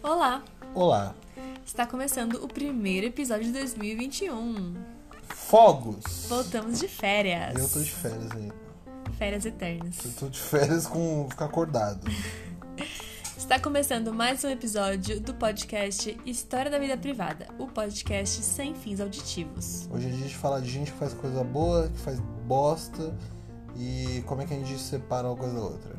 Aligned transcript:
Olá! 0.00 0.44
Olá. 0.72 1.12
Está 1.66 1.84
começando 1.88 2.36
o 2.36 2.46
primeiro 2.46 3.08
episódio 3.08 3.46
de 3.46 3.52
2021. 3.52 4.76
Fogos. 5.24 6.26
Voltamos 6.28 6.78
de 6.78 6.86
férias. 6.86 7.56
Eu 7.56 7.68
tô 7.68 7.80
de 7.80 7.90
férias 7.90 8.30
aí. 8.30 8.52
Férias 9.18 9.44
eternas. 9.44 10.04
Eu 10.04 10.12
tô 10.12 10.28
de 10.28 10.38
férias 10.38 10.86
com 10.86 11.26
ficar 11.28 11.46
acordado. 11.46 12.06
Está 13.36 13.58
começando 13.58 14.14
mais 14.14 14.44
um 14.44 14.48
episódio 14.50 15.20
do 15.20 15.34
podcast 15.34 16.16
História 16.24 16.70
da 16.70 16.78
Vida 16.78 16.96
Privada, 16.96 17.48
o 17.58 17.66
podcast 17.66 18.40
sem 18.44 18.72
fins 18.72 19.00
auditivos. 19.00 19.88
Hoje 19.90 20.06
a 20.06 20.12
gente 20.12 20.36
fala 20.36 20.62
de 20.62 20.70
gente 20.70 20.92
que 20.92 20.98
faz 20.98 21.12
coisa 21.12 21.42
boa, 21.42 21.88
que 21.88 21.98
faz 21.98 22.20
bosta 22.46 23.12
e 23.76 24.22
como 24.26 24.42
é 24.42 24.46
que 24.46 24.54
a 24.54 24.58
gente 24.58 24.78
separa 24.78 25.28
uma 25.28 25.36
coisa 25.36 25.54
da 25.54 25.60
outra. 25.60 25.96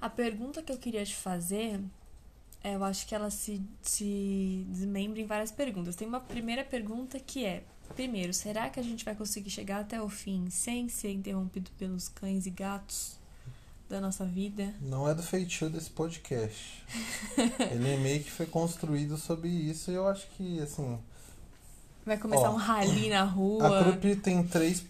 A 0.00 0.10
pergunta 0.10 0.62
que 0.62 0.70
eu 0.70 0.78
queria 0.78 1.04
te 1.04 1.14
fazer, 1.14 1.80
é, 2.62 2.74
eu 2.74 2.84
acho 2.84 3.06
que 3.06 3.14
ela 3.14 3.30
se, 3.30 3.62
se 3.80 4.66
desmembra 4.68 5.20
em 5.20 5.26
várias 5.26 5.50
perguntas. 5.50 5.96
Tem 5.96 6.06
uma 6.06 6.20
primeira 6.20 6.62
pergunta 6.62 7.18
que 7.18 7.44
é: 7.44 7.64
primeiro, 7.94 8.34
será 8.34 8.68
que 8.68 8.78
a 8.78 8.82
gente 8.82 9.04
vai 9.04 9.14
conseguir 9.14 9.50
chegar 9.50 9.80
até 9.80 10.00
o 10.00 10.08
fim 10.08 10.50
sem 10.50 10.88
ser 10.88 11.12
interrompido 11.12 11.70
pelos 11.78 12.08
cães 12.08 12.46
e 12.46 12.50
gatos 12.50 13.18
da 13.94 14.00
nossa 14.00 14.24
vida? 14.24 14.74
Não 14.80 15.08
é 15.08 15.14
do 15.14 15.22
feitio 15.22 15.70
desse 15.70 15.88
podcast. 15.88 16.84
Ele 17.70 17.96
meio 17.98 18.24
que 18.24 18.30
foi 18.30 18.44
construído 18.44 19.16
sobre 19.16 19.48
isso 19.48 19.90
e 19.90 19.94
eu 19.94 20.08
acho 20.08 20.26
que, 20.36 20.60
assim. 20.60 20.98
Vai 22.04 22.18
começar 22.18 22.50
Ó, 22.50 22.54
um 22.54 22.56
rally 22.56 23.08
na 23.08 23.22
rua. 23.22 23.80
A 23.80 23.84
Krupp 23.84 24.16
tem 24.16 24.42
três. 24.42 24.84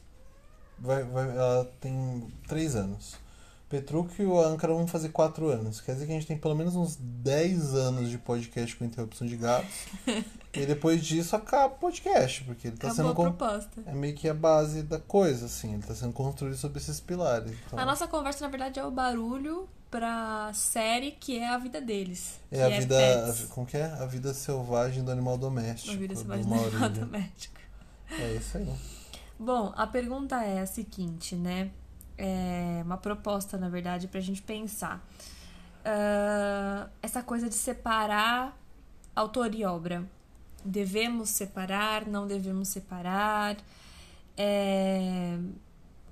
Vai, 0.79 1.05
vai, 1.05 1.29
ela 1.29 1.71
tem 1.81 2.27
três 2.49 2.75
anos. 2.75 3.17
Petrúquio 3.69 4.23
e 4.23 4.27
o 4.27 4.41
Ancara 4.41 4.73
vão 4.73 4.87
fazer 4.87 5.11
quatro 5.11 5.49
anos. 5.49 5.83
Quer 5.83 5.93
dizer 5.93 6.07
que 6.07 6.13
a 6.13 6.15
gente 6.15 6.27
tem 6.27 6.39
pelo 6.39 6.55
menos 6.55 6.75
uns 6.75 6.97
10 6.97 7.75
anos 7.75 8.09
de 8.09 8.17
podcast 8.17 8.75
com 8.77 8.85
interrupção 8.85 9.27
de 9.27 9.37
gatos. 9.37 9.87
e 10.61 10.67
depois 10.67 11.05
disso 11.05 11.35
acaba 11.37 11.75
o 11.75 11.79
podcast, 11.79 12.45
porque 12.45 12.69
ele 12.69 12.77
tá 12.77 12.89
Acabou 12.89 13.05
a 13.05 13.07
sendo. 13.09 13.15
con- 13.17 13.33
proposta. 13.33 13.83
É 13.87 13.93
meio 13.95 14.15
que 14.15 14.29
a 14.29 14.35
base 14.35 14.83
da 14.83 14.99
coisa, 14.99 15.47
assim. 15.47 15.75
Ele 15.75 15.83
tá 15.83 15.95
sendo 15.95 16.13
construído 16.13 16.57
sobre 16.57 16.79
esses 16.79 17.01
pilares. 17.01 17.53
Então, 17.67 17.79
A 17.79 17.85
nossa 17.85 18.07
conversa, 18.07 18.45
na 18.45 18.51
verdade, 18.51 18.79
é 18.81 18.85
o 18.85 18.91
barulho 18.91 19.69
pra 19.91 20.51
série 20.53 21.13
que 21.13 21.39
é 21.39 21.49
a 21.49 21.57
vida 21.59 21.81
deles. 21.81 22.41
é 22.51 22.65
a 22.65 22.69
vida. 22.81 22.97
Pets. 22.97 23.45
como 23.47 23.67
que 23.67 23.77
é? 23.77 23.85
A 23.85 24.07
vida 24.07 24.35
selvagem 24.35 25.05
do 25.05 25.11
animal 25.11 25.39
doméstico. 25.39 25.95
A 25.95 25.97
vida 25.99 26.15
do 26.15 26.19
selvagem 26.19 26.45
do 26.45 26.51
Maurílio. 26.51 26.85
animal 26.85 26.91
doméstico. 27.07 27.55
É 28.11 28.33
isso 28.35 28.59
aí. 28.59 28.73
Bom, 29.39 29.73
a 29.77 29.87
pergunta 29.87 30.43
é 30.45 30.61
a 30.61 30.67
seguinte, 30.67 31.35
né? 31.37 31.71
É 32.17 32.81
uma 32.85 32.97
proposta, 32.97 33.57
na 33.59 33.69
verdade, 33.69 34.07
pra 34.09 34.21
gente 34.21 34.41
pensar. 34.43 35.05
Ah, 35.85 36.89
essa 37.03 37.23
coisa 37.23 37.49
de 37.49 37.55
separar 37.55 38.57
autor 39.15 39.55
e 39.55 39.65
obra. 39.65 40.05
Devemos 40.65 41.31
separar, 41.31 42.07
não 42.07 42.27
devemos 42.27 42.69
separar. 42.69 43.57
É, 44.37 45.39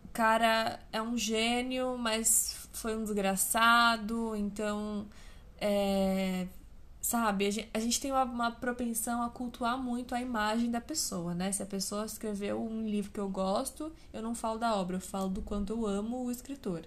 O 0.04 0.08
cara 0.12 0.78
é 0.92 1.00
um 1.02 1.16
gênio, 1.18 1.96
mas 1.98 2.68
foi 2.72 2.96
um 2.96 3.04
desgraçado, 3.04 4.36
então. 4.36 5.06
é, 5.60 6.46
Sabe, 7.00 7.46
a 7.48 7.50
gen- 7.50 7.68
a 7.74 7.80
gente 7.80 8.00
tem 8.00 8.12
uma, 8.12 8.24
uma 8.24 8.50
propensão 8.52 9.22
a 9.22 9.30
cultuar 9.30 9.76
muito 9.78 10.14
a 10.14 10.20
imagem 10.22 10.70
da 10.70 10.80
pessoa, 10.80 11.34
né? 11.34 11.52
Se 11.52 11.62
a 11.62 11.66
pessoa 11.66 12.04
escreveu 12.06 12.62
um 12.62 12.88
livro 12.88 13.10
que 13.12 13.20
eu 13.20 13.28
gosto, 13.28 13.92
eu 14.12 14.22
não 14.22 14.34
falo 14.34 14.58
da 14.58 14.76
obra, 14.76 14.96
eu 14.96 15.00
falo 15.00 15.28
do 15.28 15.42
quanto 15.42 15.72
eu 15.72 15.86
amo 15.86 16.24
o 16.24 16.30
escritor. 16.30 16.82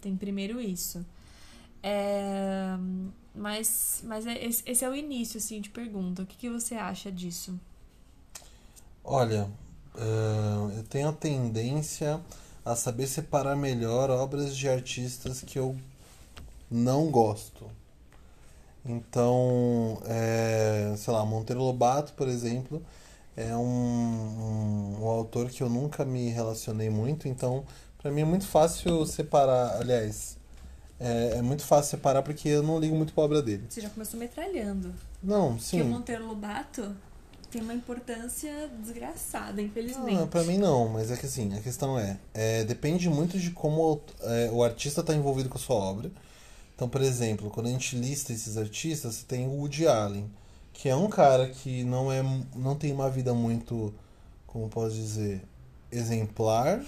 Tem 0.00 0.16
primeiro 0.16 0.60
isso. 0.60 1.04
É, 1.82 2.76
Mas, 3.34 4.02
mas 4.04 4.26
é- 4.26 4.44
esse 4.44 4.84
é 4.84 4.88
o 4.90 4.94
início, 4.94 5.38
assim, 5.38 5.60
de 5.60 5.70
pergunta. 5.70 6.22
O 6.22 6.26
que, 6.26 6.36
que 6.36 6.50
você 6.50 6.74
acha 6.74 7.10
disso? 7.12 7.58
Olha, 9.04 9.48
ahn, 9.96 10.70
eu 10.76 10.84
tenho 10.84 11.08
a 11.08 11.12
tendência 11.12 12.20
a 12.64 12.76
saber 12.76 13.06
separar 13.06 13.56
melhor 13.56 14.10
obras 14.10 14.56
de 14.56 14.68
artistas 14.68 15.40
que 15.42 15.58
eu 15.58 15.76
não 16.70 17.10
gosto. 17.10 17.66
Então, 18.84 20.00
é, 20.06 20.94
sei 20.96 21.12
lá, 21.12 21.24
Monteiro 21.24 21.62
Lobato, 21.62 22.12
por 22.14 22.28
exemplo, 22.28 22.82
é 23.36 23.56
um, 23.56 23.60
um, 23.62 25.02
um 25.02 25.06
autor 25.08 25.50
que 25.50 25.62
eu 25.62 25.70
nunca 25.70 26.04
me 26.04 26.30
relacionei 26.30 26.90
muito, 26.90 27.28
então 27.28 27.64
pra 27.98 28.10
mim 28.12 28.22
é 28.22 28.26
muito 28.26 28.46
fácil 28.46 29.06
separar. 29.06 29.78
Aliás, 29.80 30.37
é, 31.00 31.38
é 31.38 31.42
muito 31.42 31.62
fácil 31.62 31.90
separar 31.90 32.22
porque 32.22 32.48
eu 32.48 32.62
não 32.62 32.78
ligo 32.78 32.94
muito 32.96 33.12
pra 33.12 33.24
obra 33.24 33.42
dele. 33.42 33.64
Você 33.68 33.80
já 33.80 33.90
começou 33.90 34.18
metralhando. 34.18 34.92
Não, 35.22 35.50
Porque 35.52 35.64
sim. 35.64 35.82
o 35.82 35.84
Monteiro 35.84 36.26
Lobato 36.26 36.94
tem 37.50 37.62
uma 37.62 37.72
importância 37.74 38.68
desgraçada, 38.82 39.62
infelizmente. 39.62 40.14
Não, 40.18 40.28
pra 40.28 40.42
mim 40.42 40.58
não, 40.58 40.88
mas 40.88 41.10
é 41.10 41.16
que 41.16 41.26
assim, 41.26 41.54
a 41.56 41.60
questão 41.60 41.98
é, 41.98 42.18
é, 42.34 42.64
depende 42.64 43.08
muito 43.08 43.38
de 43.38 43.50
como 43.52 44.00
é, 44.20 44.50
o 44.52 44.62
artista 44.62 45.00
está 45.00 45.14
envolvido 45.14 45.48
com 45.48 45.56
a 45.56 45.60
sua 45.60 45.76
obra. 45.76 46.10
Então, 46.74 46.88
por 46.88 47.00
exemplo, 47.00 47.50
quando 47.50 47.66
a 47.66 47.70
gente 47.70 47.96
lista 47.96 48.32
esses 48.32 48.56
artistas, 48.56 49.14
você 49.14 49.24
tem 49.26 49.46
o 49.48 49.52
Woody 49.52 49.86
Allen, 49.86 50.30
que 50.72 50.88
é 50.88 50.94
um 50.94 51.08
cara 51.08 51.48
que 51.48 51.82
não 51.84 52.12
é 52.12 52.22
não 52.54 52.76
tem 52.76 52.92
uma 52.92 53.10
vida 53.10 53.34
muito, 53.34 53.92
como 54.46 54.68
posso 54.68 54.94
dizer, 54.94 55.42
exemplar, 55.90 56.84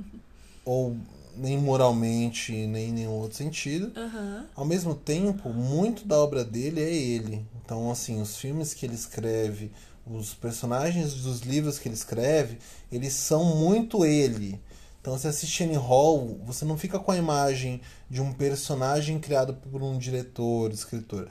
ou 0.64 0.96
nem 1.36 1.58
moralmente, 1.58 2.52
nem 2.66 2.88
em 2.88 2.92
nenhum 2.92 3.12
outro 3.12 3.36
sentido. 3.36 3.92
Aham. 3.96 4.46
Ao 4.54 4.64
mesmo 4.64 4.94
tempo, 4.94 5.48
muito 5.50 6.06
da 6.06 6.18
obra 6.18 6.44
dele 6.44 6.80
é 6.80 6.92
ele. 6.92 7.46
Então, 7.64 7.90
assim, 7.90 8.20
os 8.20 8.36
filmes 8.36 8.74
que 8.74 8.84
ele 8.86 8.94
escreve, 8.94 9.70
os 10.06 10.34
personagens 10.34 11.14
dos 11.14 11.40
livros 11.40 11.78
que 11.78 11.88
ele 11.88 11.94
escreve, 11.94 12.58
eles 12.90 13.12
são 13.14 13.56
muito 13.56 14.04
ele. 14.04 14.60
Então, 15.00 15.18
você 15.18 15.28
assiste 15.28 15.62
Annie 15.62 15.76
Hall, 15.76 16.40
você 16.46 16.64
não 16.64 16.78
fica 16.78 16.98
com 16.98 17.10
a 17.10 17.16
imagem 17.16 17.80
de 18.08 18.22
um 18.22 18.32
personagem 18.32 19.18
criado 19.18 19.54
por 19.54 19.82
um 19.82 19.98
diretor, 19.98 20.72
escritor. 20.72 21.28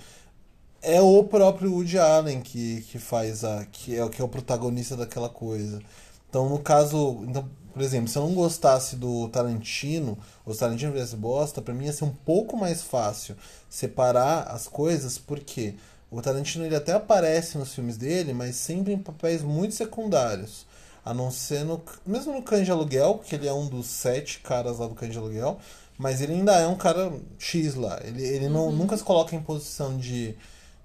É 0.81 1.01
o 1.01 1.23
próprio 1.23 1.71
Woody 1.71 1.97
Allen 1.97 2.41
que, 2.41 2.81
que 2.81 2.99
faz 2.99 3.43
a. 3.43 3.65
que 3.65 3.97
é, 3.97 4.09
que 4.09 4.21
é 4.21 4.23
o 4.23 4.27
protagonista 4.27 4.97
daquela 4.97 5.29
coisa. 5.29 5.81
Então, 6.29 6.49
no 6.49 6.59
caso. 6.59 7.23
Então, 7.27 7.49
por 7.73 7.81
exemplo, 7.81 8.07
se 8.07 8.17
eu 8.17 8.21
não 8.21 8.35
gostasse 8.35 8.95
do 8.95 9.27
Tarantino, 9.29 10.17
ou 10.45 10.53
se 10.53 10.57
o 10.57 10.59
Tarantino 10.59 10.93
fizesse 10.93 11.15
bosta, 11.15 11.61
pra 11.61 11.73
mim 11.73 11.85
ia 11.85 11.93
ser 11.93 12.05
um 12.05 12.13
pouco 12.13 12.55
mais 12.55 12.83
fácil 12.83 13.35
separar 13.67 14.43
as 14.43 14.67
coisas, 14.67 15.17
porque 15.17 15.73
o 16.11 16.21
Tarantino 16.21 16.63
ele 16.63 16.75
até 16.75 16.93
aparece 16.93 17.57
nos 17.57 17.73
filmes 17.73 17.97
dele, 17.97 18.33
mas 18.33 18.55
sempre 18.55 18.93
em 18.93 18.99
papéis 18.99 19.41
muito 19.41 19.73
secundários. 19.73 20.67
A 21.03 21.13
não 21.13 21.31
ser 21.31 21.65
no. 21.65 21.81
Mesmo 22.05 22.31
no 22.31 22.43
Cães 22.43 22.65
de 22.65 22.71
Aluguel, 22.71 23.19
que 23.25 23.35
ele 23.35 23.47
é 23.47 23.53
um 23.53 23.67
dos 23.67 23.87
sete 23.87 24.39
caras 24.39 24.77
lá 24.77 24.87
do 24.87 24.93
Cães 24.93 25.11
de 25.11 25.17
Aluguel, 25.17 25.57
mas 25.97 26.21
ele 26.21 26.33
ainda 26.33 26.53
é 26.53 26.67
um 26.67 26.75
cara 26.77 27.11
X 27.39 27.73
lá. 27.73 27.99
Ele, 28.03 28.23
ele 28.23 28.47
não, 28.47 28.71
nunca 28.71 28.95
se 28.95 29.03
coloca 29.03 29.35
em 29.35 29.41
posição 29.41 29.97
de, 29.97 30.35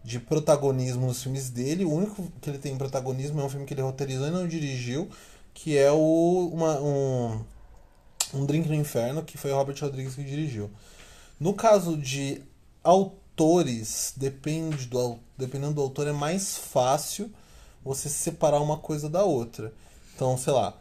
de 0.03 0.19
protagonismo 0.19 1.07
nos 1.07 1.23
filmes 1.23 1.51
dele. 1.51 1.85
O 1.85 1.93
único 1.93 2.33
que 2.41 2.49
ele 2.49 2.59
tem 2.59 2.77
protagonismo 2.77 3.41
é 3.41 3.45
um 3.45 3.49
filme 3.51 3.67
que 3.67 3.75
ele 3.75 3.83
roteirizou 3.83 4.27
e 4.27 4.31
não 4.31 4.49
dirigiu, 4.49 5.09
que 5.61 5.77
é 5.77 5.91
o, 5.91 6.51
uma, 6.53 6.81
um, 6.81 7.45
um 8.33 8.47
Drink 8.47 8.69
no 8.69 8.75
Inferno, 8.77 9.25
que 9.25 9.37
foi 9.37 9.51
o 9.51 9.57
Robert 9.57 9.77
Rodrigues 9.81 10.15
que 10.15 10.23
dirigiu. 10.23 10.71
No 11.41 11.53
caso 11.53 11.97
de 11.97 12.41
autores, 12.85 14.13
depende 14.17 14.87
do, 14.87 15.19
dependendo 15.37 15.75
do 15.75 15.81
autor, 15.81 16.07
é 16.07 16.13
mais 16.13 16.57
fácil 16.57 17.29
você 17.85 18.09
separar 18.09 18.61
uma 18.61 18.77
coisa 18.77 19.09
da 19.09 19.25
outra. 19.25 19.73
Então, 20.15 20.39
sei 20.39 20.53
lá. 20.53 20.77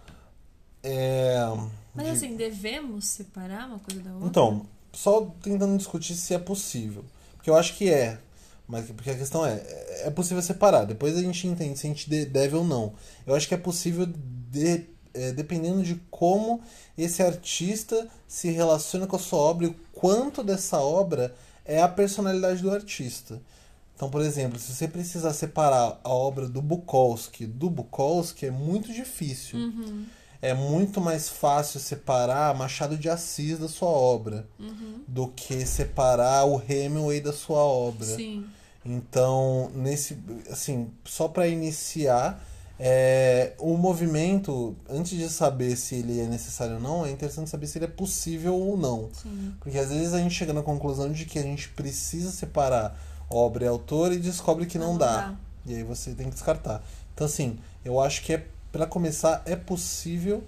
É, 0.83 1.37
Mas 1.95 2.05
de- 2.05 2.11
assim, 2.11 2.35
devemos 2.35 3.05
separar 3.05 3.67
uma 3.67 3.79
coisa 3.79 4.01
da 4.01 4.11
outra? 4.13 4.27
então, 4.27 4.65
só 4.93 5.21
tentando 5.41 5.75
discutir 5.75 6.13
se 6.15 6.35
é 6.35 6.39
possível. 6.39 7.03
Porque 7.35 7.49
eu 7.49 7.55
acho 7.55 7.75
que 7.75 7.89
é. 7.91 8.19
Mas 8.67 8.85
porque 8.91 9.09
a 9.09 9.17
questão 9.17 9.43
é, 9.45 9.59
é 10.05 10.11
possível 10.11 10.43
separar. 10.43 10.85
Depois 10.85 11.17
a 11.17 11.21
gente 11.21 11.47
entende 11.47 11.79
se 11.79 11.87
a 11.87 11.89
gente 11.89 12.07
de- 12.09 12.25
deve 12.25 12.55
ou 12.55 12.63
não. 12.63 12.93
Eu 13.25 13.33
acho 13.33 13.47
que 13.47 13.53
é 13.53 13.57
possível 13.57 14.05
de, 14.49 14.85
é, 15.13 15.31
dependendo 15.31 15.83
de 15.83 15.95
como 16.09 16.61
esse 16.97 17.21
artista 17.21 18.07
se 18.27 18.49
relaciona 18.49 19.07
com 19.07 19.15
a 19.15 19.19
sua 19.19 19.39
obra 19.39 19.65
e 19.65 19.69
o 19.69 19.75
quanto 19.93 20.43
dessa 20.43 20.79
obra 20.79 21.33
é 21.65 21.81
a 21.81 21.87
personalidade 21.87 22.61
do 22.61 22.71
artista. 22.71 23.41
Então, 23.95 24.09
por 24.09 24.21
exemplo, 24.21 24.59
se 24.59 24.73
você 24.73 24.87
precisar 24.87 25.33
separar 25.33 25.99
a 26.03 26.09
obra 26.09 26.47
do 26.47 26.61
Bukowski 26.61 27.45
do 27.47 27.69
Bukowski, 27.69 28.45
é 28.45 28.51
muito 28.51 28.93
difícil. 28.93 29.57
Uhum. 29.57 30.05
É 30.39 30.53
muito 30.53 31.01
mais 31.01 31.27
fácil 31.29 31.79
separar 31.79 32.53
Machado 32.55 32.95
de 32.95 33.09
Assis 33.09 33.57
da 33.57 33.67
sua 33.67 33.89
obra 33.89 34.47
Uhum. 34.59 35.01
do 35.07 35.29
que 35.29 35.65
separar 35.65 36.45
o 36.45 36.61
Hemingway 36.61 37.19
da 37.19 37.33
sua 37.33 37.57
obra. 37.57 38.05
Sim. 38.05 38.45
Então, 38.85 39.71
nesse, 39.73 40.15
assim, 40.51 40.91
só 41.03 41.27
para 41.27 41.47
iniciar, 41.47 42.39
é, 42.79 43.53
o 43.57 43.75
movimento, 43.75 44.75
antes 44.89 45.17
de 45.17 45.27
saber 45.29 45.75
se 45.75 45.95
ele 45.95 46.19
é 46.19 46.25
necessário 46.25 46.75
ou 46.75 46.79
não, 46.79 47.05
é 47.05 47.11
interessante 47.11 47.49
saber 47.49 47.67
se 47.67 47.77
ele 47.77 47.85
é 47.85 47.89
possível 47.89 48.55
ou 48.55 48.77
não. 48.77 49.09
Sim. 49.21 49.53
Porque 49.59 49.77
às 49.77 49.89
vezes 49.89 50.13
a 50.13 50.19
gente 50.19 50.35
chega 50.35 50.53
na 50.53 50.61
conclusão 50.61 51.11
de 51.11 51.25
que 51.25 51.39
a 51.39 51.43
gente 51.43 51.69
precisa 51.69 52.31
separar 52.31 52.99
obra 53.29 53.65
e 53.65 53.67
autor 53.67 54.13
e 54.13 54.17
descobre 54.17 54.65
que 54.65 54.77
não, 54.77 54.91
Não 54.91 54.97
dá. 54.97 55.17
dá. 55.17 55.35
E 55.65 55.75
aí 55.75 55.83
você 55.83 56.13
tem 56.13 56.27
que 56.27 56.33
descartar. 56.33 56.83
Então, 57.13 57.25
assim, 57.25 57.57
eu 57.83 57.99
acho 57.99 58.23
que 58.23 58.33
é 58.33 58.45
para 58.71 58.85
começar 58.85 59.41
é 59.45 59.55
possível 59.55 60.43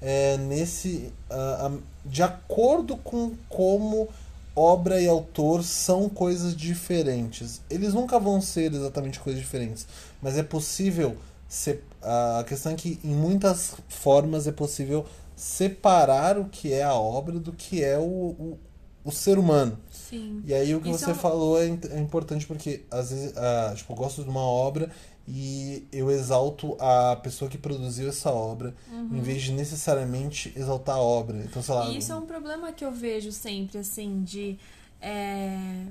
é, 0.00 0.36
nesse 0.38 1.12
ah, 1.30 1.70
de 2.04 2.22
acordo 2.22 2.96
com 2.96 3.32
como 3.48 4.08
obra 4.56 5.00
e 5.00 5.08
autor 5.08 5.62
são 5.62 6.08
coisas 6.08 6.56
diferentes. 6.56 7.60
Eles 7.68 7.92
nunca 7.92 8.18
vão 8.18 8.40
ser 8.40 8.72
exatamente 8.72 9.20
coisas 9.20 9.40
diferentes, 9.40 9.86
mas 10.22 10.38
é 10.38 10.42
possível 10.42 11.16
se, 11.54 11.78
a 12.02 12.44
questão 12.46 12.72
é 12.72 12.74
que 12.74 12.98
em 13.04 13.14
muitas 13.14 13.76
formas 13.88 14.48
é 14.48 14.52
possível 14.52 15.06
separar 15.36 16.36
o 16.36 16.46
que 16.46 16.72
é 16.72 16.82
a 16.82 16.94
obra 16.94 17.38
do 17.38 17.52
que 17.52 17.82
é 17.82 17.96
o, 17.96 18.02
o, 18.02 18.58
o 19.04 19.12
ser 19.12 19.38
humano. 19.38 19.78
Sim. 19.88 20.42
E 20.44 20.52
aí 20.52 20.74
o 20.74 20.80
que 20.80 20.90
Isso 20.90 21.04
você 21.04 21.12
é 21.12 21.14
falou 21.14 21.62
é, 21.62 21.66
é 21.66 22.00
importante 22.00 22.44
porque 22.44 22.84
às 22.90 23.10
vezes 23.10 23.36
ah, 23.36 23.72
tipo, 23.76 23.92
eu 23.92 23.96
gosto 23.96 24.24
de 24.24 24.28
uma 24.28 24.42
obra 24.42 24.90
e 25.28 25.86
eu 25.92 26.10
exalto 26.10 26.76
a 26.80 27.14
pessoa 27.22 27.48
que 27.48 27.56
produziu 27.56 28.08
essa 28.08 28.32
obra 28.32 28.74
em 28.90 29.20
vez 29.20 29.42
de 29.42 29.52
necessariamente 29.52 30.52
exaltar 30.56 30.96
a 30.96 31.00
obra. 31.00 31.38
Então, 31.38 31.62
sei 31.62 31.74
lá. 31.74 31.86
Uhum. 31.86 31.96
Isso 31.96 32.12
é 32.12 32.16
um 32.16 32.26
problema 32.26 32.72
que 32.72 32.84
eu 32.84 32.90
vejo 32.92 33.30
sempre, 33.30 33.78
assim, 33.78 34.22
de. 34.22 34.58
é, 35.00 35.86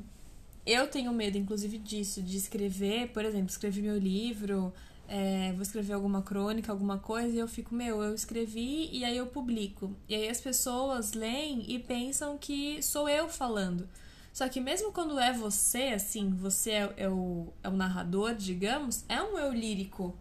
Eu 0.65 0.87
tenho 0.87 1.11
medo, 1.13 1.37
inclusive, 1.37 1.77
disso, 1.79 2.21
de 2.21 2.37
escrever, 2.37 3.07
por 3.13 3.25
exemplo, 3.25 3.49
escrevi 3.49 3.81
meu 3.81 3.97
livro, 3.97 4.71
é, 5.07 5.51
vou 5.53 5.61
escrever 5.61 5.93
alguma 5.93 6.21
crônica, 6.21 6.71
alguma 6.71 6.97
coisa, 6.97 7.35
e 7.35 7.39
eu 7.39 7.47
fico, 7.47 7.75
meu, 7.75 8.01
eu 8.01 8.13
escrevi 8.13 8.89
e 8.91 9.03
aí 9.03 9.17
eu 9.17 9.27
publico. 9.27 9.95
E 10.07 10.15
aí 10.15 10.29
as 10.29 10.41
pessoas 10.41 11.13
leem 11.13 11.65
e 11.67 11.79
pensam 11.79 12.37
que 12.37 12.81
sou 12.81 13.07
eu 13.09 13.29
falando. 13.29 13.87
Só 14.31 14.49
que 14.49 14.59
mesmo 14.59 14.91
quando 14.91 15.19
é 15.19 15.31
você, 15.31 15.89
assim, 15.89 16.31
você 16.31 16.71
é, 16.71 16.93
é 16.97 17.09
o, 17.09 17.53
é 17.61 17.69
o 17.69 17.73
narrador, 17.73 18.33
digamos, 18.33 19.05
é 19.07 19.21
um 19.21 19.37
eu 19.37 19.53
lírico. 19.53 20.17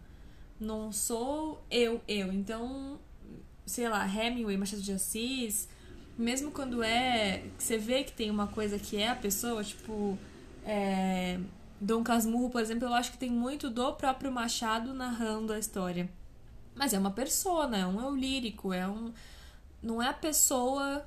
Não 0.59 0.91
sou 0.91 1.63
eu, 1.71 1.99
eu. 2.07 2.31
Então, 2.31 2.99
sei 3.65 3.89
lá, 3.89 4.07
Hemingway, 4.07 4.55
Machado 4.55 4.81
de 4.83 4.91
Assis, 4.91 5.67
mesmo 6.17 6.51
quando 6.51 6.83
é. 6.83 7.43
Você 7.57 7.77
vê 7.77 8.03
que 8.03 8.11
tem 8.11 8.29
uma 8.29 8.47
coisa 8.47 8.77
que 8.77 8.97
é 8.97 9.09
a 9.09 9.15
pessoa, 9.15 9.63
tipo. 9.63 10.17
É, 10.63 11.39
Dom 11.83 12.01
Casmurro, 12.01 12.49
por 12.49 12.61
exemplo, 12.61 12.87
eu 12.87 12.93
acho 12.93 13.11
que 13.11 13.17
tem 13.17 13.29
muito 13.29 13.69
do 13.69 13.91
próprio 13.93 14.31
Machado 14.31 14.93
narrando 14.93 15.51
a 15.51 15.59
história. 15.59 16.09
Mas 16.73 16.93
é 16.93 16.97
uma 16.97 17.11
persona, 17.11 17.77
é 17.77 17.85
um 17.85 17.99
eu 18.01 18.15
lírico, 18.15 18.71
é 18.71 18.87
um. 18.87 19.11
Não 19.81 20.01
é 20.01 20.07
a 20.07 20.13
pessoa 20.13 21.05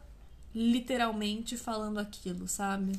literalmente 0.54 1.56
falando 1.56 1.98
aquilo, 1.98 2.46
sabe? 2.46 2.92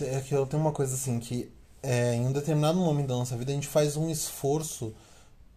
É 0.00 0.20
que 0.20 0.34
eu 0.34 0.46
tenho 0.46 0.62
uma 0.62 0.72
coisa 0.72 0.94
assim 0.94 1.20
que 1.20 1.50
é, 1.82 2.14
em 2.14 2.26
um 2.26 2.32
determinado 2.32 2.78
momento 2.78 3.08
da 3.08 3.14
nossa 3.14 3.36
vida 3.36 3.52
a 3.52 3.54
gente 3.54 3.68
faz 3.68 3.96
um 3.96 4.10
esforço 4.10 4.94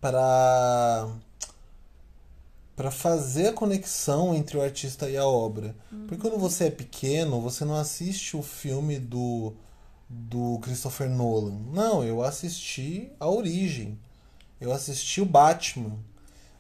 para 0.02 1.08
para 2.76 2.92
fazer 2.92 3.48
a 3.48 3.54
conexão 3.54 4.34
entre 4.34 4.58
o 4.58 4.62
artista 4.62 5.10
e 5.10 5.18
a 5.18 5.26
obra. 5.26 5.76
Porque 6.08 6.22
quando 6.22 6.38
você 6.38 6.66
é 6.66 6.72
pequeno, 6.72 7.42
você 7.42 7.66
não 7.66 7.76
assiste 7.76 8.38
o 8.38 8.42
filme 8.42 8.98
do 8.98 9.54
do 10.10 10.58
Christopher 10.60 11.10
Nolan. 11.10 11.60
Não, 11.72 12.04
eu 12.04 12.24
assisti 12.24 13.12
a 13.20 13.30
origem. 13.30 13.98
Eu 14.60 14.72
assisti 14.72 15.22
o 15.22 15.26
Batman. 15.26 15.98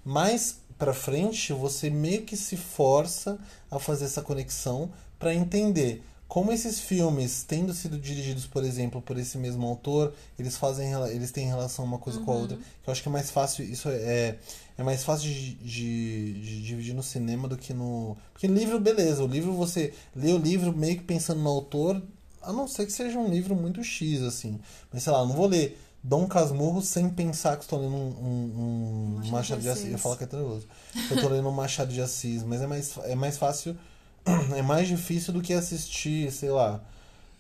Mais 0.06 0.60
pra 0.78 0.94
frente, 0.94 1.51
você 1.51 1.90
meio 1.90 2.24
que 2.24 2.38
se 2.38 2.56
força 2.56 3.40
a 3.69 3.80
fazer 3.80 4.06
essa 4.06 4.22
conexão 4.22 4.92
para 5.18 5.34
entender 5.34 6.04
como 6.30 6.51
esses 6.51 6.80
filmes, 6.80 7.44
tendo 7.44 7.74
sido 7.74 7.98
dirigidos, 7.98 8.46
por 8.46 8.63
exemplo, 8.63 9.01
por 9.01 9.18
esse 9.18 9.36
mesmo 9.36 9.66
autor, 9.66 10.13
eles 10.38 10.56
fazem 10.56 10.94
eles 11.10 11.31
têm 11.31 11.48
relação 11.48 11.84
uma 11.84 11.98
coisa 11.98 12.19
com 12.19 12.31
a 12.31 12.36
outra. 12.36 12.56
Que 12.56 12.90
eu 12.90 12.92
acho 12.92 13.01
que 13.01 13.10
é 13.10 13.12
mais 13.12 13.31
fácil, 13.31 13.66
isso 13.66 13.90
é 13.90 14.38
é 14.78 14.84
mais 14.84 15.04
fácil 15.04 15.28
de, 15.28 15.56
de, 15.56 16.34
de 16.34 16.63
dividir 16.63 16.94
no 16.94 17.01
cinema 17.01 17.48
do 17.48 17.57
que 17.57 17.74
no. 17.74 18.16
Porque 18.31 18.46
livro, 18.46 18.80
beleza, 18.80 19.24
o 19.24 19.28
livro 19.28 19.54
você 19.54 19.92
lê 20.16 20.31
o 20.31 20.38
livro 20.38 20.72
meio 20.72 20.98
que 20.98 21.04
pensando 21.04 21.42
no 21.42 21.50
autor, 21.50 22.00
a 22.41 22.51
não 22.53 22.68
ser 22.68 22.86
que 22.86 22.91
seja 22.91 23.18
um 23.19 23.30
livro 23.30 23.56
muito 23.56 23.83
X, 23.83 24.21
assim. 24.21 24.59
Mas 24.91 25.03
sei 25.03 25.13
lá, 25.13 25.19
eu 25.19 25.27
não 25.27 25.36
vou 25.36 25.47
ler 25.47 25.80
Dom 26.03 26.27
Casmurro 26.27 26.81
sem 26.81 27.09
pensar 27.09 27.57
que 27.57 27.63
estou 27.63 27.80
lendo 27.80 27.95
um, 27.95 29.19
um, 29.19 29.21
um 29.24 29.30
Machado 29.30 29.59
de 29.59 29.63
de 29.63 29.69
Assis. 29.69 29.86
Eu 29.86 29.91
Assis. 29.91 30.01
falar 30.01 30.18
que 30.18 30.24
é 30.24 30.27
treloso. 30.27 30.68
Eu 31.09 31.15
estou 31.15 31.30
lendo 31.30 31.47
um 31.47 31.51
Machado 31.51 31.91
de 31.91 32.01
Assis, 32.01 32.44
mas 32.44 32.62
é 32.62 32.68
mais, 32.68 32.97
é 33.03 33.15
mais 33.15 33.38
fácil. 33.38 33.77
É 34.56 34.62
mais 34.62 34.88
difícil 34.88 35.33
do 35.33 35.41
que 35.41 35.53
assistir, 35.53 36.31
sei 36.31 36.51
lá. 36.51 36.81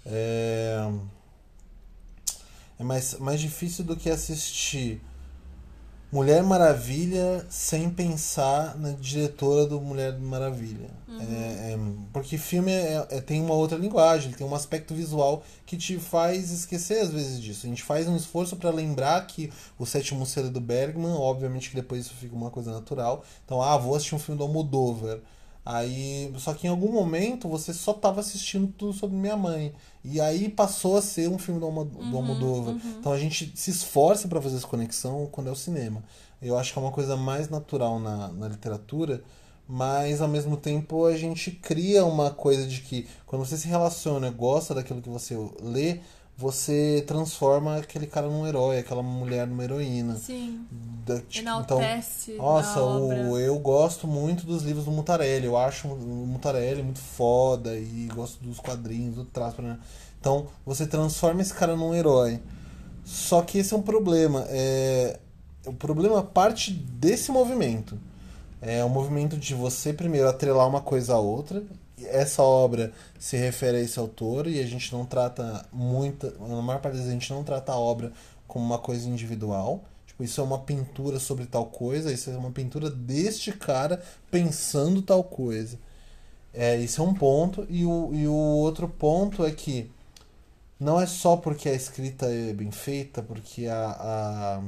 É, 0.05 0.89
é 2.79 2.83
mais, 2.83 3.15
mais 3.19 3.39
difícil 3.39 3.83
do 3.83 3.95
que 3.95 4.09
assistir 4.09 5.01
Mulher 6.11 6.41
Maravilha 6.41 7.45
sem 7.49 7.87
pensar 7.87 8.75
na 8.79 8.91
diretora 8.93 9.67
do 9.67 9.79
Mulher 9.79 10.17
Maravilha. 10.17 10.89
É, 11.19 11.73
é, 11.73 11.79
porque 12.11 12.35
filme 12.37 12.71
é- 12.71 13.05
é- 13.11 13.21
tem 13.21 13.41
uma 13.41 13.53
outra 13.53 13.77
linguagem, 13.77 14.29
ele 14.29 14.37
tem 14.37 14.47
um 14.47 14.55
aspecto 14.55 14.95
visual 14.95 15.43
que 15.65 15.77
te 15.77 15.99
faz 15.99 16.49
esquecer 16.49 17.01
às 17.01 17.09
vezes 17.09 17.39
disso. 17.39 17.67
A 17.67 17.69
gente 17.69 17.83
faz 17.83 18.07
um 18.07 18.15
esforço 18.15 18.55
para 18.55 18.71
lembrar 18.71 19.25
que 19.27 19.51
o 19.77 19.85
Sétimo 19.85 20.25
Selo 20.25 20.47
é 20.47 20.49
do 20.49 20.61
Bergman, 20.61 21.11
obviamente 21.11 21.69
que 21.69 21.75
depois 21.75 22.05
isso 22.05 22.15
fica 22.15 22.35
uma 22.35 22.49
coisa 22.49 22.71
natural. 22.71 23.23
Então, 23.45 23.61
ah, 23.61 23.77
vou 23.77 23.95
assistir 23.95 24.15
um 24.15 24.19
filme 24.19 24.37
do 24.37 24.43
Almodóvar. 24.45 25.19
Aí, 25.71 26.33
só 26.39 26.51
que 26.55 26.65
em 26.65 26.69
algum 26.71 26.91
momento 26.91 27.47
você 27.47 27.71
só 27.73 27.91
estava 27.91 28.21
assistindo 28.21 28.65
tudo 28.75 28.91
sobre 28.91 29.15
minha 29.15 29.37
mãe. 29.37 29.71
E 30.03 30.19
aí 30.19 30.49
passou 30.49 30.97
a 30.97 31.01
ser 31.01 31.29
um 31.29 31.37
filme 31.37 31.59
do, 31.59 31.67
Almo- 31.67 31.85
do 31.85 32.17
Almodóvar. 32.17 32.75
Então 32.99 33.11
a 33.11 33.19
gente 33.19 33.51
se 33.55 33.69
esforça 33.69 34.27
para 34.27 34.41
fazer 34.41 34.57
essa 34.57 34.65
conexão 34.67 35.27
quando 35.31 35.47
é 35.47 35.51
o 35.51 35.55
cinema. 35.55 36.03
Eu 36.41 36.57
acho 36.57 36.73
que 36.73 36.79
é 36.79 36.81
uma 36.81 36.91
coisa 36.91 37.15
mais 37.15 37.49
natural 37.49 37.99
na, 37.99 38.29
na 38.29 38.47
literatura, 38.47 39.21
mas 39.67 40.21
ao 40.21 40.27
mesmo 40.27 40.57
tempo 40.57 41.05
a 41.05 41.15
gente 41.15 41.51
cria 41.51 42.03
uma 42.03 42.31
coisa 42.31 42.65
de 42.65 42.81
que 42.81 43.07
quando 43.27 43.45
você 43.45 43.55
se 43.55 43.67
relaciona, 43.67 44.31
gosta 44.31 44.73
daquilo 44.73 45.03
que 45.03 45.09
você 45.09 45.35
lê, 45.61 45.99
você 46.39 47.03
transforma 47.05 47.77
aquele 47.77 48.07
cara 48.07 48.27
num 48.27 48.47
herói, 48.47 48.79
aquela 48.79 49.03
mulher 49.03 49.45
numa 49.45 49.61
heroína. 49.63 50.15
Sim. 50.15 50.65
Da- 51.05 51.19
tipo, 51.19 51.43
então, 51.65 51.77
nossa, 52.37 52.79
o, 52.81 53.37
eu 53.37 53.59
gosto 53.59 54.07
muito 54.07 54.45
dos 54.45 54.63
livros 54.63 54.85
do 54.85 54.91
Mutarelli. 54.91 55.45
Eu 55.47 55.57
acho 55.57 55.89
o 55.89 56.25
Mutarelli 56.25 56.81
muito 56.81 56.99
foda 56.99 57.75
e 57.75 58.07
gosto 58.15 58.41
dos 58.41 58.57
quadrinhos, 58.59 59.15
do 59.15 59.25
traço. 59.25 59.57
pra- 59.57 59.77
Então, 60.19 60.47
você 60.65 60.87
transforma 60.87 61.41
esse 61.41 61.53
cara 61.53 61.75
num 61.75 61.93
herói. 61.93 62.39
Só 63.03 63.41
que 63.41 63.57
esse 63.57 63.73
é 63.73 63.77
um 63.77 63.81
problema. 63.81 64.45
É... 64.47 65.19
O 65.65 65.73
problema 65.73 66.23
parte 66.23 66.71
desse 66.71 67.31
movimento. 67.31 67.97
É 68.61 68.83
o 68.83 68.89
movimento 68.89 69.35
de 69.37 69.53
você, 69.53 69.91
primeiro, 69.91 70.29
atrelar 70.29 70.67
uma 70.67 70.79
coisa 70.81 71.15
a 71.15 71.19
outra. 71.19 71.63
Essa 72.07 72.43
obra 72.43 72.91
se 73.19 73.37
refere 73.37 73.77
a 73.77 73.81
esse 73.81 73.99
autor 73.99 74.47
e 74.47 74.59
a 74.59 74.65
gente 74.65 74.91
não 74.93 75.05
trata 75.05 75.65
muita. 75.71 76.31
Na 76.39 76.61
maior 76.61 76.79
parte 76.79 76.95
das 76.95 77.05
vezes, 77.05 77.09
a 77.09 77.19
gente 77.19 77.33
não 77.33 77.43
trata 77.43 77.71
a 77.71 77.77
obra 77.77 78.11
como 78.47 78.65
uma 78.65 78.79
coisa 78.79 79.07
individual. 79.07 79.83
Tipo, 80.07 80.23
isso 80.23 80.41
é 80.41 80.43
uma 80.43 80.59
pintura 80.59 81.19
sobre 81.19 81.45
tal 81.45 81.65
coisa, 81.67 82.11
isso 82.11 82.29
é 82.29 82.37
uma 82.37 82.51
pintura 82.51 82.89
deste 82.89 83.51
cara 83.51 84.01
pensando 84.29 85.01
tal 85.01 85.23
coisa. 85.23 85.77
É, 86.53 86.77
isso 86.77 87.01
é 87.01 87.05
um 87.05 87.13
ponto. 87.13 87.65
E 87.69 87.85
o, 87.85 88.11
e 88.13 88.27
o 88.27 88.33
outro 88.33 88.87
ponto 88.87 89.45
é 89.45 89.51
que 89.51 89.89
não 90.79 90.99
é 90.99 91.05
só 91.05 91.35
porque 91.37 91.69
a 91.69 91.73
escrita 91.73 92.25
é 92.25 92.53
bem 92.53 92.71
feita, 92.71 93.21
porque 93.21 93.67
a, 93.67 93.91
a 93.91 94.61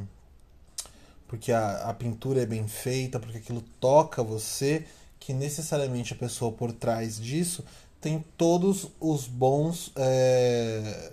porque 1.27 1.53
a, 1.53 1.89
a 1.89 1.93
pintura 1.93 2.41
é 2.41 2.45
bem 2.45 2.67
feita, 2.67 3.17
porque 3.17 3.37
aquilo 3.37 3.63
toca 3.79 4.21
você, 4.21 4.85
que 5.21 5.31
necessariamente 5.33 6.11
a 6.13 6.17
pessoa 6.17 6.51
por 6.51 6.73
trás 6.73 7.17
disso 7.17 7.63
tem 8.01 8.25
todos 8.35 8.87
os 8.99 9.25
bons. 9.27 9.91
é, 9.95 11.11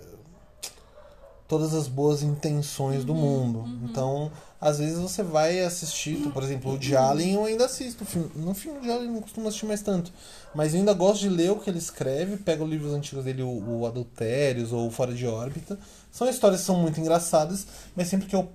todas 1.47 1.73
as 1.73 1.87
boas 1.87 2.21
intenções 2.21 3.03
do 3.03 3.15
mundo. 3.15 3.65
Então, 3.83 4.31
às 4.61 4.77
vezes 4.77 4.99
você 4.99 5.23
vai 5.23 5.61
assistir, 5.61 6.17
por 6.31 6.43
exemplo, 6.43 6.73
o 6.73 6.77
de 6.77 6.95
Allen 6.95 7.33
eu 7.33 7.43
ainda 7.45 7.65
assisto. 7.65 8.03
o 8.03 8.05
filme- 8.07 8.29
No 8.35 8.53
filme 8.53 8.79
de 8.81 8.91
Allen 8.91 9.09
não 9.09 9.19
costumo 9.21 9.47
assistir 9.47 9.65
mais 9.65 9.81
tanto. 9.81 10.11
Mas 10.53 10.73
eu 10.75 10.79
ainda 10.79 10.93
gosto 10.93 11.21
de 11.21 11.29
ler 11.29 11.49
o 11.51 11.55
que 11.59 11.67
ele 11.67 11.79
escreve, 11.79 12.37
pego 12.37 12.63
livros 12.65 12.93
antigos 12.93 13.25
dele, 13.25 13.41
o, 13.41 13.79
o 13.79 13.85
Adultérios 13.87 14.71
ou 14.71 14.87
o 14.87 14.91
Fora 14.91 15.11
de 15.11 15.25
Órbita. 15.25 15.79
São 16.11 16.29
histórias 16.29 16.59
que 16.61 16.67
são 16.67 16.75
muito 16.75 16.99
engraçadas, 16.99 17.65
mas 17.95 18.07
sempre 18.07 18.27
que 18.27 18.35
eu, 18.35 18.47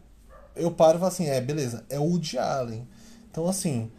eu 0.54 0.70
paro 0.70 0.98
e 0.98 1.00
falo 1.00 1.10
assim, 1.12 1.26
é, 1.26 1.40
beleza, 1.40 1.84
é 1.90 1.98
o 1.98 2.16
de 2.16 2.38
Allen. 2.38 2.86
Então, 3.28 3.48
assim, 3.48 3.90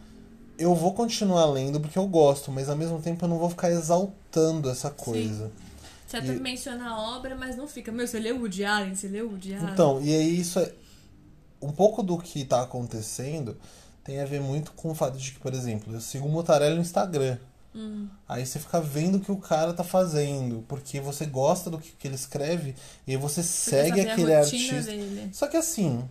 eu 0.58 0.74
vou 0.74 0.92
continuar 0.94 1.46
lendo 1.46 1.80
porque 1.80 1.98
eu 1.98 2.06
gosto, 2.06 2.50
mas 2.50 2.68
ao 2.68 2.76
mesmo 2.76 3.00
tempo 3.00 3.24
eu 3.24 3.28
não 3.28 3.38
vou 3.38 3.50
ficar 3.50 3.70
exaltando 3.70 4.70
essa 4.70 4.90
coisa. 4.90 5.50
Você 6.06 6.18
até 6.18 6.34
E- 6.34 6.40
menciona 6.40 6.88
a 6.88 7.16
obra, 7.16 7.34
mas 7.34 7.56
não 7.56 7.66
fica. 7.66 7.90
Meu, 7.90 8.06
você 8.06 8.18
leu 8.18 8.36
Woody 8.38 8.64
Allen? 8.64 8.94
Você 8.94 9.08
leu 9.08 9.28
Woody 9.28 9.54
Allen? 9.54 9.72
Então, 9.72 10.00
e 10.00 10.14
aí 10.14 10.40
isso 10.40 10.58
é. 10.58 10.72
Um 11.60 11.72
pouco 11.72 12.02
do 12.02 12.18
que 12.18 12.44
tá 12.44 12.62
acontecendo 12.62 13.56
tem 14.04 14.20
a 14.20 14.24
ver 14.24 14.40
muito 14.40 14.72
com 14.72 14.90
o 14.90 14.94
fato 14.94 15.18
de 15.18 15.32
que, 15.32 15.40
por 15.40 15.52
exemplo, 15.52 15.92
eu 15.92 16.00
sigo 16.00 16.26
o 16.26 16.28
Mutarelli 16.30 16.76
no 16.76 16.80
Instagram. 16.80 17.38
Hum. 17.74 18.06
Aí 18.28 18.46
você 18.46 18.58
fica 18.58 18.80
vendo 18.80 19.16
o 19.16 19.20
que 19.20 19.32
o 19.32 19.36
cara 19.36 19.72
tá 19.74 19.82
fazendo, 19.82 20.64
porque 20.68 21.00
você 21.00 21.26
gosta 21.26 21.68
do 21.68 21.78
que, 21.78 21.90
que 21.92 22.06
ele 22.06 22.14
escreve 22.14 22.74
e 23.06 23.10
aí 23.10 23.16
você 23.16 23.42
Porque 23.42 23.52
segue 23.52 24.00
aquele 24.00 24.34
artista. 24.34 24.80
Dele. 24.82 25.28
Só 25.32 25.46
que 25.48 25.56
assim, 25.56 26.08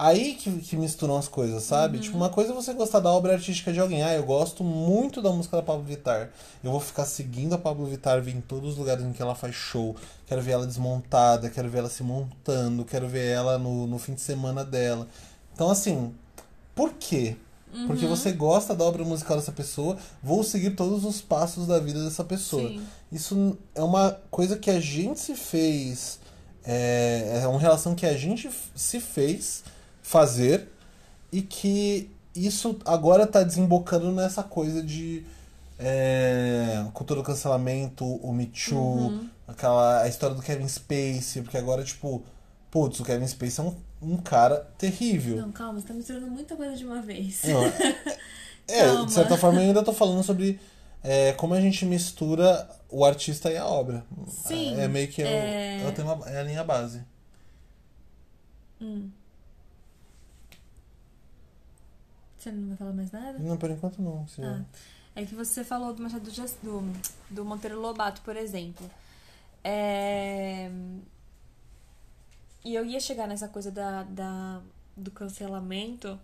aí 0.00 0.34
que, 0.34 0.50
que 0.60 0.76
misturam 0.76 1.18
as 1.18 1.28
coisas, 1.28 1.62
sabe? 1.62 1.98
Uhum. 1.98 2.02
Tipo, 2.02 2.16
uma 2.16 2.30
coisa 2.30 2.52
é 2.52 2.54
você 2.54 2.72
gostar 2.72 3.00
da 3.00 3.10
obra 3.10 3.34
artística 3.34 3.70
de 3.70 3.78
alguém. 3.78 4.02
Ah, 4.02 4.14
eu 4.14 4.24
gosto 4.24 4.64
muito 4.64 5.20
da 5.20 5.30
música 5.30 5.58
da 5.58 5.62
Pablo 5.62 5.84
Vittar. 5.84 6.30
Eu 6.64 6.70
vou 6.70 6.80
ficar 6.80 7.04
seguindo 7.04 7.54
a 7.54 7.58
Pablo 7.58 7.84
Vittar, 7.84 8.22
ver 8.22 8.34
em 8.34 8.40
todos 8.40 8.70
os 8.70 8.78
lugares 8.78 9.04
em 9.04 9.12
que 9.12 9.20
ela 9.20 9.34
faz 9.34 9.54
show. 9.54 9.94
Quero 10.26 10.40
ver 10.40 10.52
ela 10.52 10.66
desmontada, 10.66 11.50
quero 11.50 11.68
ver 11.68 11.80
ela 11.80 11.90
se 11.90 12.02
montando, 12.02 12.82
quero 12.82 13.06
ver 13.06 13.26
ela 13.26 13.58
no, 13.58 13.86
no 13.86 13.98
fim 13.98 14.14
de 14.14 14.22
semana 14.22 14.64
dela. 14.64 15.06
Então, 15.52 15.70
assim, 15.70 16.14
por 16.74 16.94
quê? 16.94 17.36
Porque 17.86 18.06
Uhum. 18.06 18.16
você 18.16 18.32
gosta 18.32 18.74
da 18.74 18.84
obra 18.84 19.04
musical 19.04 19.36
dessa 19.36 19.52
pessoa, 19.52 19.96
vou 20.22 20.42
seguir 20.42 20.70
todos 20.70 21.04
os 21.04 21.20
passos 21.20 21.66
da 21.66 21.78
vida 21.78 22.02
dessa 22.02 22.24
pessoa. 22.24 22.68
Sim. 22.68 22.82
Isso 23.12 23.58
é 23.74 23.82
uma 23.82 24.18
coisa 24.30 24.56
que 24.56 24.70
a 24.70 24.80
gente 24.80 25.20
se 25.20 25.34
fez. 25.34 26.18
É, 26.64 27.40
é 27.42 27.46
uma 27.46 27.60
relação 27.60 27.94
que 27.94 28.06
a 28.06 28.16
gente 28.16 28.50
se 28.74 28.98
fez 28.98 29.62
fazer 30.10 30.68
e 31.30 31.40
que 31.40 32.10
isso 32.34 32.78
agora 32.84 33.26
tá 33.26 33.42
desembocando 33.44 34.10
nessa 34.10 34.42
coisa 34.42 34.82
de 34.82 35.24
é, 35.78 36.84
cultura 36.92 37.20
do 37.20 37.24
cancelamento, 37.24 38.04
o 38.04 38.32
Me 38.32 38.46
Too, 38.46 38.76
Uhum. 38.76 39.28
aquela, 39.46 40.02
a 40.02 40.08
história 40.08 40.34
do 40.34 40.42
Kevin 40.42 40.66
Spacey, 40.68 41.42
porque 41.42 41.56
agora, 41.56 41.82
tipo, 41.84 42.22
putz, 42.70 42.98
o 43.00 43.04
Kevin 43.04 43.26
Spacey 43.26 43.64
é 43.64 43.68
um, 43.68 43.76
um 44.14 44.16
cara 44.16 44.56
terrível. 44.76 45.36
Não, 45.36 45.52
calma, 45.52 45.80
você 45.80 45.86
tá 45.86 45.94
misturando 45.94 46.26
muita 46.26 46.56
coisa 46.56 46.76
de 46.76 46.84
uma 46.84 47.00
vez. 47.00 47.42
Não, 47.44 47.64
é, 48.68 48.84
Calma. 48.84 49.06
de 49.06 49.12
certa 49.12 49.36
forma 49.38 49.60
eu 49.60 49.68
ainda 49.68 49.82
tô 49.82 49.92
falando 49.92 50.22
sobre 50.24 50.58
é, 51.02 51.32
como 51.34 51.54
a 51.54 51.60
gente 51.60 51.86
mistura 51.86 52.68
o 52.90 53.04
artista 53.04 53.50
e 53.50 53.56
a 53.56 53.64
obra. 53.66 54.04
Sim, 54.28 54.78
É, 54.78 54.86
meio 54.88 55.08
que 55.08 55.22
é, 55.22 55.24
o- 55.24 55.28
é- 55.28 56.30
é 56.30 56.34
é 56.34 56.40
a 56.40 56.42
linha 56.42 56.64
base. 56.64 57.02
Hum. 58.80 59.10
Você 62.40 62.50
não 62.50 62.68
vai 62.68 62.76
falar 62.78 62.92
mais 62.94 63.10
nada? 63.10 63.38
Não, 63.38 63.58
por 63.58 63.70
enquanto 63.70 64.00
não. 64.00 64.26
Ah, 64.42 64.64
é 65.14 65.26
que 65.26 65.34
você 65.34 65.62
falou 65.62 65.92
do 65.92 66.02
Machado 66.02 66.30
de 66.30 66.40
do, 66.62 66.82
do 67.28 67.44
Monteiro 67.44 67.78
Lobato, 67.78 68.22
por 68.22 68.34
exemplo. 68.34 68.90
É... 69.62 70.70
E 72.64 72.74
eu 72.74 72.86
ia 72.86 72.98
chegar 72.98 73.28
nessa 73.28 73.46
coisa 73.46 73.70
da, 73.70 74.04
da, 74.04 74.62
do 74.96 75.10
cancelamento. 75.10 76.18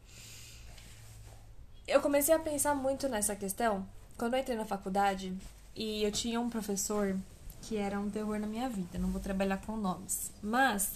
Eu 1.87 2.01
comecei 2.01 2.35
a 2.35 2.39
pensar 2.39 2.75
muito 2.75 3.09
nessa 3.09 3.37
questão 3.37 3.87
quando 4.17 4.35
eu 4.35 4.41
entrei 4.41 4.57
na 4.57 4.65
faculdade 4.65 5.37
e 5.75 6.03
eu 6.03 6.11
tinha 6.11 6.41
um 6.41 6.49
professor 6.49 7.15
que 7.61 7.77
era 7.77 8.01
um 8.01 8.09
terror 8.09 8.39
na 8.39 8.47
minha 8.47 8.71
vida. 8.71 8.99
Não 8.99 9.11
vou 9.11 9.21
trabalhar 9.21 9.59
com 9.59 9.77
nomes. 9.77 10.33
Mas 10.43 10.93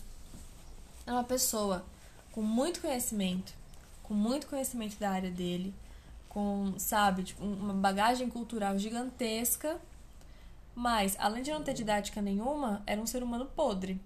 é 1.07 1.13
uma 1.13 1.25
pessoa 1.25 1.85
com 2.33 2.41
muito 2.41 2.81
conhecimento, 2.81 3.53
com 4.11 4.15
muito 4.15 4.49
conhecimento 4.49 4.99
da 4.99 5.09
área 5.09 5.31
dele, 5.31 5.73
com, 6.29 6.75
sabe, 6.79 7.23
tipo, 7.23 7.45
um- 7.45 7.55
uma 7.55 7.75
bagagem 7.75 8.29
cultural 8.29 8.77
gigantesca, 8.77 9.81
mas 10.75 11.15
além 11.17 11.45
de 11.45 11.53
não 11.53 11.63
ter 11.63 11.75
didática 11.75 12.21
nenhuma, 12.21 12.83
era 12.89 13.01
um 13.01 13.07
ser 13.07 13.23
humano 13.23 13.47
podre. 13.47 14.01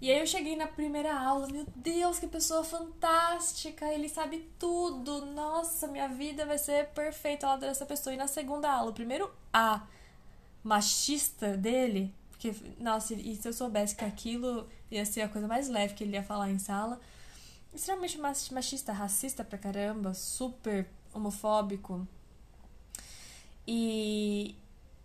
E 0.00 0.10
aí 0.10 0.18
eu 0.18 0.26
cheguei 0.26 0.56
na 0.56 0.66
primeira 0.66 1.16
aula, 1.16 1.46
meu 1.46 1.64
Deus, 1.76 2.18
que 2.18 2.26
pessoa 2.26 2.64
fantástica, 2.64 3.86
ele 3.86 4.08
sabe 4.08 4.50
tudo, 4.58 5.24
nossa, 5.26 5.86
minha 5.86 6.08
vida 6.08 6.44
vai 6.44 6.58
ser 6.58 6.88
perfeita 6.88 7.46
lado 7.46 7.60
dessa 7.60 7.86
pessoa. 7.86 8.12
E 8.12 8.16
na 8.16 8.26
segunda 8.26 8.68
aula, 8.68 8.90
o 8.90 8.94
primeiro 8.94 9.30
A 9.52 9.82
machista 10.64 11.56
dele, 11.56 12.12
porque, 12.30 12.52
nossa, 12.80 13.14
e 13.14 13.36
se 13.36 13.46
eu 13.46 13.52
soubesse 13.52 13.94
que 13.94 14.04
aquilo 14.04 14.66
ia 14.90 15.04
ser 15.06 15.20
a 15.20 15.28
coisa 15.28 15.46
mais 15.46 15.68
leve 15.68 15.94
que 15.94 16.02
ele 16.02 16.14
ia 16.14 16.22
falar 16.24 16.50
em 16.50 16.58
sala, 16.58 17.00
extremamente 17.74 18.18
mach- 18.18 18.50
machista, 18.52 18.92
racista 18.92 19.44
pra 19.44 19.58
caramba, 19.58 20.14
super 20.14 20.88
homofóbico. 21.12 22.06
E, 23.66 24.54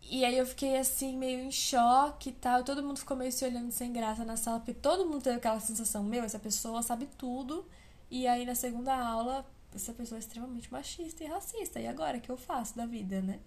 e 0.03 0.25
aí 0.25 0.37
eu 0.37 0.45
fiquei 0.45 0.77
assim, 0.77 1.17
meio 1.17 1.39
em 1.41 1.51
choque 1.51 2.29
e 2.29 2.33
tal. 2.33 2.63
Todo 2.63 2.83
mundo 2.83 2.99
ficou 2.99 3.15
meio 3.17 3.31
se 3.31 3.45
olhando 3.45 3.71
sem 3.71 3.91
graça 3.93 4.25
na 4.25 4.37
sala, 4.37 4.59
porque 4.59 4.73
todo 4.73 5.05
mundo 5.05 5.21
teve 5.23 5.37
aquela 5.37 5.59
sensação, 5.59 6.03
meu, 6.03 6.23
essa 6.23 6.39
pessoa 6.39 6.81
sabe 6.81 7.07
tudo. 7.17 7.65
E 8.11 8.27
aí 8.27 8.45
na 8.45 8.55
segunda 8.55 8.95
aula, 8.95 9.45
essa 9.73 9.93
pessoa 9.93 10.17
é 10.17 10.19
extremamente 10.19 10.71
machista 10.71 11.23
e 11.23 11.27
racista. 11.27 11.79
E 11.79 11.87
agora, 11.87 12.17
o 12.17 12.21
que 12.21 12.29
eu 12.29 12.37
faço 12.37 12.75
da 12.75 12.85
vida, 12.85 13.21
né? 13.21 13.39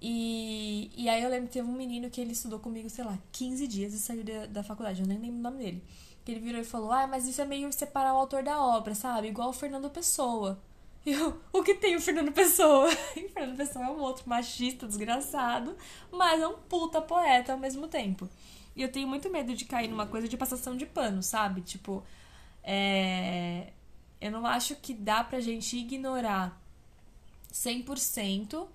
E, 0.00 0.90
e 0.96 1.08
aí 1.08 1.22
eu 1.22 1.30
lembro 1.30 1.46
que 1.48 1.54
teve 1.54 1.68
um 1.68 1.72
menino 1.72 2.10
que 2.10 2.20
ele 2.20 2.32
estudou 2.32 2.58
comigo, 2.60 2.88
sei 2.90 3.04
lá, 3.04 3.18
15 3.32 3.66
dias 3.66 3.94
e 3.94 3.98
saiu 3.98 4.22
da, 4.24 4.46
da 4.46 4.62
faculdade, 4.62 5.00
eu 5.00 5.06
nem 5.06 5.18
lembro 5.18 5.38
o 5.38 5.42
nome 5.42 5.58
dele. 5.58 5.82
Que 6.26 6.32
ele 6.32 6.40
virou 6.40 6.60
e 6.60 6.64
falou, 6.64 6.92
ah, 6.92 7.06
mas 7.06 7.26
isso 7.26 7.40
é 7.40 7.44
meio 7.44 7.72
separar 7.72 8.12
o 8.12 8.18
autor 8.18 8.42
da 8.42 8.60
obra, 8.60 8.94
sabe? 8.94 9.28
Igual 9.28 9.50
o 9.50 9.54
Fernando 9.54 9.88
Pessoa. 9.88 10.60
E 11.06 11.12
eu, 11.12 11.40
o 11.52 11.62
que 11.62 11.72
tem 11.72 11.94
o 11.94 12.00
Fernando 12.00 12.32
Pessoa? 12.32 12.90
E 13.16 13.26
o 13.26 13.28
Fernando 13.28 13.56
Pessoa 13.56 13.84
é 13.84 13.88
um 13.88 14.00
outro 14.00 14.28
machista, 14.28 14.88
desgraçado, 14.88 15.76
mas 16.10 16.40
é 16.42 16.48
um 16.48 16.58
puta 16.58 17.00
poeta 17.00 17.52
ao 17.52 17.58
mesmo 17.58 17.86
tempo. 17.86 18.28
E 18.74 18.82
eu 18.82 18.90
tenho 18.90 19.06
muito 19.06 19.30
medo 19.30 19.54
de 19.54 19.64
cair 19.64 19.88
numa 19.88 20.06
coisa 20.06 20.26
de 20.28 20.36
passação 20.36 20.76
de 20.76 20.84
pano, 20.84 21.22
sabe? 21.22 21.60
Tipo, 21.60 22.02
é... 22.62 23.72
eu 24.20 24.32
não 24.32 24.44
acho 24.44 24.74
que 24.74 24.92
dá 24.92 25.22
pra 25.22 25.38
gente 25.38 25.76
ignorar 25.76 26.60
100%. 27.52 28.66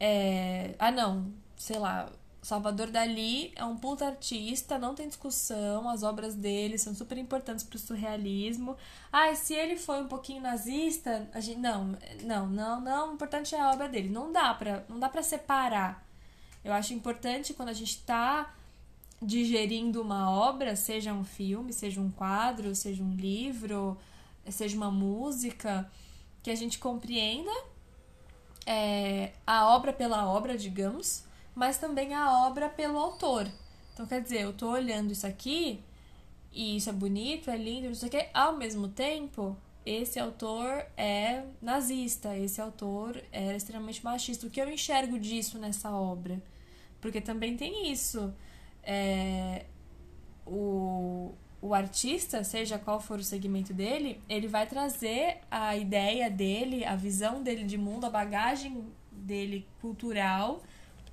É... 0.00 0.74
Ah, 0.78 0.90
não, 0.90 1.30
sei 1.56 1.78
lá. 1.78 2.10
Salvador 2.46 2.92
Dali 2.92 3.52
é 3.56 3.64
um 3.64 3.76
puta 3.76 4.06
artista, 4.06 4.78
não 4.78 4.94
tem 4.94 5.08
discussão, 5.08 5.90
as 5.90 6.04
obras 6.04 6.36
dele 6.36 6.78
são 6.78 6.94
super 6.94 7.18
importantes 7.18 7.64
pro 7.64 7.76
surrealismo. 7.76 8.76
Ah, 9.12 9.32
e 9.32 9.34
se 9.34 9.52
ele 9.52 9.76
foi 9.76 10.00
um 10.00 10.06
pouquinho 10.06 10.40
nazista, 10.40 11.28
a 11.34 11.40
gente 11.40 11.58
não, 11.58 11.98
não, 12.22 12.46
não, 12.46 12.80
não, 12.80 13.10
o 13.10 13.14
importante 13.14 13.52
é 13.52 13.60
a 13.60 13.72
obra 13.72 13.88
dele. 13.88 14.08
Não 14.08 14.30
dá 14.30 14.54
pra, 14.54 14.84
não 14.88 15.00
dá 15.00 15.08
para 15.08 15.24
separar. 15.24 16.06
Eu 16.64 16.72
acho 16.72 16.94
importante 16.94 17.52
quando 17.52 17.70
a 17.70 17.72
gente 17.72 17.98
tá 18.04 18.54
digerindo 19.20 20.00
uma 20.00 20.30
obra, 20.30 20.76
seja 20.76 21.12
um 21.12 21.24
filme, 21.24 21.72
seja 21.72 22.00
um 22.00 22.12
quadro, 22.12 22.76
seja 22.76 23.02
um 23.02 23.16
livro, 23.16 23.98
seja 24.48 24.76
uma 24.76 24.92
música, 24.92 25.90
que 26.44 26.50
a 26.52 26.54
gente 26.54 26.78
compreenda 26.78 27.50
é, 28.64 29.32
a 29.44 29.66
obra 29.74 29.92
pela 29.92 30.28
obra, 30.28 30.56
digamos, 30.56 31.25
mas 31.56 31.78
também 31.78 32.14
a 32.14 32.46
obra 32.46 32.68
pelo 32.68 32.98
autor. 32.98 33.50
Então, 33.94 34.06
quer 34.06 34.20
dizer, 34.20 34.42
eu 34.42 34.52
tô 34.52 34.70
olhando 34.70 35.10
isso 35.10 35.26
aqui 35.26 35.82
e 36.52 36.76
isso 36.76 36.90
é 36.90 36.92
bonito, 36.92 37.50
é 37.50 37.56
lindo, 37.56 37.88
não 37.88 37.94
sei 37.94 38.08
o 38.08 38.10
que, 38.10 38.28
ao 38.34 38.54
mesmo 38.54 38.88
tempo, 38.88 39.56
esse 39.84 40.20
autor 40.20 40.84
é 40.98 41.44
nazista, 41.62 42.36
esse 42.36 42.60
autor 42.60 43.22
é 43.32 43.56
extremamente 43.56 44.04
machista. 44.04 44.46
O 44.46 44.50
que 44.50 44.60
eu 44.60 44.70
enxergo 44.70 45.18
disso 45.18 45.58
nessa 45.58 45.90
obra? 45.90 46.42
Porque 47.00 47.22
também 47.22 47.56
tem 47.56 47.90
isso. 47.90 48.34
É, 48.82 49.64
o, 50.44 51.32
o 51.62 51.72
artista, 51.72 52.44
seja 52.44 52.78
qual 52.78 53.00
for 53.00 53.18
o 53.18 53.24
segmento 53.24 53.72
dele, 53.72 54.20
ele 54.28 54.46
vai 54.46 54.66
trazer 54.66 55.38
a 55.50 55.74
ideia 55.74 56.28
dele, 56.30 56.84
a 56.84 56.94
visão 56.94 57.42
dele 57.42 57.64
de 57.64 57.78
mundo, 57.78 58.04
a 58.04 58.10
bagagem 58.10 58.84
dele 59.10 59.66
cultural 59.80 60.60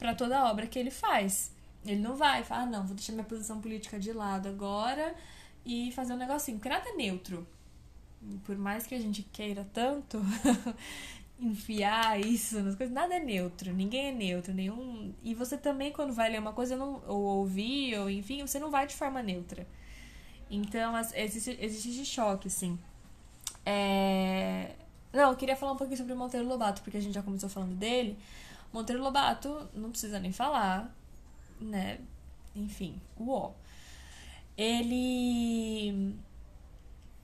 para 0.04 0.14
toda 0.14 0.38
a 0.38 0.52
obra 0.52 0.68
que 0.68 0.78
ele 0.78 0.92
faz. 0.92 1.50
Ele 1.86 2.02
não 2.02 2.18
vai 2.18 2.44
falar, 2.44 2.64
ah, 2.64 2.66
não, 2.66 2.86
vou 2.86 2.94
deixar 2.94 3.14
minha 3.14 3.24
posição 3.24 3.62
política 3.62 3.98
de 3.98 4.12
lado 4.12 4.50
agora 4.50 5.16
e 5.66 5.94
fazer 5.94 6.12
um 6.12 6.18
negocinho, 6.18 6.58
porque 6.58 6.68
nada 6.68 6.90
é 6.90 6.94
neutro. 6.94 7.48
Por 8.44 8.58
mais 8.58 8.86
que 8.86 8.96
a 8.96 9.00
gente 9.00 9.24
queira 9.24 9.66
tanto 9.74 10.20
enfiar 11.40 12.20
isso 12.20 12.60
nas 12.62 12.76
coisas, 12.76 12.94
nada 12.94 13.16
é 13.16 13.20
neutro, 13.20 13.72
ninguém 13.74 14.08
é 14.08 14.12
neutro, 14.12 14.54
nenhum. 14.54 15.14
E 15.24 15.34
você 15.34 15.58
também, 15.58 15.90
quando 15.94 16.12
vai 16.12 16.30
ler 16.30 16.40
uma 16.40 16.52
coisa, 16.52 16.76
não, 16.76 17.02
ou 17.08 17.22
ouvir, 17.22 17.98
ou 17.98 18.10
enfim, 18.10 18.46
você 18.46 18.60
não 18.60 18.70
vai 18.70 18.86
de 18.86 18.96
forma 18.96 19.24
neutra. 19.24 19.66
Então, 20.52 20.96
as- 20.98 21.14
existe, 21.16 21.58
esse 21.62 22.06
choque, 22.06 22.50
assim. 22.50 22.78
É... 23.66 24.72
Não, 25.14 25.30
eu 25.32 25.38
queria 25.38 25.56
falar 25.56 25.74
um 25.74 25.78
pouquinho 25.78 25.98
sobre 25.98 26.14
o 26.14 26.18
Monteiro 26.18 26.48
Lobato, 26.48 26.82
porque 26.82 26.98
a 26.98 27.02
gente 27.02 27.14
já 27.14 27.22
começou 27.22 27.50
falando 27.50 27.76
dele. 27.76 28.18
Monteiro 28.74 29.03
Lobato, 29.03 29.70
não 29.75 29.92
precisa 29.92 30.20
nem 30.20 30.32
falar, 30.34 30.92
né? 31.62 32.00
Enfim, 32.56 33.00
uó. 33.20 33.51
Ele. 34.58 36.15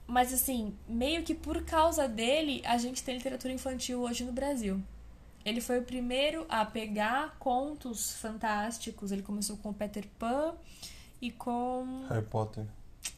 Mas 0.06 0.32
assim, 0.32 0.74
meio 0.88 1.22
que 1.24 1.34
por 1.34 1.64
causa 1.64 2.08
dele, 2.08 2.62
a 2.64 2.78
gente 2.78 3.02
tem 3.02 3.16
literatura 3.16 3.52
infantil 3.52 4.00
hoje 4.00 4.24
no 4.24 4.32
Brasil. 4.32 4.80
ele 5.44 5.60
foi 5.60 5.78
o 5.78 5.84
primeiro 5.84 6.46
a 6.48 6.64
pegar 6.64 7.36
contos 7.38 8.14
fantásticos. 8.14 9.12
Ele 9.12 9.22
começou 9.22 9.56
com 9.56 9.72
Peter 9.72 10.06
Pan 10.18 10.54
e 11.20 11.30
com. 11.32 12.06
Harry 12.08 12.26
Potter. 12.26 12.64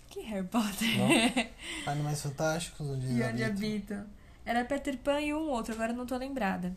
Que 0.09 0.21
Harry 0.21 0.47
Potter? 0.47 0.89
Não? 0.99 1.53
Animais 1.93 2.23
Fantásticos, 2.23 2.87
onde 2.87 3.07
e 3.07 3.23
onde 3.23 3.45
habitam. 3.45 4.07
Era 4.45 4.65
Peter 4.65 4.97
Pan 4.99 5.21
e 5.21 5.33
um 5.33 5.49
outro, 5.49 5.73
agora 5.73 5.93
eu 5.93 5.97
não 5.97 6.05
tô 6.07 6.17
lembrada. 6.17 6.77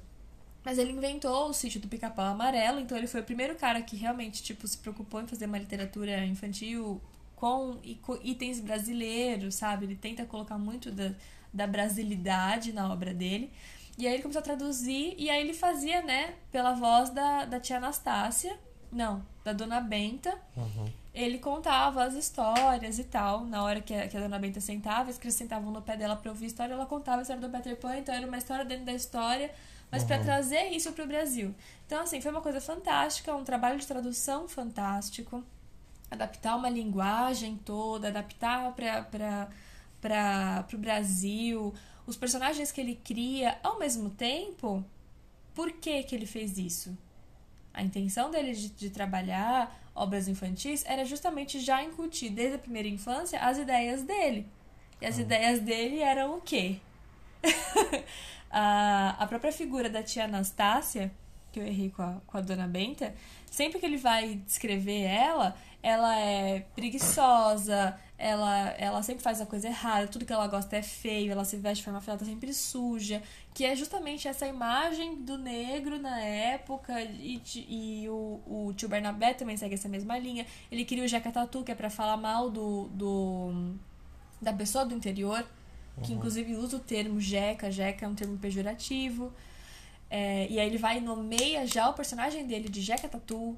Mas 0.65 0.79
ele 0.79 0.91
inventou 0.91 1.47
o 1.47 1.53
sítio 1.53 1.79
do 1.79 1.87
Pica-Pau 1.87 2.25
Amarelo, 2.25 2.79
então 2.79 2.97
ele 2.97 3.05
foi 3.05 3.21
o 3.21 3.23
primeiro 3.23 3.53
cara 3.53 3.79
que 3.83 3.95
realmente, 3.95 4.41
tipo, 4.41 4.67
se 4.67 4.75
preocupou 4.79 5.21
em 5.21 5.27
fazer 5.27 5.45
uma 5.45 5.59
literatura 5.59 6.25
infantil 6.25 6.99
com, 7.35 7.77
itens 8.23 8.59
brasileiros, 8.59 9.53
sabe? 9.53 9.85
Ele 9.85 9.95
tenta 9.95 10.25
colocar 10.25 10.57
muito 10.57 10.91
da, 10.91 11.11
da 11.53 11.67
brasilidade 11.67 12.73
na 12.73 12.91
obra 12.91 13.13
dele. 13.13 13.51
E 13.95 14.07
aí 14.07 14.15
ele 14.15 14.23
começou 14.23 14.39
a 14.39 14.43
traduzir, 14.43 15.13
e 15.19 15.29
aí 15.29 15.39
ele 15.39 15.53
fazia, 15.53 16.01
né, 16.01 16.33
pela 16.51 16.73
voz 16.73 17.11
da, 17.11 17.45
da 17.45 17.59
tia 17.59 17.77
Anastácia, 17.77 18.57
não, 18.91 19.23
da 19.43 19.53
dona 19.53 19.79
Benta. 19.79 20.35
Uhum. 20.57 20.91
Ele 21.13 21.37
contava 21.37 22.03
as 22.03 22.15
histórias 22.15 22.97
e 22.97 23.03
tal. 23.03 23.45
Na 23.45 23.63
hora 23.63 23.81
que 23.81 23.93
a, 23.93 24.07
que 24.07 24.17
a 24.17 24.19
dona 24.19 24.39
Benta 24.39 24.59
sentava, 24.59 25.11
eles 25.11 25.35
sentavam 25.35 25.71
no 25.71 25.81
pé 25.81 25.95
dela 25.95 26.15
pra 26.15 26.31
ouvir 26.31 26.45
a 26.45 26.47
história, 26.47 26.73
ela 26.73 26.87
contava 26.87 27.19
a 27.19 27.21
história 27.21 27.41
do 27.41 27.49
Peter 27.49 27.77
Pan, 27.77 27.97
então 27.97 28.15
era 28.15 28.25
uma 28.25 28.37
história 28.37 28.65
dentro 28.65 28.85
da 28.85 28.93
história 28.93 29.51
mas 29.91 30.01
uhum. 30.01 30.07
para 30.07 30.19
trazer 30.19 30.69
isso 30.69 30.91
para 30.91 31.03
o 31.03 31.07
Brasil. 31.07 31.53
Então, 31.85 32.01
assim, 32.01 32.21
foi 32.21 32.31
uma 32.31 32.41
coisa 32.41 32.59
fantástica, 32.59 33.35
um 33.35 33.43
trabalho 33.43 33.79
de 33.79 33.87
tradução 33.87 34.47
fantástico, 34.47 35.43
adaptar 36.09 36.55
uma 36.55 36.69
linguagem 36.69 37.57
toda, 37.57 38.07
adaptar 38.07 38.73
para 38.73 40.65
o 40.73 40.77
Brasil, 40.77 41.73
os 42.05 42.15
personagens 42.15 42.71
que 42.71 42.79
ele 42.81 42.95
cria, 43.03 43.57
ao 43.63 43.79
mesmo 43.79 44.09
tempo, 44.09 44.83
por 45.53 45.71
que, 45.71 46.03
que 46.03 46.15
ele 46.15 46.25
fez 46.25 46.57
isso? 46.57 46.95
A 47.73 47.81
intenção 47.81 48.29
dele 48.29 48.53
de, 48.53 48.69
de 48.69 48.89
trabalhar 48.89 49.83
obras 49.95 50.27
infantis 50.27 50.83
era 50.85 51.05
justamente 51.05 51.59
já 51.59 51.83
incutir 51.83 52.29
desde 52.29 52.55
a 52.55 52.59
primeira 52.59 52.87
infância 52.87 53.39
as 53.39 53.57
ideias 53.57 54.03
dele. 54.03 54.47
E 55.01 55.05
as 55.05 55.15
uhum. 55.15 55.21
ideias 55.21 55.59
dele 55.61 55.99
eram 55.99 56.37
o 56.37 56.41
quê? 56.41 56.79
a, 58.57 59.17
a 59.19 59.27
própria 59.27 59.51
figura 59.51 59.89
da 59.89 60.01
tia 60.01 60.23
Anastácia, 60.23 61.11
que 61.51 61.59
eu 61.59 61.67
errei 61.67 61.89
com 61.89 62.01
a, 62.01 62.21
com 62.25 62.37
a 62.37 62.41
dona 62.41 62.65
Benta, 62.65 63.13
sempre 63.51 63.79
que 63.79 63.85
ele 63.85 63.97
vai 63.97 64.35
descrever 64.35 65.01
ela, 65.01 65.53
ela 65.83 66.17
é 66.17 66.61
preguiçosa, 66.73 67.99
ela, 68.17 68.69
ela 68.77 69.03
sempre 69.03 69.21
faz 69.21 69.41
a 69.41 69.45
coisa 69.45 69.67
errada, 69.67 70.07
tudo 70.07 70.23
que 70.23 70.31
ela 70.31 70.47
gosta 70.47 70.77
é 70.77 70.81
feio, 70.81 71.33
ela 71.33 71.43
se 71.43 71.57
veste 71.57 71.79
de 71.79 71.83
forma 71.83 71.99
feia, 71.99 72.17
tá 72.17 72.23
sempre 72.23 72.53
suja, 72.53 73.21
que 73.53 73.65
é 73.65 73.75
justamente 73.75 74.25
essa 74.25 74.47
imagem 74.47 75.21
do 75.21 75.37
negro 75.37 75.99
na 75.99 76.17
época, 76.21 77.01
e, 77.01 77.41
e 77.67 78.07
o, 78.07 78.41
o 78.47 78.73
tio 78.73 78.87
Bernabé 78.87 79.33
também 79.33 79.57
segue 79.57 79.73
essa 79.73 79.89
mesma 79.89 80.17
linha. 80.17 80.47
Ele 80.71 80.85
cria 80.85 81.03
o 81.03 81.07
Jeca 81.09 81.29
Tatu, 81.29 81.61
que 81.61 81.73
é 81.73 81.75
pra 81.75 81.89
falar 81.89 82.15
mal 82.15 82.49
do, 82.49 82.87
do 82.87 83.75
da 84.41 84.53
pessoa 84.53 84.85
do 84.85 84.95
interior, 84.95 85.45
que 86.03 86.11
uhum. 86.11 86.17
inclusive 86.17 86.55
usa 86.55 86.77
o 86.77 86.79
termo 86.79 87.19
jeca, 87.19 87.71
jeca 87.71 88.05
é 88.05 88.09
um 88.09 88.15
termo 88.15 88.37
pejorativo. 88.37 89.31
É, 90.09 90.47
e 90.49 90.59
aí 90.59 90.67
ele 90.67 90.77
vai 90.77 90.97
e 90.97 91.01
nomeia 91.01 91.65
já 91.65 91.89
o 91.89 91.93
personagem 91.93 92.45
dele 92.45 92.69
de 92.69 92.81
Jeca 92.81 93.07
Tatu, 93.07 93.57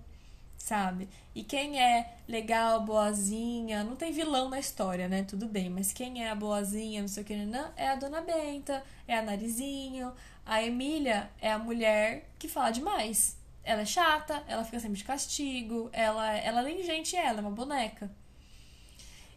sabe? 0.57 1.09
E 1.35 1.43
quem 1.43 1.79
é 1.81 2.13
legal, 2.27 2.81
boazinha, 2.81 3.83
não 3.83 3.95
tem 3.95 4.11
vilão 4.11 4.49
na 4.49 4.59
história, 4.59 5.07
né? 5.07 5.23
Tudo 5.23 5.45
bem, 5.47 5.69
mas 5.69 5.93
quem 5.93 6.23
é 6.23 6.29
a 6.29 6.35
boazinha, 6.35 7.01
não 7.01 7.07
sei 7.07 7.23
o 7.23 7.25
que, 7.25 7.35
não, 7.35 7.69
é 7.75 7.89
a 7.89 7.95
Dona 7.95 8.21
Benta, 8.21 8.83
é 9.07 9.17
a 9.17 9.21
Narizinho. 9.21 10.13
A 10.45 10.63
Emília 10.63 11.29
é 11.41 11.51
a 11.51 11.59
mulher 11.59 12.29
que 12.39 12.47
fala 12.47 12.71
demais. 12.71 13.37
Ela 13.63 13.81
é 13.81 13.85
chata, 13.85 14.41
ela 14.47 14.63
fica 14.63 14.79
sempre 14.79 14.97
de 14.97 15.03
castigo, 15.03 15.89
ela, 15.91 16.37
ela 16.37 16.61
nem 16.61 16.81
gente 16.83 17.15
ela 17.17 17.39
é 17.39 17.41
uma 17.41 17.51
boneca. 17.51 18.09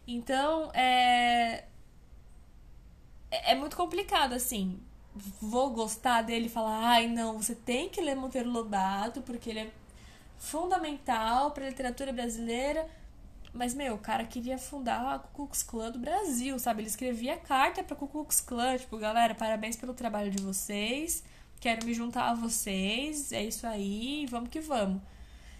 Então, 0.07 0.71
é, 0.73 1.65
é, 3.31 3.53
é 3.53 3.55
muito 3.55 3.75
complicado, 3.75 4.33
assim. 4.33 4.79
Vou 5.41 5.71
gostar 5.71 6.21
dele 6.21 6.45
e 6.45 6.49
falar, 6.49 6.85
ai 6.85 7.07
não, 7.07 7.41
você 7.41 7.55
tem 7.55 7.89
que 7.89 8.01
ler 8.01 8.15
Monteiro 8.15 8.49
Lobato, 8.49 9.21
porque 9.21 9.49
ele 9.49 9.59
é 9.59 9.71
fundamental 10.37 11.51
para 11.51 11.65
a 11.65 11.69
literatura 11.69 12.13
brasileira. 12.13 12.87
Mas, 13.53 13.73
meu, 13.73 13.95
o 13.95 13.97
cara 13.97 14.23
queria 14.25 14.57
fundar 14.57 15.15
a 15.15 15.19
Ku 15.19 15.29
Klux 15.33 15.63
Klan 15.63 15.91
do 15.91 15.99
Brasil, 15.99 16.57
sabe? 16.57 16.81
Ele 16.81 16.89
escrevia 16.89 17.37
carta 17.37 17.83
pra 17.83 17.95
Ku 17.95 18.07
Klux 18.07 18.39
Klan, 18.39 18.77
tipo, 18.77 18.97
galera, 18.97 19.35
parabéns 19.35 19.75
pelo 19.75 19.93
trabalho 19.93 20.31
de 20.31 20.41
vocês, 20.41 21.23
quero 21.59 21.85
me 21.85 21.93
juntar 21.93 22.29
a 22.29 22.33
vocês, 22.33 23.33
é 23.33 23.43
isso 23.43 23.67
aí, 23.67 24.25
vamos 24.29 24.49
que 24.49 24.61
vamos. 24.61 25.01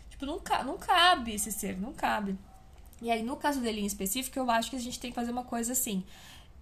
Tipo, 0.10 0.26
não, 0.26 0.42
não 0.66 0.78
cabe 0.78 1.34
esse 1.34 1.52
ser, 1.52 1.78
não 1.78 1.92
cabe. 1.92 2.38
E 3.02 3.12
aí, 3.12 3.24
no 3.24 3.36
caso 3.36 3.60
dele 3.60 3.82
em 3.82 3.86
específico, 3.86 4.40
eu 4.40 4.50
acho 4.50 4.70
que 4.70 4.78
a 4.78 4.80
gente 4.80 5.00
tem 5.00 5.12
que 5.12 5.16
fazer 5.16 5.32
uma 5.32 5.44
coisa 5.44 5.74
assim 5.74 6.06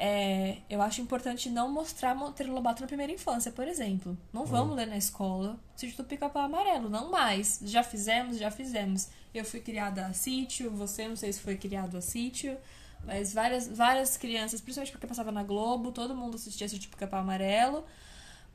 é, 0.01 0.59
eu 0.69 0.81
acho 0.81 1.01
importante 1.01 1.49
não 1.49 1.69
mostrar 1.69 2.15
Monteiro 2.15 2.53
Lobato 2.53 2.81
na 2.81 2.87
primeira 2.87 3.11
infância, 3.11 3.51
por 3.51 3.67
exemplo. 3.67 4.17
Não 4.31 4.45
vamos 4.45 4.69
uhum. 4.69 4.75
ler 4.75 4.87
na 4.87 4.97
escola 4.97 5.59
Sítio 5.75 5.97
do 5.97 6.05
Pica-Pau 6.05 6.41
Amarelo, 6.41 6.89
não 6.89 7.11
mais. 7.11 7.59
Já 7.65 7.83
fizemos, 7.83 8.37
já 8.37 8.49
fizemos. 8.49 9.09
Eu 9.33 9.43
fui 9.43 9.59
criada 9.59 10.05
a 10.05 10.13
sítio, 10.13 10.71
você 10.71 11.05
não 11.05 11.17
sei 11.17 11.33
se 11.33 11.41
foi 11.41 11.57
criado 11.57 11.97
a 11.97 12.01
sítio, 12.01 12.57
mas 13.05 13.33
várias, 13.33 13.67
várias 13.67 14.15
crianças, 14.15 14.61
principalmente 14.61 14.91
porque 14.93 15.05
passava 15.05 15.33
na 15.33 15.43
Globo, 15.43 15.91
todo 15.91 16.15
mundo 16.15 16.35
assistia 16.35 16.67
Sítio 16.69 16.89
do 16.89 16.93
Pica-Pau 16.93 17.19
Amarelo. 17.19 17.83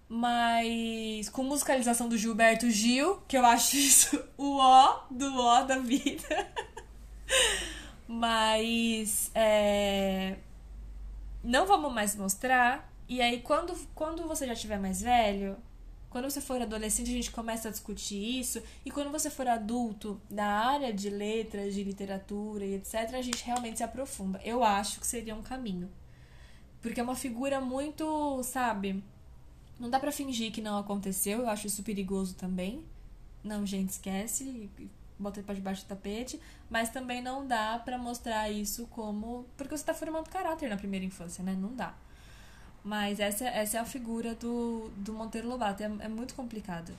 Mas 0.09 1.29
com 1.29 1.43
musicalização 1.45 2.09
do 2.09 2.17
Gilberto 2.17 2.71
Gil, 2.71 3.23
que 3.29 3.37
eu 3.37 3.45
acho 3.45 3.77
isso 3.77 4.23
o 4.39 4.57
ó 4.57 5.05
do 5.11 5.39
ó 5.39 5.63
da 5.63 5.79
vida. 5.79 6.47
mas 8.09 9.31
é, 9.35 10.37
não 11.45 11.67
vamos 11.67 11.93
mais 11.93 12.17
mostrar. 12.17 12.91
E 13.09 13.21
aí, 13.21 13.41
quando, 13.43 13.77
quando 13.95 14.27
você 14.27 14.47
já 14.47 14.55
estiver 14.55 14.81
mais 14.81 15.03
velho, 15.03 15.57
quando 16.09 16.31
você 16.31 16.41
for 16.41 16.63
adolescente, 16.63 17.11
a 17.11 17.15
gente 17.15 17.31
começa 17.31 17.69
a 17.69 17.71
discutir 17.71 18.41
isso. 18.41 18.63
E 18.85 18.91
quando 18.91 19.11
você 19.11 19.29
for 19.29 19.47
adulto, 19.47 20.21
na 20.31 20.47
área 20.47 20.93
de 20.93 21.11
letras, 21.11 21.75
de 21.75 21.85
literatura 21.85 22.65
e 22.65 22.75
etc., 22.75 23.15
a 23.15 23.23
gente 23.23 23.45
realmente 23.45 23.79
se 23.79 23.83
aprofunda. 23.83 24.41
Eu 24.45 24.65
acho 24.65 25.01
que 25.01 25.07
seria 25.07 25.35
um 25.35 25.43
caminho. 25.43 25.91
Porque 26.81 27.01
é 27.01 27.03
uma 27.03 27.17
figura 27.17 27.61
muito, 27.61 28.43
sabe? 28.43 29.03
Não 29.79 29.91
dá 29.91 29.99
para 29.99 30.13
fingir 30.13 30.53
que 30.53 30.63
não 30.63 30.79
aconteceu. 30.79 31.41
Eu 31.41 31.49
acho 31.49 31.67
isso 31.67 31.83
perigoso 31.83 32.35
também. 32.37 32.85
Não, 33.43 33.67
gente, 33.67 33.91
esquece 33.91 34.71
bota 35.25 35.43
para 35.43 35.55
debaixo 35.55 35.85
do 35.85 35.89
tapete, 35.89 36.41
mas 36.71 36.91
também 36.91 37.21
não 37.23 37.47
dá 37.47 37.81
para 37.85 37.99
mostrar 37.99 38.51
isso 38.51 38.87
como 38.89 39.47
porque 39.57 39.77
você 39.77 39.85
tá 39.85 39.95
formando 39.95 40.29
caráter 40.29 40.69
na 40.69 40.77
primeira 40.77 41.05
infância, 41.05 41.43
né? 41.43 41.57
Não 41.59 41.75
dá. 41.75 41.95
Mas 42.85 43.19
essa, 43.19 43.47
essa 43.47 43.79
é 43.79 43.81
a 43.81 43.85
figura 43.85 44.35
do, 44.35 44.91
do 44.99 45.15
Monteiro 45.15 45.49
Lobato, 45.49 45.83
é, 45.83 45.87
é 46.01 46.09
muito 46.09 46.35
complicado. 46.35 46.93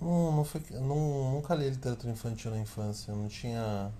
Não, 0.00 0.32
não, 0.32 0.44
foi, 0.44 0.62
não, 0.70 1.32
nunca 1.32 1.54
li 1.54 1.70
literatura 1.70 2.12
infantil 2.12 2.50
na 2.50 2.58
infância, 2.58 3.14
não 3.14 3.26
tinha. 3.26 3.90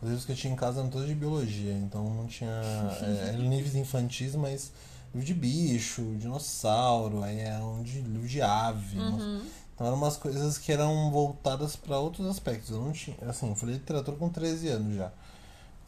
Os 0.00 0.08
livros 0.08 0.24
que 0.24 0.32
eu 0.32 0.36
tinha 0.36 0.52
em 0.52 0.56
casa 0.56 0.80
eram 0.80 0.90
todos 0.90 1.06
de 1.06 1.14
biologia, 1.14 1.72
então 1.74 2.08
não 2.14 2.26
tinha. 2.26 2.50
é, 2.50 3.28
eram 3.36 3.48
livros 3.48 3.74
infantis, 3.74 4.34
mas 4.34 4.72
livro 5.14 5.26
de 5.26 5.34
bicho, 5.34 6.02
dinossauro, 6.16 7.22
aí 7.22 7.40
é 7.40 7.58
um 7.58 7.82
de, 7.82 8.00
livro 8.00 8.26
de 8.26 8.40
ave. 8.40 8.98
Uhum. 8.98 9.42
Então 9.76 9.86
eram 9.86 9.98
umas 9.98 10.16
coisas 10.16 10.56
que 10.56 10.72
eram 10.72 11.10
voltadas 11.10 11.76
para 11.76 11.98
outros 11.98 12.26
aspectos. 12.26 12.70
Eu 12.70 12.80
não 12.80 12.92
tinha, 12.92 13.14
assim, 13.28 13.50
eu 13.50 13.54
falei 13.54 13.74
literatura 13.74 14.16
com 14.16 14.30
13 14.30 14.68
anos 14.68 14.96
já. 14.96 15.12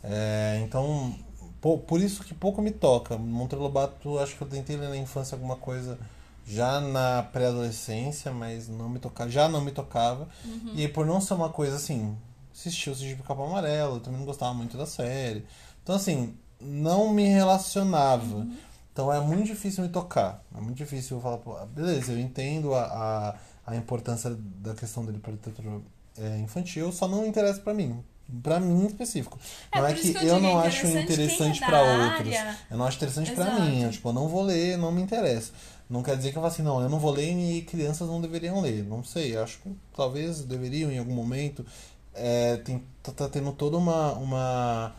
É, 0.05 0.61
então, 0.63 1.19
por, 1.59 1.79
por 1.79 1.99
isso 1.99 2.23
que 2.23 2.35
pouco 2.35 2.61
me 2.61 2.71
toca. 2.71 3.17
Monteiro 3.17 3.63
Lobato, 3.63 4.19
acho 4.19 4.37
que 4.37 4.43
eu 4.43 4.49
tentei 4.49 4.77
ler 4.77 4.91
na 4.91 4.97
infância 4.97 5.35
alguma 5.35 5.57
coisa 5.57 5.99
já 6.47 6.81
na 6.81 7.23
pré-adolescência, 7.23 8.31
mas 8.31 8.69
não 8.69 8.91
me 8.91 8.99
tocava, 8.99 9.31
já 9.31 9.49
não 9.49 9.63
me 9.63 9.73
tocava. 9.73 10.29
Uhum. 10.45 10.73
E 10.77 10.87
por 10.87 11.07
não 11.07 11.19
ser 11.19 11.33
uma 11.35 11.49
coisa 11.49 11.77
assim, 11.77 12.15
assistiu 12.55 12.93
o 12.93 12.97
Sigilo 12.97 13.23
Capa 13.23 13.43
Amarelo, 13.43 13.97
eu 13.97 14.01
também 14.01 14.19
não 14.19 14.27
gostava 14.27 14.53
muito 14.53 14.77
da 14.77 14.85
série. 14.85 15.47
Então, 15.83 15.97
assim, 15.97 16.37
não 16.61 17.11
me 17.13 17.25
relacionava. 17.25 18.37
Uhum. 18.37 18.57
Então 18.93 19.13
é 19.13 19.21
muito 19.21 19.47
difícil 19.47 19.85
me 19.85 19.91
tocar. 19.91 20.43
É 20.57 20.61
muito 20.61 20.77
difícil 20.77 21.19
eu 21.19 21.23
falar, 21.23 21.39
pô, 21.39 21.55
beleza, 21.67 22.13
eu 22.13 22.19
entendo 22.19 22.75
a, 22.75 22.83
a 22.83 23.35
a 23.69 23.77
importância 23.77 24.37
da 24.39 24.75
questão 24.75 25.05
dele 25.05 25.19
para 25.19 25.33
literatura 25.33 25.81
é, 26.19 26.39
infantil 26.39 26.91
só 26.93 27.07
não 27.07 27.27
interessa 27.27 27.61
para 27.61 27.75
mim. 27.75 28.03
Pra 28.43 28.61
mim 28.61 28.83
em 28.83 28.87
específico. 28.87 29.39
É, 29.73 29.79
não 29.79 29.87
é 29.87 29.95
que, 29.95 30.15
eu, 30.15 30.23
eu 30.23 30.41
não 30.41 30.63
é 30.63 30.67
acho 30.67 30.87
interessante 30.87 31.61
para 31.61 31.81
outros. 31.81 32.35
Eu 32.71 32.77
não 32.77 32.85
acho 32.85 32.97
interessante 32.97 33.33
para 33.33 33.61
mim. 33.61 33.83
Eu, 33.83 33.91
tipo, 33.91 34.09
eu 34.09 34.13
não 34.13 34.29
vou 34.29 34.43
ler, 34.43 34.77
não 34.77 34.93
me 34.93 35.01
interessa. 35.01 35.53
Não 35.89 36.03
quer 36.03 36.17
dizer 36.17 36.33
que 36.33 36.37
eu 36.37 36.43
falo 36.43 36.53
assim, 36.53 36.63
não, 36.63 36.83
eu 36.83 36.91
não 36.91 36.99
vou 36.99 37.11
ler 37.11 37.33
e 37.33 37.63
crianças 37.63 38.07
não 38.07 38.21
deveriam 38.21 38.61
ler. 38.61 38.85
Não 38.85 39.03
sei, 39.03 39.37
acho 39.37 39.59
que 39.61 39.75
talvez 39.97 40.43
deveriam 40.43 40.91
em 40.91 40.99
algum 40.99 41.15
momento. 41.15 41.65
É, 42.13 42.59
tem, 42.59 42.83
tá, 43.03 43.13
tá 43.13 43.29
tendo 43.29 43.53
toda 43.53 43.79
uma, 43.79 44.13
uma 44.13 44.95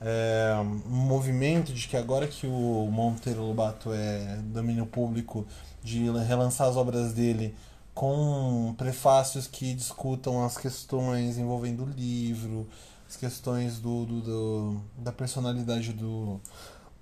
é, 0.00 0.54
um 0.60 0.90
movimento 0.90 1.72
de 1.72 1.86
que 1.86 1.96
agora 1.96 2.26
que 2.26 2.46
o 2.46 2.88
Monteiro 2.90 3.42
Lobato 3.42 3.92
é 3.92 4.38
domínio 4.46 4.84
público, 4.84 5.46
de 5.82 6.10
relançar 6.26 6.68
as 6.68 6.76
obras 6.76 7.12
dele 7.12 7.54
com 7.94 8.74
prefácios 8.76 9.46
que 9.46 9.74
discutam 9.74 10.44
as 10.44 10.56
questões 10.56 11.36
envolvendo 11.36 11.84
o 11.84 11.88
livro, 11.88 12.68
as 13.08 13.16
questões 13.16 13.78
do, 13.78 14.06
do, 14.06 14.20
do 14.20 14.84
da 14.96 15.12
personalidade 15.12 15.92
do, 15.92 16.40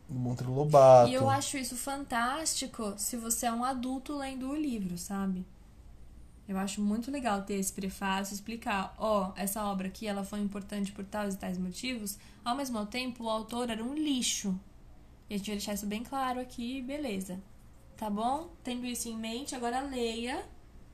do 0.09 0.53
Lobato. 0.53 1.11
E 1.11 1.15
eu 1.15 1.31
acho 1.31 1.57
isso 1.57 1.77
fantástico 1.77 2.95
se 2.97 3.17
você 3.17 3.47
é 3.47 3.53
um 3.53 3.65
adulto 3.65 4.17
lendo 4.17 4.51
o 4.51 4.57
livro, 4.57 4.99
sabe? 4.99 5.47
Eu 6.49 6.59
acho 6.59 6.81
muito 6.81 7.13
legal 7.13 7.43
ter 7.43 7.55
esse 7.55 7.73
prefácio, 7.73 8.35
explicar, 8.35 8.93
ó, 8.99 9.29
oh, 9.29 9.33
essa 9.37 9.63
obra 9.63 9.87
aqui 9.87 10.09
ela 10.09 10.25
foi 10.25 10.41
importante 10.41 10.91
por 10.91 11.05
tais 11.05 11.35
e 11.35 11.39
tais 11.39 11.57
motivos. 11.57 12.19
Ao 12.45 12.57
mesmo 12.57 12.85
tempo, 12.87 13.23
o 13.23 13.31
autor 13.31 13.71
era 13.71 13.85
um 13.85 13.95
lixo. 13.95 14.59
E 15.29 15.35
a 15.35 15.37
gente 15.37 15.47
vai 15.47 15.57
deixar 15.57 15.75
isso 15.75 15.87
bem 15.87 16.03
claro 16.03 16.41
aqui, 16.41 16.83
beleza. 16.83 17.41
Tá 17.97 18.11
bom? 18.11 18.51
Tendo 18.65 18.85
isso 18.85 19.09
em 19.09 19.17
mente, 19.17 19.55
agora 19.55 19.81
leia, 19.81 20.45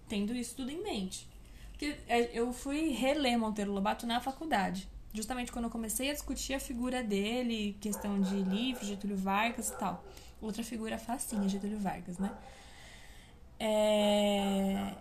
tendo 0.08 0.34
isso 0.34 0.56
tudo 0.56 0.70
em 0.70 0.82
mente. 0.82 1.28
Porque 1.70 1.96
é, 2.08 2.30
eu 2.32 2.52
fui 2.52 2.90
reler 2.90 3.38
Monteiro 3.38 3.72
Lobato 3.72 4.06
na 4.06 4.20
faculdade. 4.20 4.88
Justamente 5.12 5.52
quando 5.52 5.66
eu 5.66 5.70
comecei 5.70 6.10
a 6.10 6.12
discutir 6.12 6.54
a 6.54 6.60
figura 6.60 7.02
dele, 7.02 7.76
questão 7.80 8.20
de 8.20 8.36
livro, 8.42 8.84
Getúlio 8.84 9.16
Vargas 9.16 9.68
e 9.68 9.78
tal. 9.78 10.04
Outra 10.40 10.62
figura 10.62 10.98
facinha, 10.98 11.48
Getúlio 11.48 11.78
Vargas, 11.78 12.18
né? 12.18 12.36
É 13.58 14.94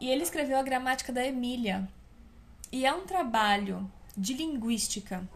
e 0.00 0.10
ele 0.10 0.22
escreveu 0.22 0.58
a 0.58 0.62
gramática 0.62 1.12
da 1.12 1.24
Emília. 1.24 1.88
E 2.70 2.84
é 2.84 2.92
um 2.92 3.06
trabalho 3.06 3.90
de 4.16 4.34
linguística. 4.34 5.26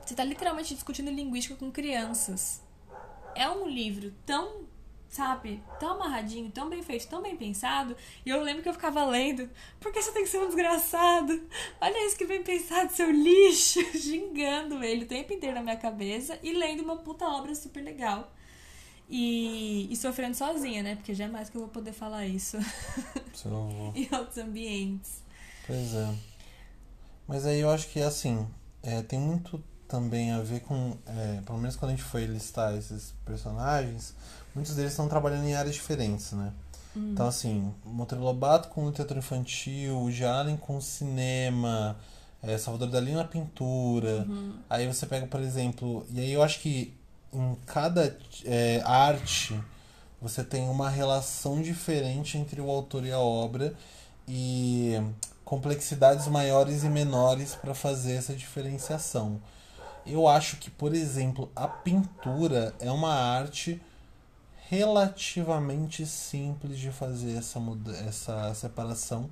Você 0.00 0.12
está 0.14 0.24
literalmente 0.24 0.74
discutindo 0.74 1.10
linguística 1.10 1.56
com 1.56 1.70
crianças. 1.70 2.62
É 3.34 3.48
um 3.48 3.68
livro 3.68 4.12
tão, 4.24 4.62
sabe, 5.08 5.62
tão 5.80 5.92
amarradinho, 5.92 6.50
tão 6.50 6.68
bem 6.68 6.82
feito, 6.82 7.08
tão 7.08 7.22
bem 7.22 7.36
pensado. 7.36 7.96
E 8.24 8.30
eu 8.30 8.42
lembro 8.42 8.62
que 8.62 8.68
eu 8.68 8.74
ficava 8.74 9.04
lendo. 9.04 9.48
Por 9.80 9.92
que 9.92 10.02
você 10.02 10.12
tem 10.12 10.22
que 10.22 10.28
ser 10.28 10.38
um 10.38 10.46
desgraçado? 10.46 11.42
Olha 11.80 12.06
isso 12.06 12.16
que 12.16 12.26
bem 12.26 12.42
pensado, 12.42 12.92
seu 12.92 13.10
lixo! 13.10 13.80
Xingando 13.96 14.82
ele 14.84 15.04
o 15.04 15.08
tempo 15.08 15.32
inteiro 15.32 15.54
na 15.54 15.62
minha 15.62 15.76
cabeça 15.76 16.38
e 16.42 16.52
lendo 16.52 16.82
uma 16.82 16.96
puta 16.96 17.24
obra 17.26 17.54
super 17.54 17.82
legal. 17.82 18.32
E, 19.10 19.90
e 19.90 19.96
sofrendo 19.96 20.36
sozinha, 20.36 20.82
né? 20.82 20.94
Porque 20.96 21.14
jamais 21.14 21.48
que 21.48 21.56
eu 21.56 21.62
vou 21.62 21.70
poder 21.70 21.92
falar 21.92 22.26
isso 22.26 22.58
em 23.94 24.08
outros 24.14 24.36
ambientes. 24.36 25.22
Pois 25.66 25.94
é. 25.94 26.14
Mas 27.26 27.46
aí 27.46 27.60
eu 27.60 27.70
acho 27.70 27.88
que, 27.88 28.00
assim, 28.00 28.46
é, 28.82 29.02
tem 29.02 29.18
muito 29.18 29.62
também 29.88 30.30
a 30.32 30.40
ver 30.40 30.60
com. 30.60 30.96
É, 31.06 31.40
pelo 31.40 31.58
menos 31.58 31.74
quando 31.74 31.92
a 31.92 31.94
gente 31.96 32.04
foi 32.04 32.26
listar 32.26 32.74
esses 32.76 33.14
personagens, 33.24 34.14
muitos 34.58 34.74
deles 34.74 34.90
estão 34.90 35.08
trabalhando 35.08 35.46
em 35.46 35.54
áreas 35.54 35.76
diferentes, 35.76 36.32
né? 36.32 36.52
Hum. 36.96 37.12
Então, 37.12 37.28
assim, 37.28 37.72
Monteiro 37.84 38.24
Lobato 38.24 38.68
com 38.68 38.90
teatro 38.90 39.16
infantil, 39.16 39.96
o 40.00 40.10
Jalen 40.10 40.56
com 40.56 40.80
cinema, 40.80 41.96
é, 42.42 42.58
Salvador 42.58 42.88
Dalí 42.88 43.12
na 43.12 43.24
pintura. 43.24 44.26
Uhum. 44.28 44.54
Aí 44.68 44.86
você 44.88 45.06
pega, 45.06 45.26
por 45.28 45.40
exemplo. 45.40 46.04
E 46.10 46.18
aí 46.18 46.32
eu 46.32 46.42
acho 46.42 46.58
que 46.58 46.92
em 47.32 47.56
cada 47.66 48.16
é, 48.44 48.82
arte 48.84 49.58
você 50.20 50.42
tem 50.42 50.68
uma 50.68 50.90
relação 50.90 51.62
diferente 51.62 52.36
entre 52.36 52.60
o 52.60 52.68
autor 52.68 53.06
e 53.06 53.12
a 53.12 53.20
obra 53.20 53.74
e 54.26 55.00
complexidades 55.44 56.26
maiores 56.26 56.82
e 56.82 56.88
menores 56.88 57.54
para 57.54 57.74
fazer 57.74 58.14
essa 58.14 58.34
diferenciação. 58.34 59.40
Eu 60.04 60.26
acho 60.26 60.56
que, 60.56 60.68
por 60.68 60.94
exemplo, 60.94 61.48
a 61.54 61.68
pintura 61.68 62.74
é 62.80 62.90
uma 62.90 63.14
arte 63.14 63.80
relativamente 64.68 66.04
simples 66.06 66.78
de 66.78 66.92
fazer 66.92 67.38
essa, 67.38 67.58
essa 68.06 68.54
separação 68.54 69.30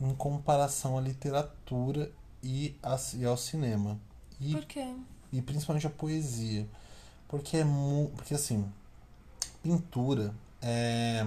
em 0.00 0.12
comparação 0.14 0.98
à 0.98 1.00
literatura 1.00 2.10
e, 2.42 2.74
a, 2.82 2.98
e 3.14 3.24
ao 3.24 3.36
cinema. 3.36 3.98
E, 4.40 4.52
Por 4.52 4.64
quê? 4.64 4.92
E 5.32 5.40
principalmente 5.40 5.86
a 5.86 5.90
poesia. 5.90 6.66
Porque 7.28 7.58
é 7.58 7.64
porque 8.16 8.34
assim, 8.34 8.64
pintura 9.62 10.34
é 10.60 11.24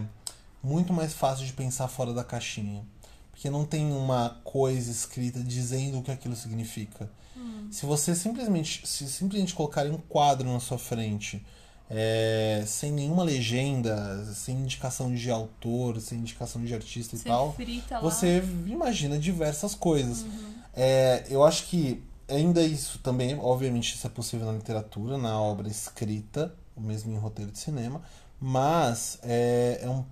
muito 0.61 0.91
mais 0.91 1.13
fácil 1.13 1.45
de 1.45 1.53
pensar 1.53 1.87
fora 1.87 2.13
da 2.13 2.23
caixinha. 2.23 2.83
Porque 3.31 3.49
não 3.49 3.63
tem 3.65 3.89
uma 3.89 4.37
coisa 4.43 4.91
escrita 4.91 5.41
dizendo 5.41 5.99
o 5.99 6.03
que 6.03 6.11
aquilo 6.11 6.35
significa. 6.35 7.09
Hum. 7.37 7.69
Se 7.71 7.85
você 7.85 8.13
simplesmente 8.13 8.85
se 8.85 9.07
simplesmente 9.07 9.53
colocar 9.53 9.85
um 9.85 9.97
quadro 9.97 10.51
na 10.51 10.59
sua 10.59 10.77
frente, 10.77 11.41
é, 11.89 12.63
sem 12.67 12.91
nenhuma 12.91 13.23
legenda, 13.23 14.23
sem 14.35 14.55
indicação 14.55 15.13
de 15.13 15.31
autor, 15.31 15.99
sem 15.99 16.19
indicação 16.19 16.63
de 16.63 16.73
artista 16.73 17.15
e 17.15 17.19
tal, 17.19 17.55
você 18.01 18.43
imagina 18.67 19.17
diversas 19.17 19.73
coisas. 19.73 20.21
Uhum. 20.21 20.53
É, 20.75 21.25
eu 21.29 21.43
acho 21.43 21.65
que 21.67 22.03
ainda 22.27 22.61
isso 22.61 22.99
também, 22.99 23.37
obviamente, 23.39 23.95
isso 23.95 24.05
é 24.05 24.09
possível 24.09 24.45
na 24.45 24.53
literatura, 24.53 25.17
na 25.17 25.41
obra 25.41 25.67
escrita, 25.67 26.53
o 26.75 26.81
mesmo 26.81 27.11
em 27.11 27.17
roteiro 27.17 27.51
de 27.51 27.57
cinema, 27.57 28.01
mas 28.39 29.19
é, 29.23 29.79
é 29.81 29.89
um 29.89 30.05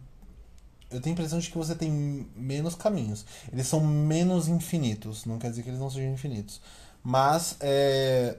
eu 0.90 1.02
tenho 1.02 1.14
a 1.14 1.18
impressão 1.20 1.38
de 1.38 1.50
que 1.50 1.58
você 1.58 1.76
tem 1.76 1.92
menos 2.34 2.74
caminhos. 2.74 3.26
Eles 3.52 3.68
são 3.68 3.82
menos 3.82 4.48
infinitos. 4.48 5.26
Não 5.26 5.38
quer 5.38 5.50
dizer 5.50 5.64
que 5.64 5.70
eles 5.70 5.82
não 5.82 5.90
sejam 5.90 6.14
infinitos. 6.14 6.62
Mas 7.04 7.58
é, 7.60 8.38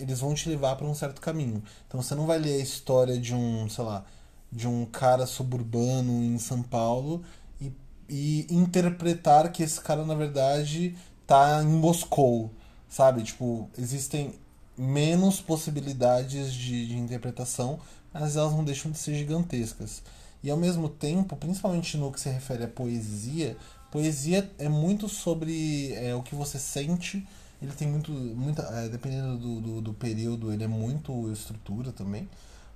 eles 0.00 0.20
vão 0.20 0.34
te 0.34 0.48
levar 0.48 0.76
para 0.76 0.86
um 0.86 0.94
certo 0.94 1.20
caminho. 1.20 1.62
Então 1.86 2.02
você 2.02 2.14
não 2.14 2.26
vai 2.26 2.38
ler 2.38 2.54
a 2.54 2.62
história 2.62 3.18
de 3.18 3.34
um, 3.34 3.68
sei 3.68 3.84
lá, 3.84 4.04
de 4.50 4.66
um 4.66 4.84
cara 4.84 5.26
suburbano 5.26 6.24
em 6.24 6.38
São 6.38 6.62
Paulo 6.62 7.22
e, 7.60 7.72
e 8.08 8.46
interpretar 8.50 9.50
que 9.52 9.62
esse 9.62 9.80
cara, 9.80 10.04
na 10.04 10.14
verdade, 10.14 10.96
tá 11.26 11.62
em 11.62 11.68
Moscou 11.68 12.50
sabe? 12.90 13.22
Tipo, 13.22 13.70
existem 13.78 14.34
menos 14.76 15.40
possibilidades 15.40 16.52
de, 16.52 16.88
de 16.88 16.98
interpretação, 16.98 17.78
mas 18.12 18.36
elas 18.36 18.52
não 18.52 18.64
deixam 18.64 18.90
de 18.90 18.98
ser 18.98 19.14
gigantescas. 19.14 20.02
E 20.42 20.50
ao 20.50 20.56
mesmo 20.56 20.88
tempo, 20.88 21.36
principalmente 21.36 21.96
no 21.96 22.10
que 22.10 22.20
se 22.20 22.28
refere 22.28 22.64
à 22.64 22.68
poesia, 22.68 23.56
poesia 23.90 24.50
é 24.58 24.68
muito 24.68 25.08
sobre 25.08 25.92
é, 25.94 26.14
o 26.14 26.22
que 26.22 26.34
você 26.34 26.58
sente. 26.58 27.26
Ele 27.60 27.72
tem 27.72 27.88
muito. 27.88 28.10
Muita, 28.10 28.62
é, 28.62 28.88
dependendo 28.88 29.36
do, 29.36 29.60
do, 29.60 29.80
do, 29.80 29.92
período, 29.92 30.52
ele 30.52 30.64
é 30.64 30.68
muito 30.68 31.30
estrutura 31.30 31.92
também. 31.92 32.28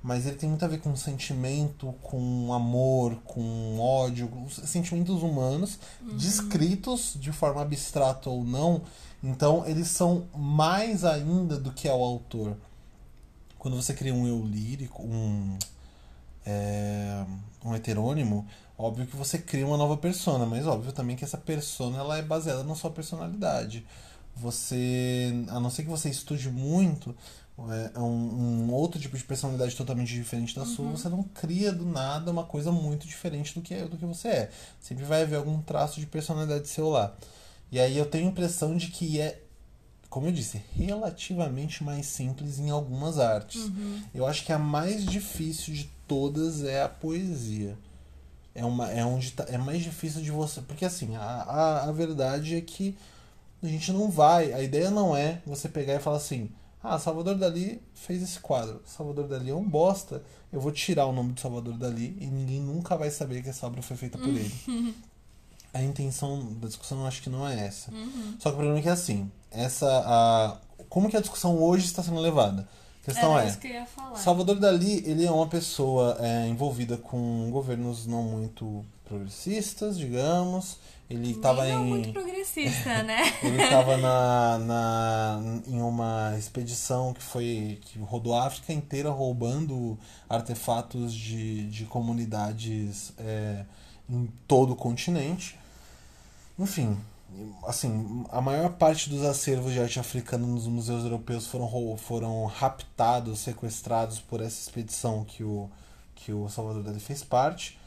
Mas 0.03 0.27
ele 0.27 0.37
tem 0.37 0.51
muito 0.51 0.63
a 0.63 0.69
ver 0.69 0.81
com 0.81 0.95
sentimento, 0.95 1.95
com 2.03 2.53
amor, 2.53 3.17
com 3.25 3.81
ódio, 3.81 4.29
com 4.29 4.47
sentimentos 4.51 5.23
humanos, 5.23 5.79
uhum. 6.03 6.15
descritos 6.19 7.17
de 7.19 7.33
forma 7.33 7.63
abstrata 7.63 8.29
ou 8.29 8.45
não, 8.45 8.83
então, 9.25 9.65
eles 9.67 9.89
são 9.89 10.27
mais 10.37 11.03
ainda 11.03 11.59
do 11.59 11.73
que 11.73 11.89
é 11.89 11.93
o 11.93 12.05
autor. 12.05 12.55
Quando 13.59 13.75
você 13.75 13.95
cria 13.95 14.13
um 14.13 14.29
eu 14.29 14.45
lírico, 14.45 15.03
um, 15.03 15.57
é, 16.45 17.25
um 17.65 17.75
heterônimo, 17.75 18.47
óbvio 18.77 19.07
que 19.07 19.17
você 19.17 19.39
cria 19.39 19.67
uma 19.67 19.79
nova 19.79 19.97
persona, 19.97 20.45
mas 20.45 20.67
óbvio 20.67 20.93
também 20.93 21.17
que 21.17 21.25
essa 21.25 21.39
persona 21.39 21.97
ela 21.97 22.19
é 22.19 22.23
baseada 22.23 22.63
na 22.65 22.75
sua 22.75 22.91
personalidade. 22.91 23.87
Você, 24.37 25.33
a 25.49 25.61
não 25.61 25.71
ser 25.71 25.85
que 25.85 25.89
você 25.89 26.09
estude 26.09 26.51
muito, 26.51 27.15
é, 27.57 27.99
um, 28.01 28.65
um, 28.65 28.73
outro 28.73 29.01
tipo 29.01 29.17
de 29.17 29.23
personalidade 29.23 29.77
totalmente 29.77 30.13
diferente 30.13 30.57
da 30.57 30.63
uhum. 30.63 30.67
sua, 30.67 30.91
você 30.91 31.09
não 31.09 31.23
cria 31.23 31.73
do 31.73 31.87
nada 31.87 32.33
uma 32.33 32.43
coisa 32.43 32.73
muito 32.73 33.07
diferente 33.07 33.55
do 33.55 33.63
que, 33.63 33.75
é, 33.75 33.85
do 33.87 33.97
que 33.97 34.05
você 34.05 34.29
é. 34.29 34.51
Sempre 34.81 35.05
vai 35.05 35.23
haver 35.23 35.37
algum 35.37 35.63
traço 35.63 36.01
de 36.01 36.07
personalidade 36.07 36.67
seu 36.67 36.91
lá. 36.91 37.15
E 37.71 37.79
aí 37.79 37.97
eu 37.97 38.07
tenho 38.07 38.27
a 38.27 38.31
impressão 38.31 38.77
de 38.77 38.89
que 38.89 39.21
é, 39.21 39.41
como 40.11 40.27
eu 40.27 40.33
disse, 40.33 40.61
relativamente 40.77 41.85
mais 41.85 42.07
simples 42.07 42.59
em 42.59 42.71
algumas 42.71 43.21
artes. 43.21 43.63
Uhum. 43.63 44.03
Eu 44.13 44.27
acho 44.27 44.45
que 44.45 44.53
a 44.53 44.59
mais 44.59 45.05
difícil 45.05 45.75
de 45.75 45.89
todas 46.09 46.65
é 46.65 46.83
a 46.83 46.89
poesia. 46.89 47.79
É, 48.53 48.65
uma, 48.65 48.91
é 48.91 49.05
onde 49.05 49.31
tá, 49.31 49.47
é 49.49 49.59
mais 49.59 49.83
difícil 49.83 50.23
de 50.23 50.31
você. 50.33 50.61
Porque 50.61 50.85
assim, 50.85 51.15
a, 51.15 51.21
a, 51.21 51.85
a 51.89 51.93
verdade 51.93 52.57
é 52.57 52.61
que 52.61 52.97
a 53.65 53.69
gente 53.69 53.93
não 53.93 54.11
vai. 54.11 54.53
A 54.53 54.63
ideia 54.63 54.91
não 54.91 55.17
é 55.17 55.41
você 55.47 55.69
pegar 55.69 55.95
e 55.95 55.99
falar 55.99 56.19
assim. 56.19 56.51
Ah, 56.83 56.99
Salvador 56.99 57.37
Dali 57.37 57.81
fez 57.95 58.23
esse 58.23 58.39
quadro. 58.39 58.83
Salvador 58.85 59.27
Dali 59.27 59.51
é 59.51 59.55
um 59.55 59.67
bosta. 59.67 60.23
Eu 60.53 60.61
vou 60.61 60.71
tirar 60.71 61.07
o 61.07 61.13
nome 61.13 61.33
do 61.33 61.41
Salvador 61.41 61.75
Dali 61.79 62.17
e 62.21 62.27
ninguém 62.27 62.61
nunca 62.61 62.97
vai 62.97 63.11
saber 63.11 63.43
que 63.43 63.49
essa 63.49 63.67
obra 63.67 63.81
foi 63.81 63.97
feita 63.97 64.19
por 64.19 64.29
ele. 64.29 64.55
a 65.73 65.83
intenção 65.83 66.53
da 66.61 66.69
discussão 66.69 67.01
eu 67.01 67.07
acho 67.07 67.23
que 67.23 67.31
não 67.31 67.49
é 67.49 67.67
essa. 67.67 67.91
Uhum. 67.91 68.37
Só 68.39 68.51
que 68.51 68.57
o 68.57 68.59
problema 68.59 68.79
é 68.79 68.83
que 68.83 68.89
é 68.89 68.93
assim, 68.93 69.31
essa 69.51 69.87
a 70.07 70.59
como 70.89 71.09
que 71.09 71.17
a 71.17 71.21
discussão 71.21 71.61
hoje 71.61 71.87
está 71.87 72.03
sendo 72.03 72.21
levada? 72.21 72.69
A 73.03 73.05
questão 73.05 73.39
Era 73.39 73.49
é, 73.49 73.57
que. 73.57 73.85
Salvador 74.17 74.61
Dali, 74.61 75.03
ele 75.05 75.27
é 75.27 75.31
uma 75.31 75.49
pessoa 75.49 76.17
é, 76.21 76.47
envolvida 76.49 76.97
com 76.97 77.51
governos 77.51 78.07
não 78.07 78.23
muito 78.23 78.85
progressistas, 79.05 79.99
digamos. 79.99 80.79
Ele 81.09 81.33
estava 81.33 81.69
em 81.69 81.77
muito 81.77 82.13
progressista, 82.13 83.03
né? 83.05 83.21
ele 83.43 83.63
estava 83.63 83.97
na, 83.99 84.59
na, 84.59 85.41
em 85.67 85.81
uma 85.81 86.35
expedição 86.39 87.13
que 87.13 87.23
foi 87.23 87.79
que 87.83 87.99
rodou 87.99 88.35
a 88.35 88.47
África 88.47 88.73
inteira 88.73 89.11
roubando 89.11 89.99
artefatos 90.29 91.13
de, 91.13 91.69
de 91.69 91.85
comunidades 91.85 93.13
é, 93.19 93.65
em 94.09 94.27
todo 94.49 94.73
o 94.73 94.77
continente. 94.77 95.59
Enfim, 96.59 96.97
assim, 97.67 98.25
a 98.31 98.41
maior 98.41 98.71
parte 98.71 99.11
dos 99.11 99.25
acervos 99.25 99.73
de 99.73 99.81
arte 99.81 99.99
africana 99.99 100.47
nos 100.47 100.67
museus 100.67 101.05
europeus 101.05 101.47
foram, 101.47 101.97
foram 101.97 102.47
raptados, 102.47 103.41
sequestrados 103.41 104.21
por 104.21 104.41
essa 104.41 104.61
expedição 104.61 105.25
que 105.25 105.43
o, 105.43 105.69
que 106.15 106.33
o 106.33 106.49
Salvador 106.49 106.83
Dali 106.83 107.01
fez 107.01 107.23
parte. 107.23 107.79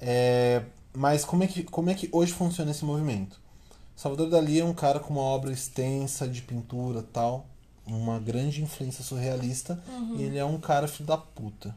É, 0.00 0.62
mas 0.94 1.24
como 1.24 1.42
é, 1.42 1.46
que, 1.46 1.64
como 1.64 1.90
é 1.90 1.94
que 1.94 2.08
hoje 2.12 2.32
funciona 2.32 2.70
esse 2.70 2.84
movimento? 2.84 3.40
Salvador 3.96 4.28
Dali 4.28 4.60
é 4.60 4.64
um 4.64 4.74
cara 4.74 4.98
com 5.00 5.14
uma 5.14 5.22
obra 5.22 5.52
extensa 5.52 6.26
de 6.26 6.42
pintura 6.42 7.02
tal, 7.02 7.46
uma 7.86 8.18
grande 8.18 8.62
influência 8.62 9.04
surrealista, 9.04 9.82
e 10.16 10.22
ele 10.22 10.38
é 10.38 10.44
um 10.44 10.58
cara 10.58 10.88
filho 10.88 11.06
da 11.06 11.16
puta. 11.16 11.76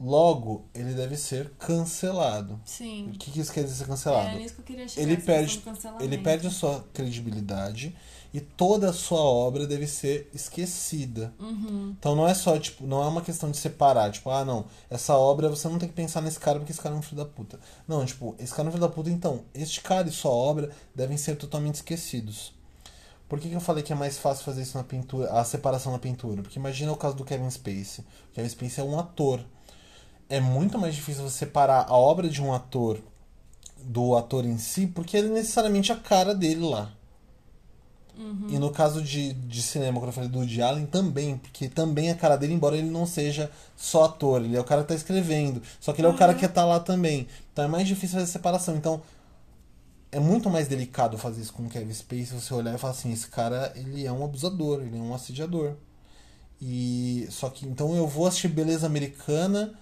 Logo, 0.00 0.64
ele 0.74 0.94
deve 0.94 1.14
ser 1.16 1.50
cancelado. 1.58 2.58
Sim. 2.64 3.10
O 3.14 3.18
que, 3.18 3.30
que 3.30 3.40
isso 3.40 3.52
quer 3.52 3.64
dizer 3.64 3.76
ser 3.76 3.86
cancelado? 3.86 4.28
É 4.28 4.38
nisso 4.38 4.54
que 4.54 4.60
eu 4.60 4.64
queria 4.64 4.88
chegar. 4.88 5.06
ele 5.06 5.20
perde, 5.20 5.62
ele 6.00 6.18
perde 6.18 6.46
a 6.46 6.50
sua 6.50 6.82
credibilidade 6.94 7.94
e 8.32 8.40
toda 8.40 8.90
a 8.90 8.92
sua 8.92 9.20
obra 9.20 9.66
deve 9.66 9.86
ser 9.86 10.30
esquecida. 10.32 11.34
Uhum. 11.38 11.94
Então 11.98 12.14
não 12.14 12.28
é 12.28 12.34
só, 12.34 12.58
tipo, 12.58 12.86
não 12.86 13.02
é 13.02 13.08
uma 13.08 13.22
questão 13.22 13.50
de 13.50 13.56
separar, 13.56 14.10
tipo, 14.12 14.30
ah, 14.30 14.44
não, 14.44 14.66
essa 14.88 15.16
obra 15.16 15.48
você 15.48 15.68
não 15.68 15.78
tem 15.78 15.88
que 15.88 15.94
pensar 15.94 16.20
nesse 16.20 16.38
cara 16.38 16.58
porque 16.58 16.72
esse 16.72 16.80
cara 16.80 16.94
é 16.94 16.98
um 16.98 17.02
filho 17.02 17.16
da 17.16 17.24
puta. 17.24 17.58
Não, 17.88 18.04
tipo, 18.04 18.34
esse 18.38 18.54
cara 18.54 18.66
é 18.66 18.68
um 18.68 18.72
filho 18.72 18.86
da 18.86 18.92
puta, 18.92 19.10
então, 19.10 19.42
este 19.54 19.80
cara 19.80 20.08
e 20.08 20.12
sua 20.12 20.30
obra 20.30 20.70
devem 20.94 21.16
ser 21.16 21.36
totalmente 21.36 21.76
esquecidos. 21.76 22.52
Por 23.28 23.38
que, 23.38 23.48
que 23.48 23.54
eu 23.54 23.60
falei 23.60 23.84
que 23.84 23.92
é 23.92 23.96
mais 23.96 24.18
fácil 24.18 24.44
fazer 24.44 24.62
isso 24.62 24.76
na 24.76 24.82
pintura, 24.82 25.30
a 25.30 25.44
separação 25.44 25.92
na 25.92 26.00
pintura? 26.00 26.42
Porque 26.42 26.58
imagina 26.58 26.90
o 26.90 26.96
caso 26.96 27.14
do 27.14 27.24
Kevin 27.24 27.48
Spacey. 27.48 28.04
O 28.30 28.34
Kevin 28.34 28.48
Spacey 28.48 28.84
é 28.84 28.86
um 28.86 28.98
ator. 28.98 29.40
É 30.28 30.40
muito 30.40 30.76
mais 30.76 30.96
difícil 30.96 31.22
você 31.22 31.38
separar 31.38 31.86
a 31.88 31.96
obra 31.96 32.28
de 32.28 32.42
um 32.42 32.52
ator 32.52 33.00
do 33.84 34.16
ator 34.16 34.44
em 34.44 34.58
si, 34.58 34.88
porque 34.88 35.16
ele 35.16 35.28
é 35.28 35.32
necessariamente 35.32 35.92
a 35.92 35.96
cara 35.96 36.34
dele 36.34 36.68
lá. 36.68 36.92
E 38.48 38.58
no 38.58 38.70
caso 38.70 39.02
de, 39.02 39.32
de 39.32 39.62
cinema, 39.62 39.98
quando 39.98 40.08
eu 40.08 40.12
falei 40.12 40.28
do 40.28 40.38
Woody 40.38 40.62
Allen, 40.62 40.86
também, 40.86 41.38
porque 41.38 41.68
também 41.68 42.10
a 42.10 42.14
cara 42.14 42.36
dele, 42.36 42.52
embora 42.52 42.76
ele 42.76 42.90
não 42.90 43.06
seja 43.06 43.50
só 43.76 44.04
ator, 44.04 44.42
ele 44.42 44.56
é 44.56 44.60
o 44.60 44.64
cara 44.64 44.82
que 44.82 44.88
tá 44.88 44.94
escrevendo, 44.94 45.62
só 45.80 45.92
que 45.92 46.00
ele 46.00 46.08
é 46.08 46.10
o 46.10 46.16
cara 46.16 46.34
que 46.34 46.46
tá 46.46 46.64
lá 46.64 46.80
também. 46.80 47.26
Então 47.52 47.64
é 47.64 47.68
mais 47.68 47.86
difícil 47.86 48.18
fazer 48.18 48.30
separação. 48.30 48.76
Então 48.76 49.02
é 50.12 50.18
muito 50.18 50.50
mais 50.50 50.66
delicado 50.68 51.16
fazer 51.16 51.40
isso 51.40 51.52
com 51.52 51.64
o 51.64 51.68
Kevin 51.68 51.92
Spacey, 51.92 52.40
você 52.40 52.52
olhar 52.52 52.74
e 52.74 52.78
falar 52.78 52.92
assim, 52.92 53.12
esse 53.12 53.28
cara, 53.28 53.72
ele 53.76 54.04
é 54.04 54.12
um 54.12 54.24
abusador, 54.24 54.82
ele 54.82 54.98
é 54.98 55.00
um 55.00 55.14
assediador. 55.14 55.74
E 56.60 57.26
só 57.30 57.48
que 57.48 57.66
então 57.66 57.94
eu 57.94 58.06
vou 58.06 58.26
assistir 58.26 58.48
Beleza 58.48 58.86
Americana, 58.86 59.72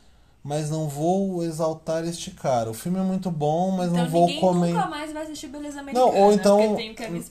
mas 0.48 0.70
não 0.70 0.88
vou 0.88 1.44
exaltar 1.44 2.06
este 2.08 2.30
cara. 2.30 2.70
O 2.70 2.72
filme 2.74 2.98
é 2.98 3.02
muito 3.02 3.30
bom, 3.30 3.70
mas 3.72 3.90
Então 3.90 4.02
não 4.04 4.10
vou 4.10 4.40
comer. 4.40 4.72
nunca 4.72 4.86
mais 4.86 5.12
vai 5.12 5.24
assistir 5.24 5.48
Beleza 5.48 5.78
Americana. 5.78 6.06
Não, 6.10 6.22
ou 6.22 6.32
então 6.32 6.78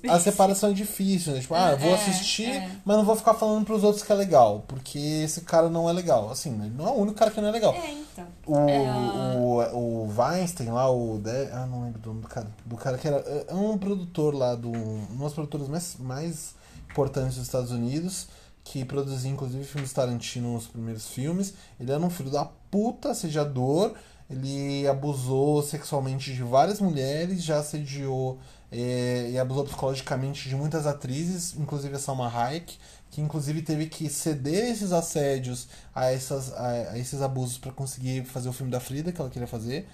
a 0.08 0.20
separação 0.20 0.70
é 0.70 0.74
difícil, 0.74 1.34
né? 1.34 1.40
Tipo, 1.40 1.56
ah, 1.56 1.72
eu 1.72 1.80
vou 1.80 1.90
É, 1.90 1.94
assistir, 1.96 2.48
é. 2.48 2.70
mas 2.86 2.96
não 2.96 3.04
vou 3.04 3.16
ficar 3.16 3.34
falando 3.34 3.66
pros 3.66 3.84
outros 3.84 4.04
que 4.04 4.12
é 4.12 4.16
legal, 4.16 4.64
porque 4.68 5.00
esse 5.00 5.42
cara 5.42 5.68
não 5.68 5.90
é 5.90 5.94
legal. 5.94 6.30
Assim, 6.30 6.52
ele 6.62 6.76
não 6.78 6.88
é 6.88 6.92
o 6.92 6.94
único 6.94 7.18
cara 7.18 7.32
que 7.32 7.42
não 7.42 7.48
é 7.48 7.52
legal. 7.52 7.74
É, 7.74 7.92
então. 7.92 8.26
O, 8.46 8.70
É, 8.70 9.36
o, 9.36 9.78
o 9.78 10.14
Weinstein 10.16 10.70
lá, 10.70 10.88
o. 10.88 11.18
De... 11.18 11.50
Ah, 11.52 11.66
não 11.66 11.86
lembro 11.86 12.00
do 12.00 12.10
nome 12.10 12.22
do 12.22 12.28
cara. 12.28 12.48
Do 12.66 12.76
cara 12.76 13.00
que 13.00 13.08
era. 13.08 13.18
É 13.48 13.52
um 13.56 13.80
produtor 13.80 14.36
lá, 14.36 14.54
do, 14.54 14.70
um 14.72 15.18
das 15.20 15.34
produtoras 15.34 15.68
mais, 15.68 15.96
mais 15.98 16.56
importantes 16.92 17.34
dos 17.36 17.46
Estados 17.48 17.72
Unidos, 17.72 18.28
que 18.72 18.84
produzia 18.84 19.32
inclusive 19.32 19.64
filmes 19.64 19.94
Tarantino 19.94 20.54
nos 20.54 20.68
primeiros 20.68 21.08
filmes. 21.08 21.54
Ele 21.80 21.92
era 21.92 22.02
um 22.02 22.10
filho 22.10 22.30
da 22.30 22.46
puta, 22.46 23.12
assediador. 23.12 23.94
Ele 24.30 24.86
abusou 24.88 25.64
sexualmente 25.64 26.34
de 26.34 26.44
várias 26.44 26.82
mulheres, 26.82 27.42
já 27.44 27.60
assediou 27.60 28.40
é, 28.70 29.30
e 29.32 29.40
abusou 29.40 29.64
psicologicamente 29.64 30.50
de 30.50 30.56
muitas 30.56 30.86
atrizes, 30.86 31.56
inclusive 31.58 31.96
a 31.96 32.00
Salma 32.00 32.28
Hayek, 32.30 32.78
que 33.10 33.22
inclusive 33.22 33.62
teve 33.62 33.88
que 33.88 34.10
ceder 34.10 34.70
esses 34.70 34.92
assédios 34.92 35.70
a, 35.96 36.12
essas, 36.12 36.52
a, 36.54 36.68
a 36.92 37.00
esses 37.00 37.22
abusos 37.22 37.58
para 37.58 37.72
conseguir 37.72 38.26
fazer 38.26 38.50
o 38.50 38.54
filme 38.54 38.72
da 38.72 38.82
Frida 38.82 39.14
que 39.14 39.22
ela 39.22 39.30
queria 39.30 39.48
fazer. 39.48 39.88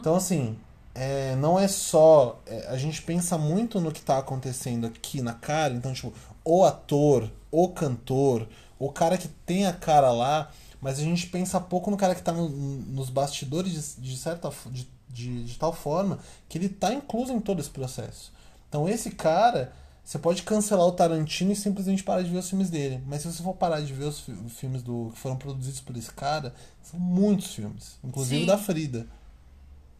Então, 0.00 0.16
assim, 0.16 0.56
é, 0.94 1.36
não 1.36 1.60
é 1.60 1.68
só. 1.68 2.40
é, 2.46 2.68
a 2.68 2.78
gente 2.78 3.02
pensa 3.02 3.36
muito 3.36 3.78
no 3.78 3.92
que 3.92 4.00
tá 4.00 4.16
acontecendo 4.16 4.86
aqui 4.86 5.20
na 5.20 5.34
cara, 5.34 5.74
então, 5.74 5.92
tipo, 5.92 6.14
o 6.46 6.64
ator, 6.64 7.30
o 7.50 7.68
cantor, 7.68 8.48
o 8.78 8.90
cara 8.90 9.18
que 9.18 9.28
tem 9.28 9.66
a 9.66 9.72
cara 9.72 10.12
lá, 10.12 10.50
mas 10.80 10.98
a 10.98 11.02
gente 11.02 11.26
pensa 11.26 11.60
pouco 11.60 11.90
no 11.90 11.96
cara 11.96 12.14
que 12.14 12.22
tá 12.22 12.32
no- 12.32 12.48
nos 12.48 13.10
bastidores 13.10 13.96
de, 13.96 14.02
de 14.10 14.16
certa 14.16 14.50
de, 14.70 14.88
de, 15.08 15.44
de 15.44 15.58
tal 15.58 15.72
forma 15.72 16.18
que 16.48 16.56
ele 16.58 16.68
tá 16.68 16.92
incluso 16.94 17.32
em 17.32 17.40
todo 17.40 17.60
esse 17.60 17.70
processo. 17.70 18.32
Então, 18.68 18.88
esse 18.88 19.10
cara. 19.10 19.72
Você 20.04 20.20
pode 20.20 20.44
cancelar 20.44 20.86
o 20.86 20.92
Tarantino 20.92 21.50
e 21.50 21.56
simplesmente 21.56 22.04
parar 22.04 22.22
de 22.22 22.30
ver 22.30 22.38
os 22.38 22.48
filmes 22.48 22.70
dele. 22.70 23.02
Mas 23.08 23.22
se 23.22 23.26
você 23.32 23.42
for 23.42 23.54
parar 23.54 23.80
de 23.80 23.92
ver 23.92 24.04
os 24.04 24.20
fi- 24.20 24.36
filmes 24.50 24.80
do, 24.80 25.10
que 25.12 25.18
foram 25.18 25.34
produzidos 25.36 25.80
por 25.80 25.96
esse 25.96 26.12
cara, 26.12 26.54
são 26.80 27.00
muitos 27.00 27.52
filmes. 27.52 27.98
Inclusive 28.04 28.42
Sim. 28.42 28.46
da 28.46 28.56
Frida. 28.56 29.04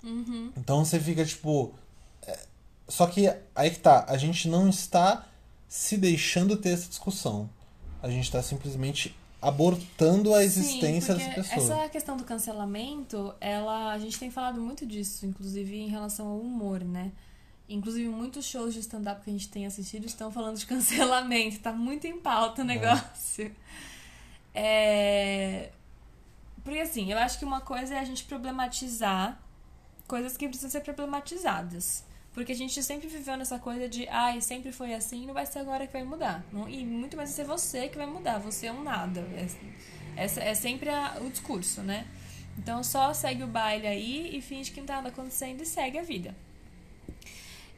Uhum. 0.04 0.52
Então 0.56 0.84
você 0.84 1.00
fica 1.00 1.24
tipo. 1.24 1.74
é, 2.22 2.38
Só 2.86 3.08
que 3.08 3.28
aí 3.52 3.68
que 3.70 3.80
tá, 3.80 4.04
a 4.08 4.16
gente 4.16 4.48
não 4.48 4.68
está 4.68 5.26
se 5.68 5.96
deixando 5.96 6.56
ter 6.56 6.70
essa 6.70 6.88
discussão. 6.88 7.48
A 8.02 8.08
gente 8.08 8.24
está 8.24 8.42
simplesmente 8.42 9.16
abortando 9.40 10.34
a 10.34 10.42
existência 10.42 11.14
Sim, 11.14 11.20
dessa 11.20 11.54
pessoa. 11.54 11.80
Essa 11.80 11.88
questão 11.88 12.16
do 12.16 12.24
cancelamento, 12.24 13.34
ela, 13.40 13.92
a 13.92 13.98
gente 13.98 14.18
tem 14.18 14.30
falado 14.30 14.60
muito 14.60 14.86
disso, 14.86 15.26
inclusive 15.26 15.76
em 15.76 15.88
relação 15.88 16.26
ao 16.28 16.40
humor, 16.40 16.82
né? 16.82 17.12
Inclusive, 17.68 18.08
muitos 18.08 18.44
shows 18.44 18.74
de 18.74 18.80
stand-up 18.80 19.22
que 19.22 19.30
a 19.30 19.32
gente 19.32 19.48
tem 19.48 19.66
assistido 19.66 20.06
estão 20.06 20.30
falando 20.30 20.56
de 20.56 20.64
cancelamento. 20.66 21.58
Tá 21.58 21.72
muito 21.72 22.06
em 22.06 22.18
pauta 22.18 22.62
o 22.62 22.64
negócio. 22.64 23.54
É... 24.54 25.70
Porque, 26.62 26.80
assim, 26.80 27.12
eu 27.12 27.18
acho 27.18 27.38
que 27.38 27.44
uma 27.44 27.60
coisa 27.60 27.94
é 27.94 27.98
a 27.98 28.04
gente 28.04 28.24
problematizar 28.24 29.40
coisas 30.06 30.36
que 30.36 30.48
precisam 30.48 30.70
ser 30.70 30.80
problematizadas. 30.80 32.04
Porque 32.36 32.52
a 32.52 32.54
gente 32.54 32.82
sempre 32.82 33.08
viveu 33.08 33.34
nessa 33.38 33.58
coisa 33.58 33.88
de, 33.88 34.06
ai, 34.08 34.42
sempre 34.42 34.70
foi 34.70 34.92
assim, 34.92 35.24
não 35.26 35.32
vai 35.32 35.46
ser 35.46 35.60
agora 35.60 35.86
que 35.86 35.92
vai 35.94 36.04
mudar. 36.04 36.44
Não- 36.52 36.68
E 36.68 36.84
muito 36.84 37.16
mais 37.16 37.30
vai 37.30 37.36
ser 37.36 37.44
você 37.44 37.88
que 37.88 37.96
vai 37.96 38.06
mudar, 38.06 38.38
você 38.38 38.66
é 38.66 38.72
um 38.72 38.82
nada. 38.82 39.20
É, 39.34 39.46
essa 40.24 40.42
é 40.42 40.52
sempre 40.54 40.90
a- 40.90 41.16
o 41.22 41.30
discurso, 41.30 41.80
né? 41.80 42.06
Então 42.58 42.84
só 42.84 43.14
segue 43.14 43.42
o 43.42 43.46
baile 43.46 43.86
aí 43.86 44.36
e 44.36 44.42
finge 44.42 44.70
que 44.70 44.80
não 44.80 44.86
tá 44.86 44.96
nada 44.96 45.08
acontecendo 45.08 45.62
e 45.62 45.66
segue 45.66 45.96
a 45.98 46.02
vida. 46.02 46.34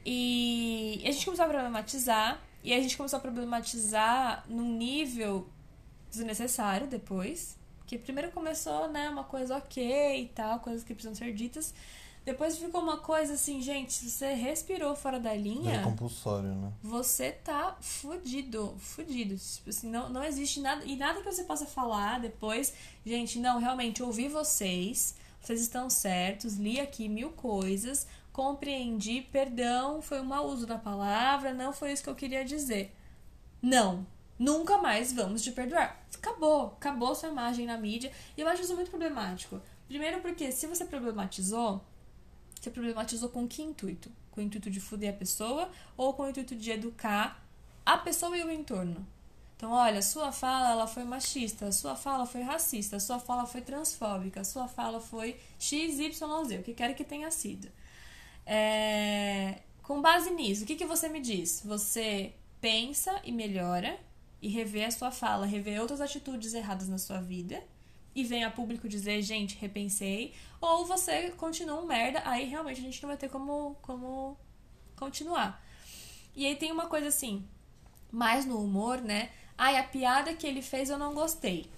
E 0.05 1.03
a 1.05 1.11
gente 1.13 1.25
começou 1.25 1.45
a 1.45 1.49
problematizar, 1.49 2.41
e 2.65 2.73
a 2.75 2.81
gente 2.81 2.97
começou 2.97 3.19
a 3.19 3.21
problematizar 3.21 4.45
num 4.49 4.77
nível 4.77 5.49
desnecessário 6.11 6.87
depois. 6.89 7.57
Que 7.87 7.97
primeiro 7.97 8.31
começou, 8.33 8.89
né, 8.91 9.09
uma 9.09 9.25
coisa 9.25 9.57
ok 9.57 10.23
e 10.23 10.27
tal, 10.29 10.61
coisas 10.61 10.83
que 10.85 10.93
precisam 10.95 11.15
ser 11.15 11.33
ditas. 11.33 11.73
Depois 12.29 12.59
ficou 12.59 12.83
uma 12.83 12.99
coisa 12.99 13.33
assim, 13.33 13.63
gente, 13.63 13.91
se 13.91 14.11
você 14.11 14.35
respirou 14.35 14.95
fora 14.95 15.19
da 15.19 15.35
É 15.35 15.39
linha, 15.39 15.83
compulsório, 15.83 16.51
né? 16.51 16.71
você 16.83 17.33
tá 17.33 17.75
fudido, 17.81 18.77
fudido. 18.79 19.35
Tipo 19.35 19.71
assim, 19.71 19.89
não, 19.89 20.11
não 20.11 20.23
existe 20.23 20.61
nada. 20.61 20.85
E 20.85 20.95
nada 20.95 21.23
que 21.23 21.25
você 21.25 21.45
possa 21.45 21.65
falar 21.65 22.21
depois. 22.21 22.75
Gente, 23.07 23.39
não, 23.39 23.59
realmente, 23.59 24.03
ouvi 24.03 24.29
vocês. 24.29 25.15
Vocês 25.41 25.63
estão 25.63 25.89
certos. 25.89 26.57
Li 26.57 26.79
aqui 26.79 27.09
mil 27.09 27.31
coisas. 27.31 28.07
Compreendi. 28.31 29.23
Perdão, 29.33 30.03
foi 30.03 30.21
um 30.21 30.25
mau 30.27 30.49
uso 30.49 30.67
da 30.67 30.77
palavra. 30.77 31.55
Não 31.55 31.73
foi 31.73 31.93
isso 31.93 32.03
que 32.03 32.11
eu 32.11 32.15
queria 32.15 32.45
dizer. 32.45 32.95
Não. 33.63 34.07
Nunca 34.39 34.77
mais 34.77 35.15
vamos 35.15 35.41
te 35.41 35.51
perdoar. 35.51 35.99
Acabou. 36.15 36.75
Acabou 36.77 37.15
sua 37.15 37.31
imagem 37.31 37.65
na 37.65 37.79
mídia. 37.79 38.13
E 38.37 38.43
eu 38.43 38.49
acho 38.49 38.61
isso 38.65 38.75
muito 38.75 38.91
problemático. 38.91 39.59
Primeiro 39.89 40.21
porque 40.21 40.53
se 40.53 40.67
você 40.67 40.85
problematizou, 40.85 41.81
você 42.61 42.71
problematizou 42.71 43.29
com 43.29 43.47
que 43.47 43.63
intuito? 43.63 44.11
Com 44.31 44.41
o 44.41 44.45
intuito 44.45 44.71
de 44.71 44.81
fuder 44.81 45.11
a 45.11 45.17
pessoa 45.17 45.71
ou 45.97 46.13
com 46.13 46.25
o 46.25 46.29
intuito 46.29 46.55
de 46.55 46.71
educar 46.71 47.45
a 47.85 47.97
pessoa 47.97 48.37
e 48.37 48.43
o 48.43 48.51
entorno? 48.51 49.07
Então, 49.57 49.73
olha, 49.73 50.01
sua 50.03 50.31
fala 50.31 50.71
ela 50.71 50.87
foi 50.87 51.03
machista, 51.03 51.73
sua 51.73 51.97
fala 51.97 52.25
foi 52.27 52.43
racista, 52.43 53.01
sua 53.01 53.19
fala 53.19 53.45
foi 53.45 53.61
transfóbica, 53.61 54.45
sua 54.45 54.69
fala 54.69 55.01
foi 55.01 55.37
XYZ, 55.59 56.21
o 56.61 56.63
que 56.63 56.75
quer 56.75 56.95
que 56.95 57.03
tenha 57.03 57.31
sido. 57.31 57.69
É, 58.47 59.61
Com 59.83 60.01
base 60.01 60.31
nisso, 60.31 60.63
o 60.63 60.67
que, 60.67 60.77
que 60.77 60.87
você 60.87 61.09
me 61.09 61.21
diz? 61.21 61.63
Você 61.65 62.33
pensa 62.61 63.21
e 63.25 63.33
melhora, 63.33 63.99
e 64.41 64.49
rever 64.49 64.87
a 64.87 64.91
sua 64.91 65.11
fala, 65.11 65.47
rever 65.47 65.81
outras 65.81 66.01
atitudes 66.01 66.55
erradas 66.55 66.89
na 66.89 66.99
sua 66.99 67.21
vida 67.21 67.63
e 68.15 68.25
vem 68.25 68.45
a 68.45 68.51
público 68.51 68.89
dizer, 68.89 69.23
gente, 69.23 69.57
repensei, 69.57 70.33
ou 70.61 70.87
você 70.87 71.31
continua 71.31 71.81
um 71.81 71.87
merda, 71.87 72.23
aí 72.25 72.45
realmente 72.47 72.81
a 72.81 72.85
gente 72.85 73.03
não 73.03 73.09
vai 73.09 73.17
ter 73.17 73.29
como, 73.29 73.77
como 73.83 74.37
continuar. 74.97 75.63
E 76.35 76.47
aí 76.47 76.57
tem 76.57 76.73
uma 76.73 76.87
coisa 76.87 77.09
assim, 77.09 77.47
mais 78.11 78.45
no 78.45 78.63
humor, 78.63 79.01
né? 79.01 79.31
Ai, 79.57 79.77
a 79.77 79.83
piada 79.83 80.35
que 80.35 80.47
ele 80.47 80.63
fez 80.63 80.91
eu 80.91 80.99
não 80.99 81.15
gostei. 81.15 81.71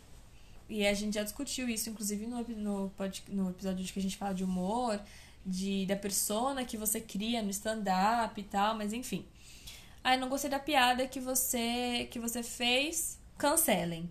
E 0.68 0.86
a 0.86 0.94
gente 0.94 1.14
já 1.14 1.22
discutiu 1.22 1.68
isso, 1.68 1.90
inclusive, 1.90 2.26
no, 2.26 2.42
no, 2.42 2.92
no 3.28 3.50
episódio 3.50 3.92
que 3.92 3.98
a 3.98 4.02
gente 4.02 4.16
fala 4.16 4.32
de 4.32 4.44
humor, 4.44 5.00
de, 5.44 5.84
da 5.86 5.96
persona 5.96 6.64
que 6.64 6.76
você 6.76 7.00
cria 7.00 7.42
no 7.42 7.50
stand-up 7.50 8.40
e 8.40 8.44
tal, 8.44 8.76
mas 8.76 8.92
enfim. 8.92 9.26
Ai, 10.02 10.16
não 10.16 10.28
gostei 10.28 10.48
da 10.48 10.58
piada 10.58 11.06
que 11.06 11.20
você 11.20 12.08
que 12.10 12.18
você 12.18 12.42
fez, 12.42 13.18
cancelem. 13.36 14.08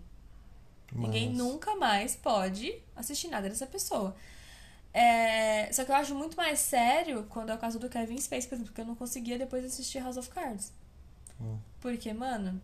Mas... 0.92 1.02
Ninguém 1.02 1.30
nunca 1.30 1.76
mais 1.76 2.16
pode 2.16 2.76
assistir 2.96 3.28
nada 3.28 3.48
dessa 3.48 3.66
pessoa. 3.66 4.16
É... 4.94 5.72
Só 5.72 5.84
que 5.84 5.92
eu 5.92 5.96
acho 5.96 6.16
muito 6.16 6.36
mais 6.36 6.60
sério 6.60 7.26
quando 7.30 7.52
é 7.52 7.56
o 7.56 7.58
caso 7.58 7.80
do 7.80 7.90
Kevin 7.90 8.18
Spacey, 8.18 8.50
por 8.50 8.56
exemplo, 8.56 8.72
porque 8.72 8.82
eu 8.82 8.86
não 8.86 8.96
conseguia 8.96 9.38
depois 9.38 9.64
assistir 9.64 10.00
House 10.00 10.18
of 10.18 10.30
Cards. 10.30 10.72
Hum. 11.40 11.58
Porque, 11.80 12.12
mano, 12.14 12.62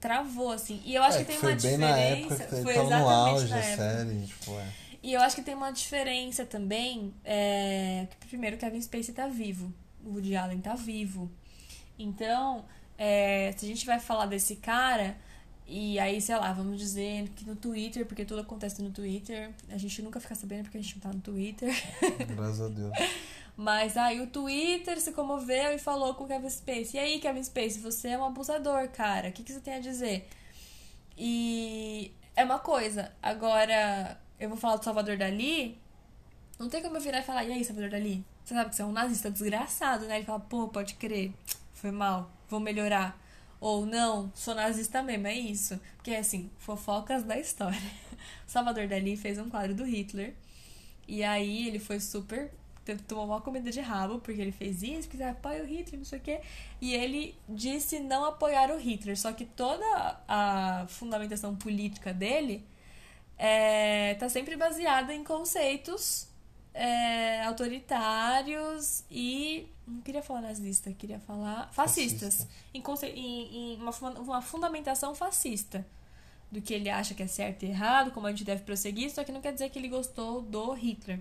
travou, 0.00 0.52
assim. 0.52 0.80
E 0.84 0.94
eu 0.94 1.02
acho 1.02 1.18
é, 1.18 1.20
que 1.20 1.26
tem 1.26 1.36
foi 1.36 1.52
uma 1.52 1.60
bem 1.60 1.70
diferença. 1.70 1.92
Na 1.92 1.98
época 1.98 2.36
que 2.36 2.62
foi 2.62 2.72
exatamente 2.72 3.00
no 3.00 3.08
auge 3.08 3.48
da 3.48 3.62
série, 3.62 4.26
tipo, 4.26 4.58
é. 4.58 4.72
E 5.02 5.12
eu 5.12 5.20
acho 5.20 5.36
que 5.36 5.42
tem 5.42 5.54
uma 5.54 5.70
diferença 5.70 6.44
também. 6.44 7.14
É... 7.24 8.06
Que, 8.20 8.26
primeiro, 8.28 8.56
Kevin 8.56 8.80
Spacey 8.80 9.14
tá 9.14 9.26
vivo. 9.28 9.72
O 10.04 10.10
Woody 10.10 10.36
Allen 10.36 10.60
tá 10.60 10.74
vivo. 10.74 11.30
Então, 11.98 12.64
é... 12.96 13.52
se 13.56 13.64
a 13.64 13.68
gente 13.68 13.86
vai 13.86 14.00
falar 14.00 14.26
desse 14.26 14.56
cara 14.56 15.16
e 15.70 15.98
aí, 15.98 16.18
sei 16.18 16.34
lá, 16.34 16.50
vamos 16.50 16.78
dizer 16.78 17.28
que 17.36 17.44
no 17.44 17.54
Twitter, 17.54 18.06
porque 18.06 18.24
tudo 18.24 18.40
acontece 18.40 18.80
no 18.80 18.90
Twitter, 18.90 19.50
a 19.68 19.76
gente 19.76 20.00
nunca 20.00 20.18
fica 20.18 20.34
sabendo 20.34 20.62
porque 20.62 20.78
a 20.78 20.80
gente 20.80 20.94
não 20.94 21.02
tá 21.02 21.12
no 21.12 21.20
Twitter. 21.20 21.70
Graças 22.34 22.60
a 22.62 22.68
Deus. 22.68 22.90
Mas 23.54 23.94
aí 23.98 24.18
o 24.22 24.28
Twitter 24.28 24.98
se 24.98 25.12
comoveu 25.12 25.72
e 25.74 25.78
falou 25.78 26.14
com 26.14 26.24
o 26.24 26.26
Kevin 26.26 26.48
Space. 26.48 26.96
E 26.96 27.00
aí, 27.00 27.18
Kevin 27.18 27.44
Space, 27.44 27.80
você 27.80 28.08
é 28.08 28.18
um 28.18 28.24
abusador, 28.24 28.88
cara. 28.88 29.28
O 29.28 29.32
que, 29.32 29.42
que 29.42 29.52
você 29.52 29.60
tem 29.60 29.74
a 29.74 29.80
dizer? 29.80 30.26
E 31.18 32.12
é 32.34 32.44
uma 32.44 32.60
coisa. 32.60 33.12
Agora, 33.22 34.18
eu 34.40 34.48
vou 34.48 34.56
falar 34.56 34.76
do 34.76 34.84
Salvador 34.84 35.18
Dali. 35.18 35.78
Não 36.58 36.70
tem 36.70 36.80
como 36.80 36.96
eu 36.96 37.00
virar 37.00 37.18
e 37.18 37.22
falar, 37.22 37.44
e 37.44 37.52
aí, 37.52 37.62
Salvador 37.62 37.90
Dali? 37.90 38.24
Você 38.42 38.54
sabe 38.54 38.70
que 38.70 38.76
você 38.76 38.82
é 38.82 38.84
um 38.86 38.92
nazista 38.92 39.30
desgraçado, 39.30 40.06
né? 40.06 40.16
Ele 40.16 40.24
fala, 40.24 40.40
pô, 40.40 40.68
pode 40.68 40.94
crer. 40.94 41.30
Foi 41.74 41.90
mal, 41.90 42.30
vou 42.48 42.58
melhorar. 42.58 43.20
Ou 43.60 43.84
não, 43.84 44.30
sou 44.34 44.54
nazista 44.54 45.02
mesmo, 45.02 45.26
é 45.26 45.34
isso. 45.34 45.80
Porque 45.96 46.14
assim, 46.14 46.50
fofocas 46.58 47.24
da 47.24 47.38
história. 47.38 47.80
Salvador 48.46 48.86
Dali 48.86 49.16
fez 49.16 49.38
um 49.38 49.48
quadro 49.48 49.74
do 49.74 49.84
Hitler. 49.84 50.34
E 51.06 51.24
aí 51.24 51.66
ele 51.66 51.78
foi 51.78 52.00
super. 52.00 52.50
Tomou 53.06 53.26
uma 53.26 53.40
comida 53.40 53.70
de 53.70 53.80
rabo, 53.80 54.18
porque 54.18 54.40
ele 54.40 54.52
fez 54.52 54.82
isso, 54.82 55.08
porque 55.08 55.22
apoia 55.22 55.62
o 55.62 55.66
Hitler, 55.66 55.98
não 55.98 56.06
sei 56.06 56.18
o 56.18 56.22
quê. 56.22 56.40
E 56.80 56.94
ele 56.94 57.34
disse 57.48 58.00
não 58.00 58.24
apoiar 58.24 58.70
o 58.70 58.78
Hitler. 58.78 59.18
Só 59.18 59.32
que 59.32 59.44
toda 59.44 59.84
a 60.26 60.86
fundamentação 60.88 61.54
política 61.56 62.14
dele 62.14 62.64
é, 63.36 64.14
tá 64.14 64.28
sempre 64.28 64.56
baseada 64.56 65.12
em 65.14 65.22
conceitos 65.22 66.27
é, 66.78 67.42
autoritários 67.42 69.04
e. 69.10 69.66
Não 69.86 70.00
queria 70.02 70.22
falar 70.22 70.42
nazista, 70.42 70.92
queria 70.92 71.18
falar 71.18 71.72
fascistas. 71.72 72.46
Fascista. 72.72 73.06
Em, 73.06 73.18
em, 73.18 73.74
em 73.74 73.82
uma, 73.82 73.90
uma 74.20 74.42
fundamentação 74.42 75.14
fascista 75.14 75.84
do 76.52 76.62
que 76.62 76.72
ele 76.72 76.88
acha 76.88 77.14
que 77.14 77.22
é 77.22 77.26
certo 77.26 77.64
e 77.64 77.66
errado, 77.66 78.10
como 78.12 78.26
a 78.26 78.30
gente 78.30 78.44
deve 78.44 78.62
prosseguir, 78.62 79.10
só 79.10 79.24
que 79.24 79.32
não 79.32 79.40
quer 79.40 79.52
dizer 79.52 79.70
que 79.70 79.78
ele 79.78 79.88
gostou 79.88 80.40
do 80.40 80.72
Hitler. 80.72 81.20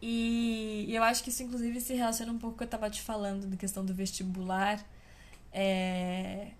E 0.00 0.86
eu 0.88 1.02
acho 1.02 1.22
que 1.22 1.28
isso, 1.28 1.42
inclusive, 1.42 1.80
se 1.80 1.94
relaciona 1.94 2.32
um 2.32 2.38
pouco 2.38 2.52
com 2.52 2.54
o 2.54 2.58
que 2.58 2.64
eu 2.64 2.76
estava 2.76 2.88
te 2.88 3.02
falando 3.02 3.46
da 3.46 3.56
questão 3.56 3.84
do 3.84 3.92
vestibular. 3.92 4.82
É... 5.52 6.52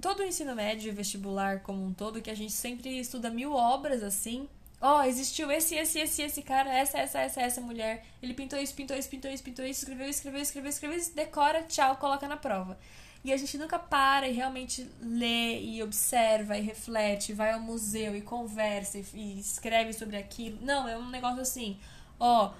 Todo 0.00 0.20
o 0.20 0.24
ensino 0.24 0.54
médio 0.54 0.88
e 0.88 0.92
vestibular 0.92 1.60
como 1.60 1.82
um 1.82 1.92
todo, 1.92 2.20
que 2.20 2.30
a 2.30 2.34
gente 2.34 2.52
sempre 2.52 2.98
estuda 2.98 3.30
mil 3.30 3.54
obras 3.54 4.02
assim, 4.02 4.46
Ó, 4.88 5.00
oh, 5.00 5.02
existiu 5.02 5.50
esse, 5.50 5.74
esse, 5.74 5.98
esse, 5.98 6.22
esse 6.22 6.42
cara, 6.42 6.72
essa, 6.72 6.96
essa, 6.98 7.18
essa, 7.18 7.42
essa 7.42 7.60
mulher. 7.60 8.04
Ele 8.22 8.32
pintou 8.32 8.56
isso, 8.56 8.72
pintou 8.72 8.96
isso, 8.96 9.08
pintou 9.08 9.28
isso, 9.28 9.42
pintou 9.42 9.64
isso, 9.64 9.80
escreveu, 9.80 10.08
escreveu, 10.08 10.40
escreveu, 10.40 10.70
escreveu, 10.70 11.00
decora, 11.12 11.64
tchau, 11.64 11.96
coloca 11.96 12.28
na 12.28 12.36
prova. 12.36 12.78
E 13.24 13.32
a 13.32 13.36
gente 13.36 13.58
nunca 13.58 13.80
para 13.80 14.28
e 14.28 14.32
realmente 14.32 14.88
lê 15.00 15.58
e 15.60 15.82
observa 15.82 16.56
e 16.56 16.60
reflete, 16.60 17.32
vai 17.32 17.50
ao 17.50 17.58
museu 17.58 18.14
e 18.14 18.20
conversa 18.20 18.98
e, 18.98 19.04
e 19.12 19.40
escreve 19.40 19.92
sobre 19.92 20.18
aquilo. 20.18 20.58
Não, 20.60 20.88
é 20.88 20.96
um 20.96 21.10
negócio 21.10 21.40
assim. 21.40 21.80
Ó, 22.20 22.52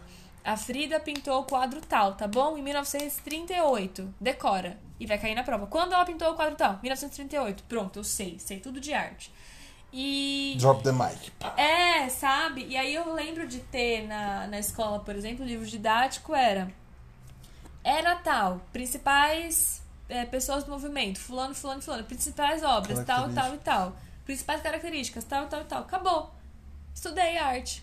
a 0.44 0.56
Frida 0.56 0.98
pintou 0.98 1.42
o 1.42 1.44
quadro 1.44 1.80
tal, 1.80 2.16
tá 2.16 2.26
bom? 2.26 2.58
Em 2.58 2.62
1938. 2.64 4.12
Decora. 4.20 4.76
E 4.98 5.06
vai 5.06 5.16
cair 5.16 5.36
na 5.36 5.44
prova. 5.44 5.68
Quando 5.68 5.92
ela 5.92 6.04
pintou 6.04 6.32
o 6.32 6.34
quadro 6.34 6.56
tal? 6.56 6.80
1938. 6.82 7.62
Pronto, 7.68 8.00
eu 8.00 8.04
sei. 8.04 8.36
Sei 8.40 8.58
tudo 8.58 8.80
de 8.80 8.92
arte. 8.92 9.30
E. 9.98 10.54
Drop 10.58 10.82
the 10.82 10.92
mic. 10.92 11.32
É, 11.56 12.06
sabe? 12.10 12.66
E 12.66 12.76
aí 12.76 12.94
eu 12.94 13.14
lembro 13.14 13.48
de 13.48 13.60
ter 13.60 14.06
na, 14.06 14.46
na 14.46 14.58
escola, 14.58 15.00
por 15.00 15.16
exemplo, 15.16 15.42
o 15.42 15.48
livro 15.48 15.64
didático 15.64 16.34
era. 16.34 16.70
Era 17.82 18.14
tal, 18.16 18.60
principais 18.74 19.82
é, 20.06 20.26
pessoas 20.26 20.64
do 20.64 20.70
movimento, 20.70 21.18
fulano, 21.18 21.54
fulano, 21.54 21.80
fulano, 21.80 22.04
principais 22.04 22.62
obras, 22.62 23.02
tal, 23.06 23.32
tal 23.32 23.54
e 23.54 23.58
tal. 23.58 23.96
Principais 24.26 24.60
características, 24.60 25.24
tal, 25.24 25.46
tal 25.46 25.62
e 25.62 25.64
tal. 25.64 25.80
Acabou. 25.80 26.30
Estudei 26.94 27.38
arte. 27.38 27.82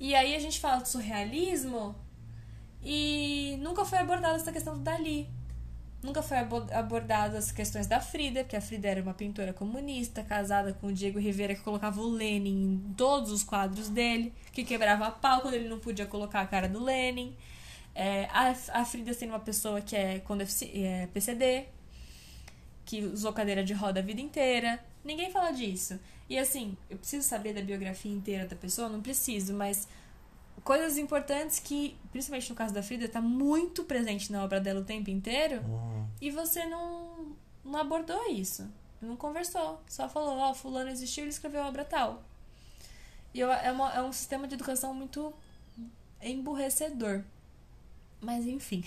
E 0.00 0.16
aí 0.16 0.34
a 0.34 0.40
gente 0.40 0.58
fala 0.58 0.82
de 0.82 0.88
surrealismo 0.88 1.94
e 2.82 3.56
nunca 3.60 3.84
foi 3.84 3.98
abordada 3.98 4.34
essa 4.34 4.50
questão 4.50 4.74
do 4.74 4.80
Dali. 4.80 5.28
Nunca 6.04 6.22
foi 6.22 6.36
abordada 6.36 7.38
as 7.38 7.50
questões 7.50 7.86
da 7.86 7.98
Frida, 7.98 8.40
porque 8.40 8.54
a 8.54 8.60
Frida 8.60 8.88
era 8.88 9.00
uma 9.00 9.14
pintora 9.14 9.54
comunista, 9.54 10.22
casada 10.22 10.74
com 10.74 10.88
o 10.88 10.92
Diego 10.92 11.18
Rivera, 11.18 11.54
que 11.54 11.62
colocava 11.62 11.98
o 11.98 12.06
Lenin 12.06 12.74
em 12.74 12.94
todos 12.94 13.32
os 13.32 13.42
quadros 13.42 13.88
dele, 13.88 14.30
que 14.52 14.64
quebrava 14.64 15.06
a 15.06 15.10
pau 15.10 15.40
quando 15.40 15.54
ele 15.54 15.66
não 15.66 15.78
podia 15.78 16.04
colocar 16.04 16.42
a 16.42 16.46
cara 16.46 16.68
do 16.68 16.84
Lenin. 16.84 17.34
É, 17.94 18.26
a, 18.26 18.54
a 18.80 18.84
Frida 18.84 19.14
sendo 19.14 19.30
uma 19.30 19.40
pessoa 19.40 19.80
que 19.80 19.96
é 19.96 20.18
com 20.18 20.36
é, 20.36 21.06
PCD, 21.06 21.64
que 22.84 23.00
usou 23.02 23.32
cadeira 23.32 23.64
de 23.64 23.72
roda 23.72 24.00
a 24.00 24.02
vida 24.02 24.20
inteira. 24.20 24.78
Ninguém 25.02 25.30
fala 25.30 25.52
disso. 25.52 25.98
E 26.28 26.38
assim, 26.38 26.76
eu 26.90 26.98
preciso 26.98 27.26
saber 27.26 27.54
da 27.54 27.62
biografia 27.62 28.12
inteira 28.12 28.46
da 28.46 28.56
pessoa? 28.56 28.90
Não 28.90 29.00
preciso, 29.00 29.54
mas 29.54 29.88
coisas 30.62 30.96
importantes 30.96 31.58
que, 31.58 31.96
principalmente 32.12 32.50
no 32.50 32.56
caso 32.56 32.72
da 32.72 32.82
Frida, 32.82 33.08
tá 33.08 33.20
muito 33.20 33.84
presente 33.84 34.30
na 34.30 34.44
obra 34.44 34.60
dela 34.60 34.80
o 34.80 34.84
tempo 34.84 35.10
inteiro 35.10 35.60
uhum. 35.62 36.06
e 36.20 36.30
você 36.30 36.64
não, 36.66 37.36
não 37.64 37.80
abordou 37.80 38.30
isso. 38.30 38.68
Não 39.00 39.16
conversou. 39.16 39.80
Só 39.86 40.08
falou, 40.08 40.38
ó, 40.38 40.50
oh, 40.50 40.54
fulano 40.54 40.90
existiu, 40.90 41.24
ele 41.24 41.30
escreveu 41.30 41.62
a 41.62 41.68
obra 41.68 41.84
tal. 41.84 42.22
E 43.34 43.40
eu, 43.40 43.50
é, 43.52 43.70
uma, 43.72 43.92
é 43.92 44.02
um 44.02 44.12
sistema 44.12 44.46
de 44.46 44.54
educação 44.54 44.94
muito 44.94 45.32
emburrecedor. 46.22 47.22
Mas 48.20 48.46
enfim. 48.46 48.82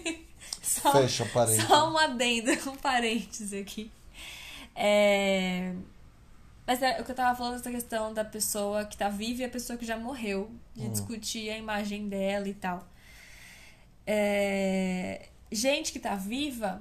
só, 0.62 0.92
Fecha 0.92 1.26
parênteses. 1.26 1.66
Só 1.66 1.92
um 1.92 1.98
adendo, 1.98 2.50
um 2.70 2.76
parênteses 2.76 3.52
aqui. 3.52 3.90
É... 4.74 5.74
Mas 6.70 6.80
é 6.82 7.00
o 7.00 7.04
que 7.04 7.10
eu 7.10 7.16
tava 7.16 7.36
falando 7.36 7.56
dessa 7.56 7.68
questão 7.68 8.14
da 8.14 8.24
pessoa 8.24 8.84
que 8.84 8.96
tá 8.96 9.08
viva 9.08 9.42
e 9.42 9.44
a 9.44 9.48
pessoa 9.48 9.76
que 9.76 9.84
já 9.84 9.96
morreu, 9.96 10.48
de 10.72 10.86
hum. 10.86 10.92
discutir 10.92 11.50
a 11.50 11.58
imagem 11.58 12.08
dela 12.08 12.48
e 12.48 12.54
tal. 12.54 12.86
É... 14.06 15.28
Gente 15.50 15.90
que 15.90 15.98
tá 15.98 16.14
viva, 16.14 16.80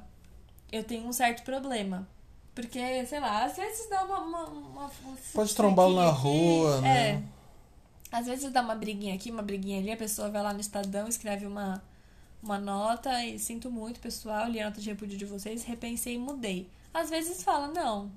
eu 0.71 0.83
tenho 0.83 1.07
um 1.07 1.11
certo 1.11 1.41
problema. 1.41 2.07
Porque, 2.53 3.03
sei 3.07 3.19
lá, 3.19 3.45
às 3.45 3.57
vezes 3.57 3.89
dá 3.89 4.03
uma. 4.05 4.19
uma, 4.19 4.45
uma 4.45 4.91
Pode 5.33 5.55
trombar 5.55 5.89
na 5.89 6.11
aqui, 6.11 6.19
rua, 6.19 6.81
né? 6.81 7.09
É. 7.09 7.23
Às 8.11 8.27
vezes 8.27 8.51
dá 8.51 8.61
uma 8.61 8.75
briguinha 8.75 9.15
aqui, 9.15 9.31
uma 9.31 9.41
briguinha 9.41 9.79
ali, 9.79 9.91
a 9.91 9.97
pessoa 9.97 10.29
vai 10.29 10.43
lá 10.43 10.53
no 10.53 10.61
Estadão, 10.61 11.07
escreve 11.07 11.47
uma, 11.47 11.81
uma 12.43 12.59
nota 12.59 13.25
e 13.25 13.39
sinto 13.39 13.71
muito, 13.71 13.99
pessoal, 13.99 14.49
li 14.49 14.61
a 14.61 14.65
nota 14.65 14.79
de 14.79 14.87
repúdio 14.87 15.17
de 15.17 15.25
vocês, 15.25 15.63
repensei 15.63 16.13
e 16.13 16.19
mudei. 16.19 16.69
Às 16.93 17.09
vezes 17.09 17.41
fala, 17.41 17.69
não, 17.69 18.11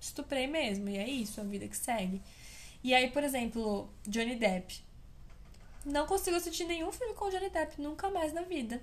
estuprei 0.00 0.46
mesmo, 0.46 0.88
e 0.88 0.96
é 0.96 1.08
isso, 1.08 1.40
a 1.40 1.44
vida 1.44 1.66
que 1.66 1.76
segue. 1.76 2.22
E 2.82 2.94
aí, 2.94 3.10
por 3.10 3.24
exemplo, 3.24 3.88
Johnny 4.06 4.36
Depp. 4.36 4.82
Não 5.84 6.06
consigo 6.06 6.36
assistir 6.36 6.64
nenhum 6.64 6.92
filme 6.92 7.14
com 7.14 7.30
Johnny 7.30 7.50
Depp, 7.50 7.80
nunca 7.80 8.10
mais 8.10 8.32
na 8.32 8.42
vida. 8.42 8.80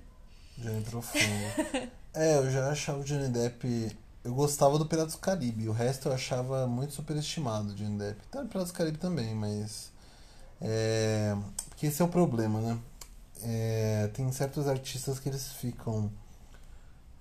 Johnny 0.58 0.82
Profundo. 0.82 1.24
é, 2.14 2.36
eu 2.36 2.50
já 2.50 2.70
achava 2.70 3.00
o 3.00 3.04
Johnny 3.04 3.28
Depp. 3.28 3.96
Eu 4.24 4.34
gostava 4.34 4.78
do 4.78 4.86
Piratas 4.86 5.14
do 5.14 5.18
Caribe, 5.18 5.68
o 5.68 5.72
resto 5.72 6.08
eu 6.08 6.12
achava 6.12 6.66
muito 6.66 6.92
superestimado, 6.92 7.74
Johnny 7.74 7.98
Depp. 7.98 8.20
Tá 8.30 8.44
Piratas 8.44 8.72
do 8.72 8.74
Caribe 8.74 8.98
também, 8.98 9.34
mas. 9.34 9.92
É... 10.60 11.36
Porque 11.68 11.86
esse 11.86 12.02
é 12.02 12.04
o 12.04 12.08
problema, 12.08 12.60
né? 12.60 12.78
É... 13.42 14.10
Tem 14.14 14.30
certos 14.32 14.66
artistas 14.66 15.18
que 15.18 15.28
eles 15.28 15.52
ficam. 15.52 16.10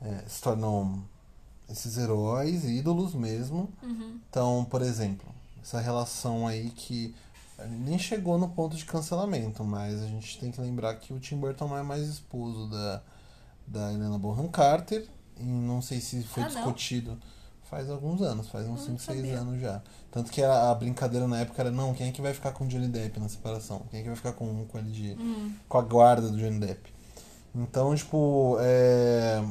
É, 0.02 0.24
se 0.28 0.42
tornam 0.42 1.04
esses 1.70 1.98
heróis, 1.98 2.64
ídolos 2.66 3.14
mesmo. 3.14 3.70
Uhum. 3.82 4.20
Então, 4.30 4.66
por 4.70 4.82
exemplo, 4.82 5.26
essa 5.62 5.80
relação 5.80 6.48
aí 6.48 6.70
que 6.70 7.14
nem 7.80 7.98
chegou 7.98 8.38
no 8.38 8.50
ponto 8.50 8.76
de 8.76 8.86
cancelamento, 8.86 9.64
mas 9.64 10.02
a 10.02 10.08
gente 10.08 10.38
tem 10.40 10.52
que 10.52 10.60
lembrar 10.62 10.96
que 10.96 11.14
o 11.14 11.20
Tim 11.20 11.38
Burton 11.38 11.68
não 11.70 11.78
é 11.78 11.84
mais 11.84 12.04
esposo 12.08 12.68
da, 12.70 13.02
da 13.66 13.94
Helena 13.94 14.18
Bonham 14.18 14.48
Carter. 14.50 15.08
E 15.40 15.44
não 15.44 15.82
sei 15.82 16.00
se 16.00 16.24
foi 16.24 16.44
Ah, 16.44 16.50
não? 16.50 16.56
discutido 16.56 17.18
faz 17.70 17.90
alguns 17.90 18.22
anos, 18.22 18.48
faz 18.48 18.66
uns 18.68 18.84
Eu 18.86 18.92
não 18.92 19.00
5, 19.00 19.02
6 19.02 19.18
sabia. 19.18 19.40
anos 19.40 19.60
já. 19.60 19.82
Tanto 20.12 20.32
que 20.32 20.42
a, 20.42 20.70
a 20.72 20.76
brincadeira 20.76 21.28
na 21.28 21.40
época 21.40 21.62
era, 21.62 21.72
não, 21.72 21.94
quem 21.94 22.08
é 22.10 22.12
que 22.12 22.22
vai 22.22 22.34
ficar 22.34 22.52
com 22.52 22.64
o 22.64 22.68
Johnny 22.68 22.88
Depp 22.88 23.20
na 23.20 23.28
separação? 23.28 23.82
Quem 23.90 24.00
é 24.00 24.04
que 24.04 24.08
vai 24.10 24.16
ficar 24.16 24.34
com, 24.34 24.66
com 24.66 24.78
ele 24.78 24.92
de. 24.92 25.14
Hum. 25.20 25.52
com 25.68 25.78
a 25.78 25.82
guarda 25.82 26.30
do 26.30 26.38
Johnny 26.38 26.60
Depp? 26.60 26.94
Então, 27.54 27.94
tipo, 27.96 28.58
é. 28.60 29.44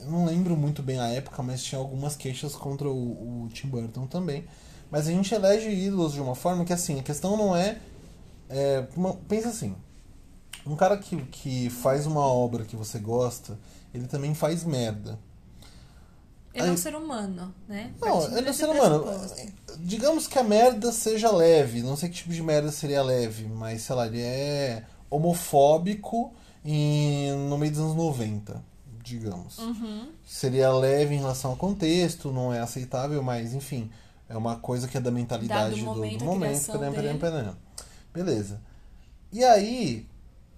Eu 0.00 0.10
não 0.10 0.24
lembro 0.26 0.56
muito 0.56 0.82
bem 0.82 0.98
a 1.00 1.08
época, 1.08 1.42
mas 1.42 1.62
tinha 1.62 1.78
algumas 1.80 2.14
queixas 2.16 2.54
contra 2.54 2.88
o, 2.88 3.44
o 3.44 3.48
Tim 3.48 3.68
Burton 3.68 4.06
também. 4.06 4.44
Mas 4.90 5.08
a 5.08 5.10
gente 5.10 5.34
elege 5.34 5.68
ídolos 5.68 6.12
de 6.12 6.20
uma 6.20 6.34
forma 6.34 6.64
que, 6.64 6.72
assim, 6.72 7.00
a 7.00 7.02
questão 7.02 7.36
não 7.36 7.56
é. 7.56 7.78
é, 8.48 8.86
uma- 8.96 9.14
pensa 9.28 9.48
assim: 9.48 9.74
um 10.66 10.76
cara 10.76 10.96
que, 10.96 11.16
que 11.26 11.70
faz 11.70 12.06
uma 12.06 12.24
obra 12.26 12.64
que 12.64 12.76
você 12.76 12.98
gosta, 12.98 13.58
ele 13.92 14.06
também 14.06 14.34
faz 14.34 14.62
merda. 14.64 15.18
Ele 16.54 16.68
é 16.68 16.72
um 16.72 16.76
ser 16.76 16.94
humano, 16.94 17.54
né? 17.68 17.92
Não, 18.00 18.12
Partindo 18.18 18.38
ele 18.38 18.48
é 18.48 18.50
um 18.50 18.54
ser 18.54 18.66
humano. 18.68 19.04
Digamos 19.80 20.26
que 20.26 20.38
a 20.38 20.42
merda 20.42 20.90
seja 20.90 21.30
leve. 21.30 21.82
Não 21.82 21.96
sei 21.96 22.08
que 22.08 22.14
tipo 22.14 22.32
de 22.32 22.42
merda 22.42 22.72
seria 22.72 23.02
leve, 23.02 23.44
mas 23.46 23.82
sei 23.82 23.94
lá, 23.94 24.06
ele 24.06 24.22
é 24.22 24.82
homofóbico 25.10 26.32
em, 26.64 27.30
no 27.48 27.58
meio 27.58 27.72
dos 27.72 27.80
anos 27.80 27.94
90, 27.94 28.62
digamos. 29.14 29.58
Uhum. 29.58 30.08
Seria 30.26 30.70
leve 30.72 31.14
em 31.14 31.18
relação 31.18 31.52
ao 31.52 31.56
contexto, 31.56 32.32
não 32.32 32.52
é 32.52 32.60
aceitável, 32.60 33.22
mas 33.22 33.54
enfim, 33.54 33.90
é 34.28 34.36
uma 34.36 34.56
coisa 34.56 34.88
que 34.88 34.96
é 34.96 35.00
da 35.00 35.10
mentalidade 35.10 35.70
Dado 35.70 35.76
do, 35.80 35.84
momento, 35.86 36.18
do 36.18 36.24
momento. 36.24 36.54
Beleza. 38.12 38.60
E 39.32 39.44
aí. 39.44 40.06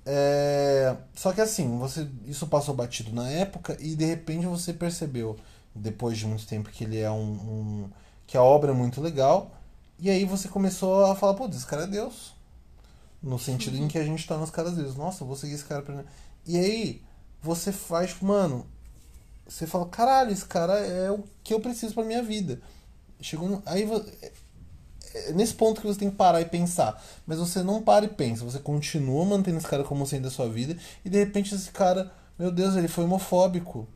é, 0.06 0.96
Só 1.14 1.32
que 1.32 1.40
assim, 1.40 1.78
você 1.78 2.08
isso 2.26 2.46
passou 2.46 2.74
batido 2.74 3.12
na 3.12 3.28
época 3.28 3.76
e 3.80 3.94
de 3.94 4.04
repente 4.04 4.46
você 4.46 4.72
percebeu, 4.72 5.36
depois 5.74 6.16
de 6.18 6.26
muito 6.26 6.46
tempo, 6.46 6.70
que 6.70 6.84
ele 6.84 6.98
é 6.98 7.10
um. 7.10 7.22
um- 7.32 7.90
que 8.26 8.36
a 8.36 8.42
obra 8.42 8.72
é 8.72 8.74
muito 8.74 9.00
legal. 9.00 9.50
E 9.98 10.10
aí 10.10 10.24
você 10.24 10.48
começou 10.48 11.06
a 11.06 11.16
falar, 11.16 11.34
pô, 11.34 11.46
esse 11.48 11.66
cara 11.66 11.84
é 11.84 11.86
Deus. 11.86 12.34
No 13.22 13.38
sentido 13.38 13.76
em 13.76 13.88
que 13.88 13.98
a 13.98 14.04
gente 14.04 14.26
torna 14.26 14.44
os 14.44 14.50
caras 14.50 14.74
Deus. 14.76 14.94
Nossa, 14.96 15.22
eu 15.24 15.26
vou 15.26 15.34
seguir 15.36 15.54
esse 15.54 15.64
cara 15.64 15.82
pra. 15.82 16.04
E 16.46 16.56
aí, 16.56 17.02
você 17.42 17.72
faz, 17.72 18.10
tipo, 18.10 18.26
mano, 18.26 18.66
você 19.46 19.66
fala, 19.66 19.86
caralho, 19.86 20.30
esse 20.32 20.44
cara 20.44 20.74
é 20.78 21.10
o 21.10 21.24
que 21.42 21.54
eu 21.54 21.60
preciso 21.60 21.94
pra 21.94 22.04
minha 22.04 22.22
vida. 22.22 22.60
Chegou 23.20 23.48
no- 23.48 23.62
aí 23.66 23.82
é- 24.22 24.32
é 25.14 25.32
nesse 25.32 25.54
ponto 25.54 25.80
que 25.80 25.86
você 25.86 25.98
tem 25.98 26.10
que 26.10 26.16
parar 26.16 26.40
e 26.40 26.44
pensar. 26.44 27.02
Mas 27.26 27.38
você 27.38 27.62
não 27.62 27.82
para 27.82 28.04
e 28.04 28.08
pensa, 28.08 28.44
você 28.44 28.58
continua 28.58 29.24
mantendo 29.24 29.58
esse 29.58 29.66
cara 29.66 29.82
como 29.84 30.06
sendo 30.06 30.24
da 30.24 30.30
sua 30.30 30.48
vida 30.48 30.76
e 31.04 31.08
de 31.08 31.18
repente 31.18 31.54
esse 31.54 31.70
cara, 31.70 32.12
meu 32.38 32.50
Deus, 32.52 32.76
ele 32.76 32.88
foi 32.88 33.04
homofóbico. 33.04 33.88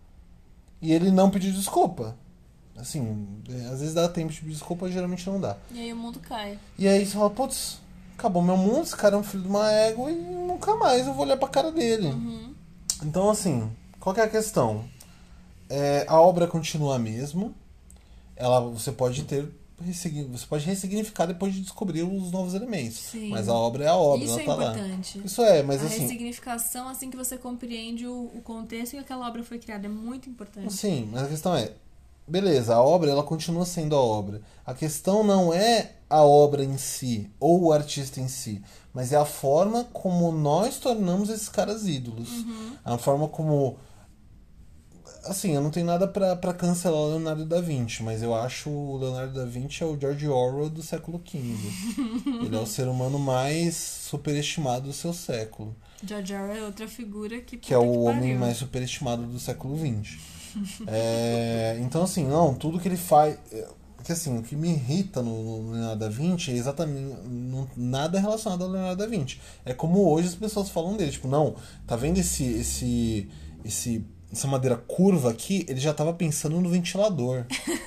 E 0.80 0.92
ele 0.92 1.10
não 1.12 1.30
pediu 1.30 1.52
desculpa. 1.52 2.16
Assim, 2.76 3.40
é, 3.48 3.66
às 3.66 3.80
vezes 3.80 3.94
dá 3.94 4.08
tempo 4.08 4.32
de 4.32 4.40
pedir 4.40 4.52
desculpa, 4.54 4.90
geralmente 4.90 5.28
não 5.28 5.38
dá. 5.38 5.56
E 5.70 5.78
aí 5.78 5.92
o 5.92 5.96
mundo 5.96 6.18
cai. 6.18 6.58
E 6.78 6.88
aí 6.88 7.04
você 7.06 7.12
fala, 7.12 7.30
putz, 7.30 7.78
acabou 8.18 8.42
meu 8.42 8.56
mundo, 8.56 8.82
esse 8.82 8.96
cara 8.96 9.14
é 9.14 9.18
um 9.18 9.22
filho 9.22 9.42
de 9.44 9.48
uma 9.48 9.70
égua 9.70 10.10
e 10.10 10.14
nunca 10.16 10.74
mais 10.76 11.06
eu 11.06 11.12
vou 11.12 11.24
olhar 11.24 11.36
pra 11.36 11.46
cara 11.48 11.70
dele. 11.70 12.08
Uhum. 12.08 12.51
Então, 13.04 13.30
assim, 13.30 13.70
qual 14.00 14.14
que 14.14 14.20
é 14.20 14.24
a 14.24 14.28
questão? 14.28 14.84
É, 15.68 16.04
a 16.08 16.20
obra 16.20 16.46
continua 16.46 16.96
a 16.96 16.98
mesma. 16.98 17.52
Ela, 18.36 18.60
você 18.60 18.92
pode 18.92 19.24
ter 19.24 19.48
você 19.82 20.46
pode 20.46 20.64
ressignificar 20.64 21.26
depois 21.26 21.52
de 21.52 21.60
descobrir 21.60 22.02
os 22.02 22.30
novos 22.30 22.54
elementos. 22.54 22.98
Sim. 22.98 23.30
Mas 23.30 23.48
a 23.48 23.54
obra 23.54 23.84
é 23.84 23.88
a 23.88 23.96
obra, 23.96 24.24
Isso 24.24 24.34
ela 24.34 24.42
é 24.42 24.46
tá 24.46 24.54
lá. 24.54 24.70
importante. 24.70 25.22
Isso 25.24 25.42
é, 25.42 25.62
mas 25.62 25.82
a 25.82 25.86
assim, 25.86 26.02
ressignificação, 26.02 26.88
assim 26.88 27.10
que 27.10 27.16
você 27.16 27.36
compreende 27.36 28.06
o, 28.06 28.30
o 28.34 28.40
contexto 28.42 28.94
em 28.94 28.96
que 28.98 29.02
aquela 29.02 29.26
obra 29.26 29.42
foi 29.42 29.58
criada, 29.58 29.86
é 29.86 29.90
muito 29.90 30.30
importante. 30.30 30.72
sim, 30.72 31.08
mas 31.10 31.24
a 31.24 31.28
questão 31.28 31.56
é, 31.56 31.72
beleza, 32.26 32.74
a 32.74 32.82
obra 32.82 33.10
ela 33.10 33.22
continua 33.22 33.64
sendo 33.64 33.96
a 33.96 34.00
obra. 34.00 34.40
A 34.64 34.74
questão 34.74 35.24
não 35.24 35.52
é 35.52 35.92
a 36.08 36.22
obra 36.22 36.64
em 36.64 36.76
si 36.76 37.30
ou 37.40 37.64
o 37.64 37.72
artista 37.72 38.20
em 38.20 38.28
si, 38.28 38.62
mas 38.92 39.12
é 39.12 39.16
a 39.16 39.24
forma 39.24 39.84
como 39.92 40.30
nós 40.30 40.78
tornamos 40.78 41.28
esses 41.30 41.48
caras 41.48 41.86
ídolos. 41.86 42.28
Uhum. 42.28 42.76
A 42.84 42.98
forma 42.98 43.28
como 43.28 43.78
assim, 45.24 45.54
eu 45.54 45.60
não 45.60 45.70
tenho 45.70 45.86
nada 45.86 46.08
pra 46.08 46.34
pra 46.34 46.52
cancelar 46.52 47.00
o 47.00 47.08
Leonardo 47.10 47.46
da 47.46 47.60
Vinci, 47.60 48.02
mas 48.02 48.22
eu 48.22 48.34
acho 48.34 48.68
o 48.68 48.98
Leonardo 48.98 49.34
da 49.34 49.44
Vinci 49.44 49.82
é 49.82 49.86
o 49.86 49.98
George 49.98 50.28
Orwell 50.28 50.68
do 50.68 50.82
século 50.82 51.22
XV. 51.24 51.38
Ele 52.44 52.56
é 52.56 52.60
o 52.60 52.66
ser 52.66 52.88
humano 52.88 53.18
mais 53.18 53.76
superestimado 53.76 54.88
do 54.88 54.92
seu 54.92 55.12
século, 55.12 55.76
George 56.04 56.34
Orwell 56.34 56.64
é 56.64 56.66
outra 56.66 56.88
figura 56.88 57.40
que 57.40 57.56
que 57.56 57.72
é 57.72 57.78
o 57.78 58.00
homem 58.02 58.20
pariu. 58.20 58.38
mais 58.38 58.56
superestimado 58.56 59.22
do 59.24 59.38
século 59.38 59.78
XX. 59.78 60.18
É, 60.86 61.78
então, 61.80 62.02
assim, 62.02 62.24
não, 62.26 62.54
tudo 62.54 62.78
que 62.80 62.88
ele 62.88 62.96
faz. 62.96 63.36
é, 63.52 63.66
Porque, 63.96 64.12
assim, 64.12 64.36
o 64.38 64.42
que 64.42 64.56
me 64.56 64.70
irrita 64.70 65.22
no, 65.22 65.62
no 65.62 65.72
Leonardo 65.72 66.00
da 66.00 66.08
Vinci 66.08 66.50
é 66.50 66.54
exatamente 66.54 67.16
não- 67.28 67.68
nada 67.76 68.18
relacionado 68.20 68.64
ao 68.64 68.70
Leonardo 68.70 68.96
da 69.02 69.06
Vinci. 69.08 69.40
É 69.64 69.72
como 69.72 70.08
hoje 70.10 70.28
as 70.28 70.34
pessoas 70.34 70.68
falam 70.70 70.96
dele. 70.96 71.12
Tipo, 71.12 71.28
não, 71.28 71.54
tá 71.86 71.94
vendo 71.96 72.18
esse, 72.18 72.44
esse, 72.44 73.28
esse, 73.64 74.04
essa 74.32 74.48
madeira 74.48 74.76
curva 74.76 75.30
aqui? 75.30 75.64
Ele 75.68 75.78
já 75.80 75.94
tava 75.94 76.12
pensando 76.12 76.60
no 76.60 76.68
ventilador. 76.68 77.44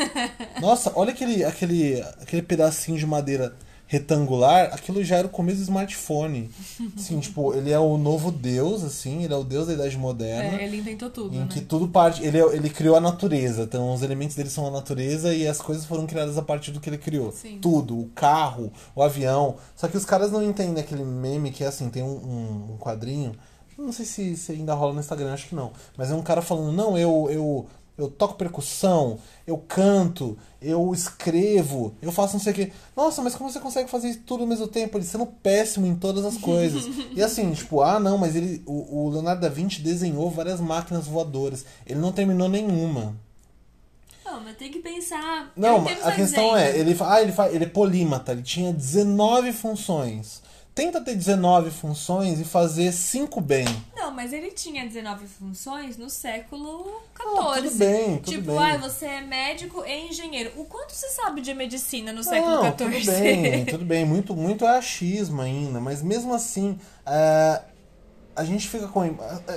Nossa, 0.61 0.91
olha 0.95 1.11
aquele, 1.11 1.43
aquele, 1.43 2.01
aquele 2.21 2.41
pedacinho 2.41 2.97
de 2.97 3.05
madeira 3.05 3.55
retangular, 3.87 4.73
aquilo 4.73 5.03
já 5.03 5.17
era 5.17 5.27
o 5.27 5.29
começo 5.29 5.57
do 5.57 5.63
smartphone. 5.63 6.49
Assim, 6.97 7.19
tipo, 7.19 7.53
ele 7.53 7.71
é 7.71 7.79
o 7.79 7.97
novo 7.97 8.31
deus, 8.31 8.83
assim, 8.83 9.23
ele 9.23 9.33
é 9.33 9.37
o 9.37 9.43
deus 9.43 9.67
da 9.67 9.73
idade 9.73 9.97
moderna. 9.97 10.59
É, 10.59 10.65
ele 10.65 10.77
inventou 10.77 11.09
tudo, 11.09 11.35
Em 11.35 11.39
né? 11.39 11.47
que 11.49 11.61
tudo 11.61 11.87
parte. 11.87 12.23
Ele, 12.23 12.39
ele 12.39 12.69
criou 12.69 12.95
a 12.95 13.01
natureza. 13.01 13.63
Então, 13.63 13.93
os 13.93 14.01
elementos 14.01 14.35
dele 14.35 14.49
são 14.49 14.65
a 14.67 14.71
natureza 14.71 15.33
e 15.33 15.47
as 15.47 15.61
coisas 15.61 15.85
foram 15.85 16.05
criadas 16.05 16.37
a 16.37 16.41
partir 16.41 16.71
do 16.71 16.79
que 16.79 16.89
ele 16.89 16.97
criou. 16.97 17.31
Sim. 17.31 17.59
Tudo. 17.61 17.99
O 17.99 18.07
carro, 18.15 18.71
o 18.95 19.01
avião. 19.03 19.55
Só 19.75 19.87
que 19.87 19.97
os 19.97 20.05
caras 20.05 20.31
não 20.31 20.43
entendem 20.43 20.81
aquele 20.81 21.03
meme 21.03 21.51
que 21.51 21.63
é 21.63 21.67
assim: 21.67 21.89
tem 21.89 22.03
um, 22.03 22.07
um, 22.07 22.73
um 22.73 22.77
quadrinho. 22.77 23.33
Não 23.77 23.91
sei 23.91 24.05
se, 24.05 24.37
se 24.37 24.51
ainda 24.53 24.73
rola 24.73 24.93
no 24.93 24.99
Instagram, 24.99 25.33
acho 25.33 25.49
que 25.49 25.55
não. 25.55 25.71
Mas 25.97 26.09
é 26.09 26.15
um 26.15 26.21
cara 26.23 26.41
falando: 26.41 26.71
não, 26.71 26.97
eu. 26.97 27.27
eu 27.29 27.67
eu 27.97 28.09
toco 28.09 28.35
percussão, 28.35 29.19
eu 29.47 29.57
canto, 29.57 30.37
eu 30.61 30.93
escrevo, 30.93 31.95
eu 32.01 32.11
faço 32.11 32.33
não 32.33 32.41
sei 32.41 32.51
o 32.51 32.55
quê. 32.55 32.71
Nossa, 32.95 33.21
mas 33.21 33.35
como 33.35 33.49
você 33.49 33.59
consegue 33.59 33.89
fazer 33.89 34.15
tudo 34.25 34.41
ao 34.41 34.47
mesmo 34.47 34.67
tempo? 34.67 34.97
Ele 34.97 35.05
sendo 35.05 35.25
péssimo 35.25 35.85
em 35.85 35.95
todas 35.95 36.25
as 36.25 36.37
coisas. 36.37 36.83
e 37.11 37.21
assim, 37.23 37.51
tipo, 37.53 37.81
ah, 37.81 37.99
não, 37.99 38.17
mas 38.17 38.35
ele, 38.35 38.61
o, 38.65 39.05
o 39.05 39.09
Leonardo 39.09 39.41
da 39.41 39.49
Vinci 39.49 39.81
desenhou 39.81 40.29
várias 40.29 40.59
máquinas 40.59 41.07
voadoras. 41.07 41.65
Ele 41.85 41.99
não 41.99 42.11
terminou 42.11 42.49
nenhuma. 42.49 43.15
Não, 44.25 44.41
mas 44.41 44.57
tem 44.57 44.71
que 44.71 44.79
pensar. 44.79 45.51
Não, 45.55 45.85
a 45.87 46.11
que 46.11 46.15
questão 46.17 46.51
tá 46.51 46.61
é, 46.61 46.77
ele, 46.77 46.97
ah, 46.99 47.21
ele, 47.21 47.33
ele 47.53 47.63
é 47.63 47.69
polímata, 47.69 48.33
ele 48.33 48.41
tinha 48.41 48.73
19 48.73 49.53
funções. 49.53 50.41
Tenta 50.75 50.99
ter 50.99 51.15
19 51.15 51.71
funções 51.71 52.37
e 52.37 52.43
fazer 52.43 52.91
5 52.91 53.39
bem. 53.39 53.65
Não, 53.95 54.11
mas 54.11 54.33
ele 54.33 54.51
tinha 54.51 54.85
19 54.85 55.25
funções 55.25 55.95
no 55.95 56.09
século 56.09 57.01
XIV. 57.17 57.63
tudo 57.63 57.77
bem, 57.77 58.17
tudo 58.17 58.31
tipo, 58.31 58.47
bem. 58.47 58.59
ah, 58.59 58.77
você 58.77 59.05
é 59.05 59.21
médico 59.21 59.85
e 59.85 60.09
engenheiro. 60.09 60.51
O 60.57 60.65
quanto 60.65 60.91
você 60.91 61.07
sabe 61.07 61.39
de 61.39 61.53
medicina 61.53 62.11
no 62.11 62.21
século 62.21 62.61
XIV? 62.61 62.71
tudo 62.73 63.05
bem, 63.05 63.63
tudo 63.71 63.85
bem. 63.85 64.03
Muito, 64.03 64.35
muito 64.35 64.65
é 64.65 64.77
achismo 64.77 65.41
ainda, 65.41 65.79
mas 65.79 66.03
mesmo 66.03 66.33
assim, 66.33 66.77
é, 67.05 67.61
a 68.35 68.43
gente 68.43 68.67
fica 68.67 68.89
com. 68.89 69.05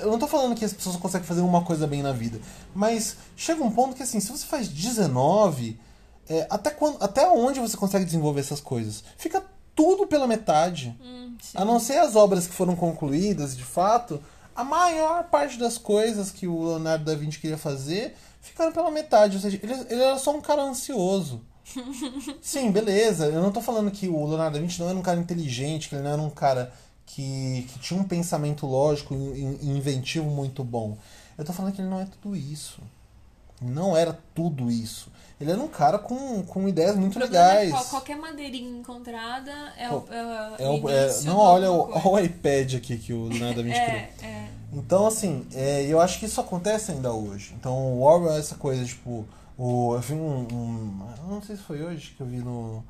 Eu 0.00 0.12
não 0.12 0.20
tô 0.20 0.28
falando 0.28 0.54
que 0.54 0.64
as 0.64 0.72
pessoas 0.72 0.94
conseguem 0.94 1.26
fazer 1.26 1.40
uma 1.40 1.64
coisa 1.64 1.84
bem 1.84 2.00
na 2.00 2.12
vida, 2.12 2.40
mas 2.72 3.16
chega 3.36 3.60
um 3.64 3.72
ponto 3.72 3.96
que 3.96 4.04
assim, 4.04 4.20
se 4.20 4.30
você 4.30 4.46
faz 4.46 4.68
19, 4.68 5.80
é, 6.28 6.46
até, 6.48 6.70
quando, 6.70 7.02
até 7.02 7.28
onde 7.28 7.58
você 7.58 7.76
consegue 7.76 8.04
desenvolver 8.04 8.38
essas 8.38 8.60
coisas? 8.60 9.02
Fica 9.16 9.42
tudo 9.78 10.08
pela 10.08 10.26
metade. 10.26 10.92
Hum. 11.00 11.36
A 11.54 11.64
não 11.64 11.78
ser 11.78 11.98
as 11.98 12.16
obras 12.16 12.48
que 12.48 12.52
foram 12.52 12.74
concluídas, 12.74 13.56
de 13.56 13.62
fato, 13.62 14.20
a 14.56 14.64
maior 14.64 15.22
parte 15.30 15.56
das 15.56 15.78
coisas 15.78 16.32
que 16.32 16.48
o 16.48 16.64
Leonardo 16.66 17.04
da 17.04 17.14
Vinci 17.14 17.38
queria 17.38 17.56
fazer 17.56 18.16
ficaram 18.40 18.72
pela 18.72 18.90
metade. 18.90 19.36
Ou 19.36 19.40
seja, 19.40 19.56
ele, 19.62 19.72
ele 19.88 20.02
era 20.02 20.18
só 20.18 20.36
um 20.36 20.40
cara 20.40 20.62
ansioso. 20.62 21.40
Sim, 22.42 22.72
beleza. 22.72 23.26
Eu 23.26 23.40
não 23.40 23.52
tô 23.52 23.60
falando 23.60 23.88
que 23.92 24.08
o 24.08 24.26
Leonardo 24.26 24.54
da 24.54 24.60
Vinci 24.60 24.80
não 24.80 24.88
era 24.88 24.98
um 24.98 25.02
cara 25.02 25.20
inteligente, 25.20 25.88
que 25.88 25.94
ele 25.94 26.02
não 26.02 26.10
era 26.10 26.22
um 26.22 26.30
cara 26.30 26.72
que, 27.06 27.64
que 27.72 27.78
tinha 27.78 28.00
um 28.00 28.04
pensamento 28.04 28.66
lógico 28.66 29.14
e 29.14 29.58
e 29.62 29.70
inventivo 29.70 30.28
muito 30.28 30.64
bom. 30.64 30.98
Eu 31.38 31.44
tô 31.44 31.52
falando 31.52 31.72
que 31.72 31.80
ele 31.80 31.88
não 31.88 32.00
é 32.00 32.04
tudo 32.04 32.34
isso. 32.34 32.82
Não 33.62 33.96
era 33.96 34.18
tudo 34.34 34.72
isso. 34.72 35.08
Ele 35.40 35.52
era 35.52 35.60
um 35.60 35.68
cara 35.68 35.98
com, 35.98 36.42
com 36.42 36.68
ideias 36.68 36.96
muito 36.96 37.16
é 37.18 37.22
legais. 37.22 37.70
qual- 37.70 37.84
qualquer 37.84 38.16
madeirinha 38.16 38.78
encontrada 38.80 39.52
é 39.78 39.88
o. 39.88 40.04
É, 40.10 40.64
É 40.64 40.68
o 40.68 40.88
é- 40.90 41.04
início 41.04 41.24
não, 41.26 41.36
olha 41.38 41.70
o, 41.70 41.90
olha 41.92 42.06
o 42.08 42.18
iPad 42.18 42.74
aqui 42.74 42.98
que 42.98 43.12
o 43.12 43.28
Leonardo 43.28 43.56
da 43.56 43.62
Vinci 43.62 43.80
criou. 43.80 43.96
É, 43.98 44.10
é. 44.22 44.48
Então, 44.72 45.06
assim, 45.06 45.46
é, 45.54 45.82
eu 45.86 46.00
acho 46.00 46.18
que 46.18 46.26
isso 46.26 46.40
acontece 46.40 46.90
ainda 46.90 47.12
hoje. 47.12 47.54
Então, 47.58 47.72
o 47.74 48.02
Orwell 48.02 48.32
é 48.34 48.38
essa 48.38 48.56
coisa, 48.56 48.84
tipo, 48.84 49.24
o, 49.56 49.94
eu 49.94 50.00
vi 50.00 50.14
um, 50.14 50.46
um- 50.52 51.08
Não 51.28 51.40
sei 51.40 51.56
se 51.56 51.62
foi 51.62 51.82
hoje 51.82 52.14
que 52.16 52.20
eu 52.20 52.26
vi 52.26 52.38
no. 52.38 52.82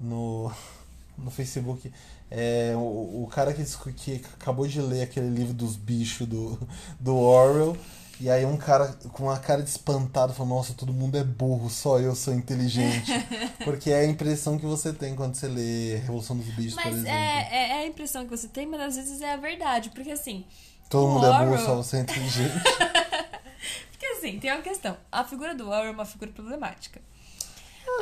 no, 0.00 0.50
no 1.18 1.30
Facebook. 1.30 1.92
É, 2.30 2.72
o, 2.76 3.24
o 3.24 3.28
cara 3.30 3.52
que, 3.52 3.62
que 3.92 4.22
acabou 4.40 4.66
de 4.66 4.80
ler 4.80 5.02
aquele 5.02 5.28
livro 5.28 5.52
dos 5.52 5.76
bichos 5.76 6.26
do, 6.26 6.58
do 6.98 7.14
Orwell. 7.16 7.76
E 8.20 8.28
aí 8.28 8.44
um 8.44 8.56
cara 8.58 8.88
com 9.12 9.24
uma 9.24 9.38
cara 9.38 9.62
de 9.62 9.70
espantado 9.70 10.34
falou, 10.34 10.56
nossa, 10.56 10.74
todo 10.74 10.92
mundo 10.92 11.16
é 11.16 11.24
burro, 11.24 11.70
só 11.70 11.98
eu 11.98 12.14
sou 12.14 12.34
inteligente. 12.34 13.10
Porque 13.64 13.90
é 13.90 14.00
a 14.00 14.06
impressão 14.06 14.58
que 14.58 14.66
você 14.66 14.92
tem 14.92 15.16
quando 15.16 15.34
você 15.34 15.48
lê 15.48 15.96
Revolução 15.96 16.36
dos 16.36 16.46
Bichos, 16.48 16.74
por 16.74 16.84
Mas 16.84 16.94
exemplo. 16.96 17.10
é, 17.10 17.48
é, 17.50 17.68
é 17.70 17.82
a 17.82 17.86
impressão 17.86 18.24
que 18.24 18.30
você 18.30 18.46
tem, 18.46 18.66
mas 18.66 18.80
às 18.80 18.96
vezes 18.96 19.22
é 19.22 19.32
a 19.32 19.36
verdade. 19.38 19.88
Porque 19.88 20.10
assim. 20.10 20.44
Todo 20.90 21.08
mundo 21.08 21.26
é 21.26 21.44
burro, 21.46 21.58
só 21.58 21.76
você 21.76 21.96
é 21.96 22.00
inteligente. 22.00 22.52
Porque 23.90 24.06
assim, 24.06 24.38
tem 24.38 24.52
uma 24.52 24.62
questão. 24.62 24.96
A 25.10 25.24
figura 25.24 25.54
do 25.54 25.64
Orwell 25.64 25.86
é 25.86 25.90
uma 25.90 26.04
figura 26.04 26.30
problemática. 26.30 27.00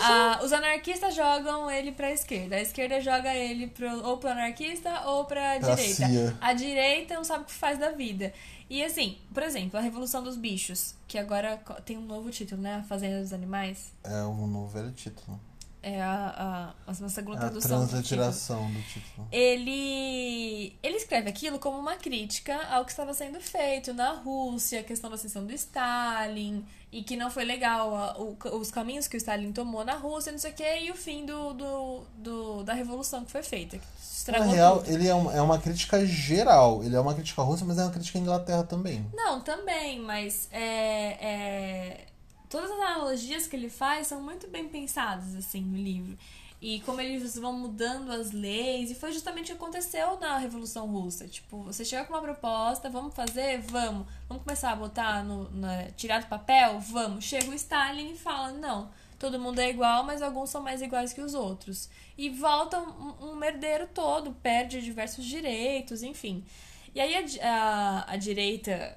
Ah, 0.01 0.41
os 0.45 0.53
anarquistas 0.53 1.15
jogam 1.15 1.71
ele 1.71 1.93
pra 1.93 2.11
esquerda. 2.13 2.57
A 2.57 2.61
esquerda 2.61 3.01
joga 3.01 3.35
ele 3.35 3.67
pro, 3.67 4.05
ou 4.07 4.17
pro 4.19 4.31
anarquista 4.31 5.03
ou 5.07 5.25
pra, 5.25 5.59
Pra 5.59 5.75
direita. 5.75 6.07
CIA. 6.07 6.37
A 6.41 6.53
direita 6.53 7.15
não 7.15 7.25
sabe 7.25 7.43
o 7.43 7.47
que 7.47 7.53
faz 7.53 7.79
da 7.79 7.91
vida. 7.91 8.33
E 8.71 8.85
assim, 8.85 9.19
por 9.33 9.43
exemplo, 9.43 9.79
a 9.79 9.83
Revolução 9.83 10.23
dos 10.23 10.37
Bichos, 10.37 10.95
que 11.09 11.19
agora 11.19 11.57
tem 11.85 11.97
um 11.97 12.03
novo 12.03 12.31
título, 12.31 12.61
né? 12.61 12.77
A 12.77 12.83
Fazenda 12.83 13.21
dos 13.21 13.33
Animais. 13.33 13.93
É 14.05 14.23
um 14.25 14.47
novo 14.47 14.69
velho 14.69 14.93
título. 14.93 15.41
É 15.83 16.03
a, 16.03 16.75
a, 16.87 16.91
a 16.91 16.95
segunda 17.09 17.37
A 17.37 17.41
tradução 17.43 17.81
do 17.81 17.87
título. 17.87 17.89
transliteração 18.03 18.71
do 18.73 18.83
título. 18.83 19.29
Ele, 19.31 20.77
ele 20.83 20.97
escreve 20.97 21.29
aquilo 21.31 21.59
como 21.59 21.79
uma 21.79 21.95
crítica 21.97 22.57
ao 22.69 22.85
que 22.85 22.91
estava 22.91 23.15
sendo 23.15 23.41
feito 23.41 23.95
na 23.95 24.13
Rússia, 24.13 24.81
a 24.81 24.83
questão 24.83 25.09
da 25.09 25.15
ascensão 25.17 25.45
do 25.47 25.53
Stalin, 25.53 26.65
e 26.91 27.03
que 27.03 27.17
não 27.17 27.31
foi 27.31 27.45
legal 27.45 27.95
a- 27.95 28.19
o- 28.19 28.37
os 28.59 28.71
caminhos 28.71 29.07
que 29.07 29.17
o 29.17 29.19
Stalin 29.19 29.53
tomou 29.53 29.85
na 29.85 29.95
Rússia, 29.95 30.33
não 30.33 30.39
sei 30.39 30.51
o 30.51 30.55
quê, 30.55 30.81
e 30.83 30.91
o 30.91 30.95
fim 30.97 31.25
do, 31.25 31.53
do, 31.55 32.01
do- 32.17 32.65
da 32.65 32.73
revolução 32.75 33.25
que 33.25 33.31
foi 33.31 33.43
feita. 33.43 33.79
que 33.79 33.85
Na 33.85 34.39
Estragou 34.39 34.53
real, 34.53 34.79
tudo. 34.81 34.91
ele 34.93 35.07
é 35.07 35.15
uma, 35.15 35.33
é 35.35 35.41
uma 35.41 35.59
crítica 35.59 36.05
geral. 36.05 36.83
Ele 36.83 36.97
é 36.97 37.01
uma 37.01 37.15
crítica 37.15 37.41
russa, 37.43 37.65
mas 37.65 37.79
é 37.79 37.83
uma 37.85 37.91
crítica 37.93 38.19
à 38.19 38.21
Inglaterra 38.21 38.65
também. 38.65 39.07
Não, 39.15 39.41
também, 39.41 40.01
mas 40.01 40.49
é, 40.51 41.17
é, 41.21 42.07
todas 42.49 42.71
as 42.71 42.79
analogias 42.81 43.47
que 43.47 43.57
ele 43.57 43.69
faz 43.71 44.07
são 44.07 44.23
muito 44.23 44.47
bem 44.49 44.69
pensadas, 44.69 45.35
assim, 45.35 45.61
no 45.61 45.77
livro. 45.77 46.17
E 46.61 46.81
como 46.81 47.01
eles 47.01 47.39
vão 47.39 47.53
mudando 47.53 48.11
as 48.11 48.33
leis, 48.33 48.91
e 48.91 48.95
foi 48.95 49.13
justamente 49.13 49.53
o 49.53 49.57
que 49.57 49.63
aconteceu 49.63 50.19
na 50.19 50.39
Revolução 50.39 50.87
Russa. 50.89 51.29
Tipo, 51.29 51.63
você 51.63 51.85
chega 51.85 52.05
com 52.05 52.13
uma 52.15 52.21
proposta, 52.21 52.91
vamos 52.91 53.15
fazer? 53.15 53.61
Vamos. 53.61 54.09
Vamos 54.29 54.43
começar 54.43 54.73
a 54.73 54.77
botar 54.77 55.23
no. 55.23 55.49
na- 55.51 55.85
tirar 55.97 56.21
do 56.21 56.27
papel? 56.27 56.81
Vamos. 56.81 57.25
Chega 57.25 57.49
o 57.49 57.55
Stalin 57.55 58.11
e 58.13 58.17
fala, 58.17 58.51
não. 58.53 58.91
Todo 59.21 59.39
mundo 59.39 59.61
é 59.61 59.71
igual, 59.71 60.03
mas 60.05 60.21
alguns 60.21 60.51
são 60.51 60.61
mais 60.61 60.83
iguais 60.83 61.13
que 61.13 61.21
os 61.21 61.33
outros. 61.35 61.89
E 62.17 62.29
volta 62.29 62.81
um, 62.81 63.31
um 63.31 63.35
merdeiro 63.37 63.87
todo, 63.95 64.33
perde 64.33 64.81
diversos 64.83 65.25
direitos, 65.25 66.03
enfim. 66.03 66.45
E 66.93 67.01
aí 67.01 67.15
a, 67.15 67.49
a, 67.49 68.13
a 68.13 68.17
direita 68.17 68.97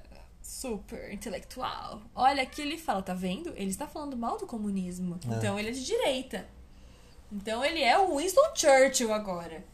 super 0.52 1.10
intelectual 1.12 2.02
olha 2.14 2.42
aqui 2.42 2.60
ele 2.60 2.76
fala, 2.76 3.02
tá 3.02 3.14
vendo? 3.14 3.52
Ele 3.56 3.70
está 3.70 3.86
falando 3.86 4.16
mal 4.16 4.36
do 4.36 4.46
comunismo. 4.46 5.18
É. 5.30 5.34
Então 5.34 5.58
ele 5.58 5.70
é 5.70 5.72
de 5.72 5.84
direita. 5.84 6.46
Então 7.30 7.64
ele 7.64 7.82
é 7.82 7.98
o 7.98 8.16
Winston 8.18 8.54
Churchill 8.54 9.12
agora. 9.12 9.64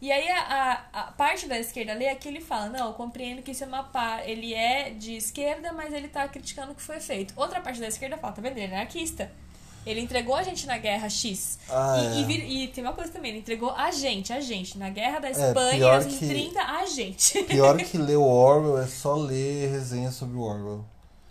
E 0.00 0.10
aí 0.12 0.28
a, 0.28 0.40
a, 0.40 1.00
a 1.00 1.12
parte 1.12 1.46
da 1.46 1.58
esquerda 1.58 1.94
lê 1.94 2.08
aqui 2.08 2.28
ele 2.28 2.40
fala, 2.40 2.68
não, 2.68 2.88
eu 2.88 2.94
compreendo 2.94 3.40
que 3.40 3.52
isso 3.52 3.64
é 3.64 3.66
uma 3.66 3.84
par... 3.84 4.28
Ele 4.28 4.52
é 4.52 4.90
de 4.90 5.16
esquerda, 5.16 5.72
mas 5.72 5.94
ele 5.94 6.08
tá 6.08 6.28
criticando 6.28 6.72
o 6.72 6.74
que 6.74 6.82
foi 6.82 7.00
feito. 7.00 7.32
Outra 7.36 7.60
parte 7.60 7.80
da 7.80 7.88
esquerda 7.88 8.18
fala, 8.18 8.34
tá 8.34 8.42
vendo? 8.42 8.58
Ele 8.58 8.72
é 8.72 8.76
anarquista. 8.76 9.32
Ele 9.86 10.00
entregou 10.00 10.34
a 10.34 10.42
gente 10.42 10.66
na 10.66 10.76
guerra 10.78 11.08
X. 11.08 11.58
Ah, 11.70 11.96
e, 12.02 12.06
é. 12.06 12.20
e 12.20 12.24
vir- 12.24 12.44
e 12.50 12.68
tem 12.68 12.82
uma 12.82 12.92
coisa 12.92 13.12
também, 13.12 13.30
ele 13.30 13.38
entregou 13.38 13.70
a 13.70 13.90
gente, 13.92 14.32
a 14.32 14.40
gente. 14.40 14.76
Na 14.76 14.90
guerra 14.90 15.20
da 15.20 15.28
É, 15.28 15.30
Espanha, 15.30 15.76
pior 15.76 16.04
nos 16.04 16.16
que- 16.16 16.26
30, 16.26 16.60
a 16.60 16.86
gente. 16.86 17.42
Pior 17.44 17.76
que 17.78 17.96
ler 17.98 18.16
o 18.16 18.24
Orwell 18.24 18.78
é 18.78 18.86
só 18.86 19.14
ler 19.14 19.70
resenha 19.70 20.10
sobre 20.10 20.36
o 20.36 20.40
Orwell. 20.40 20.84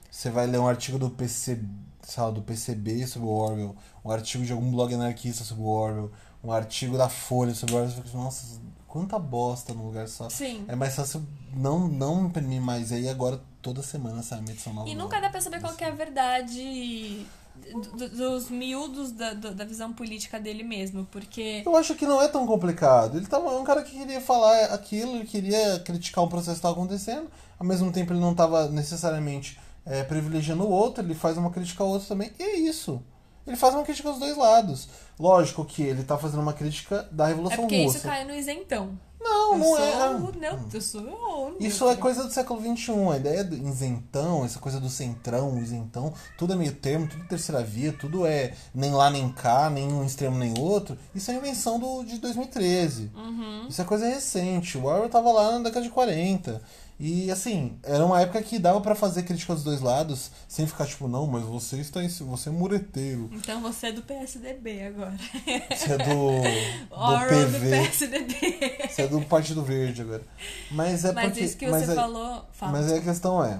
Você 0.09 0.29
vai 0.29 0.47
ler 0.47 0.57
um 0.59 0.67
artigo 0.67 0.97
do 0.97 1.09
PC, 1.09 1.59
sei 2.01 2.23
lá, 2.23 2.31
do 2.31 2.41
PCB 2.41 3.05
sobre 3.05 3.27
o 3.27 3.31
Orwell, 3.31 3.75
um 4.05 4.09
artigo 4.09 4.45
de 4.45 4.53
algum 4.53 4.71
blog 4.71 4.93
anarquista 4.93 5.43
sobre 5.43 5.63
o 5.63 5.67
Orwell, 5.67 6.11
um 6.41 6.51
artigo 6.53 6.97
da 6.97 7.09
Folha 7.09 7.53
sobre 7.53 7.75
o 7.75 7.77
Orwell. 7.79 7.93
Você 7.93 8.01
fica, 8.01 8.17
nossa, 8.17 8.61
quanta 8.87 9.19
bosta 9.19 9.73
num 9.73 9.83
lugar 9.87 10.07
só. 10.07 10.29
Sim. 10.29 10.63
É 10.69 10.75
mais 10.77 10.95
fácil 10.95 11.25
não, 11.53 11.89
não 11.89 12.27
imprimir 12.27 12.61
mais. 12.61 12.93
Aí 12.93 13.09
agora 13.09 13.41
toda 13.61 13.83
semana 13.83 14.23
sai 14.23 14.39
uma 14.39 14.51
edição 14.51 14.73
nova. 14.73 14.87
E 14.87 14.95
nunca 14.95 15.19
dá 15.19 15.29
pra 15.29 15.41
saber 15.41 15.59
qual 15.59 15.73
que 15.75 15.83
é 15.83 15.87
a 15.87 15.91
verdade 15.91 17.25
do- 17.97 18.09
dos 18.09 18.49
miúdos 18.49 19.11
da, 19.11 19.33
do- 19.33 19.53
da 19.53 19.65
visão 19.65 19.91
política 19.93 20.39
dele 20.39 20.63
mesmo, 20.63 21.07
porque 21.11 21.63
Eu 21.65 21.75
acho 21.75 21.95
que 21.95 22.05
não 22.05 22.21
é 22.21 22.27
tão 22.27 22.45
complicado. 22.45 23.17
Ele 23.17 23.25
tava, 23.27 23.47
é 23.49 23.57
um 23.59 23.63
cara 23.63 23.83
que 23.83 23.97
queria 23.97 24.21
falar 24.21 24.65
aquilo, 24.65 25.15
ele 25.15 25.25
queria 25.25 25.79
criticar 25.79 26.23
um 26.23 26.27
processo 26.27 26.51
que 26.51 26.57
estava 26.59 26.73
acontecendo. 26.75 27.27
Ao 27.59 27.65
mesmo 27.65 27.91
tempo, 27.91 28.11
ele 28.13 28.19
não 28.19 28.31
estava 28.31 28.67
necessariamente 28.69 29.59
é, 29.85 30.03
privilegiando 30.03 30.63
o 30.63 30.69
outro, 30.69 31.03
ele 31.03 31.15
faz 31.15 31.37
uma 31.37 31.49
crítica 31.51 31.83
ao 31.83 31.89
outro 31.89 32.07
também. 32.07 32.31
E 32.39 32.43
é 32.43 32.55
isso. 32.59 33.01
Ele 33.47 33.55
faz 33.55 33.75
uma 33.75 33.83
crítica 33.83 34.09
aos 34.09 34.19
dois 34.19 34.35
lados. 34.35 34.89
Lógico 35.19 35.63
que 35.63 35.83
ele 35.83 36.03
tá 36.03 36.17
fazendo 36.17 36.41
uma 36.41 36.53
crítica 36.53 37.07
da 37.11 37.25
é 37.25 37.27
Revolução 37.29 37.57
porque 37.59 37.83
Russa. 37.83 37.97
isso 37.99 38.07
cai 38.07 38.25
no 38.25 38.33
isentão. 38.33 38.97
Não, 39.26 39.53
eu 39.53 39.57
não 39.57 39.78
é. 39.78 39.95
Não, 40.51 40.69
eu 40.71 40.82
sou 40.82 41.01
o 41.01 41.55
Isso 41.59 41.89
é 41.89 41.95
coisa 41.95 42.23
do 42.23 42.32
século 42.32 42.61
XXI. 42.61 42.91
A 43.11 43.17
ideia 43.17 43.43
do 43.43 43.55
isentão, 43.55 44.45
essa 44.45 44.59
coisa 44.59 44.80
do 44.80 44.88
centrão, 44.88 45.55
o 45.55 45.59
isentão, 45.59 46.13
tudo 46.38 46.53
é 46.53 46.55
meio 46.55 46.73
termo, 46.73 47.07
tudo 47.07 47.23
é 47.23 47.28
terceira 47.28 47.63
via, 47.63 47.91
tudo 47.91 48.26
é 48.26 48.53
nem 48.73 48.91
lá 48.91 49.09
nem 49.09 49.32
cá, 49.32 49.69
nem 49.69 49.91
um 49.91 50.05
extremo 50.05 50.38
nem 50.38 50.53
outro. 50.59 50.97
Isso 51.13 51.32
é 51.32 51.36
invenção 51.36 51.80
do, 51.80 52.03
de 52.03 52.19
2013. 52.19 53.11
Uhum. 53.15 53.67
Isso 53.67 53.82
é 53.82 53.86
coisa 53.86 54.07
recente. 54.07 54.78
O 54.78 54.86
Orwell 54.86 55.09
tava 55.09 55.32
lá 55.32 55.53
na 55.53 55.63
década 55.63 55.82
de 55.82 55.89
40. 55.89 56.61
E 56.97 57.29
assim, 57.29 57.77
era 57.83 58.05
uma 58.05 58.21
época 58.21 58.41
que 58.41 58.57
dava 58.57 58.79
pra 58.79 58.95
fazer 58.95 59.23
crítica 59.23 59.53
dos 59.53 59.65
dois 59.65 59.81
lados, 59.81 60.31
sem 60.47 60.65
ficar 60.65 60.85
tipo, 60.85 61.09
não, 61.09 61.27
mas 61.27 61.43
você 61.43 61.75
está 61.77 62.01
em, 62.01 62.07
você 62.07 62.47
é 62.47 62.51
mureteiro. 62.53 63.29
Então 63.33 63.61
você 63.61 63.87
é 63.87 63.91
do 63.91 64.01
PSDB 64.01 64.81
agora. 64.83 65.13
Você 65.75 65.91
é 65.91 65.97
do, 65.97 66.05
do 66.87 66.95
Orwell 66.95 67.47
do 67.47 67.51
PV. 67.51 67.69
PSDB. 67.69 68.87
Você 68.89 69.01
é 69.01 69.07
do 69.07 69.21
Partido 69.23 69.61
Verde 69.61 70.03
agora. 70.03 70.23
Mas 70.71 71.03
é 71.03 71.11
Mas 71.11 71.25
porque. 71.25 71.41
isso 71.41 71.57
que 71.57 71.67
mas 71.67 71.85
você 71.85 71.91
é- 71.91 71.95
falou, 71.95 72.45
fala. 72.53 72.71
Mas 72.71 72.89
aí 72.89 72.99
a 72.99 73.01
questão 73.01 73.43
é. 73.43 73.59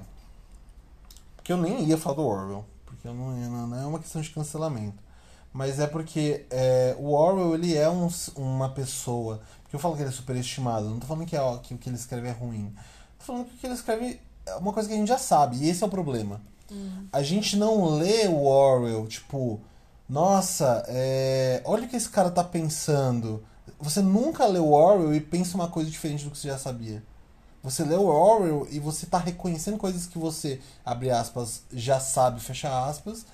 Porque 1.36 1.51
eu 1.51 1.57
nem 1.57 1.83
ia 1.83 1.97
falar 1.97 2.15
do 2.15 2.23
Orwell. 2.25 2.65
Porque 2.86 3.05
eu 3.05 3.13
não, 3.13 3.38
ia- 3.38 3.49
não 3.49 3.77
é 3.77 3.86
uma 3.86 3.99
questão 3.99 4.21
de 4.21 4.29
cancelamento. 4.29 5.03
Mas 5.51 5.79
é 5.79 5.88
porque 5.88 6.45
é, 6.49 6.95
o 6.97 7.11
Orwell 7.13 7.53
ele 7.55 7.75
é 7.75 7.89
um, 7.89 8.07
uma 8.38 8.69
pessoa. 8.69 9.41
Porque 9.63 9.75
eu 9.75 9.79
falo 9.79 9.95
que 9.97 10.01
ele 10.03 10.09
é 10.09 10.13
superestimado. 10.13 10.89
Não 10.89 10.99
tô 10.99 11.05
falando 11.07 11.25
que, 11.25 11.36
é, 11.36 11.59
que 11.63 11.73
o 11.73 11.77
que 11.77 11.89
ele 11.89 11.97
escreve 11.97 12.29
é 12.29 12.31
ruim. 12.31 12.73
Falando 13.26 13.45
que 13.45 13.55
o 13.55 13.57
que 13.57 13.65
ele 13.65 13.73
escreve 13.73 14.19
é 14.45 14.55
uma 14.55 14.71
coisa 14.71 14.88
que 14.88 14.93
a 14.93 14.97
gente 14.97 15.07
já 15.07 15.17
sabe. 15.17 15.57
E 15.57 15.69
esse 15.69 15.84
é 15.84 15.88
o 15.88 15.89
problema. 15.89 16.39
A 17.11 17.21
gente 17.21 17.57
não 17.57 17.97
lê 17.97 18.28
o 18.28 18.45
Orwell, 18.45 19.07
tipo, 19.07 19.59
nossa, 20.07 20.84
é, 20.88 21.61
olha 21.65 21.86
o 21.86 21.88
que 21.88 21.95
esse 21.95 22.09
cara 22.09 22.30
tá 22.30 22.43
pensando. 22.43 23.43
Você 23.80 24.01
nunca 24.01 24.45
lê 24.45 24.59
o 24.59 24.71
Orwell 24.71 25.13
e 25.15 25.19
pensa 25.19 25.55
uma 25.55 25.67
coisa 25.67 25.89
diferente 25.89 26.23
do 26.23 26.32
que 26.32 26.38
você 26.38 26.47
já 26.47 26.57
sabia. 26.57 27.03
Você 27.63 27.84
lê 27.84 27.95
o 27.95 28.05
Orwell 28.05 28.67
e 28.69 28.80
você 28.80 29.07
tá 29.07 29.17
reconhecendo 29.17 29.78
coisas 29.78 30.05
que 30.05 30.19
você, 30.19 30.59
abre 30.84 31.09
aspas, 31.09 31.63
já 31.73 31.99
sabe, 31.99 32.39
fecha 32.39 32.88
aspas, 32.88 33.26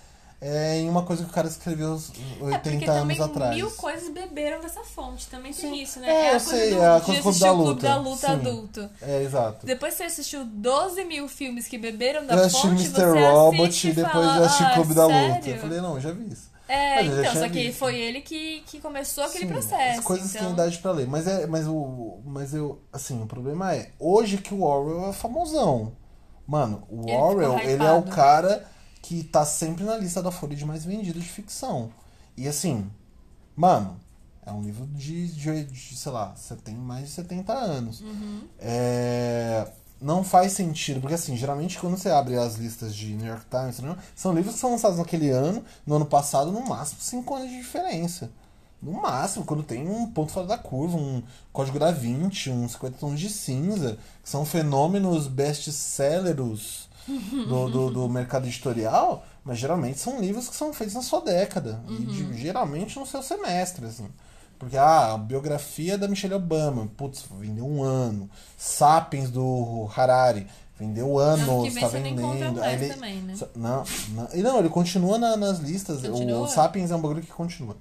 é, 0.43 0.79
em 0.79 0.89
uma 0.89 1.03
coisa 1.03 1.23
que 1.23 1.29
o 1.29 1.33
cara 1.33 1.47
escreveu 1.47 1.91
uns 1.91 2.11
É 2.41 2.43
80 2.43 2.61
porque 2.61 2.89
anos 2.89 3.21
atrás. 3.21 3.55
mil 3.55 3.69
coisas 3.71 4.09
beberam 4.09 4.59
dessa 4.59 4.83
fonte. 4.83 5.27
Também 5.27 5.53
Sim. 5.53 5.69
tem 5.69 5.83
isso, 5.83 5.99
né? 5.99 6.09
É, 6.09 6.11
a 6.11 6.25
eu 6.25 6.29
coisa 6.31 6.45
sei, 6.49 6.69
do, 6.71 6.81
é 6.81 6.87
a 6.87 6.97
de 6.97 7.05
coisa 7.05 7.21
do 7.21 7.23
Clube 7.23 7.29
assistir 7.29 7.45
da 7.45 7.53
o 7.53 7.63
Clube 7.63 7.81
da 7.81 7.95
Luta. 7.95 8.09
Luta 8.09 8.27
Sim. 8.27 8.33
adulto. 8.33 8.89
É, 9.03 9.23
exato. 9.23 9.65
Depois 9.67 9.93
você 9.93 10.03
assistiu 10.03 10.43
12 10.43 11.03
mil 11.05 11.27
filmes 11.27 11.67
que 11.67 11.77
beberam 11.77 12.25
da 12.25 12.33
Eu 12.33 12.49
fonte, 12.49 12.67
Mr. 12.69 12.89
você 12.89 13.29
Robot 13.29 13.87
e 13.87 13.93
depois 13.93 14.13
fala, 14.13 14.37
eu 14.37 14.43
assisti 14.45 14.63
ah, 14.63 14.73
Clube 14.73 14.93
da 14.95 15.03
Luta. 15.05 15.15
sério? 15.15 15.53
Eu 15.53 15.59
falei, 15.59 15.81
não, 15.81 15.95
eu 15.95 16.01
já 16.01 16.11
vi 16.11 16.33
isso. 16.33 16.49
É, 16.67 17.03
então, 17.03 17.33
só 17.33 17.49
que 17.49 17.63
visto. 17.65 17.77
foi 17.77 17.99
ele 17.99 18.21
que, 18.21 18.63
que 18.65 18.79
começou 18.79 19.25
aquele 19.25 19.45
Sim, 19.45 19.51
processo. 19.51 19.99
As 19.99 20.05
coisas 20.05 20.33
então... 20.33 20.45
têm 20.47 20.53
idade 20.53 20.77
pra 20.79 20.91
ler. 20.91 21.05
Mas 21.05 21.27
é. 21.27 21.45
Mas 21.45 21.67
o. 21.67 22.19
Mas 22.25 22.53
eu. 22.53 22.81
Assim, 22.93 23.21
o 23.21 23.27
problema 23.27 23.75
é. 23.75 23.91
Hoje 23.99 24.37
que 24.37 24.53
o 24.53 24.63
Orwell 24.63 25.09
é 25.09 25.13
famosão. 25.13 25.91
Mano, 26.47 26.83
o 26.89 27.03
Ele 27.07 27.17
Orwell, 27.17 27.59
ele 27.59 27.83
é 27.83 27.91
o 27.91 28.03
cara 28.03 28.65
que 29.01 29.23
tá 29.23 29.45
sempre 29.45 29.83
na 29.83 29.97
lista 29.97 30.21
da 30.21 30.31
Folha 30.31 30.55
de 30.55 30.65
mais 30.65 30.85
vendidos 30.85 31.23
de 31.23 31.29
ficção. 31.29 31.91
E 32.37 32.47
assim, 32.47 32.89
mano, 33.55 33.99
é 34.45 34.51
um 34.51 34.61
livro 34.61 34.85
de, 34.87 35.27
de, 35.27 35.65
de, 35.65 35.95
sei 35.95 36.11
lá, 36.11 36.33
você 36.35 36.55
tem 36.55 36.75
mais 36.75 37.05
de 37.05 37.11
70 37.11 37.53
anos. 37.53 38.01
Uhum. 38.01 38.43
É, 38.59 39.67
não 39.99 40.23
faz 40.23 40.53
sentido, 40.53 40.99
porque 40.99 41.15
assim, 41.15 41.35
geralmente 41.35 41.79
quando 41.79 41.97
você 41.97 42.09
abre 42.09 42.35
as 42.35 42.55
listas 42.55 42.95
de 42.95 43.13
New 43.13 43.27
York 43.27 43.45
Times, 43.49 43.79
não, 43.79 43.97
são 44.15 44.33
livros 44.33 44.55
que 44.55 44.61
são 44.61 44.71
lançados 44.71 44.97
naquele 44.97 45.29
ano, 45.29 45.63
no 45.85 45.95
ano 45.95 46.05
passado, 46.05 46.51
no 46.51 46.65
máximo 46.65 47.01
5 47.01 47.35
anos 47.35 47.49
de 47.49 47.57
diferença. 47.57 48.31
No 48.81 48.93
máximo, 48.93 49.45
quando 49.45 49.61
tem 49.61 49.87
um 49.87 50.07
ponto 50.07 50.31
fora 50.31 50.47
da 50.47 50.57
curva, 50.57 50.97
um 50.97 51.21
código 51.53 51.77
da 51.77 51.91
20, 51.91 52.49
uns 52.49 52.71
50 52.71 52.97
tons 52.97 53.19
de 53.19 53.29
cinza, 53.29 53.99
que 54.23 54.29
são 54.29 54.43
fenômenos 54.43 55.27
best-sellers 55.27 56.89
do, 57.19 57.69
do, 57.69 57.91
do, 57.91 58.09
mercado 58.09 58.47
editorial, 58.47 59.25
mas 59.43 59.57
geralmente 59.57 59.99
são 59.99 60.19
livros 60.19 60.47
que 60.47 60.55
são 60.55 60.73
feitos 60.73 60.95
na 60.95 61.01
sua 61.01 61.21
década. 61.21 61.81
Uhum. 61.87 61.95
E 61.95 62.05
de, 62.05 62.37
geralmente 62.37 62.97
no 62.97 63.05
seu 63.05 63.21
semestre, 63.21 63.85
assim. 63.85 64.07
Porque 64.57 64.77
ah, 64.77 65.13
a 65.13 65.17
biografia 65.17 65.97
da 65.97 66.07
Michelle 66.07 66.35
Obama, 66.35 66.87
putz, 66.95 67.25
vendeu 67.39 67.65
um 67.65 67.81
ano. 67.81 68.29
Sapiens 68.55 69.31
do 69.31 69.89
Harari, 69.95 70.45
vendeu 70.79 71.17
anos, 71.17 71.67
está 71.75 71.87
vendendo. 71.87 72.61
Aí 72.61 72.75
ele, 72.75 72.93
também, 72.93 73.21
né? 73.21 73.35
Não, 73.55 73.83
não, 74.09 74.27
não, 74.31 74.59
ele 74.59 74.69
continua 74.69 75.17
na, 75.17 75.35
nas 75.35 75.59
listas. 75.59 76.01
Continua? 76.01 76.41
O 76.41 76.47
Sapiens 76.47 76.91
é 76.91 76.95
um 76.95 77.01
bagulho 77.01 77.21
que 77.21 77.31
continua. 77.31 77.75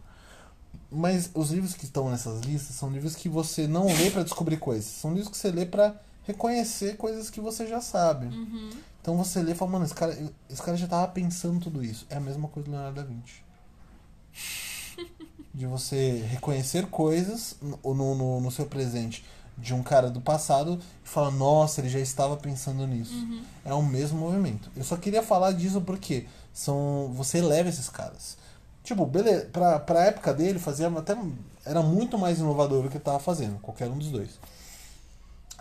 Mas 0.90 1.30
os 1.34 1.50
livros 1.50 1.74
que 1.74 1.84
estão 1.84 2.10
nessas 2.10 2.40
listas 2.40 2.74
são 2.74 2.90
livros 2.90 3.14
que 3.14 3.28
você 3.28 3.66
não 3.66 3.86
lê 3.86 4.10
para 4.10 4.22
descobrir 4.22 4.56
coisas. 4.56 4.86
São 4.86 5.12
livros 5.12 5.28
que 5.30 5.36
você 5.36 5.50
lê 5.50 5.64
para 5.64 5.94
reconhecer 6.26 6.96
coisas 6.96 7.30
que 7.30 7.40
você 7.40 7.66
já 7.66 7.80
sabe. 7.80 8.26
Uhum. 8.26 8.70
Então 9.00 9.16
você 9.16 9.42
lê 9.42 9.52
e 9.52 9.54
fala, 9.54 9.72
mano, 9.72 9.84
esse 9.84 9.94
cara, 9.94 10.16
esse 10.48 10.62
cara 10.62 10.76
já 10.76 10.86
tava 10.86 11.08
pensando 11.08 11.60
tudo 11.60 11.82
isso. 11.82 12.06
É 12.10 12.16
a 12.16 12.20
mesma 12.20 12.48
coisa 12.48 12.68
do 12.68 12.72
Leonardo 12.72 13.00
da 13.00 13.06
Vinci. 13.06 13.42
de 15.52 15.66
você 15.66 16.24
reconhecer 16.28 16.86
coisas 16.86 17.56
no, 17.60 17.94
no, 17.94 18.40
no, 18.40 18.50
seu 18.50 18.66
presente 18.66 19.24
de 19.58 19.74
um 19.74 19.82
cara 19.82 20.08
do 20.08 20.20
passado 20.20 20.78
e 21.04 21.08
falar, 21.08 21.30
nossa, 21.32 21.80
ele 21.80 21.88
já 21.88 21.98
estava 21.98 22.36
pensando 22.36 22.86
nisso. 22.86 23.14
Uhum. 23.14 23.42
É 23.64 23.74
o 23.74 23.82
mesmo 23.82 24.18
movimento. 24.18 24.70
Eu 24.76 24.84
só 24.84 24.96
queria 24.96 25.22
falar 25.22 25.52
disso 25.52 25.80
porque 25.80 26.26
são 26.52 27.12
você 27.14 27.38
eleva 27.38 27.68
esses 27.68 27.88
caras. 27.88 28.38
Tipo, 28.82 29.04
beleza, 29.04 29.46
pra, 29.52 29.78
pra 29.78 30.06
época 30.06 30.32
dele 30.32 30.58
fazia 30.58 30.88
até. 30.88 31.16
Era 31.64 31.82
muito 31.82 32.16
mais 32.16 32.38
inovador 32.38 32.82
do 32.82 32.88
que 32.88 32.96
ele 32.96 33.04
tava 33.04 33.18
fazendo, 33.18 33.58
qualquer 33.60 33.88
um 33.88 33.98
dos 33.98 34.10
dois. 34.10 34.30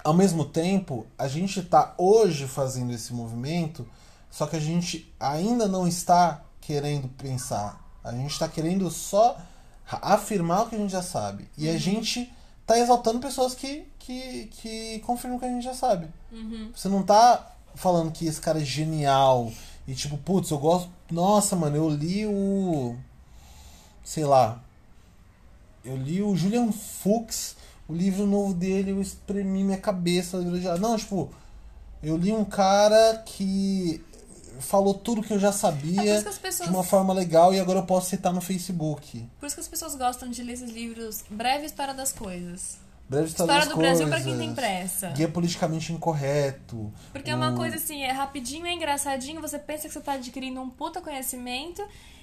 Ao 0.03 0.13
mesmo 0.13 0.45
tempo, 0.45 1.05
a 1.17 1.27
gente 1.27 1.59
está 1.59 1.93
hoje 1.97 2.47
fazendo 2.47 2.93
esse 2.93 3.13
movimento, 3.13 3.87
só 4.29 4.45
que 4.45 4.55
a 4.55 4.59
gente 4.59 5.13
ainda 5.19 5.67
não 5.67 5.87
está 5.87 6.41
querendo 6.61 7.07
pensar. 7.09 7.83
A 8.03 8.11
gente 8.11 8.31
está 8.31 8.47
querendo 8.47 8.89
só 8.89 9.37
afirmar 9.85 10.63
o 10.63 10.69
que 10.69 10.75
a 10.75 10.79
gente 10.79 10.91
já 10.91 11.01
sabe. 11.01 11.49
E 11.57 11.67
uhum. 11.67 11.75
a 11.75 11.77
gente 11.77 12.31
tá 12.65 12.77
exaltando 12.77 13.19
pessoas 13.19 13.55
que, 13.55 13.87
que, 13.97 14.45
que 14.51 14.99
confirmam 14.99 15.37
o 15.37 15.39
que 15.39 15.45
a 15.45 15.49
gente 15.49 15.63
já 15.63 15.73
sabe. 15.73 16.07
Uhum. 16.31 16.71
Você 16.75 16.87
não 16.87 17.03
tá 17.03 17.55
falando 17.75 18.11
que 18.11 18.25
esse 18.27 18.39
cara 18.39 18.61
é 18.61 18.65
genial 18.65 19.51
e 19.89 19.95
tipo, 19.95 20.17
putz, 20.19 20.51
eu 20.51 20.59
gosto. 20.59 20.87
Nossa, 21.09 21.55
mano, 21.55 21.75
eu 21.75 21.89
li 21.89 22.23
o. 22.27 22.95
Sei 24.03 24.23
lá. 24.23 24.61
Eu 25.83 25.97
li 25.97 26.21
o 26.21 26.35
Julian 26.35 26.71
Fuchs, 26.71 27.55
o 27.89 27.93
livro 27.93 28.27
novo 28.27 28.53
dele, 28.53 28.91
eu 28.91 29.01
espremi 29.01 29.63
minha 29.63 29.77
cabeça. 29.77 30.37
Não, 30.79 30.95
tipo, 30.95 31.29
eu 32.03 32.15
li 32.15 32.31
um 32.31 32.45
cara 32.45 33.23
que 33.25 34.01
falou 34.59 34.93
tudo 34.93 35.23
que 35.23 35.33
eu 35.33 35.39
já 35.39 35.51
sabia 35.51 36.19
é 36.19 36.21
pessoas... 36.21 36.69
de 36.69 36.75
uma 36.75 36.83
forma 36.83 37.13
legal 37.13 37.53
e 37.53 37.59
agora 37.59 37.79
eu 37.79 37.85
posso 37.85 38.09
citar 38.09 38.31
no 38.31 38.41
Facebook. 38.41 39.27
Por 39.39 39.47
isso 39.47 39.55
que 39.55 39.61
as 39.61 39.67
pessoas 39.67 39.95
gostam 39.95 40.29
de 40.29 40.43
ler 40.43 40.53
esses 40.53 40.69
livros 40.69 41.23
Breve 41.29 41.65
História 41.65 41.93
das 41.93 42.11
Coisas. 42.11 42.77
Breve 43.09 43.27
História, 43.27 43.53
história 43.53 43.69
do 43.69 43.75
coisas, 43.75 43.97
Brasil 43.97 44.07
para 44.07 44.21
quem 44.21 44.37
tem 44.37 44.53
pressa. 44.53 45.09
Guia 45.09 45.27
politicamente 45.27 45.91
incorreto. 45.91 46.93
Porque 47.11 47.31
o... 47.31 47.33
é 47.33 47.35
uma 47.35 47.55
coisa 47.55 47.77
assim, 47.77 48.03
é 48.03 48.11
rapidinho, 48.11 48.67
é 48.67 48.73
engraçadinho, 48.73 49.41
você 49.41 49.57
pensa 49.57 49.87
que 49.87 49.93
você 49.93 49.99
tá 49.99 50.13
adquirindo 50.13 50.61
um 50.61 50.69
puta 50.69 51.01
conhecimento 51.01 51.81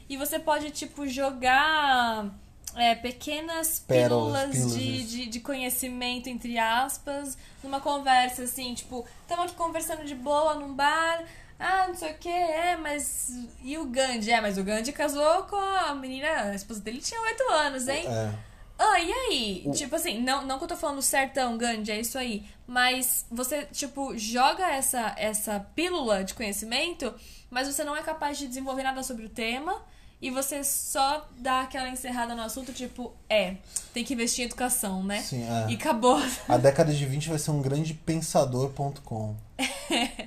e 0.08 0.16
você 0.16 0.38
pode, 0.38 0.70
tipo, 0.70 1.08
jogar 1.08 2.32
é, 2.76 2.94
pequenas 2.94 3.80
Pérolas, 3.80 4.50
pílulas 4.50 4.74
de, 4.74 5.02
de, 5.04 5.26
de, 5.26 5.40
conhecimento, 5.40 6.28
entre 6.28 6.58
aspas, 6.58 7.36
numa 7.62 7.80
conversa, 7.80 8.42
assim, 8.42 8.74
tipo, 8.74 9.04
estamos 9.22 9.46
aqui 9.46 9.54
conversando 9.54 10.04
de 10.04 10.14
boa 10.14 10.54
num 10.54 10.74
bar, 10.74 11.24
ah, 11.58 11.86
não 11.88 11.94
sei 11.94 12.12
o 12.12 12.18
que, 12.18 12.28
é, 12.28 12.76
mas. 12.76 13.30
E 13.62 13.78
o 13.78 13.86
Gandhi? 13.86 14.30
É, 14.30 14.40
mas 14.40 14.58
o 14.58 14.64
Gandhi 14.64 14.92
casou 14.92 15.44
com 15.44 15.56
a 15.56 15.94
menina, 15.94 16.42
a 16.42 16.54
esposa 16.54 16.80
dele 16.80 17.00
tinha 17.00 17.20
8 17.20 17.50
anos, 17.50 17.88
hein? 17.88 18.06
É. 18.06 18.32
Ah, 18.78 19.00
e 19.00 19.10
aí? 19.10 19.62
O... 19.64 19.72
Tipo 19.72 19.96
assim, 19.96 20.20
não, 20.20 20.44
não 20.44 20.58
que 20.58 20.64
eu 20.64 20.68
tô 20.68 20.76
falando 20.76 21.00
certão, 21.00 21.56
Gandhi, 21.56 21.92
é 21.92 22.00
isso 22.00 22.18
aí. 22.18 22.44
Mas 22.66 23.24
você, 23.30 23.64
tipo, 23.72 24.16
joga 24.18 24.70
essa, 24.70 25.14
essa 25.16 25.60
pílula 25.74 26.22
de 26.22 26.34
conhecimento, 26.34 27.14
mas 27.48 27.66
você 27.66 27.82
não 27.84 27.96
é 27.96 28.02
capaz 28.02 28.36
de 28.36 28.46
desenvolver 28.46 28.82
nada 28.82 29.02
sobre 29.02 29.24
o 29.24 29.30
tema. 29.30 29.82
E 30.20 30.30
você 30.30 30.64
só 30.64 31.28
dá 31.38 31.62
aquela 31.62 31.88
encerrada 31.90 32.34
no 32.34 32.42
assunto, 32.42 32.72
tipo, 32.72 33.12
é, 33.28 33.56
tem 33.92 34.02
que 34.02 34.14
investir 34.14 34.44
em 34.44 34.46
educação, 34.46 35.02
né? 35.02 35.20
Sim, 35.22 35.42
é. 35.42 35.70
E 35.70 35.74
acabou. 35.74 36.18
A 36.48 36.56
década 36.56 36.92
de 36.92 37.04
20 37.04 37.28
vai 37.28 37.38
ser 37.38 37.50
um 37.50 37.60
grande 37.60 37.92
pensador.com. 37.92 39.36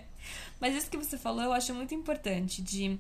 Mas 0.61 0.75
isso 0.75 0.89
que 0.91 0.97
você 0.97 1.17
falou 1.17 1.41
eu 1.41 1.53
acho 1.53 1.73
muito 1.73 1.95
importante, 1.95 2.61
de 2.61 2.99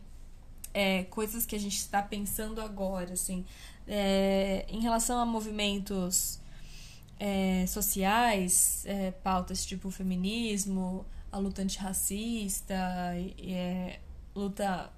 é, 0.73 1.03
coisas 1.03 1.45
que 1.45 1.55
a 1.55 1.59
gente 1.59 1.77
está 1.77 2.01
pensando 2.01 2.59
agora, 2.59 3.13
assim. 3.13 3.45
É, 3.87 4.65
em 4.67 4.81
relação 4.81 5.19
a 5.19 5.25
movimentos 5.25 6.39
é, 7.19 7.65
sociais, 7.67 8.83
é, 8.85 9.11
pautas 9.11 9.65
tipo 9.65 9.91
feminismo, 9.91 11.05
a 11.31 11.37
luta 11.37 11.61
antirracista, 11.61 12.75
é, 13.37 13.99
luta 14.35 14.89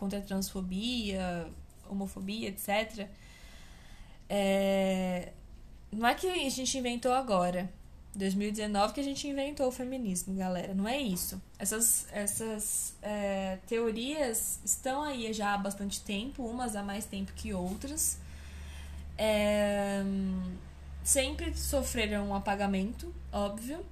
contra 0.00 0.18
a 0.18 0.22
transfobia, 0.22 1.46
homofobia, 1.88 2.48
etc. 2.48 3.06
É, 4.28 5.32
não 5.92 6.08
é 6.08 6.14
que 6.14 6.26
a 6.26 6.48
gente 6.48 6.78
inventou 6.78 7.12
agora. 7.12 7.70
2019 8.14 8.94
que 8.94 9.00
a 9.00 9.04
gente 9.04 9.28
inventou 9.28 9.68
o 9.68 9.70
feminismo, 9.70 10.34
galera. 10.34 10.74
Não 10.74 10.88
é 10.88 10.98
isso. 10.98 11.40
Essas, 11.58 12.08
essas 12.10 12.96
é, 13.02 13.58
teorias 13.68 14.58
estão 14.64 15.02
aí 15.02 15.32
já 15.32 15.54
há 15.54 15.58
bastante 15.58 16.00
tempo, 16.00 16.44
umas 16.44 16.74
há 16.74 16.82
mais 16.82 17.04
tempo 17.04 17.32
que 17.34 17.52
outras. 17.52 18.18
É, 19.16 20.02
sempre 21.04 21.56
sofreram 21.56 22.28
um 22.28 22.34
apagamento, 22.34 23.14
óbvio. 23.30 23.84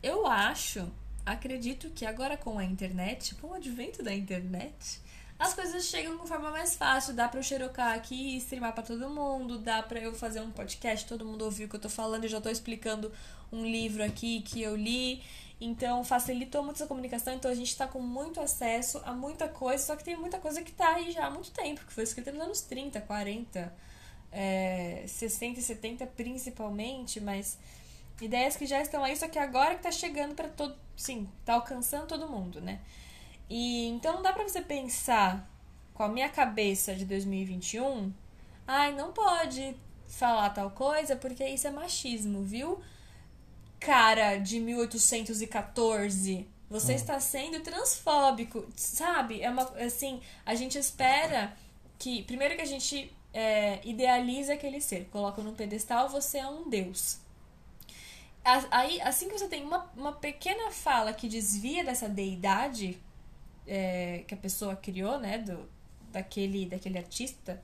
Eu 0.00 0.26
acho, 0.26 0.88
acredito 1.26 1.90
que 1.90 2.04
agora 2.06 2.36
com 2.36 2.58
a 2.58 2.64
internet, 2.64 3.34
com 3.36 3.48
o 3.48 3.54
advento 3.54 4.02
da 4.02 4.14
internet, 4.14 5.00
as 5.42 5.54
coisas 5.54 5.84
chegam 5.86 6.16
com 6.16 6.24
forma 6.24 6.50
mais 6.50 6.76
fácil. 6.76 7.14
Dá 7.14 7.28
pra 7.28 7.40
eu 7.40 7.42
xerocar 7.42 7.94
aqui 7.94 8.14
e 8.14 8.36
streamar 8.36 8.72
pra 8.72 8.82
todo 8.82 9.10
mundo. 9.10 9.58
Dá 9.58 9.82
pra 9.82 9.98
eu 9.98 10.14
fazer 10.14 10.40
um 10.40 10.52
podcast, 10.52 11.06
todo 11.06 11.24
mundo 11.24 11.44
ouvir 11.44 11.64
o 11.64 11.68
que 11.68 11.74
eu 11.74 11.80
tô 11.80 11.88
falando. 11.88 12.24
Eu 12.24 12.30
já 12.30 12.40
tô 12.40 12.48
explicando 12.48 13.10
um 13.50 13.64
livro 13.64 14.04
aqui 14.04 14.40
que 14.42 14.62
eu 14.62 14.76
li. 14.76 15.20
Então 15.60 16.04
facilitou 16.04 16.62
muito 16.62 16.76
essa 16.76 16.86
comunicação. 16.86 17.34
Então 17.34 17.50
a 17.50 17.54
gente 17.54 17.76
tá 17.76 17.88
com 17.88 18.00
muito 18.00 18.40
acesso 18.40 19.02
a 19.04 19.12
muita 19.12 19.48
coisa. 19.48 19.84
Só 19.84 19.96
que 19.96 20.04
tem 20.04 20.16
muita 20.16 20.38
coisa 20.38 20.62
que 20.62 20.70
tá 20.70 20.94
aí 20.94 21.10
já 21.10 21.26
há 21.26 21.30
muito 21.30 21.50
tempo, 21.50 21.84
que 21.84 21.92
foi 21.92 22.04
escrita 22.04 22.30
nos 22.30 22.40
anos 22.40 22.60
30, 22.60 23.00
40, 23.00 23.74
é, 24.30 25.04
60 25.08 25.58
e 25.58 25.62
70 25.62 26.06
principalmente. 26.06 27.20
Mas 27.20 27.58
ideias 28.20 28.56
que 28.56 28.64
já 28.64 28.80
estão 28.80 29.02
aí, 29.02 29.16
só 29.16 29.26
que 29.26 29.40
agora 29.40 29.74
que 29.74 29.82
tá 29.82 29.90
chegando 29.90 30.36
para 30.36 30.48
todo. 30.48 30.76
Sim, 30.96 31.28
tá 31.44 31.54
alcançando 31.54 32.06
todo 32.06 32.28
mundo, 32.28 32.60
né? 32.60 32.80
E 33.54 33.86
então 33.88 34.14
não 34.14 34.22
dá 34.22 34.32
para 34.32 34.48
você 34.48 34.62
pensar 34.62 35.46
com 35.92 36.02
a 36.02 36.08
minha 36.08 36.30
cabeça 36.30 36.94
de 36.94 37.04
2021, 37.04 38.10
ai, 38.66 38.94
não 38.94 39.12
pode 39.12 39.76
falar 40.08 40.48
tal 40.48 40.70
coisa 40.70 41.16
porque 41.16 41.44
isso 41.44 41.66
é 41.66 41.70
machismo, 41.70 42.42
viu? 42.42 42.80
Cara 43.78 44.38
de 44.38 44.58
1814, 44.58 46.48
você 46.70 46.92
hum. 46.92 46.94
está 46.94 47.20
sendo 47.20 47.60
transfóbico, 47.60 48.66
sabe? 48.74 49.42
É 49.42 49.50
uma 49.50 49.64
assim, 49.84 50.22
a 50.46 50.54
gente 50.54 50.78
espera 50.78 51.54
que 51.98 52.22
primeiro 52.22 52.56
que 52.56 52.62
a 52.62 52.66
gente 52.66 53.14
é, 53.34 53.80
idealiza 53.84 54.54
aquele 54.54 54.80
ser, 54.80 55.10
coloca 55.12 55.42
num 55.42 55.54
pedestal, 55.54 56.08
você 56.08 56.38
é 56.38 56.46
um 56.46 56.70
deus. 56.70 57.18
Aí, 58.70 58.98
assim 59.02 59.28
que 59.28 59.38
você 59.38 59.46
tem 59.46 59.62
uma, 59.62 59.90
uma 59.94 60.12
pequena 60.12 60.70
fala 60.70 61.12
que 61.12 61.28
desvia 61.28 61.84
dessa 61.84 62.08
deidade, 62.08 62.98
é, 63.66 64.24
que 64.26 64.34
a 64.34 64.36
pessoa 64.36 64.76
criou, 64.76 65.18
né, 65.18 65.38
do, 65.38 65.68
daquele, 66.10 66.66
daquele 66.66 66.98
artista, 66.98 67.62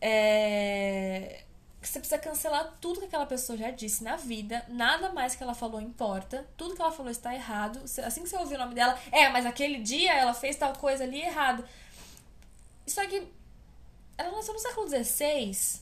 é, 0.00 1.44
você 1.82 1.98
precisa 1.98 2.18
cancelar 2.18 2.76
tudo 2.80 3.00
que 3.00 3.06
aquela 3.06 3.26
pessoa 3.26 3.56
já 3.56 3.70
disse 3.70 4.04
na 4.04 4.16
vida, 4.16 4.64
nada 4.68 5.10
mais 5.12 5.34
que 5.34 5.42
ela 5.42 5.54
falou 5.54 5.80
importa, 5.80 6.46
tudo 6.56 6.74
que 6.74 6.82
ela 6.82 6.92
falou 6.92 7.10
está 7.10 7.34
errado. 7.34 7.80
Assim 8.04 8.22
que 8.22 8.28
você 8.28 8.36
ouvir 8.36 8.56
o 8.56 8.58
nome 8.58 8.74
dela, 8.74 8.98
é, 9.10 9.28
mas 9.30 9.46
aquele 9.46 9.78
dia 9.78 10.12
ela 10.14 10.34
fez 10.34 10.56
tal 10.56 10.74
coisa 10.74 11.04
ali 11.04 11.20
errado. 11.22 11.64
Só 12.86 13.06
que 13.06 13.26
ela 14.18 14.30
nasceu 14.32 14.52
no 14.52 14.60
século 14.60 14.88
XVI. 14.88 15.80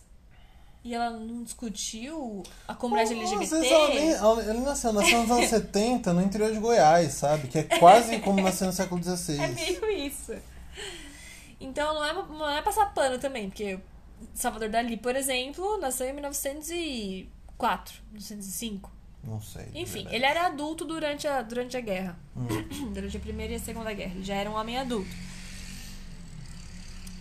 E 0.85 0.95
ela 0.95 1.11
não 1.11 1.43
discutiu 1.43 2.43
a 2.67 2.75
comunidade 2.75 3.13
Às 3.13 3.33
LGBT? 3.33 3.55
vezes 3.57 3.73
ela 3.73 3.89
nem, 3.89 4.11
ela, 4.13 4.43
ele 4.43 4.61
nasceu, 4.61 4.93
nasceu 4.93 5.21
nos 5.23 5.31
anos 5.31 5.51
70 5.51 6.13
no 6.13 6.23
interior 6.23 6.53
de 6.53 6.59
Goiás, 6.59 7.15
sabe? 7.15 7.49
Que 7.49 7.59
é 7.59 7.63
quase 7.65 8.21
como 8.21 8.41
nasceu 8.41 8.69
no 8.69 8.73
século 8.73 9.03
XVI. 9.03 9.41
É 9.41 9.49
meio 9.49 9.91
isso. 9.91 10.35
Então 11.61 11.95
não 11.95 12.05
é, 12.05 12.13
não 12.13 12.49
é 12.49 12.63
passar 12.63 12.87
pano 12.95 13.19
também, 13.19 13.49
porque 13.49 13.79
Salvador 14.35 14.69
Dali, 14.69 14.97
por 14.97 15.17
exemplo, 15.17 15.79
nasceu 15.79 16.07
em 16.09 16.13
1904, 16.13 17.95
1905. 18.13 18.93
Não 19.25 19.41
sei. 19.41 19.67
Enfim, 19.75 20.05
verdade. 20.05 20.17
ele 20.17 20.25
era 20.25 20.47
adulto 20.47 20.85
durante 20.85 21.27
a, 21.27 21.43
durante 21.43 21.77
a 21.77 21.81
guerra. 21.81 22.17
Hum. 22.37 22.47
durante 22.95 23.17
a 23.17 23.21
Primeira 23.21 23.53
e 23.53 23.57
a 23.57 23.61
Segunda 23.61 23.93
Guerra. 23.93 24.15
Ele 24.15 24.25
já 24.25 24.35
era 24.35 24.49
um 24.49 24.55
homem 24.55 24.79
adulto. 24.79 25.11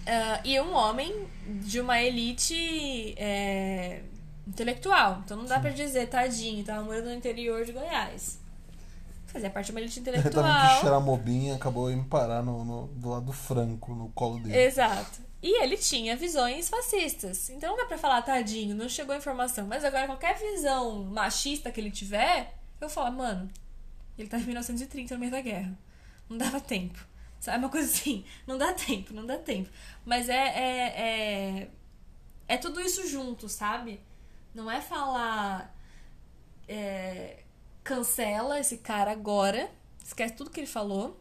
Ah, 0.08 0.42
e 0.46 0.60
um 0.62 0.74
homem 0.74 1.28
de 1.46 1.80
uma 1.82 2.02
elite 2.02 3.14
é, 3.18 4.02
intelectual. 4.48 5.22
Então 5.26 5.36
não 5.38 5.46
dá 5.46 5.60
pra 5.60 5.70
dizer, 5.70 6.08
tadinho, 6.08 6.64
tava 6.64 6.84
morando 6.84 7.06
no 7.06 7.14
interior 7.14 7.66
de 7.66 7.72
Goiás. 7.74 8.40
Fazia 9.28 9.50
parte 9.50 9.66
de 9.68 9.72
uma 9.74 9.82
elite 9.82 10.00
intelectual. 10.00 10.80
cheirar 10.80 11.02
mobinha, 11.02 11.56
acabou 11.56 11.92
indo 11.92 12.06
parar 12.06 12.42
no, 12.42 12.64
no- 12.64 12.88
do 12.88 13.10
lado 13.10 13.26
do 13.26 13.34
Franco, 13.34 13.94
no 13.94 14.10
colo 14.10 14.40
dele. 14.40 14.58
Exato. 14.58 15.20
E 15.44 15.62
ele 15.62 15.78
tinha 15.78 16.16
visões 16.16 16.68
fascistas. 16.70 17.50
Então 17.50 17.70
não 17.72 17.78
dá 17.78 17.86
pra 17.86 17.98
falar, 17.98 18.22
tadinho, 18.22 18.74
não 18.76 18.90
chegou 18.90 19.14
a 19.14 19.18
informação. 19.18 19.68
Mas 19.68 19.84
agora, 19.84 20.08
qualquer 20.08 20.38
visão 20.40 21.04
machista 21.04 21.70
que 21.72 21.80
ele 21.80 21.92
tiver, 21.92 22.56
eu 22.82 22.90
falo, 22.90 23.16
mano, 23.16 23.48
ele 24.18 24.28
tá 24.30 24.38
em 24.40 24.44
1930 24.46 25.14
no 25.14 25.20
meio 25.20 25.32
da 25.32 25.42
guerra. 25.42 25.78
Não 26.30 26.38
dava 26.38 26.60
tempo. 26.60 26.98
Sabe? 27.40 27.58
Uma 27.60 27.70
coisa 27.70 27.88
assim, 27.92 28.26
não 28.48 28.58
dá 28.58 28.74
tempo, 28.74 29.14
não 29.14 29.26
dá 29.26 29.38
tempo. 29.38 29.70
Mas 30.06 30.28
é. 30.30 30.34
É, 30.48 31.02
é, 31.62 31.68
é 32.48 32.58
tudo 32.58 32.80
isso 32.82 33.08
junto, 33.08 33.48
sabe? 33.50 34.00
Não 34.54 34.70
é 34.72 34.82
falar. 34.82 35.74
é, 36.68 37.44
cancela 37.84 38.60
esse 38.60 38.80
cara 38.80 39.12
agora, 39.12 39.70
esquece 40.04 40.34
tudo 40.36 40.50
que 40.50 40.60
ele 40.60 40.68
falou. 40.68 41.18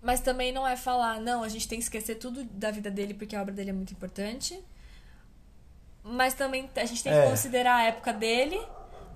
Mas 0.00 0.20
também 0.20 0.52
não 0.52 0.66
é 0.66 0.76
falar, 0.76 1.20
não, 1.20 1.42
a 1.42 1.48
gente 1.48 1.66
tem 1.68 1.78
que 1.78 1.82
esquecer 1.84 2.14
tudo 2.14 2.44
da 2.44 2.70
vida 2.70 2.90
dele 2.90 3.12
porque 3.14 3.34
a 3.36 3.42
obra 3.42 3.52
dele 3.52 3.70
é 3.70 3.72
muito 3.72 3.92
importante. 3.92 4.62
Mas 6.02 6.32
também 6.34 6.70
a 6.76 6.84
gente 6.86 7.02
tem 7.02 7.12
que 7.12 7.18
É. 7.18 7.28
considerar 7.28 7.76
a 7.76 7.82
época 7.84 8.12
dele. 8.12 8.58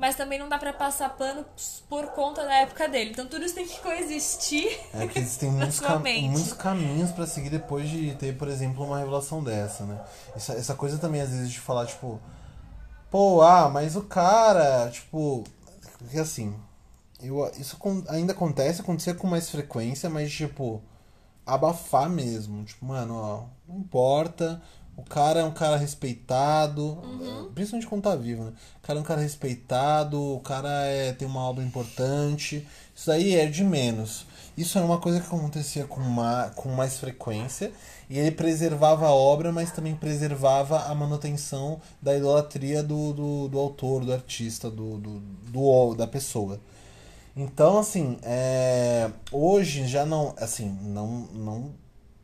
Mas 0.02 0.16
também 0.16 0.36
não 0.36 0.48
dá 0.48 0.58
pra 0.58 0.72
passar 0.72 1.10
pano 1.10 1.46
por 1.88 2.06
conta 2.08 2.44
da 2.44 2.52
época 2.56 2.88
dele. 2.88 3.10
Então 3.12 3.24
tudo 3.24 3.44
isso 3.44 3.54
tem 3.54 3.64
que 3.64 3.78
coexistir. 3.78 4.76
É 4.92 5.06
que 5.06 5.20
existem 5.20 5.48
muitos, 5.52 5.78
cam- 5.78 6.00
muitos 6.00 6.52
caminhos 6.54 7.12
pra 7.12 7.24
seguir 7.24 7.50
depois 7.50 7.88
de 7.88 8.12
ter, 8.16 8.36
por 8.36 8.48
exemplo, 8.48 8.84
uma 8.84 8.98
revelação 8.98 9.44
dessa, 9.44 9.84
né? 9.86 10.00
Essa, 10.34 10.54
essa 10.54 10.74
coisa 10.74 10.98
também, 10.98 11.20
às 11.20 11.30
vezes, 11.30 11.52
de 11.52 11.60
falar, 11.60 11.86
tipo, 11.86 12.20
pô, 13.12 13.42
ah, 13.42 13.68
mas 13.68 13.94
o 13.94 14.02
cara, 14.02 14.90
tipo, 14.90 15.44
porque 15.98 16.18
assim, 16.18 16.52
eu, 17.22 17.48
isso 17.56 17.78
ainda 18.08 18.32
acontece, 18.32 18.80
acontecia 18.80 19.14
com 19.14 19.28
mais 19.28 19.48
frequência, 19.50 20.10
mas, 20.10 20.32
tipo, 20.32 20.82
abafar 21.46 22.10
mesmo. 22.10 22.64
Tipo, 22.64 22.86
mano, 22.86 23.14
ó, 23.14 23.44
não 23.68 23.78
importa. 23.78 24.60
O 24.96 25.02
cara 25.02 25.40
é 25.40 25.44
um 25.44 25.52
cara 25.52 25.76
respeitado, 25.76 26.98
principalmente 27.54 27.88
quando 27.88 28.02
tá 28.02 28.14
vivo, 28.14 28.44
né? 28.44 28.52
O 28.82 28.86
cara 28.86 28.98
é 28.98 29.02
um 29.02 29.04
cara 29.04 29.20
respeitado, 29.20 30.20
o 30.20 30.40
cara 30.40 30.68
é, 30.84 31.12
tem 31.12 31.26
uma 31.26 31.40
obra 31.40 31.64
importante. 31.64 32.66
Isso 32.94 33.10
aí 33.10 33.34
é 33.34 33.46
de 33.46 33.64
menos. 33.64 34.26
Isso 34.56 34.76
era 34.76 34.86
uma 34.86 34.98
coisa 34.98 35.18
que 35.18 35.26
acontecia 35.26 35.84
com, 35.86 36.00
ma, 36.00 36.50
com 36.54 36.68
mais 36.70 36.98
frequência. 36.98 37.72
E 38.10 38.18
ele 38.18 38.30
preservava 38.32 39.06
a 39.06 39.14
obra, 39.14 39.50
mas 39.50 39.72
também 39.72 39.94
preservava 39.94 40.82
a 40.82 40.94
manutenção 40.94 41.80
da 42.00 42.14
idolatria 42.14 42.82
do, 42.82 43.14
do, 43.14 43.48
do 43.48 43.58
autor, 43.58 44.04
do 44.04 44.12
artista, 44.12 44.70
do, 44.70 44.98
do, 44.98 45.20
do, 45.20 45.94
da 45.94 46.06
pessoa. 46.06 46.60
Então, 47.34 47.78
assim, 47.78 48.18
é, 48.22 49.10
hoje 49.30 49.86
já 49.86 50.04
não, 50.04 50.34
assim, 50.36 50.68
não, 50.82 51.28
não 51.32 51.70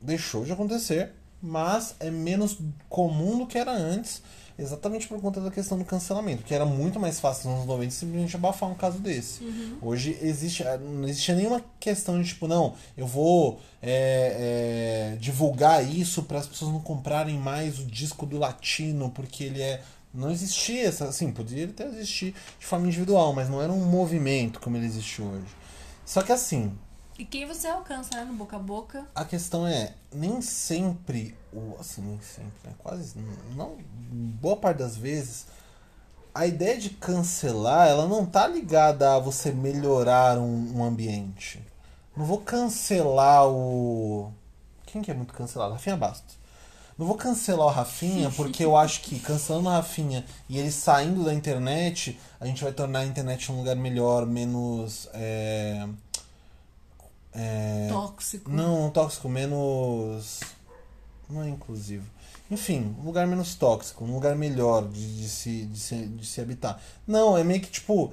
deixou 0.01 0.45
de 0.45 0.53
acontecer, 0.53 1.15
mas 1.41 1.95
é 2.01 2.11
menos 2.11 2.59
comum 2.89 3.39
do 3.39 3.47
que 3.47 3.59
era 3.59 3.73
antes, 3.73 4.23
exatamente 4.59 5.07
por 5.07 5.21
conta 5.21 5.41
da 5.41 5.51
questão 5.51 5.79
do 5.79 5.85
cancelamento, 5.85 6.43
que 6.43 6.53
era 6.53 6.67
muito 6.67 6.99
mais 6.99 7.21
fácil 7.21 7.49
nos 7.51 7.59
anos 7.59 7.69
90 7.69 7.91
simplesmente 7.93 8.37
abafar 8.37 8.69
um 8.69 8.75
caso 8.75 8.99
desse. 8.99 9.45
Hoje 9.81 10.19
existe, 10.21 10.65
não 10.65 11.09
existe 11.09 11.33
nenhuma 11.33 11.65
questão 11.79 12.21
de 12.21 12.29
tipo, 12.29 12.49
não, 12.49 12.75
eu 12.97 13.07
vou 13.07 13.61
é, 13.81 15.15
é, 15.15 15.17
divulgar 15.21 15.89
isso 15.89 16.25
para 16.25 16.39
as 16.39 16.47
pessoas 16.47 16.73
não 16.73 16.81
comprarem 16.81 17.39
mais 17.39 17.79
o 17.79 17.85
disco 17.85 18.27
do 18.27 18.37
latino, 18.37 19.11
porque 19.11 19.45
ele 19.45 19.63
é 19.63 19.81
não 20.13 20.31
existia 20.31 20.87
essa, 20.89 21.05
assim, 21.05 21.31
poderia 21.31 21.67
até 21.67 21.87
existir 21.87 22.35
de 22.59 22.67
forma 22.67 22.87
individual, 22.87 23.33
mas 23.35 23.49
não 23.49 23.61
era 23.61 23.71
um 23.71 23.85
movimento 23.85 24.59
como 24.59 24.77
ele 24.77 24.87
existe 24.87 25.21
hoje. 25.21 25.47
Só 26.05 26.23
que 26.23 26.33
assim, 26.33 26.73
E 27.19 27.25
quem 27.25 27.47
você 27.47 27.67
alcança, 27.67 28.15
né? 28.15 28.25
No 28.25 28.35
boca 28.35 28.55
a 28.55 28.61
boca. 28.61 29.05
a 29.13 29.25
questão 29.25 29.67
é, 29.67 29.93
nem 30.13 30.41
sempre, 30.41 31.37
o 31.53 31.75
assim, 31.81 32.01
nem 32.01 32.21
sempre, 32.21 32.53
né? 32.65 32.73
quase, 32.79 33.19
não, 33.57 33.77
boa 34.41 34.57
parte 34.57 34.79
das 34.79 34.97
vezes, 34.97 35.47
a 36.33 36.47
ideia 36.47 36.79
de 36.79 36.91
cancelar, 36.91 37.89
ela 37.89 38.07
não 38.07 38.25
tá 38.25 38.47
ligada 38.47 39.17
a 39.17 39.19
você 39.19 39.51
melhorar 39.51 40.39
um, 40.39 40.79
um 40.79 40.85
ambiente. 40.85 41.61
Não 42.17 42.25
vou 42.25 42.39
cancelar 42.39 43.49
o... 43.49 44.33
Quem 44.87 45.03
que 45.03 45.11
é 45.11 45.15
muito 45.15 45.35
cancelado? 45.35 45.73
Rafinha 45.73 45.97
Bastos. 45.97 46.39
Não 46.97 47.05
vou 47.05 47.17
cancelar 47.17 47.67
o 47.67 47.71
Rafinha 47.71 48.31
porque 48.37 48.65
eu 48.65 48.77
acho 48.77 49.01
que 49.01 49.19
cancelando 49.19 49.69
o 49.69 49.73
Rafinha 49.73 50.25
e 50.49 50.57
ele 50.57 50.71
saindo 50.71 51.25
da 51.25 51.35
internet, 51.35 52.17
a 52.39 52.47
gente 52.47 52.63
vai 52.63 52.73
tornar 52.73 53.01
a 53.01 53.07
internet 53.07 53.51
um 53.51 53.57
lugar 53.57 53.75
melhor, 53.75 54.25
menos... 54.25 55.09
é, 55.13 55.89
é, 57.39 57.89
Tóxico. 57.91 58.51
não, 58.51 58.91
tóxico, 58.91 59.29
menos. 59.29 60.41
Não 61.31 61.43
é 61.43 61.49
inclusivo. 61.49 62.05
Enfim, 62.51 62.95
um 62.99 63.05
lugar 63.05 63.27
menos 63.27 63.55
tóxico, 63.55 64.05
um 64.05 64.15
lugar 64.15 64.35
melhor 64.35 64.89
de, 64.89 65.21
de, 65.21 65.29
se, 65.29 65.65
de, 65.67 65.79
se, 65.79 65.95
de 66.07 66.27
se 66.27 66.41
habitar. 66.41 66.81
Não, 67.07 67.37
é 67.37 67.45
meio 67.45 67.61
que 67.61 67.71
tipo. 67.71 68.13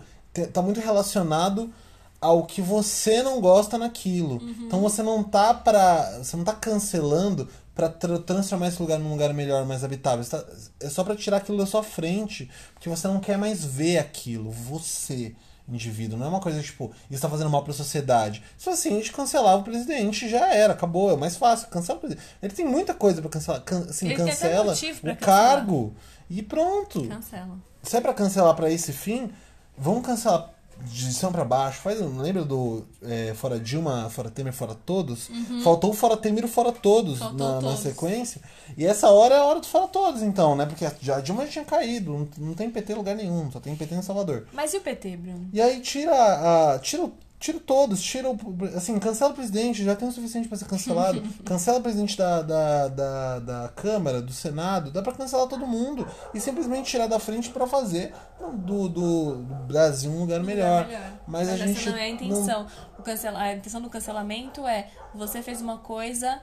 Tá 0.51 0.61
muito 0.61 0.81
relacionado 0.81 1.71
ao 2.19 2.45
que 2.45 2.61
você 2.61 3.23
não 3.23 3.39
gosta 3.39 3.77
naquilo. 3.77 4.41
Então 4.67 4.81
você 4.81 5.01
não 5.01 5.23
tá 5.23 5.53
pra. 5.53 6.17
Você 6.21 6.35
não 6.35 6.43
tá 6.43 6.53
cancelando 6.53 7.47
pra 7.73 7.87
tra- 7.87 8.19
transformar 8.19 8.67
esse 8.67 8.81
lugar 8.81 8.99
num 8.99 9.11
lugar 9.11 9.33
melhor, 9.33 9.65
mais 9.65 9.83
habitável. 9.85 10.25
Tá- 10.25 10.45
é 10.81 10.89
só 10.89 11.03
pra 11.05 11.15
tirar 11.15 11.37
aquilo 11.37 11.57
da 11.57 11.65
sua 11.65 11.81
frente. 11.83 12.51
Porque 12.73 12.89
você 12.89 13.07
não 13.07 13.21
quer 13.21 13.37
mais 13.37 13.63
ver 13.63 13.97
aquilo. 13.97 14.51
Você 14.51 15.33
indivíduo. 15.67 16.17
Não 16.17 16.25
é 16.25 16.29
uma 16.29 16.39
coisa 16.39 16.61
tipo, 16.61 16.91
isso 17.09 17.21
tá 17.21 17.29
fazendo 17.29 17.49
mal 17.49 17.63
pra 17.63 17.73
sociedade. 17.73 18.43
Se 18.57 18.65
fosse 18.65 18.87
assim, 18.87 18.95
a 18.95 18.99
gente 18.99 19.11
cancelava 19.11 19.61
o 19.61 19.63
presidente 19.63 20.29
já 20.29 20.53
era, 20.53 20.73
acabou. 20.73 21.11
É 21.11 21.17
mais 21.17 21.35
fácil. 21.35 21.67
Cancela 21.67 21.97
o 21.97 22.01
presidente. 22.01 22.25
Ele 22.41 22.53
tem 22.53 22.65
muita 22.65 22.93
coisa 22.93 23.21
pra 23.21 23.29
cancelar. 23.29 23.61
Can, 23.61 23.85
assim, 23.89 24.07
Ele 24.07 24.15
cancela 24.15 24.73
o 24.73 25.15
cargo 25.17 25.93
e 26.29 26.41
pronto. 26.41 27.07
Cancela. 27.07 27.57
Se 27.81 27.97
é 27.97 28.01
pra 28.01 28.13
cancelar 28.13 28.55
pra 28.55 28.71
esse 28.71 28.91
fim, 28.91 29.31
vamos 29.77 30.05
cancelar 30.05 30.54
de 30.83 31.13
cima 31.13 31.31
pra 31.31 31.45
baixo. 31.45 31.79
Faz, 31.81 31.99
lembra 31.99 32.43
do 32.43 32.83
é, 33.01 33.33
Fora 33.35 33.59
Dilma, 33.59 34.09
Fora 34.09 34.29
Temer, 34.29 34.53
Fora 34.53 34.75
Todos? 34.85 35.29
Faltou 35.63 35.91
o 35.91 35.93
Fora 35.93 36.17
Temer 36.17 36.43
e 36.43 36.45
o 36.45 36.49
Fora 36.49 36.71
Todos 36.71 37.19
na, 37.19 37.31
na 37.31 37.59
todos. 37.61 37.79
sequência. 37.79 38.41
E 38.77 38.85
essa 38.85 39.09
hora 39.09 39.35
é 39.35 39.37
a 39.39 39.43
hora 39.43 39.59
do 39.59 39.67
Fora 39.67 39.87
Todos, 39.87 40.21
então, 40.21 40.55
né? 40.55 40.65
Porque 40.65 40.85
já 41.01 41.17
a 41.17 41.21
Dilma 41.21 41.45
já 41.45 41.51
tinha 41.51 41.65
caído, 41.65 42.11
não, 42.11 42.47
não 42.47 42.53
tem 42.53 42.69
PT 42.69 42.93
em 42.93 42.95
lugar 42.95 43.15
nenhum, 43.15 43.51
só 43.51 43.59
tem 43.59 43.75
PT 43.75 43.95
em 43.95 44.01
Salvador. 44.01 44.47
Mas 44.53 44.73
e 44.73 44.77
o 44.77 44.81
PT, 44.81 45.17
Bruno? 45.17 45.49
E 45.53 45.61
aí 45.61 45.79
tira 45.81 46.13
a. 46.13 46.79
Tira, 46.79 47.09
tira 47.45 47.59
todos, 47.59 48.01
tira 48.01 48.29
o. 48.29 48.37
Assim, 48.75 48.97
cancela 48.97 49.31
o 49.31 49.35
presidente, 49.35 49.83
já 49.83 49.95
tem 49.95 50.07
o 50.07 50.11
suficiente 50.11 50.47
pra 50.47 50.57
ser 50.57 50.65
cancelado. 50.65 51.21
cancela 51.45 51.77
o 51.77 51.81
presidente 51.81 52.17
da, 52.17 52.41
da, 52.41 52.87
da, 52.87 53.39
da 53.39 53.69
Câmara, 53.75 54.21
do 54.21 54.33
Senado, 54.33 54.89
dá 54.89 55.01
pra 55.03 55.13
cancelar 55.13 55.47
todo 55.47 55.67
mundo. 55.67 56.07
E 56.33 56.39
simplesmente 56.39 56.89
tirar 56.89 57.05
da 57.05 57.19
frente 57.19 57.49
pra 57.49 57.67
fazer 57.67 58.13
do, 58.39 58.89
do, 58.89 59.35
do 59.35 59.55
Brasil 59.67 60.09
um 60.09 60.21
lugar 60.21 60.41
melhor. 60.41 60.87
Mas, 61.27 61.47
a 61.47 61.53
essa 61.53 61.67
gente. 61.67 61.89
não 61.89 61.97
é 61.97 62.03
a 62.03 62.09
intenção. 62.09 62.67
O 62.97 63.03
cancela... 63.03 63.39
A 63.39 63.53
intenção 63.53 63.81
do 63.81 63.89
cancelamento 63.89 64.65
é 64.65 64.89
você 65.13 65.43
fez 65.43 65.61
uma 65.61 65.77
coisa 65.77 66.41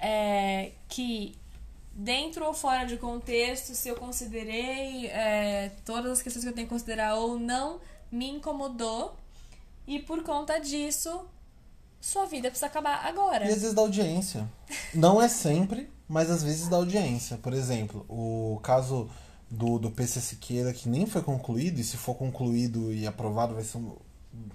é, 0.00 0.72
que 0.88 1.36
dentro 1.92 2.44
ou 2.44 2.52
fora 2.52 2.84
de 2.84 2.96
contexto, 2.96 3.72
se 3.72 3.88
eu 3.88 3.94
considerei 3.94 5.06
é, 5.06 5.70
todas 5.84 6.10
as 6.10 6.22
questões 6.22 6.44
que 6.44 6.50
eu 6.50 6.54
tenho 6.54 6.66
que 6.66 6.72
considerar 6.72 7.14
ou 7.14 7.38
não, 7.38 7.78
me 8.10 8.28
incomodou. 8.28 9.14
E 9.86 9.98
por 9.98 10.22
conta 10.22 10.58
disso, 10.58 11.26
sua 12.00 12.26
vida 12.26 12.48
precisa 12.48 12.66
acabar 12.66 13.04
agora. 13.06 13.44
E 13.44 13.48
às 13.48 13.54
vezes 13.60 13.74
dá 13.74 13.82
audiência. 13.82 14.48
Não 14.94 15.20
é 15.20 15.28
sempre, 15.28 15.90
mas 16.08 16.30
às 16.30 16.42
vezes 16.42 16.68
dá 16.68 16.76
audiência. 16.76 17.36
Por 17.36 17.52
exemplo, 17.52 18.04
o 18.08 18.58
caso 18.62 19.08
do, 19.50 19.78
do 19.78 19.90
PC 19.90 20.20
Siqueira, 20.20 20.72
que 20.72 20.88
nem 20.88 21.06
foi 21.06 21.22
concluído, 21.22 21.78
e 21.80 21.84
se 21.84 21.96
for 21.96 22.14
concluído 22.14 22.92
e 22.92 23.06
aprovado, 23.06 23.54
vai 23.54 23.64
ser 23.64 23.78
um 23.78 23.94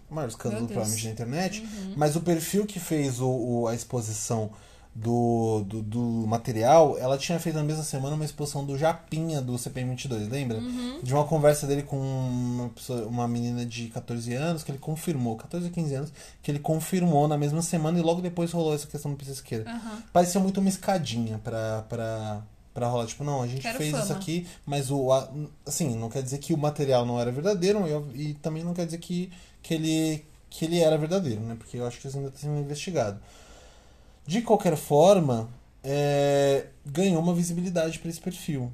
maior 0.09 0.27
escândalo 0.29 0.67
provavelmente 0.67 1.05
na 1.05 1.11
internet. 1.11 1.69
Mas 1.95 2.15
o 2.15 2.21
perfil 2.21 2.65
que 2.65 2.79
fez 2.79 3.19
o, 3.21 3.29
o- 3.29 3.67
a 3.67 3.75
exposição 3.75 4.51
do, 4.95 5.63
do, 5.65 5.81
do, 5.81 5.99
material, 6.27 6.97
ela 6.97 7.17
tinha 7.17 7.39
feito 7.39 7.55
na 7.55 7.63
mesma 7.63 7.83
semana 7.83 8.15
uma 8.15 8.25
exposição 8.25 8.65
do 8.65 8.77
Japinha 8.77 9.39
do 9.39 9.53
CPM22, 9.53 10.29
lembra? 10.29 10.57
Uhum. 10.57 10.99
De 11.01 11.13
uma 11.13 11.23
conversa 11.25 11.65
dele 11.65 11.83
com 11.83 11.97
uma, 11.97 12.69
pessoa, 12.69 13.05
uma 13.07 13.27
menina 13.27 13.65
de 13.65 13.87
14 13.87 14.33
anos, 14.33 14.63
que 14.63 14.71
ele 14.71 14.77
confirmou, 14.79 15.37
14 15.37 15.67
ou 15.67 15.71
15 15.71 15.95
anos, 15.95 16.13
que 16.43 16.51
ele 16.51 16.59
confirmou 16.59 17.27
na 17.27 17.37
mesma 17.37 17.61
semana 17.61 17.97
e 17.97 18.01
logo 18.01 18.21
depois 18.21 18.51
rolou 18.51 18.73
essa 18.73 18.87
questão 18.87 19.11
do 19.11 19.17
Pizza 19.17 19.31
Esquerda. 19.31 19.71
Uhum. 19.71 20.01
Parecia 20.11 20.41
muito 20.41 20.59
uma 20.59 20.69
escadinha 20.69 21.39
pra, 21.41 21.83
pra, 21.87 22.41
pra 22.73 22.87
rolar. 22.89 23.05
Tipo, 23.05 23.23
não, 23.23 23.41
a 23.41 23.47
gente 23.47 23.61
Quero 23.61 23.77
fez 23.77 23.91
fama. 23.91 24.03
isso 24.03 24.11
aqui, 24.13 24.47
mas 24.65 24.91
o. 24.91 25.13
a- 25.13 25.29
Assim, 25.65 25.95
não 25.95 26.09
quer 26.09 26.23
dizer 26.23 26.39
que 26.39 26.53
o 26.53 26.57
material 26.57 27.05
não 27.05 27.19
era 27.19 27.31
verdadeiro 27.31 27.85
e, 28.13 28.31
e 28.31 28.33
também 28.33 28.63
não 28.63 28.73
quer 28.73 28.85
dizer 28.85 28.97
que, 28.97 29.31
que, 29.61 29.73
ele, 29.75 30.25
que 30.49 30.65
ele 30.65 30.79
era 30.79 30.97
verdadeiro, 30.97 31.39
né? 31.41 31.55
Porque 31.57 31.77
eu 31.77 31.87
acho 31.87 32.01
que 32.01 32.07
isso 32.07 32.17
ainda 32.17 32.29
está 32.29 32.41
sendo 32.41 32.59
investigado. 32.59 33.17
De 34.29 34.43
qualquer 34.43 34.77
forma, 34.77 35.49
é, 35.83 36.67
ganhou 36.85 37.19
uma 37.19 37.33
visibilidade 37.33 37.97
para 37.97 38.11
esse 38.11 38.21
perfil. 38.21 38.71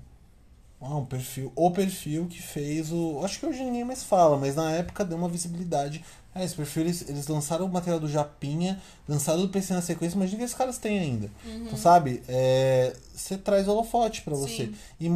Ah, 0.81 0.97
um 0.97 1.05
perfil. 1.05 1.49
O 1.55 1.71
perfil 1.71 2.27
que 2.27 2.41
fez 2.41 2.91
o. 2.91 3.21
Acho 3.23 3.39
que 3.39 3.45
hoje 3.45 3.63
ninguém 3.63 3.85
mais 3.85 4.03
fala, 4.03 4.35
mas 4.37 4.57
na 4.57 4.69
época 4.71 5.05
deu 5.05 5.17
uma 5.17 5.29
visibilidade. 5.29 6.03
Ah, 6.33 6.43
esse 6.43 6.53
perfil, 6.53 6.83
eles, 6.83 7.07
eles 7.07 7.25
lançaram 7.29 7.67
o 7.67 7.69
material 7.71 8.01
do 8.01 8.09
Japinha, 8.09 8.81
lançaram 9.07 9.43
do 9.43 9.47
PC 9.47 9.73
na 9.73 9.81
sequência, 9.81 10.17
imagina 10.17 10.39
que 10.39 10.43
esses 10.43 10.57
caras 10.57 10.77
têm 10.77 10.99
ainda. 10.99 11.31
Então, 11.47 11.77
sabe? 11.77 12.21
É, 12.27 12.93
você 13.15 13.37
traz 13.37 13.65
holofote 13.65 14.23
para 14.23 14.35
você. 14.35 14.73
E 14.99 15.09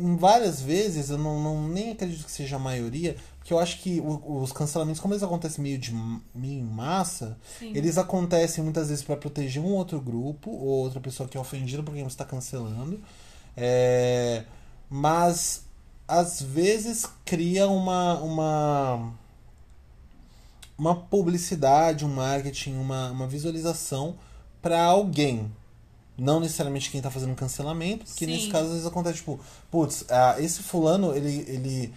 em- 0.00 0.16
várias 0.16 0.60
vezes, 0.60 1.10
eu 1.10 1.18
não, 1.18 1.42
não 1.42 1.68
nem 1.68 1.92
acredito 1.92 2.24
que 2.24 2.30
seja 2.30 2.56
a 2.56 2.58
maioria, 2.58 3.16
porque 3.38 3.52
eu 3.52 3.58
acho 3.58 3.78
que 3.80 4.00
o- 4.00 4.40
os 4.42 4.52
cancelamentos, 4.52 5.00
como 5.00 5.14
eles 5.14 5.22
acontecem 5.22 5.62
meio, 5.62 5.78
de, 5.78 5.92
meio 6.34 6.60
em 6.60 6.64
massa, 6.64 7.36
Sim. 7.58 7.72
eles 7.74 7.98
acontecem 7.98 8.62
muitas 8.64 8.88
vezes 8.88 9.04
para 9.04 9.16
proteger 9.16 9.62
um 9.62 9.72
outro 9.74 10.00
grupo 10.00 10.50
ou 10.50 10.84
outra 10.84 11.00
pessoa 11.00 11.28
que 11.28 11.36
é 11.36 11.40
ofendida 11.40 11.82
por 11.82 11.92
quem 11.94 12.02
você 12.02 12.08
está 12.08 12.24
cancelando. 12.24 13.00
É, 13.56 14.44
mas 14.88 15.62
às 16.08 16.40
vezes 16.42 17.06
cria 17.24 17.68
uma, 17.68 18.14
uma, 18.20 19.12
uma 20.78 20.94
publicidade, 20.96 22.04
um 22.04 22.08
marketing, 22.14 22.74
uma, 22.76 23.10
uma 23.10 23.26
visualização 23.26 24.16
para 24.62 24.82
alguém. 24.82 25.50
Não 26.20 26.38
necessariamente 26.38 26.90
quem 26.90 26.98
está 26.98 27.10
fazendo 27.10 27.34
cancelamento, 27.34 28.04
porque 28.04 28.26
Sim. 28.26 28.30
nesse 28.30 28.48
caso 28.48 28.66
às 28.66 28.72
vezes 28.72 28.86
acontece, 28.86 29.16
tipo, 29.16 29.40
putz, 29.70 30.04
ah, 30.10 30.36
esse 30.38 30.62
fulano, 30.62 31.16
ele, 31.16 31.46
ele. 31.48 31.94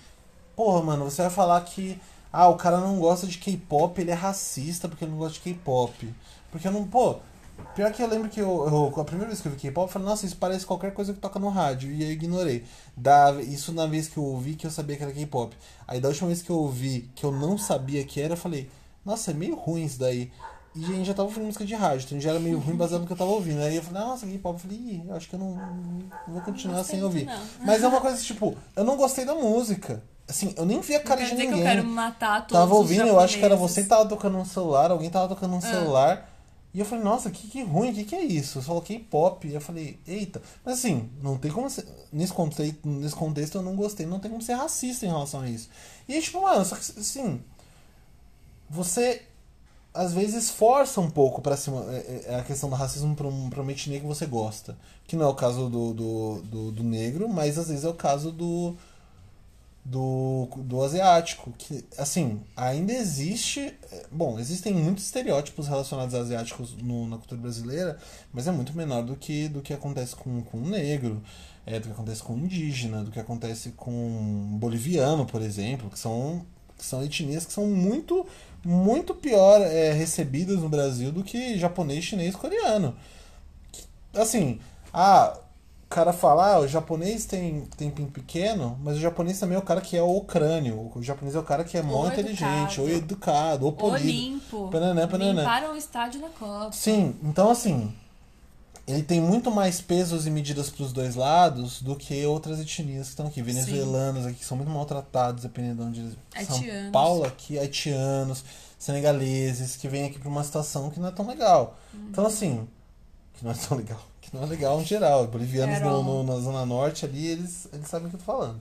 Porra, 0.55 0.81
mano, 0.81 1.03
você 1.03 1.21
vai 1.23 1.29
falar 1.31 1.59
que. 1.61 1.99
Ah, 2.31 2.47
o 2.47 2.55
cara 2.55 2.77
não 2.79 2.97
gosta 2.99 3.27
de 3.27 3.37
K-pop, 3.37 3.99
ele 3.99 4.11
é 4.11 4.13
racista 4.13 4.87
porque 4.87 5.03
ele 5.03 5.11
não 5.11 5.17
gosta 5.19 5.33
de 5.33 5.41
K-pop. 5.41 6.09
Porque 6.49 6.65
eu 6.65 6.71
não. 6.71 6.87
Pô, 6.87 7.17
pior 7.75 7.91
que 7.91 8.01
eu 8.01 8.07
lembro 8.07 8.29
que 8.29 8.39
eu, 8.39 8.47
eu- 8.95 9.01
a 9.01 9.03
primeira 9.03 9.27
vez 9.29 9.41
que 9.41 9.47
eu 9.49 9.51
vi 9.51 9.57
K-pop, 9.57 9.87
eu 9.87 9.91
falei, 9.91 10.07
nossa, 10.07 10.25
isso 10.25 10.37
parece 10.37 10.65
qualquer 10.65 10.93
coisa 10.93 11.13
que 11.13 11.19
toca 11.19 11.37
no 11.37 11.49
rádio. 11.49 11.91
E 11.91 12.01
eu 12.01 12.09
ignorei. 12.11 12.63
Da, 12.95 13.33
isso 13.41 13.73
na 13.73 13.85
vez 13.85 14.07
que 14.07 14.17
eu 14.17 14.23
ouvi 14.23 14.55
que 14.55 14.65
eu 14.65 14.71
sabia 14.71 14.95
que 14.95 15.03
era 15.03 15.11
K-pop. 15.11 15.53
Aí 15.85 15.99
da 15.99 16.07
última 16.07 16.27
vez 16.27 16.41
que 16.41 16.49
eu 16.49 16.55
ouvi 16.55 17.09
que 17.13 17.25
eu 17.25 17.31
não 17.31 17.57
sabia 17.57 18.03
que 18.05 18.21
era, 18.21 18.33
eu 18.33 18.37
falei, 18.37 18.69
nossa, 19.05 19.31
é 19.31 19.33
meio 19.33 19.55
ruim 19.55 19.83
isso 19.83 19.99
daí. 19.99 20.31
E 20.75 20.83
a 20.83 20.87
gente 20.87 21.05
já 21.05 21.13
tava 21.13 21.27
ouvindo 21.27 21.45
música 21.45 21.63
de 21.65 21.75
rádio, 21.75 22.05
então 22.05 22.19
já 22.19 22.31
era 22.31 22.39
meio 22.39 22.57
ruim 22.57 22.75
baseado 22.75 23.01
no 23.01 23.07
que 23.07 23.13
eu 23.13 23.17
tava 23.17 23.29
ouvindo. 23.29 23.61
Aí 23.61 23.75
eu 23.75 23.83
falei, 23.83 24.01
nossa, 24.03 24.25
K-pop. 24.25 24.55
Eu 24.55 24.59
falei, 24.59 24.77
Ih, 24.77 25.03
acho 25.11 25.29
que 25.29 25.35
eu 25.35 25.39
não, 25.39 25.51
não 25.55 26.03
vou 26.27 26.41
continuar 26.41 26.77
Gostei 26.77 26.95
sem 26.95 27.03
ouvir. 27.03 27.25
não. 27.25 27.39
Mas 27.63 27.83
é 27.83 27.87
uma 27.87 28.01
coisa 28.01 28.19
tipo, 28.21 28.55
eu 28.75 28.83
não 28.83 28.97
gostei 28.97 29.23
da 29.23 29.35
música. 29.35 30.01
Assim, 30.27 30.53
eu 30.57 30.65
nem 30.65 30.79
vi 30.81 30.95
a 30.95 30.99
cara 31.01 31.21
de 31.21 31.29
dizer 31.31 31.41
que 31.43 31.47
ninguém. 31.47 31.59
eu 31.59 31.67
quero 31.75 31.85
matar 31.87 32.41
todos 32.47 32.53
Tava 32.53 32.73
ouvindo, 32.73 33.05
eu 33.07 33.19
acho 33.19 33.37
que 33.37 33.45
era 33.45 33.55
você 33.55 33.83
que 33.83 33.89
tava 33.89 34.07
tocando 34.09 34.37
no 34.37 34.45
celular, 34.45 34.89
alguém 34.89 35.09
tava 35.09 35.27
tocando 35.27 35.51
no 35.51 35.57
Ah. 35.57 35.61
celular. 35.61 36.29
E 36.73 36.79
eu 36.79 36.85
falei, 36.85 37.03
nossa, 37.03 37.29
que, 37.29 37.47
que 37.47 37.61
ruim, 37.61 37.91
o 37.91 37.93
que, 37.93 38.03
que 38.03 38.15
é 38.15 38.23
isso? 38.23 38.57
Eu 38.57 38.63
só 38.63 38.69
coloquei 38.69 38.97
pop. 38.97 39.47
E 39.47 39.53
eu 39.53 39.61
falei, 39.61 39.99
eita. 40.07 40.41
Mas 40.65 40.79
assim, 40.79 41.07
não 41.21 41.37
tem 41.37 41.51
como 41.51 41.69
ser. 41.69 41.85
Nesse 42.11 42.33
contexto, 42.33 42.79
nesse 42.83 43.13
contexto 43.13 43.55
eu 43.59 43.61
não 43.61 43.75
gostei, 43.75 44.07
não 44.07 44.17
tem 44.19 44.31
como 44.31 44.41
ser 44.41 44.53
racista 44.53 45.05
em 45.05 45.09
relação 45.09 45.41
a 45.41 45.47
isso. 45.49 45.69
E 46.07 46.15
aí, 46.15 46.21
tipo, 46.21 46.41
mano, 46.41 46.65
só 46.65 46.75
que 46.75 46.81
assim. 46.99 47.39
Você 48.69 49.21
às 49.93 50.13
vezes 50.13 50.49
força 50.49 50.99
um 51.01 51.09
pouco 51.09 51.41
pra 51.41 51.55
cima 51.57 51.85
é, 51.91 52.25
é, 52.27 52.35
a 52.39 52.43
questão 52.43 52.69
do 52.69 52.75
racismo 52.75 53.15
pra, 53.15 53.27
um, 53.27 53.49
uma 53.49 53.71
etnia 53.71 53.99
que 53.99 54.05
você 54.05 54.25
gosta. 54.25 54.77
Que 55.07 55.15
não 55.15 55.25
é 55.25 55.29
o 55.29 55.35
caso 55.35 55.69
do, 55.69 55.93
do, 55.93 56.41
do, 56.43 56.71
do 56.71 56.83
negro, 56.83 57.29
mas 57.29 57.57
às 57.57 57.67
vezes 57.69 57.83
é 57.83 57.89
o 57.89 57.93
caso 57.93 58.31
do, 58.31 58.75
do, 59.85 60.47
do 60.57 60.81
asiático. 60.81 61.51
Que, 61.57 61.83
assim, 61.97 62.41
ainda 62.55 62.93
existe. 62.93 63.59
é, 63.91 64.05
Bom, 64.11 64.39
existem 64.39 64.73
muitos 64.73 65.05
estereótipos 65.05 65.67
relacionados 65.67 66.15
a 66.15 66.19
asiáticos 66.19 66.75
no- 66.81 67.07
na 67.07 67.17
cultura 67.17 67.41
brasileira, 67.41 67.97
mas 68.33 68.47
é 68.47 68.51
muito 68.51 68.75
menor 68.75 69.03
do 69.03 69.15
que, 69.15 69.47
do 69.49 69.61
que 69.61 69.73
acontece 69.73 70.15
com, 70.15 70.41
com 70.43 70.57
o 70.57 70.69
negro, 70.69 71.21
é, 71.65 71.79
do 71.79 71.87
que 71.87 71.93
acontece 71.93 72.23
com 72.23 72.33
o 72.33 72.39
indígena, 72.39 73.03
do 73.03 73.11
que 73.11 73.19
acontece 73.19 73.71
com 73.71 73.91
o 73.91 74.57
boliviano, 74.57 75.25
por 75.25 75.41
exemplo, 75.41 75.89
que 75.89 75.99
são, 75.99 76.45
que 76.77 76.85
são 76.85 77.03
etnias 77.03 77.45
que 77.45 77.53
são 77.53 77.67
muito, 77.67 78.25
muito 78.63 79.13
pior 79.13 79.61
é, 79.61 79.91
recebidas 79.91 80.59
no 80.59 80.69
Brasil 80.69 81.11
do 81.11 81.23
que 81.23 81.57
japonês, 81.57 82.03
chinês, 82.03 82.35
coreano. 82.35 82.95
Assim, 84.13 84.59
ah, 84.93 85.37
o 85.85 85.89
cara 85.89 86.13
fala, 86.13 86.53
ah, 86.55 86.59
o 86.59 86.67
japonês 86.67 87.25
tem, 87.25 87.61
tem 87.77 87.89
pinto 87.89 88.11
pequeno, 88.11 88.77
mas 88.81 88.97
o 88.97 88.99
japonês 88.99 89.39
também 89.39 89.55
é 89.55 89.59
o 89.59 89.63
cara 89.63 89.81
que 89.81 89.95
é 89.97 90.01
o 90.01 90.21
crânio. 90.21 90.91
O 90.95 91.03
japonês 91.03 91.35
é 91.35 91.39
o 91.39 91.43
cara 91.43 91.63
que 91.63 91.77
é 91.77 91.81
mó 91.81 91.97
Ou 92.01 92.07
inteligente, 92.07 92.79
educado. 92.79 92.81
ou 92.81 92.89
educado, 92.89 93.65
ou 93.65 93.71
Ou 93.71 93.77
polido. 93.77 94.07
limpo. 94.07 94.69
Pananã, 94.71 95.07
pananã. 95.07 95.41
Limparam 95.41 95.73
o 95.73 95.77
estádio 95.77 96.21
na 96.21 96.29
Copa. 96.29 96.71
Sim, 96.71 97.15
então 97.23 97.49
assim, 97.51 97.93
ele 98.85 99.01
tem 99.03 99.21
muito 99.21 99.49
mais 99.49 99.79
pesos 99.79 100.27
e 100.27 100.29
medidas 100.29 100.69
para 100.69 100.83
os 100.83 100.91
dois 100.91 101.15
lados 101.15 101.81
do 101.81 101.95
que 101.95 102.25
outras 102.25 102.59
etnias 102.59 103.05
que 103.05 103.09
estão 103.11 103.27
aqui. 103.27 103.41
Venezuelanos 103.41 104.25
aqui 104.25 104.39
que 104.39 104.45
são 104.45 104.57
muito 104.57 104.69
maltratados, 104.69 105.43
dependendo 105.43 105.83
de 105.83 105.87
onde 105.89 105.99
eles 106.01 106.47
São 106.47 106.55
Haitianos. 106.57 106.91
Paulo 106.91 107.23
aqui, 107.25 107.57
haitianos, 107.57 108.43
senegaleses, 108.77 109.75
que 109.77 109.87
vêm 109.87 110.05
aqui 110.05 110.19
para 110.19 110.29
uma 110.29 110.43
situação 110.43 110.89
que 110.89 110.99
não 110.99 111.07
é 111.07 111.11
tão 111.11 111.25
legal. 111.27 111.77
Uhum. 111.93 112.07
Então 112.09 112.25
assim, 112.25 112.67
que 113.33 113.43
não 113.45 113.51
é 113.51 113.55
tão 113.55 113.77
legal. 113.77 114.01
Que 114.21 114.35
não 114.35 114.43
é 114.43 114.45
legal 114.47 114.81
em 114.81 114.85
geral. 114.85 115.27
Bolivianos 115.27 115.79
no, 115.81 116.03
no- 116.03 116.23
na 116.23 116.39
Zona 116.41 116.65
Norte 116.65 117.05
ali, 117.05 117.25
eles, 117.27 117.67
eles 117.73 117.87
sabem 117.87 118.07
o 118.07 118.09
que 118.09 118.15
eu 118.15 118.19
tô 118.19 118.25
falando. 118.25 118.59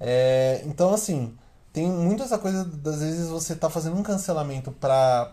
É, 0.00 0.62
então, 0.66 0.92
assim, 0.92 1.32
tem 1.72 1.86
muito 1.88 2.22
essa 2.22 2.38
coisa 2.38 2.64
das 2.64 3.00
vezes 3.00 3.28
você 3.28 3.54
tá 3.54 3.70
fazendo 3.70 3.96
um 3.96 4.02
cancelamento 4.02 4.70
pra, 4.72 5.32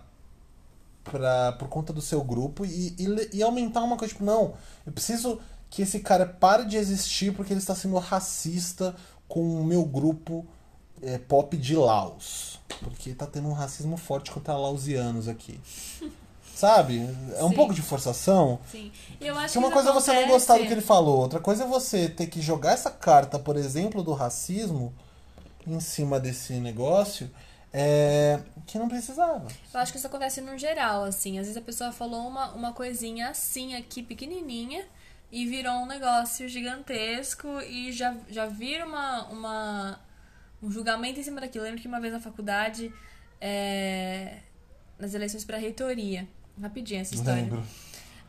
pra, 1.03 1.51
por 1.53 1.67
conta 1.67 1.91
do 1.91 2.01
seu 2.01 2.23
grupo 2.23 2.65
e, 2.65 2.95
e, 2.97 3.37
e 3.37 3.43
aumentar 3.43 3.81
uma 3.83 3.97
coisa, 3.97 4.13
tipo, 4.13 4.23
não, 4.25 4.53
eu 4.85 4.91
preciso 4.91 5.39
que 5.69 5.81
esse 5.81 5.99
cara 5.99 6.25
pare 6.25 6.65
de 6.65 6.77
existir 6.77 7.33
porque 7.33 7.53
ele 7.53 7.59
está 7.59 7.73
sendo 7.75 7.97
racista 7.97 8.95
com 9.27 9.61
o 9.61 9.63
meu 9.63 9.83
grupo 9.85 10.45
é, 11.01 11.17
pop 11.17 11.55
de 11.57 11.75
Laos. 11.75 12.59
Porque 12.81 13.13
tá 13.13 13.25
tendo 13.25 13.47
um 13.47 13.53
racismo 13.53 13.95
forte 13.97 14.31
contra 14.31 14.55
lausianos 14.55 15.27
aqui. 15.27 15.59
Sabe? 16.55 16.99
É 17.37 17.43
um 17.43 17.49
Sim. 17.49 17.55
pouco 17.55 17.73
de 17.73 17.81
forçação. 17.81 18.59
Sim. 18.71 18.91
Eu 19.19 19.33
acho 19.35 19.45
Porque 19.53 19.57
uma 19.57 19.67
que 19.69 19.73
coisa 19.73 19.89
é 19.89 19.91
isso 19.93 20.01
você 20.05 20.13
não 20.13 20.27
gostar 20.27 20.53
do 20.53 20.57
acontece- 20.57 20.67
que 20.67 20.73
ele 20.73 20.81
falou, 20.81 21.19
outra 21.21 21.39
coisa 21.39 21.63
é 21.63 21.67
você 21.67 22.07
ter 22.09 22.27
que 22.27 22.39
jogar 22.41 22.73
essa 22.73 22.91
carta, 22.91 23.39
por 23.39 23.55
exemplo, 23.55 24.03
do 24.03 24.13
racismo 24.13 24.93
em 25.65 25.79
cima 25.79 26.19
desse 26.19 26.53
negócio 26.53 27.29
é, 27.73 28.39
que 28.67 28.77
não 28.77 28.89
precisava. 28.89 29.47
Eu 29.73 29.79
acho 29.79 29.91
que 29.91 29.97
isso 29.97 30.07
acontece 30.07 30.41
no 30.41 30.57
geral, 30.57 31.03
assim. 31.03 31.39
Às 31.39 31.47
vezes 31.47 31.57
a 31.57 31.61
pessoa 31.61 31.91
falou 31.91 32.27
uma, 32.27 32.51
uma 32.51 32.73
coisinha 32.73 33.29
assim 33.29 33.75
aqui, 33.75 34.03
pequenininha, 34.03 34.85
e 35.31 35.45
virou 35.45 35.75
um 35.75 35.85
negócio 35.85 36.47
gigantesco 36.49 37.47
e 37.61 37.91
já, 37.91 38.15
já 38.29 38.45
vira 38.45 38.85
uma, 38.85 39.27
uma, 39.27 39.99
um 40.61 40.69
julgamento 40.69 41.19
em 41.19 41.23
cima 41.23 41.39
daquilo. 41.39 41.63
Eu 41.63 41.69
lembro 41.69 41.81
que 41.81 41.87
uma 41.87 42.01
vez 42.01 42.11
na 42.11 42.19
faculdade, 42.19 42.93
é, 43.39 44.39
nas 44.99 45.13
eleições 45.13 45.45
para 45.45 45.57
reitoria, 45.57 46.27
rapidinho 46.61 47.01
essa 47.01 47.15
história. 47.15 47.43
Lembro. 47.43 47.63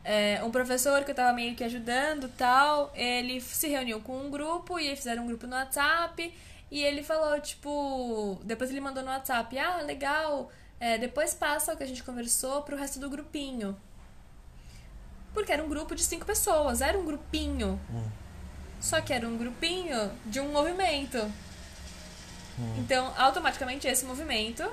É, 0.05 0.41
um 0.43 0.51
professor 0.51 1.03
que 1.03 1.11
eu 1.11 1.15
tava 1.15 1.33
meio 1.33 1.55
que 1.55 1.63
ajudando 1.63 2.29
tal, 2.37 2.91
ele 2.95 3.39
se 3.39 3.67
reuniu 3.67 4.01
com 4.01 4.17
um 4.17 4.29
grupo 4.29 4.77
e 4.79 4.93
fizeram 4.95 5.23
um 5.23 5.27
grupo 5.27 5.47
no 5.47 5.55
WhatsApp 5.55 6.33
e 6.73 6.83
ele 6.83 7.03
falou, 7.03 7.39
tipo, 7.39 8.41
depois 8.43 8.71
ele 8.71 8.81
mandou 8.81 9.03
no 9.03 9.11
WhatsApp, 9.11 9.59
ah, 9.59 9.81
legal, 9.81 10.49
é, 10.79 10.97
depois 10.97 11.31
passa 11.31 11.71
o 11.71 11.77
que 11.77 11.83
a 11.83 11.85
gente 11.85 12.01
conversou 12.01 12.63
pro 12.63 12.75
resto 12.75 12.99
do 12.99 13.11
grupinho. 13.11 13.77
Porque 15.35 15.51
era 15.51 15.63
um 15.63 15.69
grupo 15.69 15.93
de 15.93 16.03
cinco 16.03 16.25
pessoas, 16.25 16.81
era 16.81 16.97
um 16.97 17.05
grupinho. 17.05 17.79
Só 18.79 18.99
que 19.01 19.13
era 19.13 19.27
um 19.27 19.37
grupinho 19.37 20.11
de 20.25 20.39
um 20.39 20.51
movimento. 20.51 21.19
Então, 22.79 23.13
automaticamente, 23.19 23.87
esse 23.87 24.03
movimento 24.03 24.67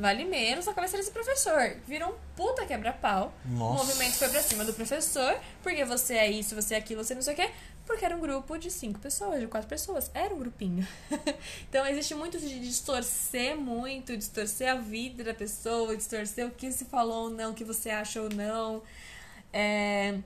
vale 0.00 0.24
menos 0.24 0.66
na 0.66 0.74
cabeça 0.74 0.96
desse 0.96 1.10
professor. 1.10 1.76
Virou 1.86 2.10
um 2.10 2.14
puta 2.34 2.64
quebra-pau. 2.66 3.32
O 3.44 3.48
movimento 3.48 4.14
foi 4.14 4.28
pra 4.28 4.42
cima 4.42 4.64
do 4.64 4.72
professor, 4.72 5.38
porque 5.62 5.84
você 5.84 6.14
é 6.14 6.30
isso, 6.30 6.54
você 6.54 6.74
é 6.74 6.78
aquilo, 6.78 7.04
você 7.04 7.14
não 7.14 7.22
sei 7.22 7.34
o 7.34 7.36
quê. 7.36 7.50
Porque 7.86 8.04
era 8.04 8.16
um 8.16 8.20
grupo 8.20 8.56
de 8.56 8.70
cinco 8.70 9.00
pessoas, 9.00 9.40
de 9.40 9.46
quatro 9.46 9.68
pessoas. 9.68 10.10
Era 10.14 10.34
um 10.34 10.38
grupinho. 10.38 10.86
então 11.68 11.86
existe 11.86 12.14
muito 12.14 12.38
de 12.38 12.60
distorcer 12.60 13.56
muito, 13.56 14.16
distorcer 14.16 14.70
a 14.70 14.76
vida 14.76 15.24
da 15.24 15.34
pessoa, 15.34 15.96
distorcer 15.96 16.46
o 16.46 16.50
que 16.50 16.70
se 16.70 16.84
falou 16.84 17.24
ou 17.24 17.30
não, 17.30 17.50
o 17.50 17.54
que 17.54 17.64
você 17.64 17.90
acha 17.90 18.22
ou 18.22 18.28
não. 18.30 18.82
É, 19.52 20.18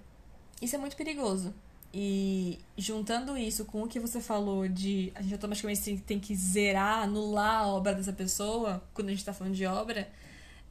isso 0.60 0.76
é 0.76 0.78
muito 0.78 0.96
perigoso. 0.96 1.54
E 1.96 2.58
juntando 2.76 3.38
isso 3.38 3.64
com 3.64 3.84
o 3.84 3.86
que 3.86 4.00
você 4.00 4.20
falou 4.20 4.66
de 4.66 5.12
a 5.14 5.22
gente 5.22 5.34
automaticamente 5.34 5.96
tem 5.98 6.18
que 6.18 6.34
zerar, 6.34 7.04
anular 7.04 7.60
a 7.60 7.68
obra 7.68 7.94
dessa 7.94 8.12
pessoa, 8.12 8.82
quando 8.92 9.06
a 9.06 9.10
gente 9.12 9.20
está 9.20 9.32
falando 9.32 9.54
de 9.54 9.64
obra, 9.64 10.10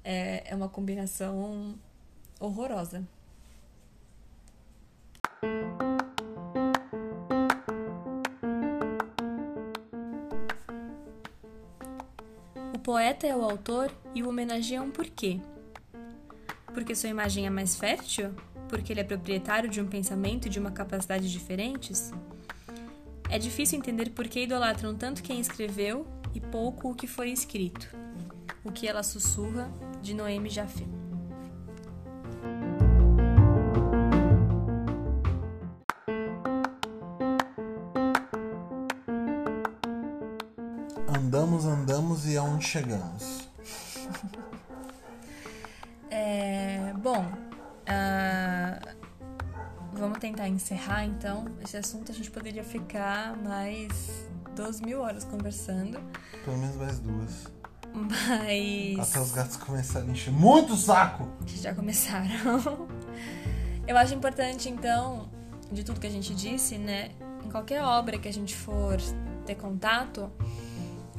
é, 0.03 0.43
é 0.45 0.53
uma 0.53 0.67
combinação 0.67 1.75
horrorosa. 2.41 3.07
O 12.73 12.79
poeta 12.83 13.25
é 13.25 13.33
o 13.33 13.45
autor 13.45 13.89
e 14.13 14.21
o 14.21 14.27
homenageia 14.27 14.81
um 14.81 14.91
porquê. 14.91 15.39
Porque 16.73 16.93
sua 16.93 17.07
imagem 17.07 17.45
é 17.45 17.49
mais 17.49 17.77
fértil? 17.77 18.35
Porque 18.67 18.93
ele 18.93 19.01
é 19.01 19.03
proprietário 19.03 19.69
de 19.69 19.79
um 19.79 19.87
pensamento 19.87 20.47
e 20.47 20.49
de 20.49 20.59
uma 20.59 20.71
capacidade 20.71 21.31
diferentes? 21.31 22.11
É 23.29 23.39
difícil 23.39 23.79
entender 23.79 24.11
por 24.11 24.27
que 24.27 24.43
idolatram 24.43 24.95
tanto 24.95 25.23
quem 25.23 25.39
escreveu 25.39 26.05
e 26.35 26.39
pouco 26.39 26.91
o 26.91 26.95
que 26.95 27.07
foi 27.07 27.31
escrito. 27.31 27.87
O 28.63 28.71
que 28.71 28.87
ela 28.87 29.03
sussurra 29.03 29.71
de 30.01 30.13
Noemi 30.13 30.49
Jaffe. 30.49 30.85
Andamos, 41.07 41.65
andamos 41.65 42.27
e 42.27 42.37
aonde 42.37 42.65
chegamos? 42.65 43.22
Encerrar 50.63 51.05
então. 51.05 51.45
Esse 51.61 51.75
assunto 51.75 52.11
a 52.11 52.15
gente 52.15 52.31
poderia 52.31 52.63
ficar 52.63 53.35
mais 53.37 54.27
12 54.55 54.83
mil 54.83 55.01
horas 55.01 55.25
conversando. 55.25 55.99
Pelo 56.45 56.57
menos 56.57 56.75
mais 56.77 56.99
duas. 56.99 57.51
Mas. 57.93 59.11
Até 59.11 59.19
os 59.19 59.31
gatos 59.31 59.57
começarem 59.57 60.09
a 60.09 60.11
encher 60.13 60.31
muito 60.31 60.73
o 60.73 60.77
saco! 60.77 61.27
Que 61.45 61.59
já 61.59 61.75
começaram. 61.75 62.87
Eu 63.85 63.97
acho 63.97 64.13
importante, 64.13 64.69
então, 64.69 65.29
de 65.69 65.83
tudo 65.83 65.99
que 65.99 66.07
a 66.07 66.09
gente 66.09 66.33
disse, 66.33 66.77
né? 66.77 67.11
Em 67.45 67.49
qualquer 67.51 67.83
obra 67.83 68.17
que 68.17 68.29
a 68.29 68.33
gente 68.33 68.55
for 68.55 68.97
ter 69.45 69.55
contato, 69.55 70.31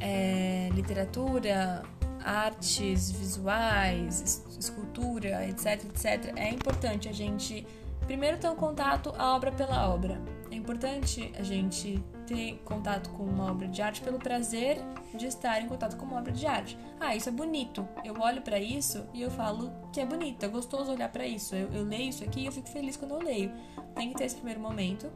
é, 0.01 0.71
literatura, 0.73 1.83
artes 2.25 3.11
visuais, 3.11 4.43
escultura, 4.59 5.47
etc, 5.47 5.85
etc, 5.85 6.33
é 6.37 6.49
importante 6.49 7.07
a 7.07 7.13
gente 7.13 7.67
primeiro 8.05 8.39
ter 8.39 8.49
um 8.49 8.57
contato 8.57 9.13
a 9.19 9.35
obra 9.35 9.51
pela 9.53 9.89
obra. 9.89 10.21
É 10.51 10.55
importante 10.55 11.33
a 11.39 11.43
gente 11.43 12.03
ter 12.27 12.61
contato 12.65 13.11
com 13.11 13.25
uma 13.25 13.51
obra 13.51 13.67
de 13.67 13.83
arte 13.83 14.01
pelo 14.01 14.19
prazer 14.19 14.79
de 15.15 15.27
estar 15.27 15.61
em 15.61 15.67
contato 15.67 15.97
com 15.97 16.07
uma 16.07 16.19
obra 16.19 16.33
de 16.33 16.47
arte. 16.47 16.79
Ah, 17.01 17.15
isso 17.15 17.29
é 17.29 17.33
bonito. 17.33 17.87
Eu 18.05 18.15
olho 18.21 18.41
para 18.41 18.59
isso 18.59 19.05
e 19.13 19.23
eu 19.23 19.31
falo 19.31 19.73
que 19.93 20.01
é 20.01 20.07
bonito, 20.07 20.45
é 20.45 20.49
gostoso 20.49 20.93
olhar 20.93 21.11
para 21.11 21.27
isso. 21.27 21.55
Eu, 21.55 21.73
eu 21.73 21.85
leio 21.85 22.11
isso 22.11 22.25
aqui 22.25 22.41
e 22.41 22.47
eu 22.47 22.53
fico 22.53 22.69
feliz 22.69 22.97
quando 22.97 23.13
eu 23.13 23.23
leio. 23.23 23.53
Tem 23.95 24.11
que 24.11 24.17
ter 24.17 24.25
esse 24.25 24.37
primeiro 24.37 24.61
momento 24.61 25.11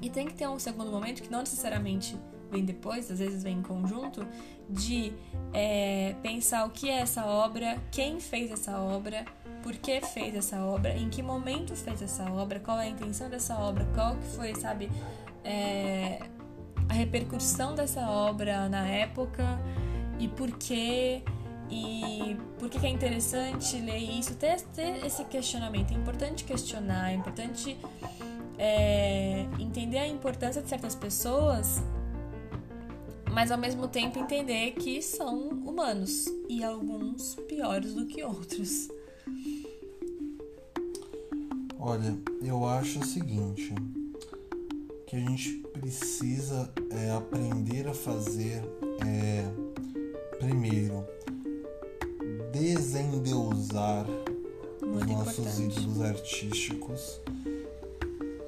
e 0.00 0.08
tem 0.08 0.26
que 0.26 0.34
ter 0.34 0.48
um 0.48 0.58
segundo 0.58 0.90
momento 0.90 1.22
que 1.22 1.30
não 1.30 1.40
necessariamente 1.40 2.18
vem 2.50 2.64
depois, 2.64 3.10
às 3.10 3.18
vezes 3.18 3.42
vem 3.42 3.58
em 3.58 3.62
conjunto, 3.62 4.26
de 4.68 5.12
é, 5.52 6.14
pensar 6.22 6.66
o 6.66 6.70
que 6.70 6.88
é 6.88 7.00
essa 7.00 7.24
obra, 7.24 7.78
quem 7.90 8.18
fez 8.18 8.50
essa 8.50 8.78
obra, 8.78 9.24
por 9.62 9.74
que 9.76 10.00
fez 10.00 10.34
essa 10.34 10.60
obra, 10.64 10.96
em 10.96 11.08
que 11.08 11.22
momento 11.22 11.74
fez 11.76 12.02
essa 12.02 12.30
obra, 12.30 12.60
qual 12.60 12.78
é 12.78 12.84
a 12.84 12.88
intenção 12.88 13.28
dessa 13.28 13.58
obra, 13.58 13.86
qual 13.94 14.16
que 14.16 14.26
foi, 14.28 14.54
sabe, 14.54 14.90
é, 15.44 16.20
a 16.88 16.92
repercussão 16.92 17.74
dessa 17.74 18.08
obra 18.10 18.68
na 18.68 18.86
época 18.86 19.44
e 20.18 20.28
por 20.28 20.50
quê 20.58 21.22
e 21.70 22.36
por 22.58 22.68
que, 22.68 22.84
é 22.84 22.90
interessante 22.90 23.78
ler 23.78 23.98
isso, 23.98 24.34
ter, 24.34 24.60
ter, 24.60 25.06
esse 25.06 25.24
questionamento. 25.24 25.92
É 25.92 25.94
importante 25.94 26.42
questionar, 26.42 27.12
é 27.12 27.14
importante 27.14 27.78
é, 28.58 29.46
entender 29.58 29.98
a 29.98 30.08
importância 30.08 30.60
de 30.60 30.68
certas 30.68 30.96
pessoas, 30.96 31.80
mas 33.30 33.52
ao 33.52 33.58
mesmo 33.58 33.86
tempo 33.86 34.18
entender 34.18 34.72
que 34.72 35.00
são 35.00 35.48
humanos 35.48 36.26
e 36.48 36.64
alguns 36.64 37.36
piores 37.48 37.94
do 37.94 38.04
que 38.04 38.22
outros. 38.24 38.88
Olha, 41.78 42.16
eu 42.42 42.66
acho 42.66 43.00
o 43.00 43.06
seguinte 43.06 43.74
que 45.06 45.16
a 45.16 45.18
gente 45.18 45.54
precisa 45.72 46.70
é, 46.90 47.10
aprender 47.10 47.88
a 47.88 47.94
fazer 47.94 48.62
é, 49.04 49.44
primeiro 50.38 51.04
desendeusar 52.52 54.06
os 54.82 55.06
nossos 55.06 55.58
importante. 55.58 55.80
ídolos 55.80 56.00
artísticos 56.02 57.20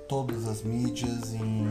todas 0.09 0.47
as 0.47 0.63
mídias 0.63 1.33
em, 1.33 1.65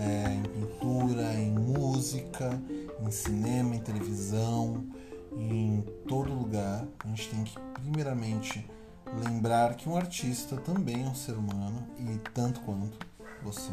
é, 0.00 0.34
em 0.34 0.42
pintura 0.42 1.34
em 1.34 1.50
música 1.52 2.60
em 3.06 3.10
cinema 3.10 3.76
em 3.76 3.80
televisão 3.80 4.82
em 5.36 5.84
todo 6.08 6.32
lugar 6.32 6.84
a 7.04 7.08
gente 7.08 7.28
tem 7.28 7.44
que 7.44 7.58
primeiramente 7.74 8.68
lembrar 9.24 9.74
que 9.74 9.88
um 9.88 9.96
artista 9.96 10.56
também 10.56 11.04
é 11.04 11.08
um 11.08 11.14
ser 11.14 11.32
humano 11.32 11.86
e 11.98 12.18
tanto 12.32 12.60
quanto 12.60 12.98
você 13.42 13.72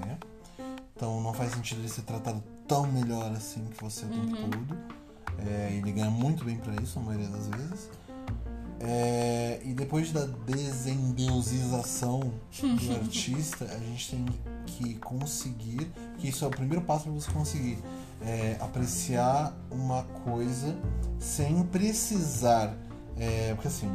então 1.01 1.19
não 1.19 1.33
faz 1.33 1.53
sentido 1.53 1.81
ele 1.81 1.89
ser 1.89 2.03
tratado 2.03 2.43
tão 2.67 2.85
melhor 2.85 3.31
assim 3.31 3.65
que 3.65 3.83
você 3.83 4.05
o 4.05 4.09
tempo 4.09 4.37
uhum. 4.37 4.51
todo. 4.51 4.77
É, 5.39 5.73
ele 5.73 5.91
ganha 5.91 6.11
muito 6.11 6.45
bem 6.45 6.57
para 6.57 6.79
isso, 6.79 6.99
a 6.99 7.01
maioria 7.01 7.27
das 7.27 7.47
vezes. 7.47 7.89
É, 8.79 9.59
e 9.65 9.73
depois 9.73 10.11
da 10.11 10.25
desendeusização 10.25 12.19
do 12.19 12.93
artista, 13.01 13.65
a 13.65 13.79
gente 13.79 14.11
tem 14.11 14.25
que 14.67 14.93
conseguir, 14.99 15.91
que 16.19 16.29
isso 16.29 16.45
é 16.45 16.47
o 16.47 16.51
primeiro 16.51 16.83
passo 16.83 17.05
para 17.05 17.13
você 17.13 17.31
conseguir 17.31 17.79
é, 18.21 18.57
apreciar 18.59 19.55
uma 19.69 20.03
coisa 20.23 20.75
sem 21.19 21.63
precisar. 21.63 22.73
É, 23.17 23.53
porque 23.53 23.67
assim, 23.67 23.89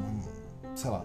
sei 0.74 0.90
lá, 0.90 1.04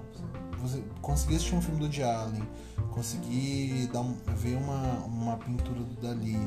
você 0.62 0.84
conseguir 1.02 1.36
assistir 1.36 1.56
um 1.56 1.62
filme 1.62 1.80
do 1.80 1.86
Woody 1.86 2.04
Allen, 2.04 2.44
conseguir 2.92 3.88
dar, 3.88 4.04
ver 4.36 4.56
uma, 4.58 5.06
uma 5.06 5.38
pintura 5.38 5.80
do 5.80 5.96
Dali, 6.02 6.38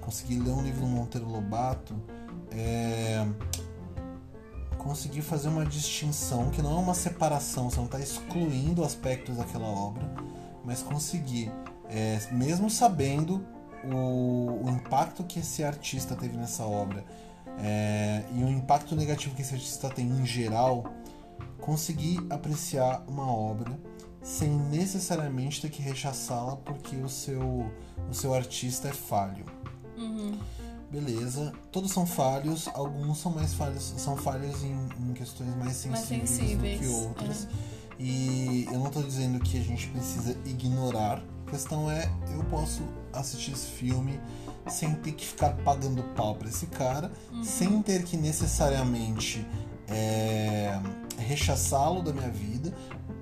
conseguir 0.00 0.38
ler 0.38 0.52
um 0.52 0.62
livro 0.62 0.80
do 0.80 0.86
Monteiro 0.86 1.28
Lobato, 1.28 1.94
é, 2.52 3.26
conseguir 4.78 5.22
fazer 5.22 5.48
uma 5.48 5.64
distinção 5.64 6.50
que 6.50 6.62
não 6.62 6.76
é 6.76 6.80
uma 6.80 6.94
separação, 6.94 7.70
você 7.70 7.78
não 7.78 7.86
está 7.86 7.98
excluindo 7.98 8.84
aspectos 8.84 9.38
daquela 9.38 9.66
obra, 9.66 10.08
mas 10.64 10.82
conseguir, 10.82 11.50
é, 11.88 12.20
mesmo 12.30 12.70
sabendo 12.70 13.44
o, 13.92 14.64
o, 14.64 14.70
impacto 14.70 15.24
que 15.24 15.40
esse 15.40 15.62
artista 15.62 16.14
teve 16.14 16.36
nessa 16.36 16.64
obra 16.64 17.04
é, 17.58 18.22
e 18.32 18.42
o 18.42 18.48
impacto 18.48 18.96
negativo 18.96 19.34
que 19.34 19.42
esse 19.42 19.54
artista 19.54 19.88
tem 19.88 20.06
em 20.06 20.26
geral 20.26 20.84
conseguir 21.60 22.24
apreciar 22.30 23.02
uma 23.06 23.30
obra 23.30 23.78
sem 24.22 24.48
necessariamente 24.48 25.60
ter 25.60 25.70
que 25.70 25.82
rechaçá-la 25.82 26.56
porque 26.56 26.96
o 26.96 27.08
seu, 27.08 27.70
o 28.10 28.14
seu 28.14 28.34
artista 28.34 28.88
é 28.88 28.92
falho. 28.92 29.44
Uhum. 29.96 30.38
Beleza, 30.90 31.52
todos 31.72 31.90
são 31.90 32.06
falhos, 32.06 32.68
alguns 32.68 33.18
são 33.18 33.32
mais 33.32 33.52
falhos, 33.52 33.94
são 33.96 34.16
falhos 34.16 34.62
em, 34.62 34.88
em 35.00 35.12
questões 35.12 35.54
mais 35.56 35.72
sensíveis, 35.72 36.10
mais 36.10 36.28
sensíveis. 36.28 36.80
do 36.80 36.86
que 36.86 36.92
outras. 36.92 37.44
É. 37.44 37.48
E 37.98 38.66
eu 38.66 38.78
não 38.78 38.86
estou 38.86 39.02
dizendo 39.02 39.38
que 39.40 39.58
a 39.58 39.62
gente 39.62 39.88
precisa 39.88 40.36
ignorar. 40.44 41.22
A 41.54 41.56
questão 41.56 41.88
é, 41.88 42.10
eu 42.32 42.42
posso 42.46 42.82
assistir 43.12 43.52
esse 43.52 43.68
filme 43.68 44.20
sem 44.66 44.92
ter 44.92 45.12
que 45.12 45.24
ficar 45.24 45.50
pagando 45.58 46.02
pau 46.16 46.34
para 46.34 46.48
esse 46.48 46.66
cara, 46.66 47.12
uhum. 47.32 47.44
sem 47.44 47.80
ter 47.80 48.02
que 48.02 48.16
necessariamente 48.16 49.46
é, 49.86 50.76
rechaçá-lo 51.16 52.02
da 52.02 52.12
minha 52.12 52.28
vida, 52.28 52.74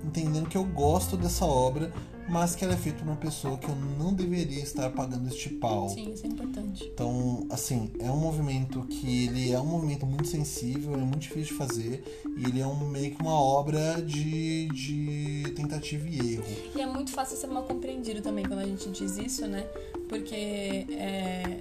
entendendo 0.03 0.49
que 0.49 0.57
eu 0.57 0.63
gosto 0.63 1.15
dessa 1.15 1.45
obra, 1.45 1.93
mas 2.27 2.55
que 2.55 2.63
ela 2.63 2.73
é 2.73 2.77
feita 2.77 2.99
por 2.99 3.07
uma 3.07 3.17
pessoa 3.17 3.57
que 3.57 3.67
eu 3.67 3.75
não 3.75 4.13
deveria 4.13 4.61
estar 4.61 4.89
pagando 4.91 5.27
este 5.27 5.49
pau. 5.49 5.89
Sim, 5.89 6.11
isso 6.11 6.25
é 6.25 6.29
importante. 6.29 6.89
Então, 6.93 7.45
assim, 7.49 7.91
é 7.99 8.09
um 8.09 8.17
movimento 8.17 8.81
que 8.83 9.25
ele 9.25 9.51
é 9.51 9.59
um 9.59 9.65
movimento 9.65 10.05
muito 10.05 10.27
sensível, 10.27 10.93
é 10.93 10.97
muito 10.97 11.19
difícil 11.19 11.53
de 11.53 11.53
fazer, 11.53 12.03
e 12.37 12.45
ele 12.45 12.61
é 12.61 12.67
um, 12.67 12.87
meio 12.89 13.13
que 13.15 13.21
uma 13.21 13.33
obra 13.33 14.01
de, 14.01 14.67
de 14.69 15.53
tentativa 15.55 16.07
e 16.07 16.35
erro. 16.35 16.45
E 16.75 16.81
é 16.81 16.85
muito 16.85 17.11
fácil 17.11 17.37
ser 17.37 17.47
mal 17.47 17.63
compreendido 17.63 18.21
também 18.21 18.45
quando 18.45 18.59
a 18.59 18.65
gente 18.65 18.89
diz 18.89 19.17
isso, 19.17 19.47
né? 19.47 19.63
Porque 20.07 20.35
é, 20.35 21.59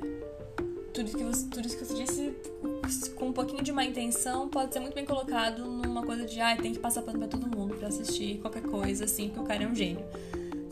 tudo, 0.92 1.10
que 1.10 1.24
você, 1.24 1.46
tudo 1.46 1.66
isso 1.66 1.78
que 1.78 1.84
você 1.84 1.94
disse 1.94 2.34
com 3.14 3.28
um 3.28 3.32
pouquinho 3.32 3.62
de 3.62 3.72
má 3.72 3.84
intenção 3.84 4.48
pode 4.48 4.72
ser 4.72 4.80
muito 4.80 4.94
bem 4.94 5.04
colocado 5.04 5.64
numa 5.64 6.02
coisa 6.02 6.24
de, 6.24 6.40
ah, 6.40 6.56
tem 6.56 6.72
que 6.72 6.78
passar 6.78 7.02
pano 7.02 7.18
pra 7.18 7.28
todo 7.28 7.46
mundo 7.46 7.74
pra 7.74 7.88
assistir 7.88 8.38
qualquer 8.40 8.62
coisa, 8.62 9.04
assim, 9.04 9.28
porque 9.28 9.40
o 9.40 9.44
cara 9.44 9.64
é 9.64 9.66
um 9.66 9.74
gênio. 9.74 10.04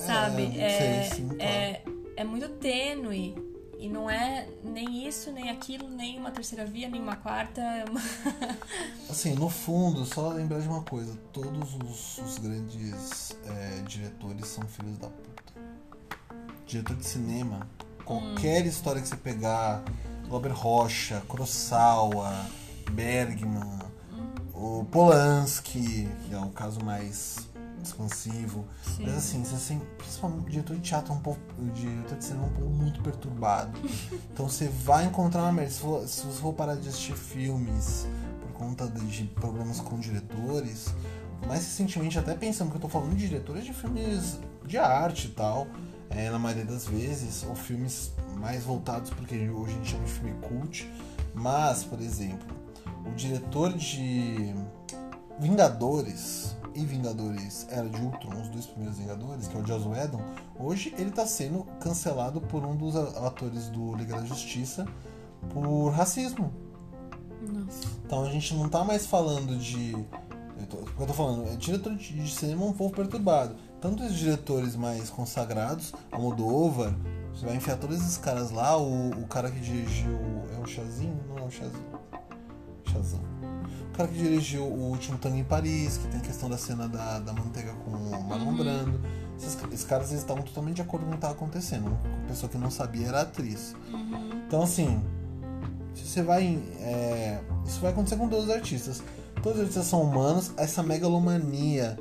Sabe? 0.00 0.58
É, 0.58 1.04
sei, 1.06 1.16
sim, 1.16 1.28
claro. 1.28 1.42
é, 1.42 1.82
é 2.16 2.24
muito 2.24 2.48
tênue. 2.48 3.50
E 3.78 3.88
não 3.88 4.10
é 4.10 4.46
nem 4.62 5.08
isso, 5.08 5.32
nem 5.32 5.48
aquilo, 5.48 5.88
nem 5.88 6.18
uma 6.18 6.30
terceira 6.30 6.66
via, 6.66 6.86
nem 6.86 7.00
uma 7.00 7.16
quarta. 7.16 7.62
é 7.62 7.84
Assim, 9.08 9.34
no 9.34 9.48
fundo, 9.48 10.04
só 10.04 10.28
lembrar 10.28 10.60
de 10.60 10.68
uma 10.68 10.82
coisa: 10.82 11.16
todos 11.32 11.74
os, 11.76 12.18
os 12.18 12.38
grandes 12.38 13.34
é, 13.46 13.80
diretores 13.88 14.46
são 14.48 14.64
filhos 14.64 14.98
da 14.98 15.08
puta. 15.08 15.30
Diretor 16.66 16.94
de 16.94 17.06
cinema, 17.06 17.66
qualquer 18.04 18.66
história 18.66 19.00
que 19.00 19.08
você 19.08 19.16
pegar, 19.16 19.82
Glauber 20.28 20.52
Rocha, 20.52 21.22
Kurosawa, 21.26 22.46
Bergman, 22.90 23.78
o 24.52 24.84
Polanski, 24.84 26.06
que 26.26 26.34
é 26.34 26.38
um 26.38 26.50
caso 26.50 26.84
mais 26.84 27.49
expansivo. 27.86 28.64
Sim. 28.84 29.04
Mas 29.04 29.16
assim, 29.16 29.44
você 29.44 29.54
assim, 29.54 29.80
principalmente 29.98 30.46
o 30.46 30.50
diretor 30.50 30.76
de 30.76 30.82
teatro 30.82 31.12
é 31.12 31.16
um 31.16 31.20
pouco. 31.20 31.40
O 31.58 31.64
diretor 31.70 32.18
de 32.18 32.24
cinema 32.24 32.44
é 32.44 32.48
um 32.48 32.52
pouco 32.52 32.70
muito 32.70 33.02
perturbado. 33.02 33.78
então 34.32 34.48
você 34.48 34.68
vai 34.68 35.06
encontrar 35.06 35.42
uma 35.42 35.52
merda. 35.52 35.70
Se, 35.70 35.80
for- 35.80 36.06
se 36.06 36.26
você 36.26 36.40
for 36.40 36.52
parar 36.52 36.76
de 36.76 36.88
assistir 36.88 37.14
filmes 37.16 38.06
por 38.42 38.52
conta 38.52 38.86
de, 38.86 39.06
de 39.06 39.24
problemas 39.24 39.80
com 39.80 39.98
diretores, 39.98 40.94
mais 41.46 41.60
recentemente, 41.60 42.18
até 42.18 42.34
pensando 42.34 42.70
que 42.70 42.76
eu 42.76 42.80
tô 42.80 42.88
falando 42.88 43.14
de 43.16 43.26
diretores 43.28 43.64
de 43.64 43.72
filmes 43.72 44.38
de 44.66 44.76
arte 44.78 45.28
e 45.28 45.30
tal, 45.30 45.66
é, 46.10 46.28
na 46.30 46.38
maioria 46.38 46.64
das 46.64 46.86
vezes, 46.86 47.44
ou 47.48 47.54
filmes 47.54 48.12
mais 48.36 48.64
voltados 48.64 49.10
porque 49.10 49.48
hoje 49.48 49.72
a 49.72 49.76
gente 49.76 49.90
chama 49.90 50.04
de 50.04 50.10
filme 50.12 50.32
cult. 50.42 50.90
Mas, 51.34 51.84
por 51.84 52.00
exemplo, 52.00 52.46
o 53.06 53.10
diretor 53.14 53.72
de 53.72 54.52
Vingadores 55.38 56.54
e 56.80 56.86
Vingadores 56.86 57.66
Era 57.70 57.88
de 57.88 58.00
Ultron, 58.00 58.40
os 58.40 58.48
dois 58.48 58.66
primeiros 58.66 58.98
Vingadores, 58.98 59.46
que 59.48 59.56
é 59.56 59.60
o 59.60 59.66
Joss 59.66 59.86
Whedon, 59.86 60.22
hoje 60.58 60.94
ele 60.98 61.10
tá 61.10 61.26
sendo 61.26 61.64
cancelado 61.80 62.40
por 62.40 62.64
um 62.64 62.76
dos 62.76 62.96
a- 62.96 63.26
atores 63.26 63.68
do 63.68 63.94
Liga 63.94 64.16
da 64.16 64.24
Justiça 64.24 64.86
por 65.52 65.90
racismo. 65.90 66.52
Nossa. 67.42 67.88
Então 68.04 68.24
a 68.24 68.30
gente 68.30 68.54
não 68.54 68.68
tá 68.68 68.84
mais 68.84 69.06
falando 69.06 69.56
de. 69.58 69.92
Eu 69.92 70.66
tô, 70.68 70.76
o 70.76 70.84
que 70.84 71.00
eu 71.02 71.06
tô 71.06 71.12
falando, 71.14 71.48
é 71.48 71.56
diretor 71.56 71.94
de, 71.96 72.30
cinema 72.30 72.64
é 72.64 72.68
um 72.68 72.72
povo 72.72 72.94
perturbado. 72.94 73.56
Tanto 73.80 74.02
os 74.02 74.14
diretores 74.14 74.76
mais 74.76 75.08
consagrados, 75.08 75.94
Almodóvar, 76.12 76.94
você 77.32 77.46
vai 77.46 77.56
enfiar 77.56 77.78
todos 77.78 77.96
esses 77.96 78.18
caras 78.18 78.50
lá, 78.50 78.76
o, 78.76 79.08
o 79.10 79.26
cara 79.26 79.50
que 79.50 79.58
dirigiu. 79.58 80.18
É 80.54 80.60
o 80.62 80.66
Chazinho? 80.66 81.18
Não 81.28 81.38
é 81.38 81.42
o 81.46 81.50
Chazinho. 81.50 81.86
Shazam. 82.84 83.29
O 84.00 84.02
cara 84.02 84.08
que 84.08 84.18
dirigiu 84.18 84.62
o 84.62 84.88
último 84.88 85.18
Tango 85.18 85.36
em 85.36 85.44
Paris, 85.44 85.98
que 85.98 86.08
tem 86.08 86.20
a 86.20 86.22
questão 86.22 86.48
da 86.48 86.56
cena 86.56 86.88
da, 86.88 87.18
da 87.18 87.34
manteiga 87.34 87.74
com 87.84 87.90
o 87.90 88.24
Marlon 88.26 88.56
Brando. 88.56 88.98
Esses, 89.36 89.58
esses 89.70 89.84
caras 89.84 90.10
estavam 90.10 90.42
totalmente 90.42 90.76
de 90.76 90.80
acordo 90.80 91.02
com 91.02 91.08
o 91.08 91.10
que 91.10 91.18
estava 91.18 91.34
acontecendo. 91.34 91.98
A 92.24 92.28
pessoa 92.28 92.48
que 92.48 92.56
não 92.56 92.70
sabia 92.70 93.08
era 93.08 93.18
a 93.18 93.22
atriz. 93.22 93.76
Então, 94.46 94.62
assim, 94.62 95.02
se 95.94 96.06
você 96.06 96.22
vai. 96.22 96.58
é, 96.78 97.42
isso 97.66 97.78
vai 97.82 97.90
acontecer 97.90 98.16
com 98.16 98.26
todos 98.26 98.46
os 98.46 98.50
artistas. 98.50 99.02
Todos 99.42 99.58
os 99.58 99.60
artistas 99.64 99.84
são 99.84 100.00
humanos, 100.00 100.50
essa 100.56 100.82
megalomania 100.82 101.98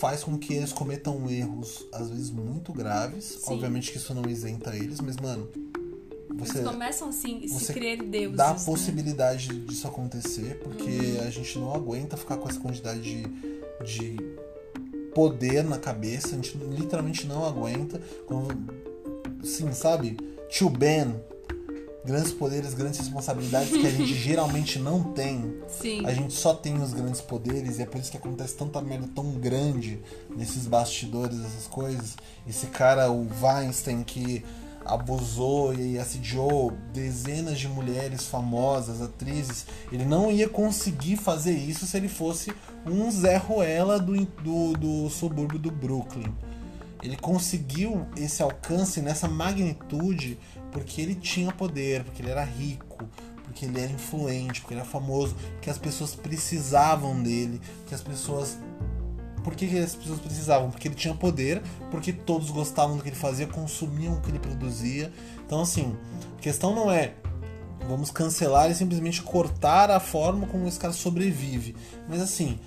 faz 0.00 0.24
com 0.24 0.36
que 0.36 0.54
eles 0.54 0.72
cometam 0.72 1.30
erros, 1.30 1.86
às 1.92 2.10
vezes 2.10 2.32
muito 2.32 2.72
graves. 2.72 3.38
Sim. 3.44 3.54
Obviamente 3.54 3.92
que 3.92 3.98
isso 3.98 4.12
não 4.12 4.28
isenta 4.28 4.74
eles, 4.74 5.00
mas, 5.00 5.16
mano, 5.18 5.48
você 6.38 6.58
Eles 6.58 6.70
começam 6.70 7.08
assim, 7.08 7.40
se 7.48 7.48
você 7.48 7.72
crer 7.72 8.02
deuses. 8.02 8.36
dá 8.36 8.50
a 8.50 8.54
né? 8.54 8.60
possibilidade 8.64 9.48
disso 9.48 9.88
acontecer, 9.88 10.60
porque 10.62 11.18
a 11.26 11.30
gente 11.30 11.58
não 11.58 11.74
aguenta 11.74 12.16
ficar 12.16 12.36
com 12.36 12.48
essa 12.48 12.60
quantidade 12.60 13.00
de, 13.00 13.22
de 13.84 14.16
poder 15.14 15.64
na 15.64 15.78
cabeça, 15.78 16.28
a 16.28 16.30
gente 16.32 16.56
literalmente 16.56 17.26
não 17.26 17.44
aguenta. 17.44 18.00
Quando, 18.26 18.56
sim, 19.42 19.72
sabe? 19.72 20.16
Tio 20.48 20.70
Ben, 20.70 21.12
grandes 22.04 22.32
poderes, 22.32 22.72
grandes 22.72 23.00
responsabilidades 23.00 23.70
que 23.70 23.86
a 23.86 23.90
gente 23.90 24.14
geralmente 24.14 24.78
não 24.78 25.02
tem. 25.02 25.60
Sim. 25.66 26.06
A 26.06 26.14
gente 26.14 26.34
só 26.34 26.54
tem 26.54 26.80
os 26.80 26.92
grandes 26.94 27.20
poderes 27.20 27.78
e 27.78 27.82
é 27.82 27.86
por 27.86 28.00
isso 28.00 28.12
que 28.12 28.16
acontece 28.16 28.54
tanta 28.54 28.80
merda 28.80 29.08
tão 29.12 29.32
grande 29.32 30.00
nesses 30.36 30.66
bastidores, 30.66 31.38
essas 31.40 31.66
coisas. 31.66 32.16
Esse 32.48 32.66
cara, 32.68 33.10
o 33.10 33.26
Weinstein, 33.42 34.04
que 34.04 34.44
abusou 34.88 35.74
e 35.74 35.98
assediou 35.98 36.72
dezenas 36.92 37.58
de 37.58 37.68
mulheres 37.68 38.26
famosas, 38.26 39.02
atrizes, 39.02 39.66
ele 39.92 40.04
não 40.04 40.30
ia 40.30 40.48
conseguir 40.48 41.16
fazer 41.16 41.52
isso 41.52 41.86
se 41.86 41.96
ele 41.96 42.08
fosse 42.08 42.52
um 42.86 43.10
Zé 43.10 43.36
Ruela 43.36 43.98
do, 43.98 44.24
do, 44.24 44.72
do 44.72 45.10
subúrbio 45.10 45.58
do 45.58 45.70
Brooklyn. 45.70 46.32
Ele 47.02 47.16
conseguiu 47.16 48.06
esse 48.16 48.42
alcance 48.42 49.00
nessa 49.00 49.28
magnitude 49.28 50.38
porque 50.72 51.00
ele 51.00 51.14
tinha 51.14 51.52
poder, 51.52 52.02
porque 52.04 52.22
ele 52.22 52.30
era 52.30 52.42
rico, 52.42 53.08
porque 53.44 53.64
ele 53.64 53.80
era 53.80 53.90
influente, 53.90 54.60
porque 54.60 54.74
ele 54.74 54.80
era 54.80 54.88
famoso, 54.88 55.34
porque 55.54 55.70
as 55.70 55.78
pessoas 55.78 56.14
precisavam 56.14 57.22
dele, 57.22 57.60
porque 57.78 57.94
as 57.94 58.00
pessoas. 58.00 58.58
Por 59.48 59.56
que, 59.56 59.78
as 59.78 59.94
pessoas 59.94 60.20
precisavam? 60.20 60.70
Porque 60.70 60.88
ele 60.88 60.94
tinha 60.94 61.14
poder, 61.14 61.62
porque 61.90 62.12
todos 62.12 62.50
gostavam 62.50 62.98
do 62.98 63.02
que 63.02 63.08
ele 63.08 63.16
fazia, 63.16 63.46
consumiam 63.46 64.12
o 64.12 64.20
que 64.20 64.28
ele 64.30 64.38
produzia. 64.38 65.10
Então, 65.46 65.62
assim, 65.62 65.96
a 66.36 66.40
questão 66.42 66.74
não 66.74 66.92
é 66.92 67.14
vamos 67.88 68.10
cancelar 68.10 68.70
e 68.70 68.74
simplesmente 68.74 69.22
cortar 69.22 69.90
a 69.90 69.98
forma 69.98 70.46
como 70.46 70.68
esse 70.68 70.78
cara 70.78 70.92
sobrevive. 70.92 71.74
Mas, 72.06 72.20
assim, 72.20 72.58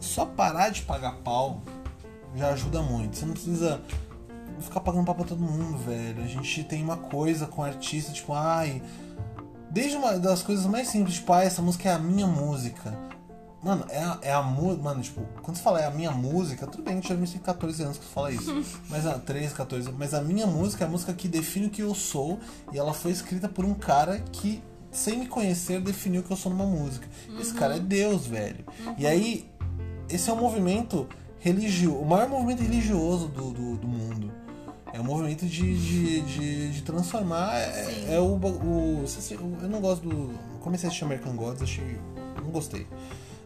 só 0.00 0.24
parar 0.24 0.70
de 0.70 0.80
pagar 0.80 1.16
pau 1.16 1.60
já 2.34 2.48
ajuda 2.48 2.80
muito. 2.80 3.18
Você 3.18 3.26
não 3.26 3.34
precisa 3.34 3.82
ficar 4.60 4.80
pagando 4.80 5.04
pau 5.04 5.14
pra 5.14 5.26
todo 5.26 5.42
mundo, 5.42 5.76
velho. 5.76 6.22
A 6.22 6.26
gente 6.26 6.64
tem 6.64 6.82
uma 6.82 6.96
coisa 6.96 7.46
com 7.46 7.62
artista, 7.62 8.10
tipo, 8.10 8.32
ai. 8.32 8.82
Desde 9.70 9.98
uma 9.98 10.18
das 10.18 10.42
coisas 10.42 10.64
mais 10.64 10.88
simples, 10.88 11.16
tipo, 11.16 11.30
ah, 11.30 11.44
essa 11.44 11.60
música 11.60 11.90
é 11.90 11.92
a 11.92 11.98
minha 11.98 12.26
música. 12.26 13.13
Mano, 13.64 13.86
é 13.88 13.98
a, 13.98 14.18
é 14.20 14.32
a 14.32 14.42
música. 14.42 14.82
Mano, 14.82 15.02
tipo, 15.02 15.22
quando 15.42 15.56
você 15.56 15.62
fala 15.62 15.80
é 15.80 15.86
a 15.86 15.90
minha 15.90 16.10
música, 16.10 16.66
tudo 16.66 16.82
bem, 16.82 17.00
já 17.00 17.14
viu 17.14 17.24
isso 17.24 17.36
em 17.36 17.40
14 17.40 17.82
anos 17.82 17.96
que 17.96 18.04
você 18.04 18.10
fala 18.12 18.30
isso. 18.30 18.52
mas 18.90 19.06
a 19.06 19.18
13, 19.18 19.54
14 19.54 19.90
Mas 19.92 20.12
a 20.12 20.20
minha 20.20 20.46
música 20.46 20.84
é 20.84 20.86
a 20.86 20.90
música 20.90 21.14
que 21.14 21.26
define 21.26 21.66
o 21.66 21.70
que 21.70 21.82
eu 21.82 21.94
sou. 21.94 22.38
E 22.70 22.78
ela 22.78 22.92
foi 22.92 23.10
escrita 23.10 23.48
por 23.48 23.64
um 23.64 23.72
cara 23.72 24.18
que, 24.30 24.62
sem 24.90 25.18
me 25.18 25.26
conhecer, 25.26 25.80
definiu 25.80 26.22
que 26.22 26.30
eu 26.30 26.36
sou 26.36 26.52
numa 26.52 26.66
música. 26.66 27.08
Esse 27.40 27.54
cara 27.54 27.76
é 27.76 27.80
Deus, 27.80 28.26
velho. 28.26 28.66
E 28.98 29.06
aí, 29.06 29.50
esse 30.10 30.28
é 30.28 30.32
um 30.32 30.38
movimento 30.38 31.08
religioso, 31.40 31.98
o 31.98 32.06
maior 32.06 32.28
movimento 32.28 32.62
religioso 32.62 33.28
do, 33.28 33.50
do, 33.50 33.76
do 33.78 33.88
mundo. 33.88 34.30
É 34.92 35.00
um 35.00 35.04
movimento 35.04 35.46
de, 35.46 35.74
de, 35.74 36.20
de, 36.20 36.70
de 36.70 36.82
transformar. 36.82 37.56
É, 37.56 38.14
é 38.14 38.20
o, 38.20 38.36
o. 38.36 39.04
Eu 39.62 39.68
não 39.68 39.80
gosto 39.80 40.08
do. 40.08 40.38
Comecei 40.60 40.86
a 40.86 40.88
assistir 40.88 41.04
American 41.04 41.34
Gods, 41.34 41.62
achei. 41.62 41.98
Não 42.36 42.50
gostei. 42.50 42.86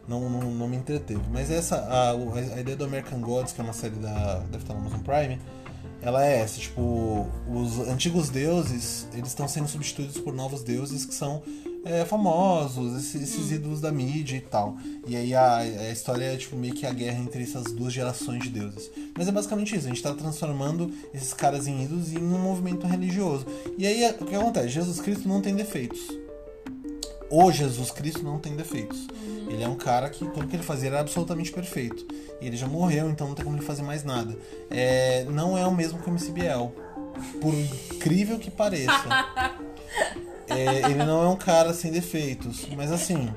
Não, 0.09 0.27
não, 0.27 0.41
não 0.51 0.67
me 0.67 0.75
entreteve. 0.75 1.21
Mas 1.31 1.51
essa. 1.51 1.75
A, 1.75 2.11
a 2.11 2.59
ideia 2.59 2.75
do 2.75 2.83
American 2.83 3.21
Gods, 3.21 3.53
que 3.53 3.61
é 3.61 3.63
uma 3.63 3.73
série 3.73 3.95
da. 3.95 4.39
Deve 4.49 4.63
estar 4.63 4.73
no 4.73 4.79
Amazon 4.79 5.01
Prime. 5.01 5.39
Ela 6.01 6.25
é 6.25 6.39
essa, 6.39 6.59
tipo, 6.59 7.27
os 7.45 7.77
antigos 7.79 8.29
deuses, 8.29 9.05
eles 9.13 9.27
estão 9.27 9.49
sendo 9.49 9.67
substituídos 9.67 10.17
por 10.17 10.33
novos 10.33 10.63
deuses 10.63 11.05
que 11.05 11.13
são 11.13 11.43
é, 11.83 12.05
famosos, 12.05 12.97
esses, 12.97 13.21
esses 13.21 13.51
ídolos 13.51 13.81
da 13.81 13.91
mídia 13.91 14.37
e 14.37 14.41
tal. 14.41 14.77
E 15.05 15.15
aí 15.17 15.35
a, 15.35 15.57
a 15.57 15.91
história 15.91 16.23
é 16.23 16.37
tipo 16.37 16.55
meio 16.55 16.73
que 16.73 16.85
a 16.85 16.93
guerra 16.93 17.19
entre 17.19 17.43
essas 17.43 17.65
duas 17.73 17.91
gerações 17.91 18.41
de 18.43 18.49
deuses. 18.49 18.89
Mas 19.17 19.27
é 19.27 19.31
basicamente 19.31 19.75
isso, 19.75 19.87
a 19.87 19.89
gente 19.89 20.01
tá 20.01 20.13
transformando 20.13 20.89
esses 21.13 21.33
caras 21.33 21.67
em 21.67 21.83
ídolos 21.83 22.13
em 22.13 22.17
um 22.17 22.39
movimento 22.39 22.87
religioso. 22.87 23.45
E 23.77 23.85
aí 23.85 24.09
o 24.21 24.25
que 24.25 24.35
acontece? 24.35 24.69
Jesus 24.69 25.01
Cristo 25.01 25.27
não 25.27 25.41
tem 25.41 25.53
defeitos. 25.53 25.99
O 27.29 27.51
Jesus 27.51 27.91
Cristo 27.91 28.23
não 28.23 28.39
tem 28.39 28.55
defeitos. 28.55 29.07
Ele 29.47 29.63
é 29.63 29.67
um 29.67 29.75
cara 29.75 30.09
que 30.09 30.25
tudo 30.25 30.47
que 30.47 30.55
ele 30.55 30.63
fazia 30.63 30.89
era 30.89 30.99
absolutamente 30.99 31.51
perfeito. 31.51 32.05
E 32.41 32.47
ele 32.47 32.57
já 32.57 32.67
morreu, 32.67 33.09
então 33.09 33.27
não 33.27 33.35
tem 33.35 33.43
como 33.43 33.57
ele 33.57 33.65
fazer 33.65 33.81
mais 33.83 34.03
nada. 34.03 34.37
É, 34.69 35.25
não 35.25 35.57
é 35.57 35.65
o 35.65 35.73
mesmo 35.73 35.99
que 35.99 36.09
o 36.09 36.11
MC 36.11 36.31
Biel. 36.31 36.73
Por 37.41 37.53
incrível 37.53 38.39
que 38.39 38.49
pareça. 38.51 38.91
É, 40.51 40.89
ele 40.89 41.03
não 41.05 41.23
é 41.23 41.27
um 41.29 41.35
cara 41.35 41.75
sem 41.75 41.91
defeitos. 41.91 42.67
Mas 42.75 42.91
assim. 42.91 43.31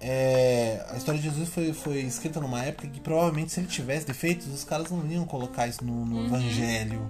é, 0.00 0.84
a 0.90 0.96
história 0.96 1.20
de 1.20 1.28
Jesus 1.28 1.48
foi, 1.48 1.72
foi 1.72 1.98
escrita 2.00 2.40
numa 2.40 2.60
época 2.64 2.88
que 2.88 3.00
provavelmente 3.00 3.52
se 3.52 3.60
ele 3.60 3.68
tivesse 3.68 4.04
defeitos, 4.04 4.48
os 4.48 4.64
caras 4.64 4.90
não 4.90 5.06
iam 5.06 5.24
colocar 5.24 5.68
isso 5.68 5.84
no, 5.84 6.04
no 6.04 6.26
evangelho. 6.26 7.06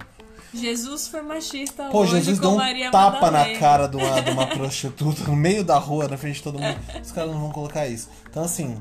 Jesus 0.53 1.07
foi 1.07 1.21
machista 1.21 1.85
Pô, 1.91 1.99
hoje 1.99 2.15
Jesus 2.17 2.39
deu 2.39 2.51
um 2.51 2.55
Maria 2.57 2.89
tapa 2.91 3.25
na 3.29 3.31
Madalena. 3.39 3.59
cara 3.59 3.87
de 3.87 3.97
uma, 3.97 4.21
de 4.21 4.31
uma 4.31 4.47
prostituta 4.55 5.23
no 5.25 5.35
meio 5.35 5.63
da 5.63 5.77
rua, 5.77 6.07
na 6.07 6.17
frente 6.17 6.35
de 6.35 6.43
todo 6.43 6.57
mundo. 6.59 6.77
Os 7.03 7.11
caras 7.11 7.31
não 7.31 7.39
vão 7.39 7.51
colocar 7.51 7.87
isso. 7.87 8.09
Então, 8.29 8.43
assim, 8.43 8.77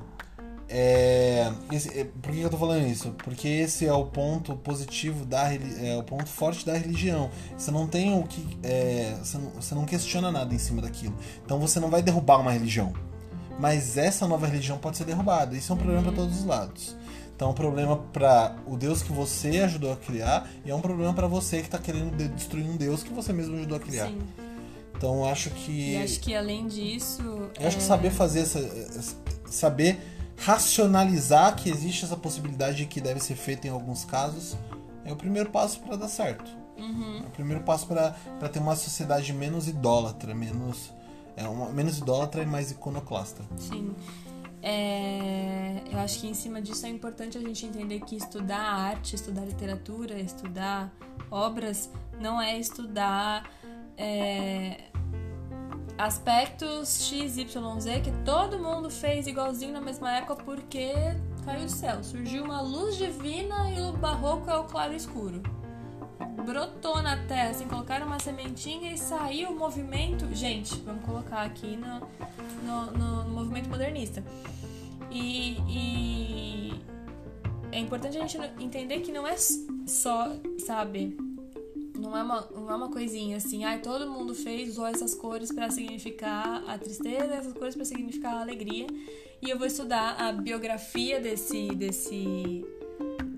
É, 0.70 1.50
esse- 1.72 1.98
é, 1.98 2.04
por 2.04 2.30
que 2.30 2.40
eu 2.40 2.50
tô 2.50 2.58
falando 2.58 2.86
isso? 2.86 3.14
Porque 3.24 3.48
esse 3.48 3.86
é 3.86 3.92
o 3.92 4.04
ponto 4.04 4.54
positivo 4.56 5.24
da 5.24 5.50
é 5.54 5.96
o 5.98 6.02
ponto 6.02 6.26
forte 6.28 6.66
da 6.66 6.74
religião. 6.76 7.30
Você 7.56 7.70
não 7.70 7.86
tem 7.86 8.18
o 8.18 8.22
que. 8.24 8.58
é, 8.62 9.16
você, 9.22 9.38
não, 9.38 9.50
você 9.52 9.74
não 9.74 9.86
questiona 9.86 10.30
nada 10.30 10.54
em 10.54 10.58
cima 10.58 10.82
daquilo. 10.82 11.16
Então 11.42 11.58
você 11.58 11.80
não 11.80 11.88
vai 11.88 12.02
derrubar 12.02 12.38
uma 12.40 12.52
religião. 12.52 12.92
Mas 13.58 13.96
essa 13.96 14.28
nova 14.28 14.46
religião 14.46 14.76
pode 14.76 14.98
ser 14.98 15.04
derrubada. 15.04 15.56
Isso 15.56 15.72
é 15.72 15.74
um 15.74 15.78
problema 15.78 16.02
para 16.02 16.12
todos 16.12 16.38
os 16.38 16.44
lados. 16.44 16.94
Então 17.38 17.46
é 17.46 17.50
um 17.52 17.54
problema 17.54 17.96
para 17.96 18.56
o 18.66 18.76
Deus 18.76 19.00
que 19.00 19.12
você 19.12 19.60
ajudou 19.60 19.92
a 19.92 19.96
criar 19.96 20.50
e 20.64 20.70
é 20.72 20.74
um 20.74 20.80
problema 20.80 21.14
para 21.14 21.28
você 21.28 21.62
que 21.62 21.70
tá 21.70 21.78
querendo 21.78 22.16
de- 22.16 22.26
destruir 22.26 22.68
um 22.68 22.76
Deus 22.76 23.04
que 23.04 23.10
você 23.12 23.32
mesmo 23.32 23.54
ajudou 23.58 23.76
a 23.76 23.80
criar. 23.80 24.08
Sim. 24.08 24.18
Então 24.96 25.24
acho 25.24 25.50
que 25.50 25.92
E 25.92 25.96
acho 26.02 26.18
que 26.18 26.34
além 26.34 26.66
disso. 26.66 27.22
eu 27.60 27.68
acho 27.68 27.76
que 27.76 27.82
é, 27.84 27.86
saber 27.86 28.10
fazer 28.10 28.40
essa. 28.40 28.60
Saber 29.48 30.00
racionalizar 30.38 31.54
que 31.54 31.70
existe 31.70 32.04
essa 32.04 32.16
possibilidade 32.16 32.78
de 32.78 32.86
que 32.86 33.00
deve 33.00 33.20
ser 33.20 33.36
feito 33.36 33.66
em 33.66 33.70
alguns 33.70 34.04
casos 34.04 34.56
é 35.04 35.12
o 35.12 35.16
primeiro 35.16 35.50
passo 35.50 35.78
para 35.78 35.94
dar 35.94 36.08
certo. 36.08 36.50
Uhum. 36.76 37.22
É 37.24 37.26
o 37.28 37.30
primeiro 37.30 37.62
passo 37.62 37.86
para 37.86 38.48
ter 38.52 38.58
uma 38.58 38.74
sociedade 38.74 39.32
menos 39.32 39.68
idólatra, 39.68 40.34
menos. 40.34 40.92
É 41.36 41.46
uma, 41.46 41.68
menos 41.70 41.98
idólatra 41.98 42.42
e 42.42 42.46
mais 42.46 42.72
iconoclasta. 42.72 43.42
Sim. 43.58 43.94
É, 44.62 45.82
eu 45.90 45.98
acho 45.98 46.20
que 46.20 46.26
em 46.26 46.34
cima 46.34 46.60
disso 46.60 46.84
é 46.86 46.88
importante 46.88 47.38
a 47.38 47.40
gente 47.40 47.64
entender 47.64 48.00
que 48.00 48.16
estudar 48.16 48.58
arte, 48.58 49.14
estudar 49.14 49.44
literatura, 49.44 50.18
estudar 50.18 50.92
obras 51.30 51.90
não 52.20 52.40
é 52.40 52.58
estudar 52.58 53.48
é, 53.96 54.84
aspectos 55.96 57.04
XYZ 57.04 57.44
que 58.02 58.10
todo 58.24 58.58
mundo 58.58 58.90
fez 58.90 59.26
igualzinho 59.26 59.72
na 59.72 59.80
mesma 59.80 60.12
época 60.12 60.36
porque 60.36 60.92
caiu 61.44 61.64
do 61.64 61.70
céu. 61.70 62.02
Surgiu 62.02 62.44
uma 62.44 62.60
luz 62.60 62.96
divina 62.96 63.70
e 63.70 63.80
o 63.80 63.92
barroco 63.92 64.50
é 64.50 64.56
o 64.56 64.64
claro 64.64 64.94
escuro. 64.94 65.42
Brotou 66.44 67.02
na 67.02 67.16
terra, 67.26 67.50
assim, 67.50 67.66
colocaram 67.68 68.06
uma 68.06 68.18
sementinha 68.18 68.92
e 68.92 68.98
saiu 68.98 69.50
o 69.50 69.56
movimento. 69.58 70.26
Gente, 70.34 70.74
vamos 70.76 71.04
colocar 71.04 71.42
aqui 71.42 71.76
no, 71.76 72.00
no, 72.64 72.92
no- 72.92 73.24
no 73.24 73.30
movimento 73.30 73.68
modernista. 73.68 74.22
E, 75.10 75.56
e 75.68 76.72
é 77.72 77.78
importante 77.78 78.16
a 78.18 78.26
gente 78.26 78.38
entender 78.62 79.00
que 79.00 79.12
não 79.12 79.26
é 79.26 79.36
só, 79.86 80.32
sabe? 80.58 81.16
Não 81.98 82.16
é 82.16 82.22
uma, 82.22 82.48
não 82.54 82.70
é 82.70 82.74
uma 82.76 82.90
coisinha 82.90 83.36
assim, 83.38 83.64
ai, 83.64 83.80
todo 83.80 84.08
mundo 84.10 84.34
fez, 84.34 84.70
usou 84.70 84.86
essas 84.86 85.14
cores 85.14 85.50
pra 85.52 85.68
significar 85.70 86.62
a 86.68 86.78
tristeza, 86.78 87.34
essas 87.34 87.52
cores 87.52 87.74
pra 87.74 87.84
significar 87.84 88.34
a 88.36 88.40
alegria. 88.40 88.86
E 89.42 89.50
eu 89.50 89.58
vou 89.58 89.66
estudar 89.66 90.14
a 90.20 90.32
biografia 90.32 91.20
desse, 91.20 91.68
desse 91.74 92.64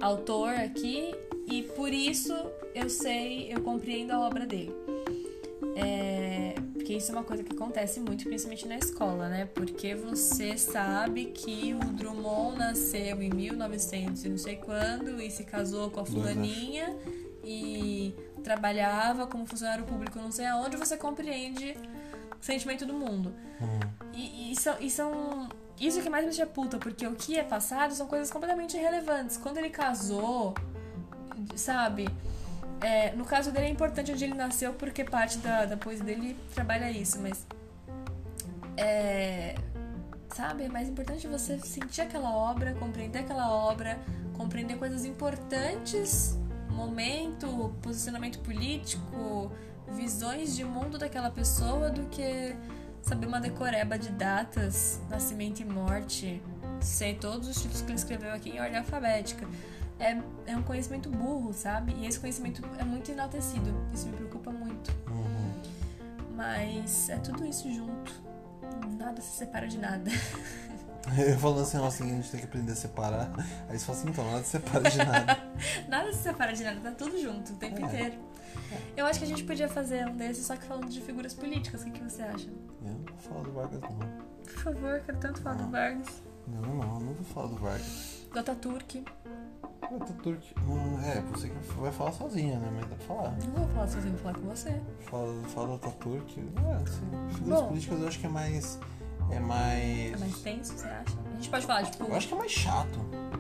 autor 0.01 0.51
aqui, 0.55 1.14
e 1.47 1.62
por 1.62 1.93
isso 1.93 2.32
eu 2.74 2.89
sei, 2.89 3.52
eu 3.52 3.60
compreendo 3.62 4.12
a 4.12 4.20
obra 4.20 4.47
dele. 4.47 4.72
É, 5.77 6.55
porque 6.74 6.94
isso 6.94 7.10
é 7.12 7.14
uma 7.14 7.24
coisa 7.24 7.43
que 7.43 7.55
acontece 7.55 8.01
muito, 8.01 8.24
principalmente 8.24 8.66
na 8.66 8.77
escola, 8.77 9.28
né? 9.28 9.48
Porque 9.55 9.94
você 9.94 10.56
sabe 10.59 11.27
que 11.27 11.74
o 11.74 11.93
Drummond 11.93 12.59
nasceu 12.59 13.22
em 13.22 13.31
1900 13.31 14.24
e 14.24 14.28
não 14.28 14.39
sei 14.39 14.56
quando 14.56 15.20
e 15.20 15.31
se 15.31 15.44
casou 15.44 15.90
com 15.90 16.01
a 16.01 16.02
Dois, 16.02 16.14
fulaninha 16.14 16.97
e 17.44 18.14
trabalhava 18.43 19.27
como 19.27 19.47
funcionário 19.47 19.85
público 19.85 20.18
não 20.18 20.32
sei 20.32 20.47
aonde, 20.47 20.77
você 20.77 20.97
compreende 20.97 21.77
o 22.40 22.44
sentimento 22.44 22.85
do 22.86 22.94
mundo. 22.94 23.32
E, 24.14 24.52
e 24.52 24.56
são, 24.60 24.77
e 24.81 24.90
são- 24.90 25.48
Isso 25.81 26.02
que 26.02 26.11
mais 26.11 26.24
me 26.24 26.31
deixa 26.31 26.47
puta, 26.47 26.77
porque 26.78 27.07
o 27.07 27.15
que 27.16 27.39
é 27.39 27.43
passado 27.43 27.94
são 27.94 28.07
coisas 28.07 28.31
completamente 28.31 28.77
irrelevantes. 28.77 29.39
Quando 29.39 29.57
ele 29.57 29.70
casou, 29.70 30.55
sabe? 31.57 32.07
É, 32.82 33.12
no 33.12 33.24
caso 33.24 33.51
dele 33.51 33.66
é 33.66 33.70
importante 33.70 34.12
onde 34.12 34.24
ele 34.24 34.35
nasceu, 34.35 34.74
porque 34.74 35.02
parte 35.05 35.39
da, 35.39 35.65
da 35.65 35.78
poesia 35.78 36.05
dele 36.05 36.36
trabalha 36.55 36.90
isso, 36.90 37.19
mas. 37.20 37.47
É. 38.77 39.55
Sabe? 40.35 40.65
É 40.65 40.69
mais 40.69 40.89
importante 40.89 41.27
você 41.27 41.59
sentir 41.59 42.02
aquela 42.02 42.31
obra, 42.31 42.74
compreender 42.74 43.20
aquela 43.20 43.51
obra, 43.51 43.98
compreender 44.36 44.78
coisas 44.78 45.05
importantes, 45.05 46.39
momento, 46.69 47.74
posicionamento 47.82 48.39
político, 48.40 49.51
visões 49.89 50.55
de 50.55 50.65
mundo 50.65 50.98
daquela 50.98 51.31
pessoa, 51.31 51.90
do 51.90 52.07
que 52.07 52.55
saber 53.02 53.27
uma 53.27 53.40
decoreba 53.40 53.98
de 53.98 54.10
datas, 54.10 55.01
nascimento 55.09 55.60
e 55.60 55.64
morte, 55.64 56.43
sei 56.81 57.14
todos 57.14 57.48
os 57.48 57.56
títulos 57.56 57.82
que 57.82 57.89
ele 57.89 57.98
escreveu 57.98 58.32
aqui 58.32 58.51
em 58.51 58.60
ordem 58.60 58.78
alfabética. 58.78 59.47
É, 59.98 60.16
é 60.47 60.56
um 60.56 60.62
conhecimento 60.62 61.10
burro, 61.10 61.52
sabe? 61.52 61.94
E 61.98 62.06
esse 62.06 62.18
conhecimento 62.18 62.62
é 62.78 62.85
muito 62.85 63.10
enaltecido. 63.10 63.74
Isso 63.93 64.06
me 64.06 64.16
preocupa 64.16 64.51
muito. 64.51 64.90
Uhum. 65.10 65.52
Mas 66.35 67.10
é 67.10 67.16
tudo 67.16 67.44
isso 67.44 67.70
junto. 67.72 68.12
Nada 68.98 69.20
se 69.20 69.39
separa 69.39 69.68
de 69.68 69.77
nada. 69.78 70.10
Eu 71.18 71.39
falando 71.39 71.62
assim, 71.62 71.78
nossa, 71.78 72.05
a 72.05 72.06
gente 72.06 72.31
tem 72.31 72.40
que 72.40 72.47
aprender 72.47 72.72
a 72.72 72.77
separar. 72.77 73.31
Aí 73.68 73.78
você 73.78 73.85
fala 73.86 73.98
assim, 73.98 74.09
então, 74.10 74.31
nada 74.31 74.44
separa 74.44 74.90
de 74.90 74.98
nada. 74.98 75.39
nada 75.89 76.12
se 76.12 76.22
separa 76.22 76.52
de 76.52 76.62
nada, 76.62 76.81
tá 76.81 76.90
tudo 76.93 77.20
junto 77.20 77.52
o 77.52 77.56
tempo 77.56 77.78
É. 77.78 77.82
inteiro. 77.82 78.14
Eu 78.97 79.06
acho 79.06 79.18
que 79.18 79.24
a 79.24 79.28
gente 79.28 79.44
podia 79.44 79.68
fazer 79.68 80.06
um 80.09 80.16
desses, 80.16 80.47
só 80.47 80.56
que 80.56 80.64
falando 80.64 80.89
de 80.89 81.01
figuras 81.01 81.35
políticas. 81.35 81.82
O 81.82 81.85
que, 81.86 81.90
que 81.93 82.02
você 82.05 82.22
acha? 82.22 82.48
Eu 82.85 82.90
não 82.93 83.05
vou 83.05 83.18
falar 83.18 83.43
do 83.43 83.52
Vargas, 83.52 83.81
não. 83.81 83.98
Por 84.44 84.62
favor, 84.62 85.01
quero 85.06 85.18
tanto 85.18 85.40
falar 85.43 85.56
do 85.56 85.62
Não. 85.64 85.70
Vargas. 85.70 86.22
Não, 86.48 86.60
não, 86.60 86.94
eu 86.94 87.01
não 87.01 87.14
vou 87.14 87.24
falar 87.24 87.47
do 87.48 87.56
Vargas. 87.56 88.27
Do 88.32 88.39
Ataturk. 88.39 89.05
O 89.90 89.97
Ataturk. 89.97 90.55
Hum, 90.68 91.01
é, 91.05 91.20
você 91.32 91.48
que 91.48 91.55
vai 91.81 91.93
falar 91.93 92.12
sozinha, 92.12 92.59
né? 92.59 92.68
Mas 92.72 92.89
dá 92.89 92.97
pra 92.97 93.06
falar. 93.06 93.31
Não 93.32 93.52
vou 93.64 93.68
falar 93.68 93.89
sozinho, 93.89 94.12
vou 94.14 94.22
falar 94.22 94.35
com 94.35 94.48
você. 94.48 94.81
Fala, 95.01 95.44
fala 95.44 95.66
do 95.68 95.74
Ataturk. 95.74 96.40
É, 96.40 96.72
assim, 96.82 97.35
figuras 97.35 97.60
Bom. 97.60 97.68
políticas 97.68 98.01
eu 98.01 98.09
acho 98.09 98.18
que 98.20 98.27
é 98.27 98.31
mais. 98.31 98.78
É 99.31 99.36
É 99.36 99.40
mais. 99.40 100.20
mais 100.20 100.39
tenso, 100.43 100.72
você 100.77 100.86
acha? 100.89 101.16
A 101.32 101.35
gente 101.36 101.51
pode 101.51 101.66
falar, 101.66 101.85
tipo. 101.85 102.05
Eu 102.05 102.14
acho 102.16 102.28
que 102.28 102.35
é 102.35 102.39
mais 102.39 102.51
chato. 102.51 102.98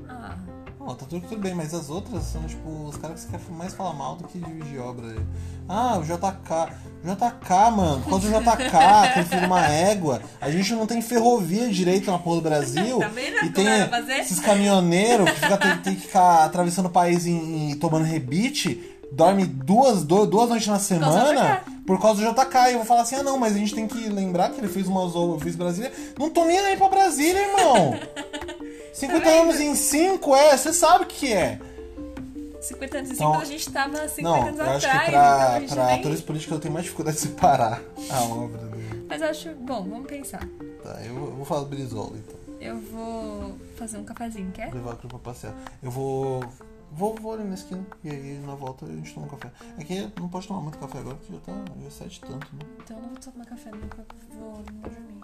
Ah, 0.08 0.38
Não, 0.90 0.96
o 0.96 0.96
Ataturk 0.96 1.26
tudo 1.28 1.40
bem, 1.40 1.54
mas 1.54 1.72
as 1.72 1.88
outras 1.88 2.24
são 2.24 2.42
tipo 2.44 2.68
os 2.86 2.96
caras 2.96 3.24
que 3.24 3.30
você 3.30 3.38
quer 3.38 3.52
mais 3.54 3.72
falar 3.72 3.92
mal 3.94 4.16
do 4.16 4.24
que 4.26 4.38
dividir 4.38 4.80
obra. 4.80 5.14
Ah, 5.68 5.98
o 5.98 6.02
JK. 6.02 6.74
JK, 7.04 7.70
mano, 7.74 8.02
por 8.02 8.10
causa 8.10 8.28
do 8.28 8.38
JK, 8.38 9.12
que 9.12 9.18
ele 9.20 9.28
fez 9.28 9.42
uma 9.44 9.66
égua. 9.66 10.20
A 10.40 10.50
gente 10.50 10.74
não 10.74 10.86
tem 10.86 11.00
ferrovia 11.00 11.68
direito 11.68 12.10
na 12.10 12.18
porra 12.18 12.36
do 12.36 12.42
Brasil. 12.42 12.98
Tá 13.00 13.08
vendo 13.08 13.36
E 13.36 13.40
como 13.40 13.52
tem 13.52 14.20
esses 14.20 14.40
caminhoneiros 14.40 15.30
que 15.30 15.40
fica, 15.40 15.56
tem, 15.56 15.76
tem 15.78 15.94
que 15.94 16.02
ficar 16.02 16.44
atravessando 16.44 16.86
o 16.86 16.90
país 16.90 17.24
em, 17.26 17.70
em- 17.70 17.76
tomando 17.76 18.04
rebite, 18.04 18.98
dorme 19.12 19.46
duas, 19.46 20.02
do- 20.04 20.26
duas 20.26 20.48
noites 20.50 20.66
na 20.68 20.78
semana 20.78 21.62
por 21.86 22.00
causa 22.00 22.20
do 22.22 22.30
JK. 22.34 22.56
E 22.68 22.72
eu 22.72 22.78
vou 22.78 22.84
falar 22.86 23.02
assim: 23.02 23.14
ah, 23.16 23.22
não, 23.22 23.38
mas 23.38 23.54
a 23.54 23.58
gente 23.58 23.74
tem 23.74 23.86
que 23.86 24.08
lembrar 24.08 24.50
que 24.50 24.60
ele 24.60 24.68
fez 24.68 24.86
uma 24.88 25.02
eu 25.02 25.38
fiz 25.40 25.56
Brasília. 25.56 25.92
Não 26.18 26.28
tô 26.30 26.44
nem 26.44 26.58
aí 26.58 26.76
pra 26.76 26.88
Brasília, 26.88 27.40
irmão. 27.40 27.94
50 28.92 29.20
Tá 29.24 29.30
anos 29.30 29.60
em 29.60 29.74
5, 29.74 30.34
é, 30.36 30.56
você 30.56 30.72
sabe 30.72 31.04
o 31.04 31.06
que 31.06 31.32
é. 31.32 31.58
50 32.60 32.98
anos 32.98 33.10
em 33.10 33.14
Então, 33.14 33.32
cima, 33.32 33.42
a 33.42 33.44
gente 33.46 33.70
tava 33.70 34.08
50 34.08 34.22
Não, 34.22 34.42
anos 34.48 34.60
atrás, 34.60 34.84
que 34.84 35.10
então 35.10 35.20
a 35.20 35.34
pra, 35.36 35.60
gente 35.60 35.72
pra 35.74 35.86
nem... 35.86 36.00
atores 36.00 36.20
políticos 36.20 36.54
eu 36.54 36.60
tenho 36.60 36.74
mais 36.74 36.84
dificuldade 36.84 37.16
de 37.16 37.22
separar 37.22 37.82
a 38.10 38.20
obra 38.24 38.58
dele. 38.66 39.06
Mas 39.08 39.22
acho. 39.22 39.50
Bom, 39.54 39.82
vamos 39.88 40.06
pensar. 40.06 40.46
Tá, 40.82 41.00
eu 41.04 41.14
vou, 41.14 41.28
eu 41.30 41.36
vou 41.36 41.44
falar 41.44 41.60
do 41.62 41.66
Brizola 41.66 42.12
então. 42.16 42.38
Eu 42.60 42.78
vou 42.78 43.56
fazer 43.76 43.96
um 43.96 44.04
cafezinho, 44.04 44.52
quer? 44.52 44.66
Vou 44.66 44.74
levar 44.76 44.92
aquilo 44.92 45.08
pra 45.08 45.18
passear. 45.18 45.54
Eu 45.82 45.90
vou. 45.90 46.44
Vou, 46.92 47.14
vou 47.14 47.32
ali 47.34 47.44
na 47.44 47.54
esquina 47.54 47.86
e 48.02 48.10
aí 48.10 48.38
na 48.44 48.54
volta 48.56 48.84
a 48.84 48.88
gente 48.88 49.14
toma 49.14 49.26
um 49.26 49.28
café. 49.30 49.50
É 49.78 49.84
que 49.84 50.10
não 50.20 50.28
pode 50.28 50.46
tomar 50.48 50.60
muito 50.60 50.76
café 50.76 50.98
agora, 50.98 51.16
porque 51.16 51.32
já 51.32 51.38
tá 51.40 51.52
já 51.80 51.86
é 51.86 51.90
sete 51.90 52.20
tanto, 52.20 52.46
né? 52.52 52.60
Então 52.84 52.96
eu 52.96 53.02
não 53.04 53.08
vou 53.10 53.18
tomar 53.20 53.46
café, 53.46 53.70
não 53.70 53.78
vou, 54.38 54.54
vou 54.54 54.62
dormir. 54.82 55.20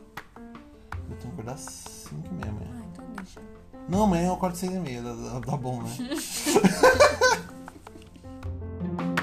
Eu 1.11 1.17
tenho 1.17 1.19
que 1.21 1.27
acordar 1.29 1.53
às 1.55 1.61
5 1.61 2.23
e 2.31 2.35
meia 2.35 2.51
amanhã. 2.51 2.71
Ah, 2.73 2.87
então 2.93 3.05
deixa. 3.17 3.41
Não, 3.89 4.05
amanhã 4.05 4.25
é 4.25 4.29
eu 4.29 4.35
acordo 4.35 4.57
seis 4.57 4.73
e 4.73 4.79
meia, 4.79 5.03
tá 5.47 5.57
bom, 5.57 5.83
né? 5.83 5.91